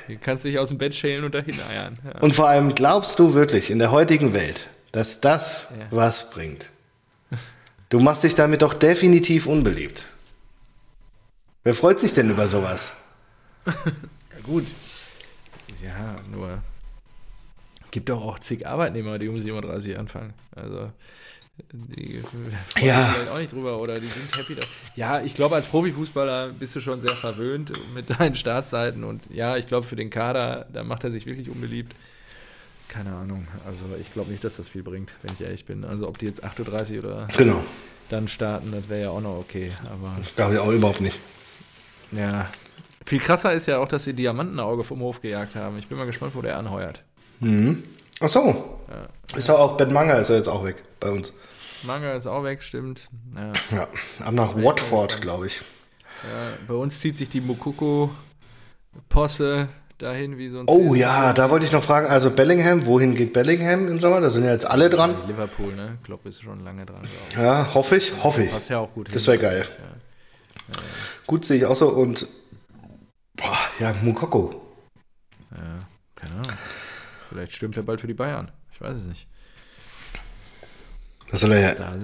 Du 0.08 0.16
kannst 0.18 0.44
dich 0.44 0.58
aus 0.58 0.68
dem 0.68 0.78
Bett 0.78 0.94
schälen 0.94 1.24
und 1.24 1.34
dahin 1.34 1.58
eiern. 1.70 1.94
Ja. 2.04 2.20
Und 2.20 2.34
vor 2.34 2.48
allem, 2.48 2.74
glaubst 2.74 3.18
du 3.18 3.34
wirklich 3.34 3.70
in 3.70 3.78
der 3.78 3.90
heutigen 3.90 4.34
Welt, 4.34 4.68
dass 4.92 5.20
das 5.20 5.72
Ja. 5.78 5.86
was 5.90 6.30
bringt? 6.30 6.70
Du 7.88 8.00
machst 8.00 8.24
dich 8.24 8.34
damit 8.34 8.62
doch 8.62 8.74
definitiv 8.74 9.46
unbeliebt. 9.46 10.06
Wer 11.64 11.74
freut 11.74 12.00
sich 12.00 12.12
denn 12.14 12.30
über 12.30 12.46
sowas? 12.48 12.92
Ja, 13.66 13.72
gut. 14.42 14.66
Ja, 15.82 16.16
nur. 16.32 16.62
Gibt 17.90 18.08
doch 18.08 18.22
auch 18.22 18.38
zig 18.38 18.66
Arbeitnehmer, 18.66 19.18
die 19.18 19.28
um 19.28 19.40
37 19.40 19.98
anfangen. 19.98 20.32
Also. 20.56 20.90
Die 21.72 22.22
Ja. 22.82 23.14
auch 23.32 23.38
nicht 23.38 23.52
drüber 23.52 23.78
oder 23.78 24.00
die 24.00 24.06
sind 24.06 24.36
happy. 24.36 24.54
Da. 24.54 24.62
Ja, 24.96 25.20
ich 25.22 25.34
glaube, 25.34 25.54
als 25.54 25.66
Profifußballer 25.66 26.48
bist 26.58 26.74
du 26.74 26.80
schon 26.80 27.00
sehr 27.00 27.10
verwöhnt 27.14 27.72
mit 27.94 28.08
deinen 28.18 28.34
Startzeiten 28.34 29.04
und 29.04 29.22
ja, 29.30 29.56
ich 29.56 29.66
glaube, 29.66 29.86
für 29.86 29.96
den 29.96 30.10
Kader, 30.10 30.66
da 30.72 30.82
macht 30.82 31.04
er 31.04 31.12
sich 31.12 31.26
wirklich 31.26 31.50
unbeliebt. 31.50 31.94
Keine 32.88 33.12
Ahnung. 33.14 33.46
Also, 33.66 33.84
ich 34.00 34.12
glaube 34.12 34.30
nicht, 34.30 34.44
dass 34.44 34.56
das 34.56 34.68
viel 34.68 34.82
bringt, 34.82 35.12
wenn 35.22 35.32
ich 35.34 35.40
ehrlich 35.40 35.64
bin. 35.64 35.84
Also, 35.84 36.08
ob 36.08 36.18
die 36.18 36.26
jetzt 36.26 36.44
8.30 36.44 36.98
Uhr 36.98 37.04
oder 37.04 37.26
Genau. 37.36 37.62
dann 38.10 38.28
starten, 38.28 38.70
das 38.72 38.88
wäre 38.90 39.02
ja 39.02 39.10
auch 39.10 39.20
noch 39.22 39.38
okay. 39.38 39.72
Aber 39.86 40.16
Glaube 40.36 40.54
ich 40.54 40.58
auch 40.60 40.70
überhaupt 40.70 41.00
nicht. 41.00 41.18
ja, 42.12 42.50
viel 43.06 43.18
krasser 43.18 43.52
ist 43.52 43.66
ja 43.66 43.78
auch, 43.78 43.88
dass 43.88 44.04
sie 44.04 44.12
Diamantenauge 44.14 44.84
vom 44.84 45.00
Hof 45.00 45.20
gejagt 45.22 45.54
haben. 45.56 45.78
Ich 45.78 45.86
bin 45.86 45.96
mal 45.98 46.06
gespannt, 46.06 46.34
wo 46.34 46.42
der 46.42 46.58
anheuert. 46.58 47.02
Mhm. 47.40 47.82
Ach 48.20 48.28
so. 48.28 48.78
Ist 49.36 49.48
doch 49.48 49.58
auch, 49.58 49.76
Ben 49.76 49.92
Manger 49.92 50.18
ist 50.18 50.30
ja 50.30 50.36
jetzt 50.36 50.48
auch 50.48 50.64
weg 50.64 50.82
bei 51.00 51.10
uns. 51.10 51.32
Manga 51.84 52.12
ist 52.14 52.26
auch 52.26 52.44
weg, 52.44 52.62
stimmt. 52.62 53.08
Ja, 53.34 53.52
Ja, 53.76 53.88
ab 54.26 54.32
nach 54.34 54.54
Watford, 54.54 55.20
glaube 55.20 55.46
ich. 55.48 55.62
ja, 56.22 56.52
bei 56.68 56.74
uns 56.74 57.00
zieht 57.00 57.16
sich 57.16 57.28
die 57.28 57.40
Mokoko-Posse 57.40 59.68
dahin 59.98 60.38
wie 60.38 60.48
so 60.48 60.60
ein 60.60 60.66
Oh 60.68 60.94
ja, 60.94 61.32
da 61.32 61.50
wollte 61.50 61.66
ich 61.66 61.72
noch 61.72 61.82
fragen, 61.82 62.06
also 62.06 62.30
Bellingham, 62.30 62.86
wohin 62.86 63.14
geht 63.14 63.32
Bellingham 63.32 63.88
im 63.88 64.00
Sommer? 64.00 64.20
Da 64.20 64.30
sind 64.30 64.44
ja 64.44 64.52
jetzt 64.52 64.66
alle 64.66 64.90
dran. 64.90 65.14
Liverpool, 65.26 65.74
ne? 65.74 65.98
Klopp 66.04 66.26
ist 66.26 66.42
schon 66.42 66.64
lange 66.64 66.86
dran. 66.86 67.02
Ja, 67.36 67.74
hoffe 67.74 67.96
ich, 67.96 68.12
hoffe 68.22 68.44
ich. 68.44 68.52
Passt 68.52 68.70
ja 68.70 68.78
auch 68.78 68.92
gut 68.92 69.14
Das 69.14 69.26
wäre 69.26 69.38
geil. 69.38 69.66
Ja. 69.80 70.78
Gut 71.26 71.44
sehe 71.44 71.56
ich 71.56 71.66
auch 71.66 71.76
so 71.76 71.88
und 71.88 72.26
boah, 73.36 73.58
ja, 73.78 73.94
Mukoko. 74.02 74.60
Ja, 75.52 75.58
keine 76.14 76.34
Ahnung. 76.34 76.52
Vielleicht 77.28 77.52
stürmt 77.52 77.76
er 77.76 77.82
bald 77.82 78.00
für 78.00 78.06
die 78.06 78.14
Bayern. 78.14 78.50
Ich 78.82 78.88
weiß 78.88 78.96
es 78.96 79.06
nicht. 79.06 79.26
Das 81.30 81.40
soll 81.40 81.52
er 81.52 81.60
ja. 81.60 81.74
Da 81.74 81.94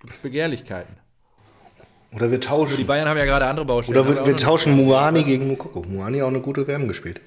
gibt 0.00 0.12
es 0.12 0.18
Begehrlichkeiten. 0.18 0.96
Oder 2.12 2.30
wir 2.32 2.38
Die 2.38 2.46
tauschen. 2.46 2.86
Bayern 2.86 3.08
haben 3.08 3.18
ja 3.18 3.24
gerade 3.24 3.46
andere 3.46 3.66
Baustellen. 3.66 3.98
Oder 4.00 4.16
wir, 4.16 4.26
wir 4.26 4.36
tauschen 4.36 4.74
Muani 4.74 5.22
gegen 5.22 5.46
Mukoko. 5.46 5.82
Muani 5.82 6.22
auch 6.22 6.28
eine 6.28 6.40
gute 6.40 6.66
WM 6.66 6.88
gespielt. 6.88 7.20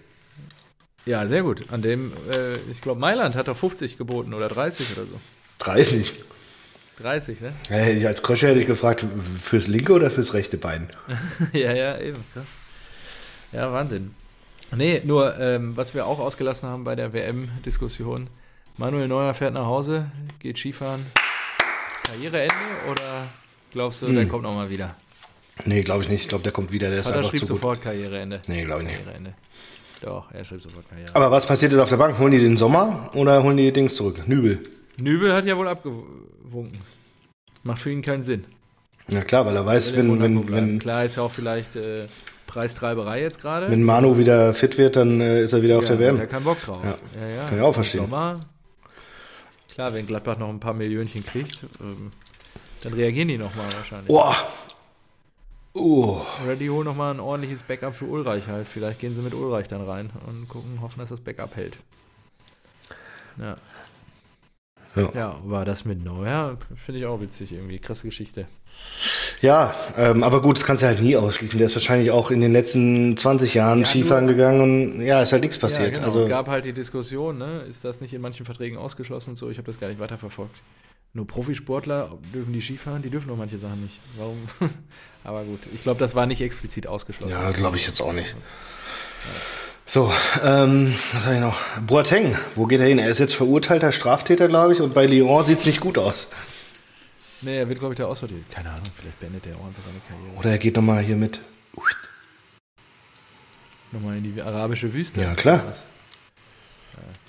Ja, 1.06 1.26
sehr 1.26 1.44
gut. 1.44 1.72
An 1.72 1.82
dem, 1.82 2.12
äh, 2.32 2.58
ich 2.70 2.82
glaube, 2.82 3.00
Mailand 3.00 3.36
hat 3.36 3.48
doch 3.48 3.56
50 3.56 3.98
geboten 3.98 4.34
oder 4.34 4.50
30 4.50 4.98
oder 4.98 5.06
so. 5.06 5.20
30. 5.60 6.14
30, 7.02 7.40
ne? 7.40 7.54
Ich 7.94 8.06
als 8.06 8.22
Krösche 8.22 8.48
hätte 8.50 8.60
ich 8.60 8.68
gefragt, 8.68 9.06
fürs 9.42 9.68
linke 9.68 9.94
oder 9.94 10.12
fürs 10.12 10.34
rechte 10.34 10.58
Bein? 10.58 10.90
ja, 11.54 11.72
ja, 11.72 11.98
eben. 11.98 12.22
Krass. 12.34 12.44
Ja, 13.54 13.72
Wahnsinn. 13.72 14.14
Nee, 14.76 15.02
nur, 15.06 15.40
ähm, 15.40 15.78
was 15.78 15.96
wir 15.96 16.06
auch 16.06 16.20
ausgelassen 16.20 16.68
haben 16.68 16.84
bei 16.84 16.96
der 16.96 17.14
WM-Diskussion. 17.14 18.28
Manuel 18.80 19.08
Neuer 19.10 19.34
fährt 19.34 19.54
nach 19.54 19.66
Hause, 19.66 20.06
geht 20.40 20.58
Skifahren. 20.58 21.02
Karriereende 22.04 22.54
oder 22.90 23.28
glaubst 23.72 24.02
du, 24.02 24.08
der 24.12 24.24
Hm. 24.24 24.30
kommt 24.30 24.44
nochmal 24.44 24.70
wieder? 24.70 24.96
Nee, 25.66 25.82
glaube 25.82 26.04
ich 26.04 26.10
nicht. 26.10 26.22
Ich 26.22 26.28
glaube, 26.30 26.44
der 26.44 26.54
kommt 26.54 26.72
wieder. 26.72 26.90
Der 26.90 27.00
ist 27.00 27.08
Vater 27.08 27.20
einfach 27.20 27.32
schrieb 27.32 27.42
zu 27.42 27.48
gut. 27.48 27.58
sofort 27.58 27.82
Karriereende. 27.82 28.42
Nee, 28.48 28.64
glaube 28.64 28.84
ich 28.84 28.88
nicht. 28.88 29.00
Karriereende. 29.04 29.34
Doch, 30.02 30.32
er 30.32 30.46
schrieb 30.46 30.62
sofort 30.62 30.90
Karriere. 30.90 31.14
Aber 31.14 31.30
was 31.30 31.46
passiert 31.46 31.74
jetzt 31.74 31.82
auf 31.82 31.90
der 31.90 31.98
Bank? 31.98 32.18
Holen 32.18 32.32
die 32.32 32.40
den 32.40 32.56
Sommer 32.56 33.10
oder 33.16 33.44
holen 33.44 33.58
die 33.58 33.72
Dings 33.74 33.96
zurück? 33.96 34.26
Nübel. 34.28 34.64
Nübel 35.02 35.34
hat 35.34 35.46
ja 35.46 35.58
wohl 35.58 35.68
abgewunken. 35.68 36.80
Macht 37.64 37.82
für 37.82 37.92
ihn 37.92 38.02
keinen 38.02 38.24
Sinn. 38.24 38.46
Ja 39.10 39.22
klar, 39.22 39.46
weil 39.46 39.56
er 39.58 39.66
weiß, 39.66 39.96
wenn, 39.98 40.22
wenn, 40.22 40.50
wenn, 40.50 40.80
Klar 40.80 41.04
ist 41.04 41.18
ja 41.18 41.24
auch 41.24 41.32
vielleicht 41.32 41.76
äh, 41.76 42.06
Preistreiberei 42.48 43.22
jetzt 43.22 43.42
gerade. 43.42 43.70
wenn 43.70 43.84
Manu 43.84 44.18
wieder 44.18 44.54
fit 44.54 44.78
wird, 44.78 44.96
dann 44.96 45.20
äh, 45.20 45.42
ist 45.44 45.52
er 45.52 45.62
wieder 45.62 45.78
auf 45.80 45.90
ja, 45.90 45.96
der 45.96 46.08
Hat 46.08 46.14
er 46.16 46.20
WM. 46.22 46.30
keinen 46.30 46.44
Bock 46.46 46.62
drauf. 46.62 46.78
Ja, 46.84 46.90
ja. 47.36 47.50
Kann 47.50 47.58
ich 47.58 47.64
auch 47.64 47.74
verstehen. 47.74 48.02
Sommer, 48.02 48.38
klar, 49.80 49.94
wenn 49.94 50.08
Gladbach 50.08 50.38
noch 50.38 50.50
ein 50.50 50.60
paar 50.60 50.74
Millionchen 50.74 51.26
kriegt, 51.26 51.64
ähm, 51.80 52.12
dann 52.84 52.94
reagieren 52.94 53.30
die 53.30 53.38
nochmal 53.38 53.66
wahrscheinlich. 53.78 54.10
Boah. 54.10 54.36
Oh. 55.72 56.22
Oder 56.44 56.58
die 56.58 56.70
holen 56.70 56.84
nochmal 56.84 57.14
ein 57.14 57.22
ordentliches 57.22 57.64
Backup 57.64 57.96
für 57.96 58.04
Ulreich 58.04 58.48
halt. 58.48 58.68
Vielleicht 58.68 59.00
gehen 59.00 59.16
sie 59.16 59.22
mit 59.22 59.34
Ulreich 59.34 59.70
dann 59.70 59.88
rein 59.88 60.10
und 60.28 60.50
gucken, 60.50 60.82
hoffen, 60.82 61.00
dass 61.00 61.08
das 61.08 61.22
Backup 61.22 61.56
hält. 61.56 61.78
Ja. 63.38 63.56
Ja. 64.96 65.12
Ja, 65.14 65.40
war 65.46 65.64
das 65.64 65.86
mit 65.86 66.04
Neuer, 66.04 66.58
finde 66.76 67.00
ich 67.00 67.06
auch 67.06 67.22
witzig 67.22 67.54
irgendwie. 67.54 67.80
Krasse 67.80 68.04
Geschichte. 68.04 68.48
Ja, 69.42 69.74
ähm, 69.98 70.24
aber 70.24 70.42
gut, 70.42 70.58
das 70.58 70.66
kannst 70.66 70.84
du 70.84 70.88
halt 70.88 71.02
nie 71.02 71.16
ausschließen. 71.16 71.58
Der 71.58 71.68
ist 71.68 71.76
wahrscheinlich 71.76 72.12
auch 72.12 72.32
in 72.32 72.42
den 72.42 72.52
letzten 72.52 73.16
20 73.16 73.54
Jahren 73.54 73.80
Ja, 73.80 73.86
Skifahren 73.86 74.26
nur- 74.26 74.36
gegangen 74.36 74.62
und 74.62 75.02
ja, 75.02 75.22
ist 75.22 75.32
halt 75.32 75.42
nichts 75.42 75.58
passiert. 75.58 75.88
Ja, 75.88 75.94
genau. 75.96 76.06
Also 76.06 76.28
gab 76.28 76.50
halt 76.50 76.66
die 76.66 76.74
Diskussion, 76.74 77.38
ne? 77.38 77.62
ist 77.70 77.86
das 77.86 78.02
nicht 78.02 78.14
in 78.14 78.22
manchen 78.22 78.46
Verträgen 78.46 78.78
ausgeschlossen 78.78 79.32
und 79.32 79.36
so? 79.38 79.50
Ich 79.50 79.58
habe 79.58 79.66
das 79.68 79.80
gar 79.80 79.88
nicht 79.88 80.00
weiterverfolgt. 80.02 80.56
Nur 81.14 81.26
Profisportler 81.26 82.12
dürfen 82.34 82.52
die 82.54 82.62
Skifahren, 82.62 83.02
die 83.02 83.10
dürfen 83.10 83.30
doch 83.30 83.38
manche 83.38 83.58
Sachen 83.58 83.82
nicht. 83.82 84.00
Warum? 84.18 84.38
Aber 85.24 85.44
gut, 85.44 85.60
ich 85.74 85.84
glaube, 85.84 86.00
das 86.00 86.14
war 86.16 86.26
nicht 86.26 86.42
explizit 86.42 86.86
ausgeschlossen. 86.86 87.32
Ja, 87.32 87.52
glaube 87.52 87.78
ich 87.78 87.88
jetzt 87.88 88.02
auch 88.02 88.14
nicht. 88.14 88.36
So, 89.86 90.12
ähm, 90.44 90.94
was 91.14 91.26
habe 91.26 91.36
ich 91.36 91.42
noch? 91.42 91.58
Boateng, 91.88 92.38
wo 92.56 92.66
geht 92.68 92.80
er 92.80 92.88
hin? 92.88 93.00
Er 93.00 93.10
ist 93.10 93.18
jetzt 93.20 93.34
verurteilter 93.34 93.92
Straftäter, 93.92 94.48
glaube 94.48 94.74
ich, 94.74 94.82
und 94.82 94.94
bei 94.94 95.06
Lyon 95.08 95.44
sieht 95.46 95.60
es 95.60 95.66
nicht 95.66 95.80
gut 95.80 95.98
aus. 95.98 96.28
Nee, 97.42 97.58
er 97.58 97.70
wird, 97.70 97.80
glaube 97.80 97.94
ich, 97.94 97.98
da 97.98 98.06
aussortiert. 98.06 98.50
Keine 98.50 98.70
Ahnung, 98.70 98.86
vielleicht 98.96 99.20
beendet 99.20 99.46
er 99.48 99.56
auch 99.56 99.66
einfach 99.66 99.84
seine 99.84 100.00
Karriere. 100.08 100.38
Oder 100.40 100.52
er 100.52 100.58
geht 100.58 100.76
nochmal 100.76 101.02
hier 101.04 101.16
mit. 101.16 101.40
Nochmal 103.92 104.18
in 104.18 104.24
die 104.24 104.42
arabische 104.42 104.94
Wüste. 104.94 105.22
Ja, 105.22 105.34
klar. 105.36 105.64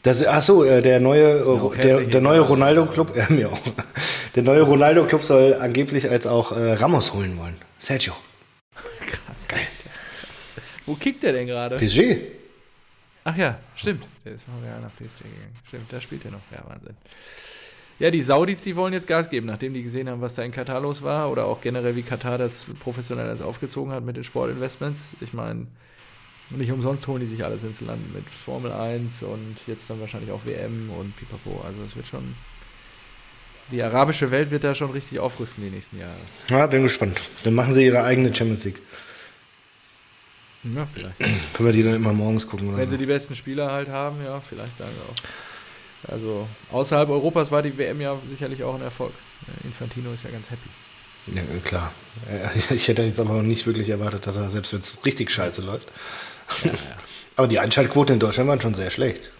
Das, 0.02 0.26
ach 0.26 0.42
so, 0.42 0.64
äh, 0.64 0.82
der 0.82 0.98
neue, 0.98 1.44
der, 1.76 2.00
der 2.00 2.20
neue 2.20 2.38
egal. 2.38 2.48
Ronaldo-Club, 2.48 3.16
ja, 3.16 3.26
mir 3.28 3.52
auch. 3.52 3.60
Der 4.34 4.42
neue 4.42 4.62
Ronaldo-Club 4.62 5.22
soll 5.22 5.54
angeblich 5.54 6.10
als 6.10 6.26
auch 6.26 6.52
äh, 6.52 6.72
Ramos 6.72 7.12
holen 7.12 7.38
wollen. 7.38 7.56
Sergio. 7.78 8.14
Krass. 9.06 9.46
Geil. 9.48 9.66
Wo 10.86 10.94
kickt 10.94 11.22
der 11.22 11.32
denn 11.32 11.46
gerade? 11.46 11.76
PSG. 11.76 12.16
Ach 13.24 13.36
ja, 13.36 13.58
stimmt. 13.76 14.08
Der 14.24 14.32
ist 14.32 14.48
mal 14.48 14.62
wieder 14.62 14.80
nach 14.80 14.90
PSG 14.96 15.18
gegangen. 15.18 15.56
Stimmt, 15.68 15.92
da 15.92 16.00
spielt 16.00 16.24
er 16.24 16.30
noch. 16.32 16.40
Ja, 16.50 16.64
Wahnsinn. 16.66 16.96
Ja, 18.00 18.10
die 18.10 18.22
Saudis, 18.22 18.62
die 18.62 18.76
wollen 18.76 18.94
jetzt 18.94 19.06
Gas 19.06 19.28
geben, 19.28 19.46
nachdem 19.46 19.74
die 19.74 19.82
gesehen 19.82 20.08
haben, 20.08 20.22
was 20.22 20.34
da 20.34 20.42
in 20.42 20.52
Katar 20.52 20.80
los 20.80 21.02
war 21.02 21.30
oder 21.30 21.44
auch 21.44 21.60
generell, 21.60 21.94
wie 21.96 22.02
Katar 22.02 22.38
das 22.38 22.64
professionell 22.80 23.26
alles 23.26 23.42
aufgezogen 23.42 23.92
hat 23.92 24.04
mit 24.04 24.16
den 24.16 24.24
Sportinvestments. 24.24 25.08
Ich 25.20 25.34
meine, 25.34 25.66
nicht 26.48 26.72
umsonst 26.72 27.06
holen 27.06 27.20
die 27.20 27.26
sich 27.26 27.44
alles 27.44 27.62
ins 27.62 27.82
Land 27.82 28.14
mit 28.14 28.24
Formel 28.28 28.72
1 28.72 29.22
und 29.22 29.56
jetzt 29.66 29.88
dann 29.90 30.00
wahrscheinlich 30.00 30.32
auch 30.32 30.46
WM 30.46 30.90
und 30.98 31.14
Pipapo. 31.16 31.62
Also 31.64 31.78
es 31.86 31.94
wird 31.94 32.08
schon. 32.08 32.34
Die 33.70 33.82
arabische 33.82 34.30
Welt 34.30 34.50
wird 34.50 34.64
da 34.64 34.74
schon 34.74 34.90
richtig 34.90 35.20
aufrüsten 35.20 35.62
die 35.62 35.70
nächsten 35.70 35.98
Jahre. 36.00 36.10
Ja, 36.48 36.66
bin 36.66 36.82
gespannt. 36.82 37.20
Dann 37.44 37.54
machen 37.54 37.74
sie 37.74 37.84
ihre 37.84 38.02
eigene 38.02 38.34
Champions 38.34 38.64
League. 38.64 38.80
Ja, 40.64 40.86
vielleicht. 40.86 41.18
Können 41.54 41.68
wir 41.68 41.72
die 41.72 41.82
dann 41.82 41.94
immer 41.94 42.12
morgens 42.14 42.46
gucken 42.46 42.68
oder 42.68 42.78
Wenn 42.78 42.86
so. 42.86 42.92
sie 42.92 42.98
die 42.98 43.06
besten 43.06 43.34
Spieler 43.34 43.70
halt 43.70 43.88
haben, 43.88 44.16
ja, 44.24 44.40
vielleicht 44.40 44.76
sagen 44.78 44.90
wir 44.96 45.02
auch. 45.12 45.49
Also 46.08 46.48
außerhalb 46.72 47.08
Europas 47.10 47.50
war 47.50 47.62
die 47.62 47.76
WM 47.76 48.00
ja 48.00 48.16
sicherlich 48.28 48.62
auch 48.64 48.74
ein 48.74 48.82
Erfolg. 48.82 49.12
Infantino 49.64 50.12
ist 50.12 50.24
ja 50.24 50.30
ganz 50.30 50.50
happy. 50.50 50.68
Ja, 51.34 51.42
klar. 51.64 51.92
Äh, 52.28 52.74
Ich 52.74 52.88
hätte 52.88 53.02
jetzt 53.02 53.20
aber 53.20 53.34
noch 53.34 53.42
nicht 53.42 53.66
wirklich 53.66 53.88
erwartet, 53.90 54.26
dass 54.26 54.36
er, 54.36 54.50
selbst 54.50 54.72
wenn 54.72 54.80
es 54.80 55.04
richtig 55.04 55.30
scheiße 55.30 55.62
läuft. 55.62 55.88
Aber 57.36 57.46
die 57.48 57.58
Einschaltquoten 57.58 58.14
in 58.14 58.20
Deutschland 58.20 58.48
waren 58.48 58.60
schon 58.60 58.74
sehr 58.74 58.90
schlecht. 58.90 59.30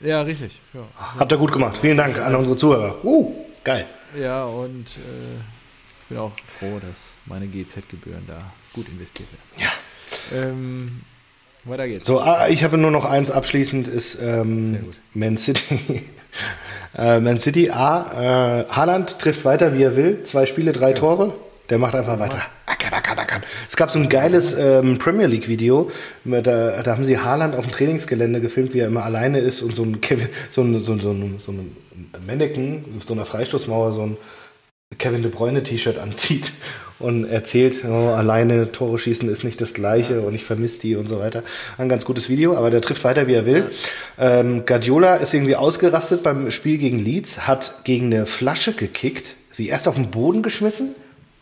Ja, 0.00 0.22
richtig. 0.22 0.60
Ja, 0.74 0.80
Habt 1.18 1.32
ihr 1.32 1.38
gut 1.38 1.52
gemacht. 1.52 1.76
Vielen 1.78 1.96
Dank 1.96 2.18
an 2.18 2.34
unsere 2.34 2.56
Zuhörer. 2.56 3.04
Uh, 3.04 3.32
geil. 3.64 3.86
ja 4.18 4.44
und 4.44 4.86
äh, 4.86 5.36
ich 6.02 6.08
bin 6.08 6.18
auch 6.18 6.32
froh, 6.58 6.80
dass 6.86 7.12
meine 7.26 7.46
GZ-Gebühren 7.46 8.24
da 8.26 8.52
gut 8.72 8.88
investiert 8.88 9.28
werden. 9.32 9.62
Ja. 9.62 10.38
Ähm, 10.38 11.02
weiter 11.68 11.88
geht's. 11.88 12.06
So, 12.06 12.20
ah, 12.20 12.48
ich 12.48 12.64
habe 12.64 12.78
nur 12.78 12.90
noch 12.90 13.04
eins 13.04 13.30
abschließend, 13.30 13.88
ist 13.88 14.18
ähm. 14.22 14.78
Man 15.14 15.36
City. 15.36 16.02
äh, 16.98 17.20
Man 17.20 17.38
City, 17.38 17.70
A, 17.70 18.62
äh, 18.62 18.64
Haaland 18.68 19.18
trifft 19.18 19.44
weiter, 19.44 19.74
wie 19.74 19.82
er 19.82 19.96
will. 19.96 20.22
Zwei 20.24 20.46
Spiele, 20.46 20.72
drei 20.72 20.92
Tore. 20.92 21.34
Der 21.68 21.78
macht 21.78 21.96
einfach 21.96 22.18
weiter. 22.20 22.42
Ackern, 22.66 22.94
ackern, 22.94 23.18
ackern. 23.18 23.42
Es 23.68 23.76
gab 23.76 23.90
so 23.90 23.98
ein 23.98 24.08
geiles 24.08 24.56
ähm, 24.56 24.98
Premier 24.98 25.26
League 25.26 25.48
Video. 25.48 25.90
Da, 26.24 26.40
da 26.82 26.92
haben 26.92 27.04
sie 27.04 27.18
Haaland 27.18 27.56
auf 27.56 27.64
dem 27.64 27.72
Trainingsgelände 27.72 28.40
gefilmt, 28.40 28.72
wie 28.72 28.80
er 28.80 28.86
immer 28.86 29.04
alleine 29.04 29.40
ist 29.40 29.62
und 29.62 29.74
so 29.74 29.82
ein 29.82 30.00
Kevin, 30.00 30.28
so 30.48 30.62
ein, 30.62 30.80
so 30.80 30.92
ein, 30.92 31.00
so 31.00 31.10
ein, 31.10 31.34
so 31.38 31.50
ein 31.50 31.76
Mannequin 32.26 32.84
auf 32.96 33.04
so 33.04 33.14
einer 33.14 33.24
Freistoßmauer 33.24 33.92
so 33.92 34.02
ein 34.02 34.16
Kevin 34.98 35.22
De 35.22 35.30
Bruyne 35.30 35.64
T-Shirt 35.64 35.98
anzieht 35.98 36.52
und 37.00 37.24
erzählt, 37.24 37.84
oh, 37.84 38.10
alleine 38.10 38.70
Tore 38.70 38.98
schießen 38.98 39.28
ist 39.28 39.42
nicht 39.42 39.60
das 39.60 39.74
Gleiche 39.74 40.20
und 40.20 40.34
ich 40.34 40.44
vermisse 40.44 40.80
die 40.80 40.94
und 40.94 41.08
so 41.08 41.18
weiter. 41.18 41.42
Ein 41.76 41.88
ganz 41.88 42.04
gutes 42.04 42.28
Video, 42.28 42.56
aber 42.56 42.70
der 42.70 42.80
trifft 42.80 43.02
weiter, 43.02 43.26
wie 43.26 43.34
er 43.34 43.46
will. 43.46 43.66
Ähm, 44.16 44.64
Guardiola 44.64 45.16
ist 45.16 45.34
irgendwie 45.34 45.56
ausgerastet 45.56 46.22
beim 46.22 46.52
Spiel 46.52 46.78
gegen 46.78 46.96
Leeds, 46.96 47.48
hat 47.48 47.84
gegen 47.84 48.06
eine 48.06 48.26
Flasche 48.26 48.74
gekickt, 48.74 49.34
sie 49.50 49.68
erst 49.68 49.88
auf 49.88 49.96
den 49.96 50.10
Boden 50.12 50.42
geschmissen, 50.42 50.94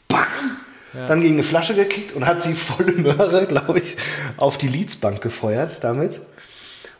bam, 0.08 0.26
dann 0.94 1.20
gegen 1.20 1.34
eine 1.34 1.42
Flasche 1.42 1.74
gekickt 1.74 2.12
und 2.12 2.26
hat 2.26 2.42
sie 2.42 2.54
volle 2.54 2.92
Möhre, 2.92 3.46
glaube 3.46 3.78
ich, 3.78 3.96
auf 4.38 4.56
die 4.56 4.68
Leeds-Bank 4.68 5.20
gefeuert 5.20 5.78
damit. 5.82 6.20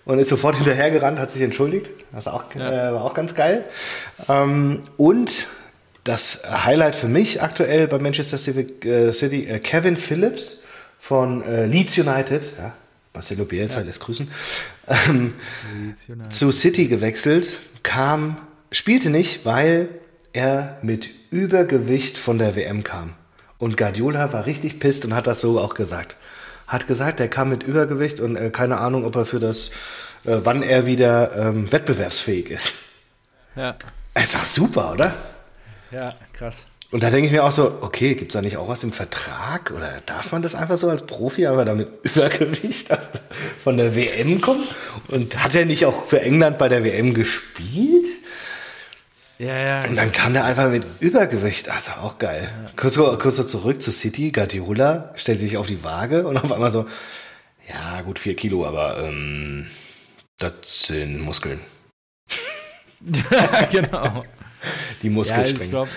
Und 0.05 0.19
ist 0.19 0.29
sofort 0.29 0.57
hinterhergerannt, 0.57 1.19
hat 1.19 1.31
sich 1.31 1.41
entschuldigt. 1.41 1.91
Das 2.13 2.29
auch, 2.29 2.55
äh, 2.55 2.59
war 2.59 3.03
auch 3.03 3.15
ganz 3.15 3.35
geil. 3.35 3.65
Ähm, 4.29 4.81
und 4.99 5.47
das 6.05 6.43
Highlight 6.47 6.95
für 6.97 7.09
mich 7.09 7.43
aktuell 7.43 7.89
bei 7.89 7.99
Manchester 7.99 8.37
äh, 8.37 9.13
City, 9.13 9.47
äh, 9.47 9.59
Kevin 9.59 9.97
Phillips 9.97 10.65
von 10.99 11.43
äh, 11.45 11.67
Leeds 11.67 11.99
United, 11.99 12.43
ja, 12.59 12.75
Marcelo 13.15 13.45
Bielsa 13.45 13.81
lässt 13.81 14.01
grüßen, 14.01 14.31
ähm, 14.87 15.35
zu 16.29 16.53
City 16.53 16.89
gewechselt, 16.89 17.59
kam, 17.83 18.37
spielte 18.71 19.09
nicht, 19.09 19.47
weil 19.47 19.89
er 20.33 20.79
mit 20.83 21.11
Übergewicht 21.31 22.19
von 22.19 22.39
der 22.39 22.55
WM 22.55 22.85
kam. 22.85 23.15
Und 23.57 23.77
Guardiola 23.77 24.33
war 24.33 24.47
richtig 24.47 24.81
pisst 24.81 25.05
und 25.05 25.15
hat 25.15 25.27
das 25.27 25.41
so 25.41 25.59
auch 25.59 25.75
gesagt. 25.75 26.17
Hat 26.67 26.87
gesagt, 26.87 27.21
er 27.21 27.29
kam 27.29 27.49
mit 27.51 27.63
Übergewicht 27.63 28.21
und 28.21 28.37
äh, 28.37 28.51
keine 28.51 28.79
Ahnung, 28.79 29.05
ob 29.05 29.17
er 29.17 29.27
für 29.27 29.41
das, 29.41 29.69
äh, 30.25 30.41
wann 30.43 30.63
er 30.63 30.87
wieder 30.87 31.37
ähm, 31.37 31.71
wettbewerbsfähig 31.71 32.51
ist. 32.51 32.73
Ja, 33.57 33.77
Ist 34.21 34.35
doch 34.35 34.45
super, 34.45 34.93
oder? 34.93 35.15
Ja, 35.95 36.15
krass. 36.33 36.67
Und 36.91 37.03
da 37.03 37.11
denke 37.11 37.27
ich 37.27 37.33
mir 37.33 37.43
auch 37.43 37.51
so, 37.51 37.79
okay, 37.81 38.15
gibt 38.15 38.31
es 38.31 38.35
da 38.35 38.43
nicht 38.43 38.57
auch 38.57 38.69
was 38.69 38.85
im 38.85 38.93
Vertrag? 38.93 39.73
Oder 39.73 40.01
darf 40.07 40.31
man 40.31 40.43
das 40.43 40.55
einfach 40.55 40.79
so 40.79 40.89
als 40.89 41.07
Profi, 41.07 41.47
aber 41.47 41.65
damit 41.65 41.89
Übergewicht 42.03 42.91
das 42.91 43.11
von 43.63 43.77
der 43.77 43.97
WM 43.97 44.41
kommt? 44.41 44.67
Und 45.09 45.43
hat 45.43 45.55
er 45.55 45.65
nicht 45.65 45.87
auch 45.87 46.05
für 46.05 46.21
England 46.21 46.59
bei 46.59 46.69
der 46.69 46.85
WM 46.85 47.15
gespielt? 47.15 48.07
Ja, 49.39 49.59
ja. 49.59 49.85
Und 49.89 49.97
dann 49.97 50.13
kam 50.13 50.35
der 50.35 50.45
einfach 50.45 50.71
mit 50.71 50.85
Übergewicht. 51.01 51.69
Also 51.69 51.91
auch 52.01 52.19
geil. 52.19 52.49
Ja. 52.49 52.71
Kurz, 52.77 52.95
so, 52.95 53.19
kurz 53.19 53.37
so 53.37 53.45
zurück 53.45 53.83
zu 53.83 53.91
City, 53.91 54.31
Guardiola 54.31 55.13
stellt 55.17 55.41
sich 55.41 55.57
auf 55.57 55.67
die 55.67 55.83
Waage 55.83 56.27
und 56.27 56.37
auf 56.37 56.53
einmal 56.53 56.71
so, 56.71 56.87
ja 57.69 58.03
gut, 58.03 58.19
vier 58.19 58.37
Kilo, 58.37 58.65
aber 58.67 58.99
ähm, 59.03 59.67
das 60.39 60.53
sind 60.87 61.21
Muskeln. 61.21 61.61
ja, 63.31 63.63
genau. 63.73 64.25
Die 65.03 65.11
Muskelstränge. 65.11 65.59
Ja, 65.59 65.65
ich 65.65 65.71
glaube, 65.71 65.91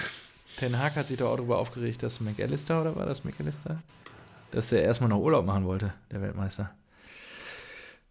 Ten 0.58 0.80
Hag 0.80 0.96
hat 0.96 1.08
sich 1.08 1.18
doch 1.18 1.32
auch 1.32 1.36
darüber 1.36 1.60
aufgeregt, 1.60 2.02
dass 2.02 2.20
McAllister, 2.20 2.82
oder 2.82 2.96
war 2.96 3.06
das 3.06 3.24
McAllister? 3.24 3.78
Dass 4.52 4.72
er 4.72 4.82
erstmal 4.82 5.10
noch 5.10 5.20
Urlaub 5.20 5.46
machen 5.46 5.66
wollte, 5.66 5.94
der 6.12 6.22
Weltmeister. 6.22 6.72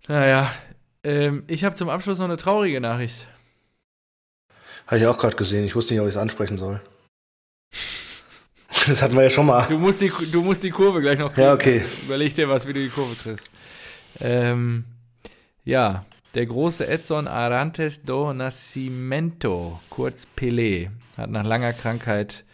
Naja, 0.07 0.53
ähm, 1.03 1.43
ich 1.49 1.65
habe 1.65 1.75
zum 1.75 1.89
Abschluss 1.89 2.19
noch 2.19 2.27
eine 2.27 2.37
traurige 2.37 2.81
Nachricht. 2.81 3.27
Habe 4.87 4.99
ich 4.99 5.07
auch 5.07 5.19
gerade 5.19 5.35
gesehen. 5.35 5.65
Ich 5.65 5.75
wusste 5.75 5.95
nicht, 5.95 6.01
ob 6.01 6.07
ich 6.07 6.15
es 6.15 6.21
ansprechen 6.21 6.59
soll. 6.59 6.81
Das 8.87 9.03
hatten 9.03 9.17
wir 9.17 9.25
ja 9.25 9.31
schon 9.31 9.47
mal. 9.47 9.67
Du 9.67 9.79
musst 9.79 10.01
die, 10.01 10.13
du 10.31 10.43
musst 10.43 10.63
die 10.63 10.71
Kurve 10.71 11.01
gleich 11.01 11.19
noch 11.19 11.33
kriegen. 11.33 11.47
Ja, 11.47 11.55
okay. 11.55 11.85
Überleg 12.05 12.37
dir 12.37 12.49
was, 12.49 12.69
wie 12.69 12.73
du 12.73 12.81
die 12.81 12.91
Kurve 12.91 13.17
kriegst. 13.17 13.51
Ähm, 14.21 14.85
ja, 15.65 16.05
der 16.37 16.45
große 16.45 16.87
Edson 16.87 17.28
Arantes 17.28 18.03
do 18.03 18.34
Nascimento, 18.34 19.80
kurz 19.89 20.26
Pelé, 20.37 20.91
hat 21.16 21.30
nach 21.30 21.45
langer 21.45 21.72
Krankheit 21.72 22.45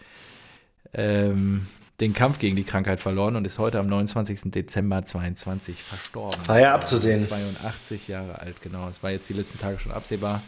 ähm, 0.95 1.67
den 1.99 2.15
Kampf 2.15 2.39
gegen 2.39 2.55
die 2.55 2.63
Krankheit 2.63 3.01
verloren 3.01 3.35
und 3.35 3.45
ist 3.45 3.59
heute 3.59 3.81
am 3.81 3.89
29. 3.89 4.53
Dezember 4.53 5.05
22 5.05 5.83
verstorben. 5.83 6.47
War 6.47 6.61
ja 6.61 6.75
abzusehen. 6.75 7.27
82 7.27 8.07
Jahre 8.07 8.39
alt, 8.39 8.63
genau. 8.63 8.89
Es 8.89 9.03
war 9.03 9.11
jetzt 9.11 9.29
die 9.29 9.35
letzten 9.35 9.59
Tage 9.59 9.81
schon 9.81 9.91
absehbar. 9.91 10.43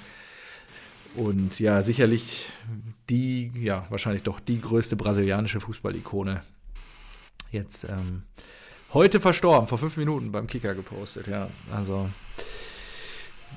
Und 1.16 1.59
ja, 1.59 1.82
sicherlich 1.82 2.51
die, 3.11 3.51
ja, 3.57 3.85
wahrscheinlich 3.89 4.22
doch 4.22 4.39
die 4.39 4.61
größte 4.61 4.95
brasilianische 4.95 5.61
Fußballikone. 5.61 6.43
Jetzt 7.51 7.82
ähm, 7.85 8.22
heute 8.93 9.18
verstorben, 9.18 9.66
vor 9.66 9.78
fünf 9.78 9.97
Minuten 9.97 10.30
beim 10.30 10.47
Kicker 10.47 10.74
gepostet, 10.76 11.26
ja. 11.26 11.49
Also 11.72 12.09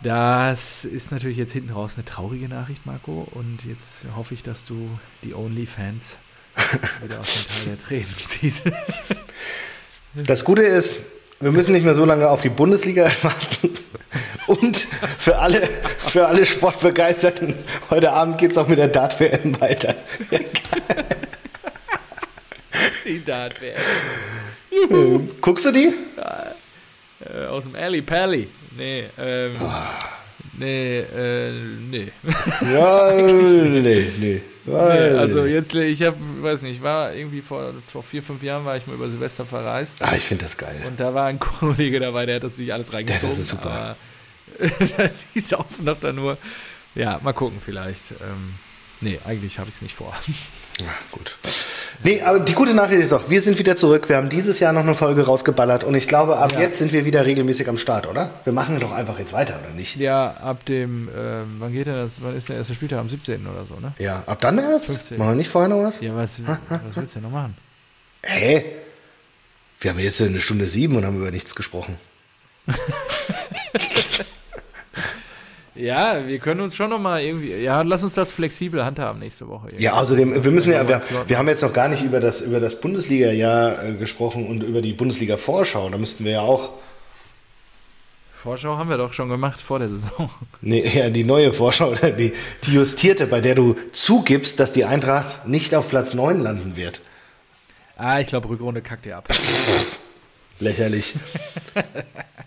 das 0.03 0.85
ist 0.85 1.11
natürlich 1.11 1.37
jetzt 1.37 1.53
hinten 1.53 1.71
raus 1.71 1.93
eine 1.95 2.05
traurige 2.05 2.47
Nachricht, 2.47 2.85
Marco. 2.85 3.27
Und 3.31 3.65
jetzt 3.65 4.03
hoffe 4.15 4.33
ich, 4.33 4.43
dass 4.43 4.63
du 4.63 4.89
die 5.23 5.33
OnlyFans 5.33 6.15
wieder 7.03 7.19
aus 7.19 7.33
dem 7.33 7.47
Teil 7.47 7.75
der 7.75 7.85
Tränen 7.85 8.15
ziehst. 8.27 8.61
Das 10.13 10.43
Gute 10.43 10.63
ist, 10.63 10.99
wir 11.39 11.51
müssen 11.51 11.73
nicht 11.73 11.83
mehr 11.83 11.95
so 11.95 12.05
lange 12.05 12.29
auf 12.29 12.41
die 12.41 12.49
Bundesliga 12.49 13.05
warten. 13.21 13.69
Und 14.47 14.87
für 15.17 15.37
alle, 15.37 15.67
für 15.97 16.27
alle 16.27 16.45
Sportbegeisterten, 16.45 17.53
heute 17.89 18.11
Abend 18.11 18.37
geht 18.37 18.51
es 18.51 18.57
auch 18.57 18.67
mit 18.67 18.79
der 18.79 18.87
Dart-WM 18.87 19.59
weiter. 19.59 19.93
die 23.05 23.23
Dart-WM. 23.23 23.81
Guckst 25.41 25.65
du 25.65 25.71
die? 25.71 25.93
Ja, 26.15 26.53
äh, 27.25 27.45
aus 27.47 27.63
dem 27.63 27.75
Alley 27.75 28.01
Pally. 28.01 28.47
Nee, 28.77 29.05
ähm. 29.17 29.55
Oh. 29.59 29.71
Nee, 30.59 30.99
äh, 30.99 31.51
nee. 31.51 32.11
Ja, 32.73 33.11
nee, 33.15 33.79
nee. 33.79 34.11
nee. 34.17 34.41
Also 34.73 35.45
jetzt, 35.45 35.75
ich 35.75 36.01
habe, 36.01 36.17
weiß 36.41 36.63
nicht, 36.63 36.81
war 36.81 37.13
irgendwie 37.13 37.41
vor, 37.41 37.73
vor 37.91 38.03
vier, 38.03 38.23
fünf 38.23 38.41
Jahren 38.43 38.65
war 38.65 38.75
ich 38.75 38.87
mal 38.87 38.95
über 38.95 39.07
Silvester 39.07 39.45
verreist. 39.45 40.01
Ah, 40.01 40.15
ich 40.15 40.23
finde 40.23 40.45
das 40.45 40.57
geil. 40.57 40.83
Und 40.85 40.99
da 40.99 41.13
war 41.13 41.25
ein 41.25 41.39
Kollege 41.59 41.99
dabei, 41.99 42.25
der 42.25 42.37
hat 42.37 42.43
das 42.43 42.57
sich 42.57 42.73
alles 42.73 42.91
reingezogen. 42.91 43.29
Das 43.29 43.39
ist 43.39 43.47
super. 43.47 43.95
die 45.35 45.39
saufen 45.39 45.85
doch 45.85 45.99
da 45.99 46.11
nur. 46.11 46.37
Ja, 46.95 47.19
mal 47.23 47.33
gucken 47.33 47.61
vielleicht. 47.63 48.11
Ähm, 48.11 48.55
nee, 49.01 49.19
eigentlich 49.25 49.59
habe 49.59 49.69
ich 49.69 49.75
es 49.75 49.81
nicht 49.81 49.95
vor. 49.95 50.13
Ja, 50.79 50.93
gut. 51.11 51.35
Nee, 52.03 52.21
aber 52.21 52.39
die 52.39 52.53
gute 52.53 52.75
Nachricht 52.75 53.01
ist 53.01 53.11
doch, 53.11 53.29
wir 53.29 53.41
sind 53.41 53.57
wieder 53.57 53.75
zurück. 53.75 54.09
Wir 54.09 54.17
haben 54.17 54.29
dieses 54.29 54.59
Jahr 54.59 54.73
noch 54.73 54.83
eine 54.83 54.93
Folge 54.93 55.25
rausgeballert 55.25 55.83
und 55.83 55.95
ich 55.95 56.07
glaube, 56.07 56.37
ab 56.37 56.53
ja. 56.53 56.59
jetzt 56.59 56.77
sind 56.77 56.93
wir 56.93 57.03
wieder 57.03 57.25
regelmäßig 57.25 57.67
am 57.67 57.79
Start, 57.79 58.05
oder? 58.05 58.29
Wir 58.43 58.53
machen 58.53 58.79
doch 58.79 58.91
einfach 58.91 59.17
jetzt 59.17 59.33
weiter, 59.33 59.59
oder 59.63 59.73
nicht? 59.73 59.95
Ja, 59.95 60.35
ab 60.35 60.65
dem, 60.65 61.09
äh, 61.09 61.41
wann 61.57 61.73
geht 61.73 61.87
denn 61.87 61.95
das? 61.95 62.21
Wann 62.21 62.35
ist 62.37 62.49
der 62.49 62.57
erste 62.57 62.75
Spieltag? 62.75 62.99
Am 62.99 63.09
17. 63.09 63.47
oder 63.47 63.65
so, 63.65 63.79
ne? 63.79 63.93
Ja, 63.97 64.23
ab 64.27 64.39
dann 64.41 64.59
erst? 64.59 64.87
15. 64.87 65.17
Machen 65.17 65.29
wir 65.31 65.35
nicht 65.35 65.49
vorher 65.49 65.69
noch 65.69 65.81
was? 65.81 65.99
Ja, 65.99 66.15
was, 66.15 66.39
ha, 66.45 66.59
ha, 66.69 66.81
was 66.87 66.95
willst 66.95 67.15
du 67.15 67.19
denn 67.19 67.31
noch 67.31 67.35
machen? 67.35 67.57
Hä? 68.21 68.63
Wir 69.79 69.91
haben 69.91 69.99
jetzt 69.99 70.21
eine 70.21 70.39
Stunde 70.39 70.67
sieben 70.67 70.95
und 70.95 71.05
haben 71.05 71.17
über 71.17 71.31
nichts 71.31 71.55
gesprochen. 71.55 71.97
Ja, 75.77 76.27
wir 76.27 76.39
können 76.39 76.61
uns 76.61 76.75
schon 76.75 76.89
noch 76.89 76.99
mal 76.99 77.21
irgendwie, 77.21 77.53
ja, 77.53 77.81
lass 77.83 78.03
uns 78.03 78.15
das 78.15 78.31
flexibel 78.31 78.83
handhaben 78.83 79.19
nächste 79.19 79.47
Woche. 79.47 79.67
Irgendwie. 79.67 79.83
Ja, 79.83 79.93
außerdem, 79.93 80.43
wir 80.43 80.51
müssen 80.51 80.73
ja, 80.73 80.87
wir, 80.87 81.01
wir, 81.27 81.37
haben 81.37 81.47
jetzt 81.47 81.61
noch 81.61 81.73
gar 81.73 81.87
nicht 81.87 82.03
über 82.03 82.19
das, 82.19 82.41
über 82.41 82.59
das 82.59 82.81
Bundesliga-Jahr 82.81 83.83
äh, 83.83 83.93
gesprochen 83.93 84.47
und 84.47 84.63
über 84.63 84.81
die 84.81 84.93
Bundesliga-Vorschau. 84.93 85.89
Da 85.89 85.97
müssten 85.97 86.25
wir 86.25 86.33
ja 86.33 86.41
auch. 86.41 86.71
Vorschau 88.33 88.77
haben 88.77 88.89
wir 88.89 88.97
doch 88.97 89.13
schon 89.13 89.29
gemacht 89.29 89.61
vor 89.61 89.79
der 89.79 89.89
Saison. 89.89 90.29
Nee, 90.61 90.87
ja, 90.87 91.09
die 91.09 91.23
neue 91.23 91.53
Vorschau, 91.53 91.93
die, 91.93 92.33
die 92.63 92.73
justierte, 92.73 93.27
bei 93.27 93.41
der 93.41 93.55
du 93.55 93.75
zugibst, 93.91 94.59
dass 94.59 94.73
die 94.73 94.85
Eintracht 94.85 95.47
nicht 95.47 95.75
auf 95.75 95.89
Platz 95.89 96.13
9 96.13 96.39
landen 96.39 96.75
wird. 96.75 97.01
Ah, 97.97 98.19
ich 98.19 98.27
glaube, 98.27 98.49
Rückrunde 98.49 98.81
kackt 98.81 99.05
ihr 99.05 99.17
ab. 99.17 99.27
Lächerlich. 100.59 101.15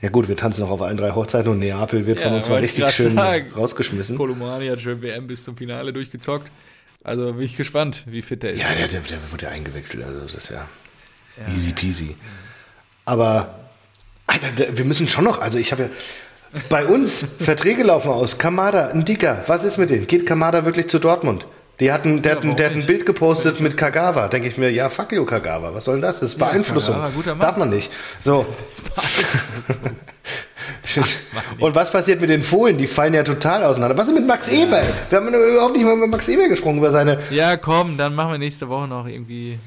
ja 0.01 0.09
gut, 0.09 0.29
wir 0.29 0.37
tanzen 0.37 0.63
noch 0.63 0.71
auf 0.71 0.83
allen 0.83 0.97
drei 0.97 1.13
Hochzeiten 1.13 1.51
und 1.51 1.59
Neapel 1.59 2.07
wird 2.07 2.21
ja, 2.21 2.27
von 2.27 2.37
uns 2.37 2.49
mal 2.49 2.61
richtig 2.61 2.91
schön 2.91 3.15
sagen. 3.15 3.53
rausgeschmissen. 3.57 4.17
Kolomani 4.17 4.67
hat 4.67 4.81
schön 4.81 5.01
WM 5.03 5.27
bis 5.27 5.45
zum 5.45 5.57
Finale 5.57 5.93
durchgezockt. 5.93 6.51
Also 7.03 7.33
bin 7.33 7.43
ich 7.43 7.57
gespannt, 7.57 8.05
wie 8.07 8.23
fit 8.23 8.43
der 8.43 8.53
ist. 8.53 8.61
Ja, 8.61 8.75
der, 8.75 8.89
der, 8.89 9.01
der 9.01 9.19
wird 9.31 9.43
ja 9.43 9.49
eingewechselt, 9.49 10.05
also 10.05 10.21
das 10.21 10.35
ist 10.35 10.51
ja, 10.51 10.69
ja 11.39 11.55
easy 11.55 11.73
peasy. 11.73 12.17
Aber 13.05 13.61
Alter, 14.27 14.77
wir 14.77 14.85
müssen 14.85 15.09
schon 15.09 15.25
noch, 15.25 15.41
also 15.41 15.59
ich 15.59 15.73
habe 15.73 15.85
ja 15.85 15.89
bei 16.69 16.85
uns 16.85 17.37
Verträge 17.41 17.85
laufen 17.85 18.11
aus. 18.11 18.39
Kamada, 18.39 18.89
ein 18.89 19.05
Dicker, 19.05 19.43
was 19.47 19.65
ist 19.65 19.79
mit 19.79 19.91
denen? 19.91 20.07
Geht 20.07 20.27
Kamada 20.27 20.65
wirklich 20.65 20.89
zu 20.89 20.99
Dortmund? 20.99 21.47
Die 21.81 21.91
hatten, 21.91 22.23
der, 22.23 22.33
ja, 22.33 22.37
hatten, 22.39 22.57
der 22.57 22.71
hat 22.71 22.77
ein 22.77 22.85
Bild 22.87 23.07
gepostet 23.07 23.61
mit 23.61 23.77
Kagawa. 23.77 24.29
Denke 24.29 24.49
ich 24.49 24.59
mir, 24.59 24.71
ja, 24.71 24.91
fuck 24.91 25.13
you, 25.13 25.25
Kagawa. 25.25 25.75
Was 25.75 25.87
soll 25.87 25.97
denn 25.97 26.03
das? 26.03 26.21
Das 26.21 26.33
ist 26.33 26.39
Beeinflussung. 26.39 26.97
Ja, 26.97 27.09
Kagawa, 27.09 27.43
Darf 27.43 27.57
man 27.57 27.71
nicht. 27.71 27.91
So. 28.21 28.47
Und 31.59 31.75
was 31.75 31.91
passiert 31.91 32.21
mit 32.21 32.31
den 32.31 32.43
Fohlen? 32.43 32.77
Die 32.77 32.87
fallen 32.87 33.15
ja 33.15 33.23
total 33.23 33.65
auseinander. 33.65 33.97
Was 33.97 34.09
ist 34.09 34.15
mit 34.15 34.27
Max 34.27 34.51
ja. 34.51 34.63
Eber? 34.65 34.83
Wir 35.09 35.19
haben 35.19 35.29
überhaupt 35.29 35.75
nicht 35.75 35.85
mal 35.85 35.97
mit 35.97 36.11
Max 36.11 36.29
Eber 36.29 36.49
gesprochen 36.49 36.79
über 36.79 36.91
seine. 36.91 37.19
Ja, 37.31 37.57
komm, 37.57 37.97
dann 37.97 38.15
machen 38.15 38.33
wir 38.33 38.39
nächste 38.39 38.69
Woche 38.69 38.87
noch 38.87 39.07
irgendwie. 39.07 39.59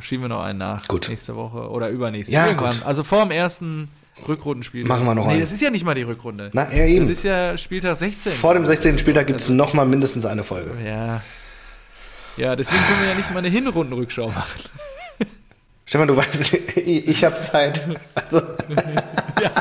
Schieben 0.00 0.24
wir 0.24 0.28
noch 0.28 0.42
einen 0.42 0.58
nach. 0.58 0.86
Gut. 0.88 1.08
Nächste 1.08 1.34
Woche 1.36 1.68
oder 1.68 1.88
übernächste. 1.88 2.32
Ja, 2.32 2.46
Irgendwann. 2.46 2.72
Gut. 2.72 2.86
Also 2.86 3.02
vor 3.04 3.22
dem 3.22 3.30
ersten 3.32 3.88
Rückrundenspiel. 4.28 4.86
Machen 4.86 5.04
wir 5.04 5.14
noch 5.14 5.26
Nee, 5.26 5.32
einen. 5.32 5.40
das 5.40 5.52
ist 5.52 5.60
ja 5.60 5.70
nicht 5.70 5.84
mal 5.84 5.94
die 5.94 6.02
Rückrunde. 6.02 6.50
Na, 6.52 6.72
ja, 6.72 6.84
eben. 6.84 7.08
Das 7.08 7.18
ist 7.18 7.24
ja 7.24 7.56
Spieltag 7.56 7.96
16. 7.96 8.32
Vor 8.32 8.54
dem 8.54 8.64
16. 8.66 8.98
Spieltag 8.98 9.26
gibt 9.26 9.40
es 9.40 9.48
noch 9.48 9.74
mal 9.74 9.86
mindestens 9.86 10.26
eine 10.26 10.44
Folge. 10.44 10.70
Ja, 10.84 11.22
ja, 12.40 12.56
deswegen 12.56 12.82
können 12.84 13.00
wir 13.02 13.08
ja 13.10 13.14
nicht 13.14 13.30
mal 13.32 13.40
eine 13.40 13.48
Hinrundenrückschau 13.48 14.28
machen. 14.28 14.62
Stefan, 15.84 16.08
du 16.08 16.16
weißt, 16.16 16.54
ich, 16.54 17.08
ich 17.08 17.24
habe 17.24 17.40
Zeit. 17.40 17.86
Also. 18.14 18.40
Ja. 19.42 19.52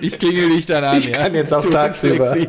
Ich 0.00 0.18
klingel 0.18 0.50
dich 0.50 0.66
dann 0.66 0.84
an. 0.84 0.98
Ich 0.98 1.08
ja? 1.08 1.16
kann 1.18 1.34
jetzt 1.34 1.52
auch 1.52 1.62
du 1.62 1.70
tagsüber. 1.70 2.36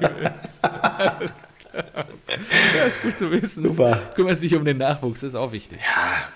Ja, 2.76 2.84
ist 2.86 3.02
gut 3.02 3.18
zu 3.18 3.32
wissen. 3.32 3.64
Super. 3.64 4.02
Kümmerst 4.16 4.42
dich 4.42 4.56
um 4.56 4.64
den 4.64 4.78
Nachwuchs, 4.78 5.22
das 5.22 5.30
ist 5.30 5.36
auch 5.36 5.52
wichtig. 5.52 5.80
Ja. 5.82 6.30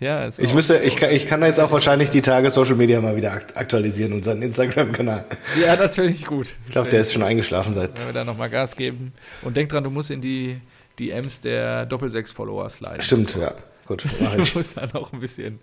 Ja, 0.00 0.24
ist 0.24 0.38
ich 0.38 0.54
müsste, 0.54 0.78
ich 0.78 0.96
kann, 0.96 1.10
ich 1.10 1.26
kann 1.26 1.42
jetzt 1.42 1.58
auch 1.58 1.72
wahrscheinlich 1.72 2.10
die 2.10 2.22
Tage 2.22 2.50
Social 2.50 2.76
Media 2.76 3.00
mal 3.00 3.16
wieder 3.16 3.32
aktualisieren, 3.54 4.12
unseren 4.12 4.42
Instagram-Kanal. 4.42 5.24
Ja, 5.60 5.76
das 5.76 5.96
finde 5.96 6.10
ich 6.10 6.26
gut. 6.26 6.54
Ich 6.66 6.72
glaube, 6.72 6.88
der 6.88 7.00
ist 7.00 7.12
schon 7.12 7.22
eingeschlafen 7.22 7.74
seit. 7.74 7.98
Wenn 7.98 8.06
wir 8.06 8.12
da 8.12 8.24
nochmal 8.24 8.50
Gas 8.50 8.76
geben. 8.76 9.12
Und 9.42 9.56
denk 9.56 9.70
dran, 9.70 9.84
du 9.84 9.90
musst 9.90 10.10
in 10.10 10.20
die 10.20 10.60
DMs 10.98 11.40
der 11.40 11.86
Doppelsechs-Follower 11.86 12.68
sliden. 12.70 13.00
Stimmt, 13.00 13.36
ja. 13.36 13.54
Gut, 13.86 14.04
ich. 14.20 14.30
Du 14.30 14.58
musst 14.58 14.76
da 14.76 14.86
noch 14.92 15.12
ein 15.12 15.20
bisschen, 15.20 15.60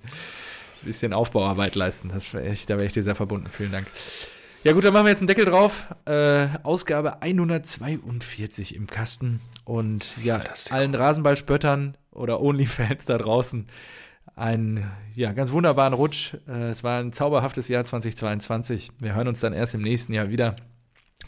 bisschen 0.82 1.14
Aufbauarbeit 1.14 1.76
leisten. 1.76 2.12
Ich, 2.16 2.66
da 2.66 2.76
wäre 2.76 2.86
ich 2.86 2.94
dir 2.94 3.04
sehr 3.04 3.16
verbunden. 3.16 3.48
Vielen 3.52 3.72
Dank. 3.72 3.88
Ja 4.64 4.74
gut, 4.74 4.84
dann 4.84 4.94
machen 4.94 5.06
wir 5.06 5.12
jetzt 5.12 5.20
einen 5.20 5.28
Deckel 5.28 5.46
drauf. 5.46 5.84
Äh, 6.06 6.48
Ausgabe 6.64 7.22
142 7.22 8.76
im 8.76 8.88
Kasten. 8.88 9.40
Und 9.64 10.18
ja, 10.24 10.42
allen 10.72 10.96
Rasenballspöttern 10.96 11.98
oder 12.12 12.42
Onlyfans 12.42 13.06
da 13.06 13.18
draußen 13.18 13.68
einen 14.36 14.92
ja, 15.14 15.34
ganz 15.34 15.52
wunderbaren 15.52 15.94
Rutsch. 15.94 16.34
Äh, 16.48 16.70
es 16.70 16.84
war 16.84 17.00
ein 17.00 17.12
zauberhaftes 17.12 17.68
Jahr 17.68 17.86
2022. 17.86 18.92
Wir 19.00 19.16
hören 19.16 19.28
uns 19.28 19.40
dann 19.40 19.54
erst 19.54 19.76
im 19.76 19.82
nächsten 19.82 20.14
Jahr 20.14 20.30
wieder. 20.30 20.56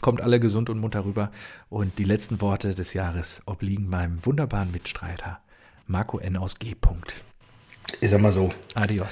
Kommt 0.00 0.20
alle 0.20 0.40
gesund 0.40 0.70
und 0.70 0.78
munter 0.78 1.04
rüber. 1.04 1.30
Und 1.70 1.98
die 1.98 2.04
letzten 2.04 2.40
Worte 2.40 2.74
des 2.74 2.94
Jahres 2.94 3.42
obliegen 3.46 3.88
meinem 3.88 4.24
wunderbaren 4.24 4.70
Mitstreiter 4.70 5.40
Marco 5.86 6.18
N. 6.18 6.36
aus 6.36 6.58
G. 6.58 6.74
Ich 8.00 8.10
sag 8.10 8.20
mal 8.20 8.32
so. 8.32 8.52
Adios. 8.74 9.08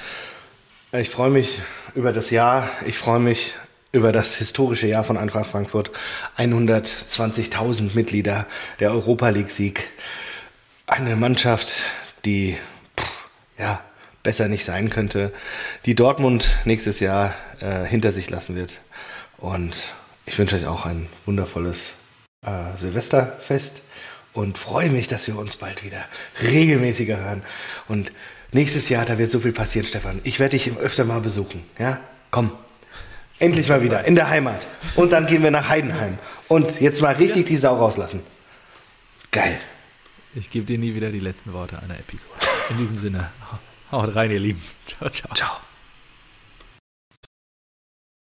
Ich 0.92 1.10
freue 1.10 1.30
mich 1.30 1.60
über 1.94 2.12
das 2.12 2.30
Jahr. 2.30 2.68
Ich 2.84 2.98
freue 2.98 3.18
mich 3.18 3.54
über 3.92 4.12
das 4.12 4.36
historische 4.36 4.86
Jahr 4.86 5.04
von 5.04 5.16
Eintracht 5.16 5.50
Frankfurt. 5.50 5.90
120.000 6.36 7.94
Mitglieder, 7.94 8.46
der 8.78 8.90
Europa 8.92 9.30
League-Sieg. 9.30 9.88
Eine 10.86 11.16
Mannschaft, 11.16 11.84
die 12.24 12.56
pff, 12.98 13.10
ja, 13.58 13.80
besser 14.22 14.48
nicht 14.48 14.64
sein 14.64 14.90
könnte, 14.90 15.32
die 15.86 15.94
Dortmund 15.94 16.58
nächstes 16.64 17.00
Jahr 17.00 17.34
äh, 17.60 17.84
hinter 17.84 18.12
sich 18.12 18.28
lassen 18.28 18.54
wird. 18.54 18.80
Und 19.38 19.94
ich 20.26 20.38
wünsche 20.38 20.56
euch 20.56 20.66
auch 20.66 20.84
ein 20.84 21.08
wundervolles 21.24 21.94
äh, 22.44 22.76
Silvesterfest 22.76 23.82
und 24.32 24.58
freue 24.58 24.90
mich, 24.90 25.08
dass 25.08 25.26
wir 25.28 25.38
uns 25.38 25.56
bald 25.56 25.84
wieder 25.84 26.04
regelmäßiger 26.42 27.16
hören. 27.16 27.42
Und 27.88 28.12
nächstes 28.52 28.88
Jahr, 28.88 29.04
da 29.04 29.18
wird 29.18 29.30
so 29.30 29.40
viel 29.40 29.52
passieren, 29.52 29.86
Stefan. 29.86 30.20
Ich 30.24 30.38
werde 30.38 30.58
dich 30.58 30.76
öfter 30.76 31.04
mal 31.04 31.20
besuchen. 31.20 31.64
Ja, 31.78 32.00
komm. 32.30 32.50
Endlich 33.38 33.68
mal 33.68 33.82
wieder 33.82 34.04
in 34.04 34.14
der 34.14 34.28
Heimat. 34.28 34.66
Und 34.94 35.12
dann 35.12 35.26
gehen 35.26 35.42
wir 35.42 35.50
nach 35.50 35.68
Heidenheim. 35.68 36.18
Und 36.48 36.80
jetzt 36.80 37.02
mal 37.02 37.14
richtig 37.14 37.46
die 37.46 37.56
Sau 37.56 37.76
rauslassen. 37.76 38.22
Geil. 39.30 39.58
Ich 40.34 40.50
gebe 40.50 40.66
dir 40.66 40.78
nie 40.78 40.94
wieder 40.94 41.10
die 41.10 41.20
letzten 41.20 41.52
Worte 41.52 41.78
einer 41.78 41.98
Episode. 41.98 42.32
In 42.70 42.78
diesem 42.78 42.98
Sinne, 42.98 43.30
haut 43.92 44.14
rein, 44.14 44.30
ihr 44.30 44.40
Lieben. 44.40 44.62
Ciao, 44.86 45.08
ciao. 45.08 45.34
Ciao. 45.34 45.75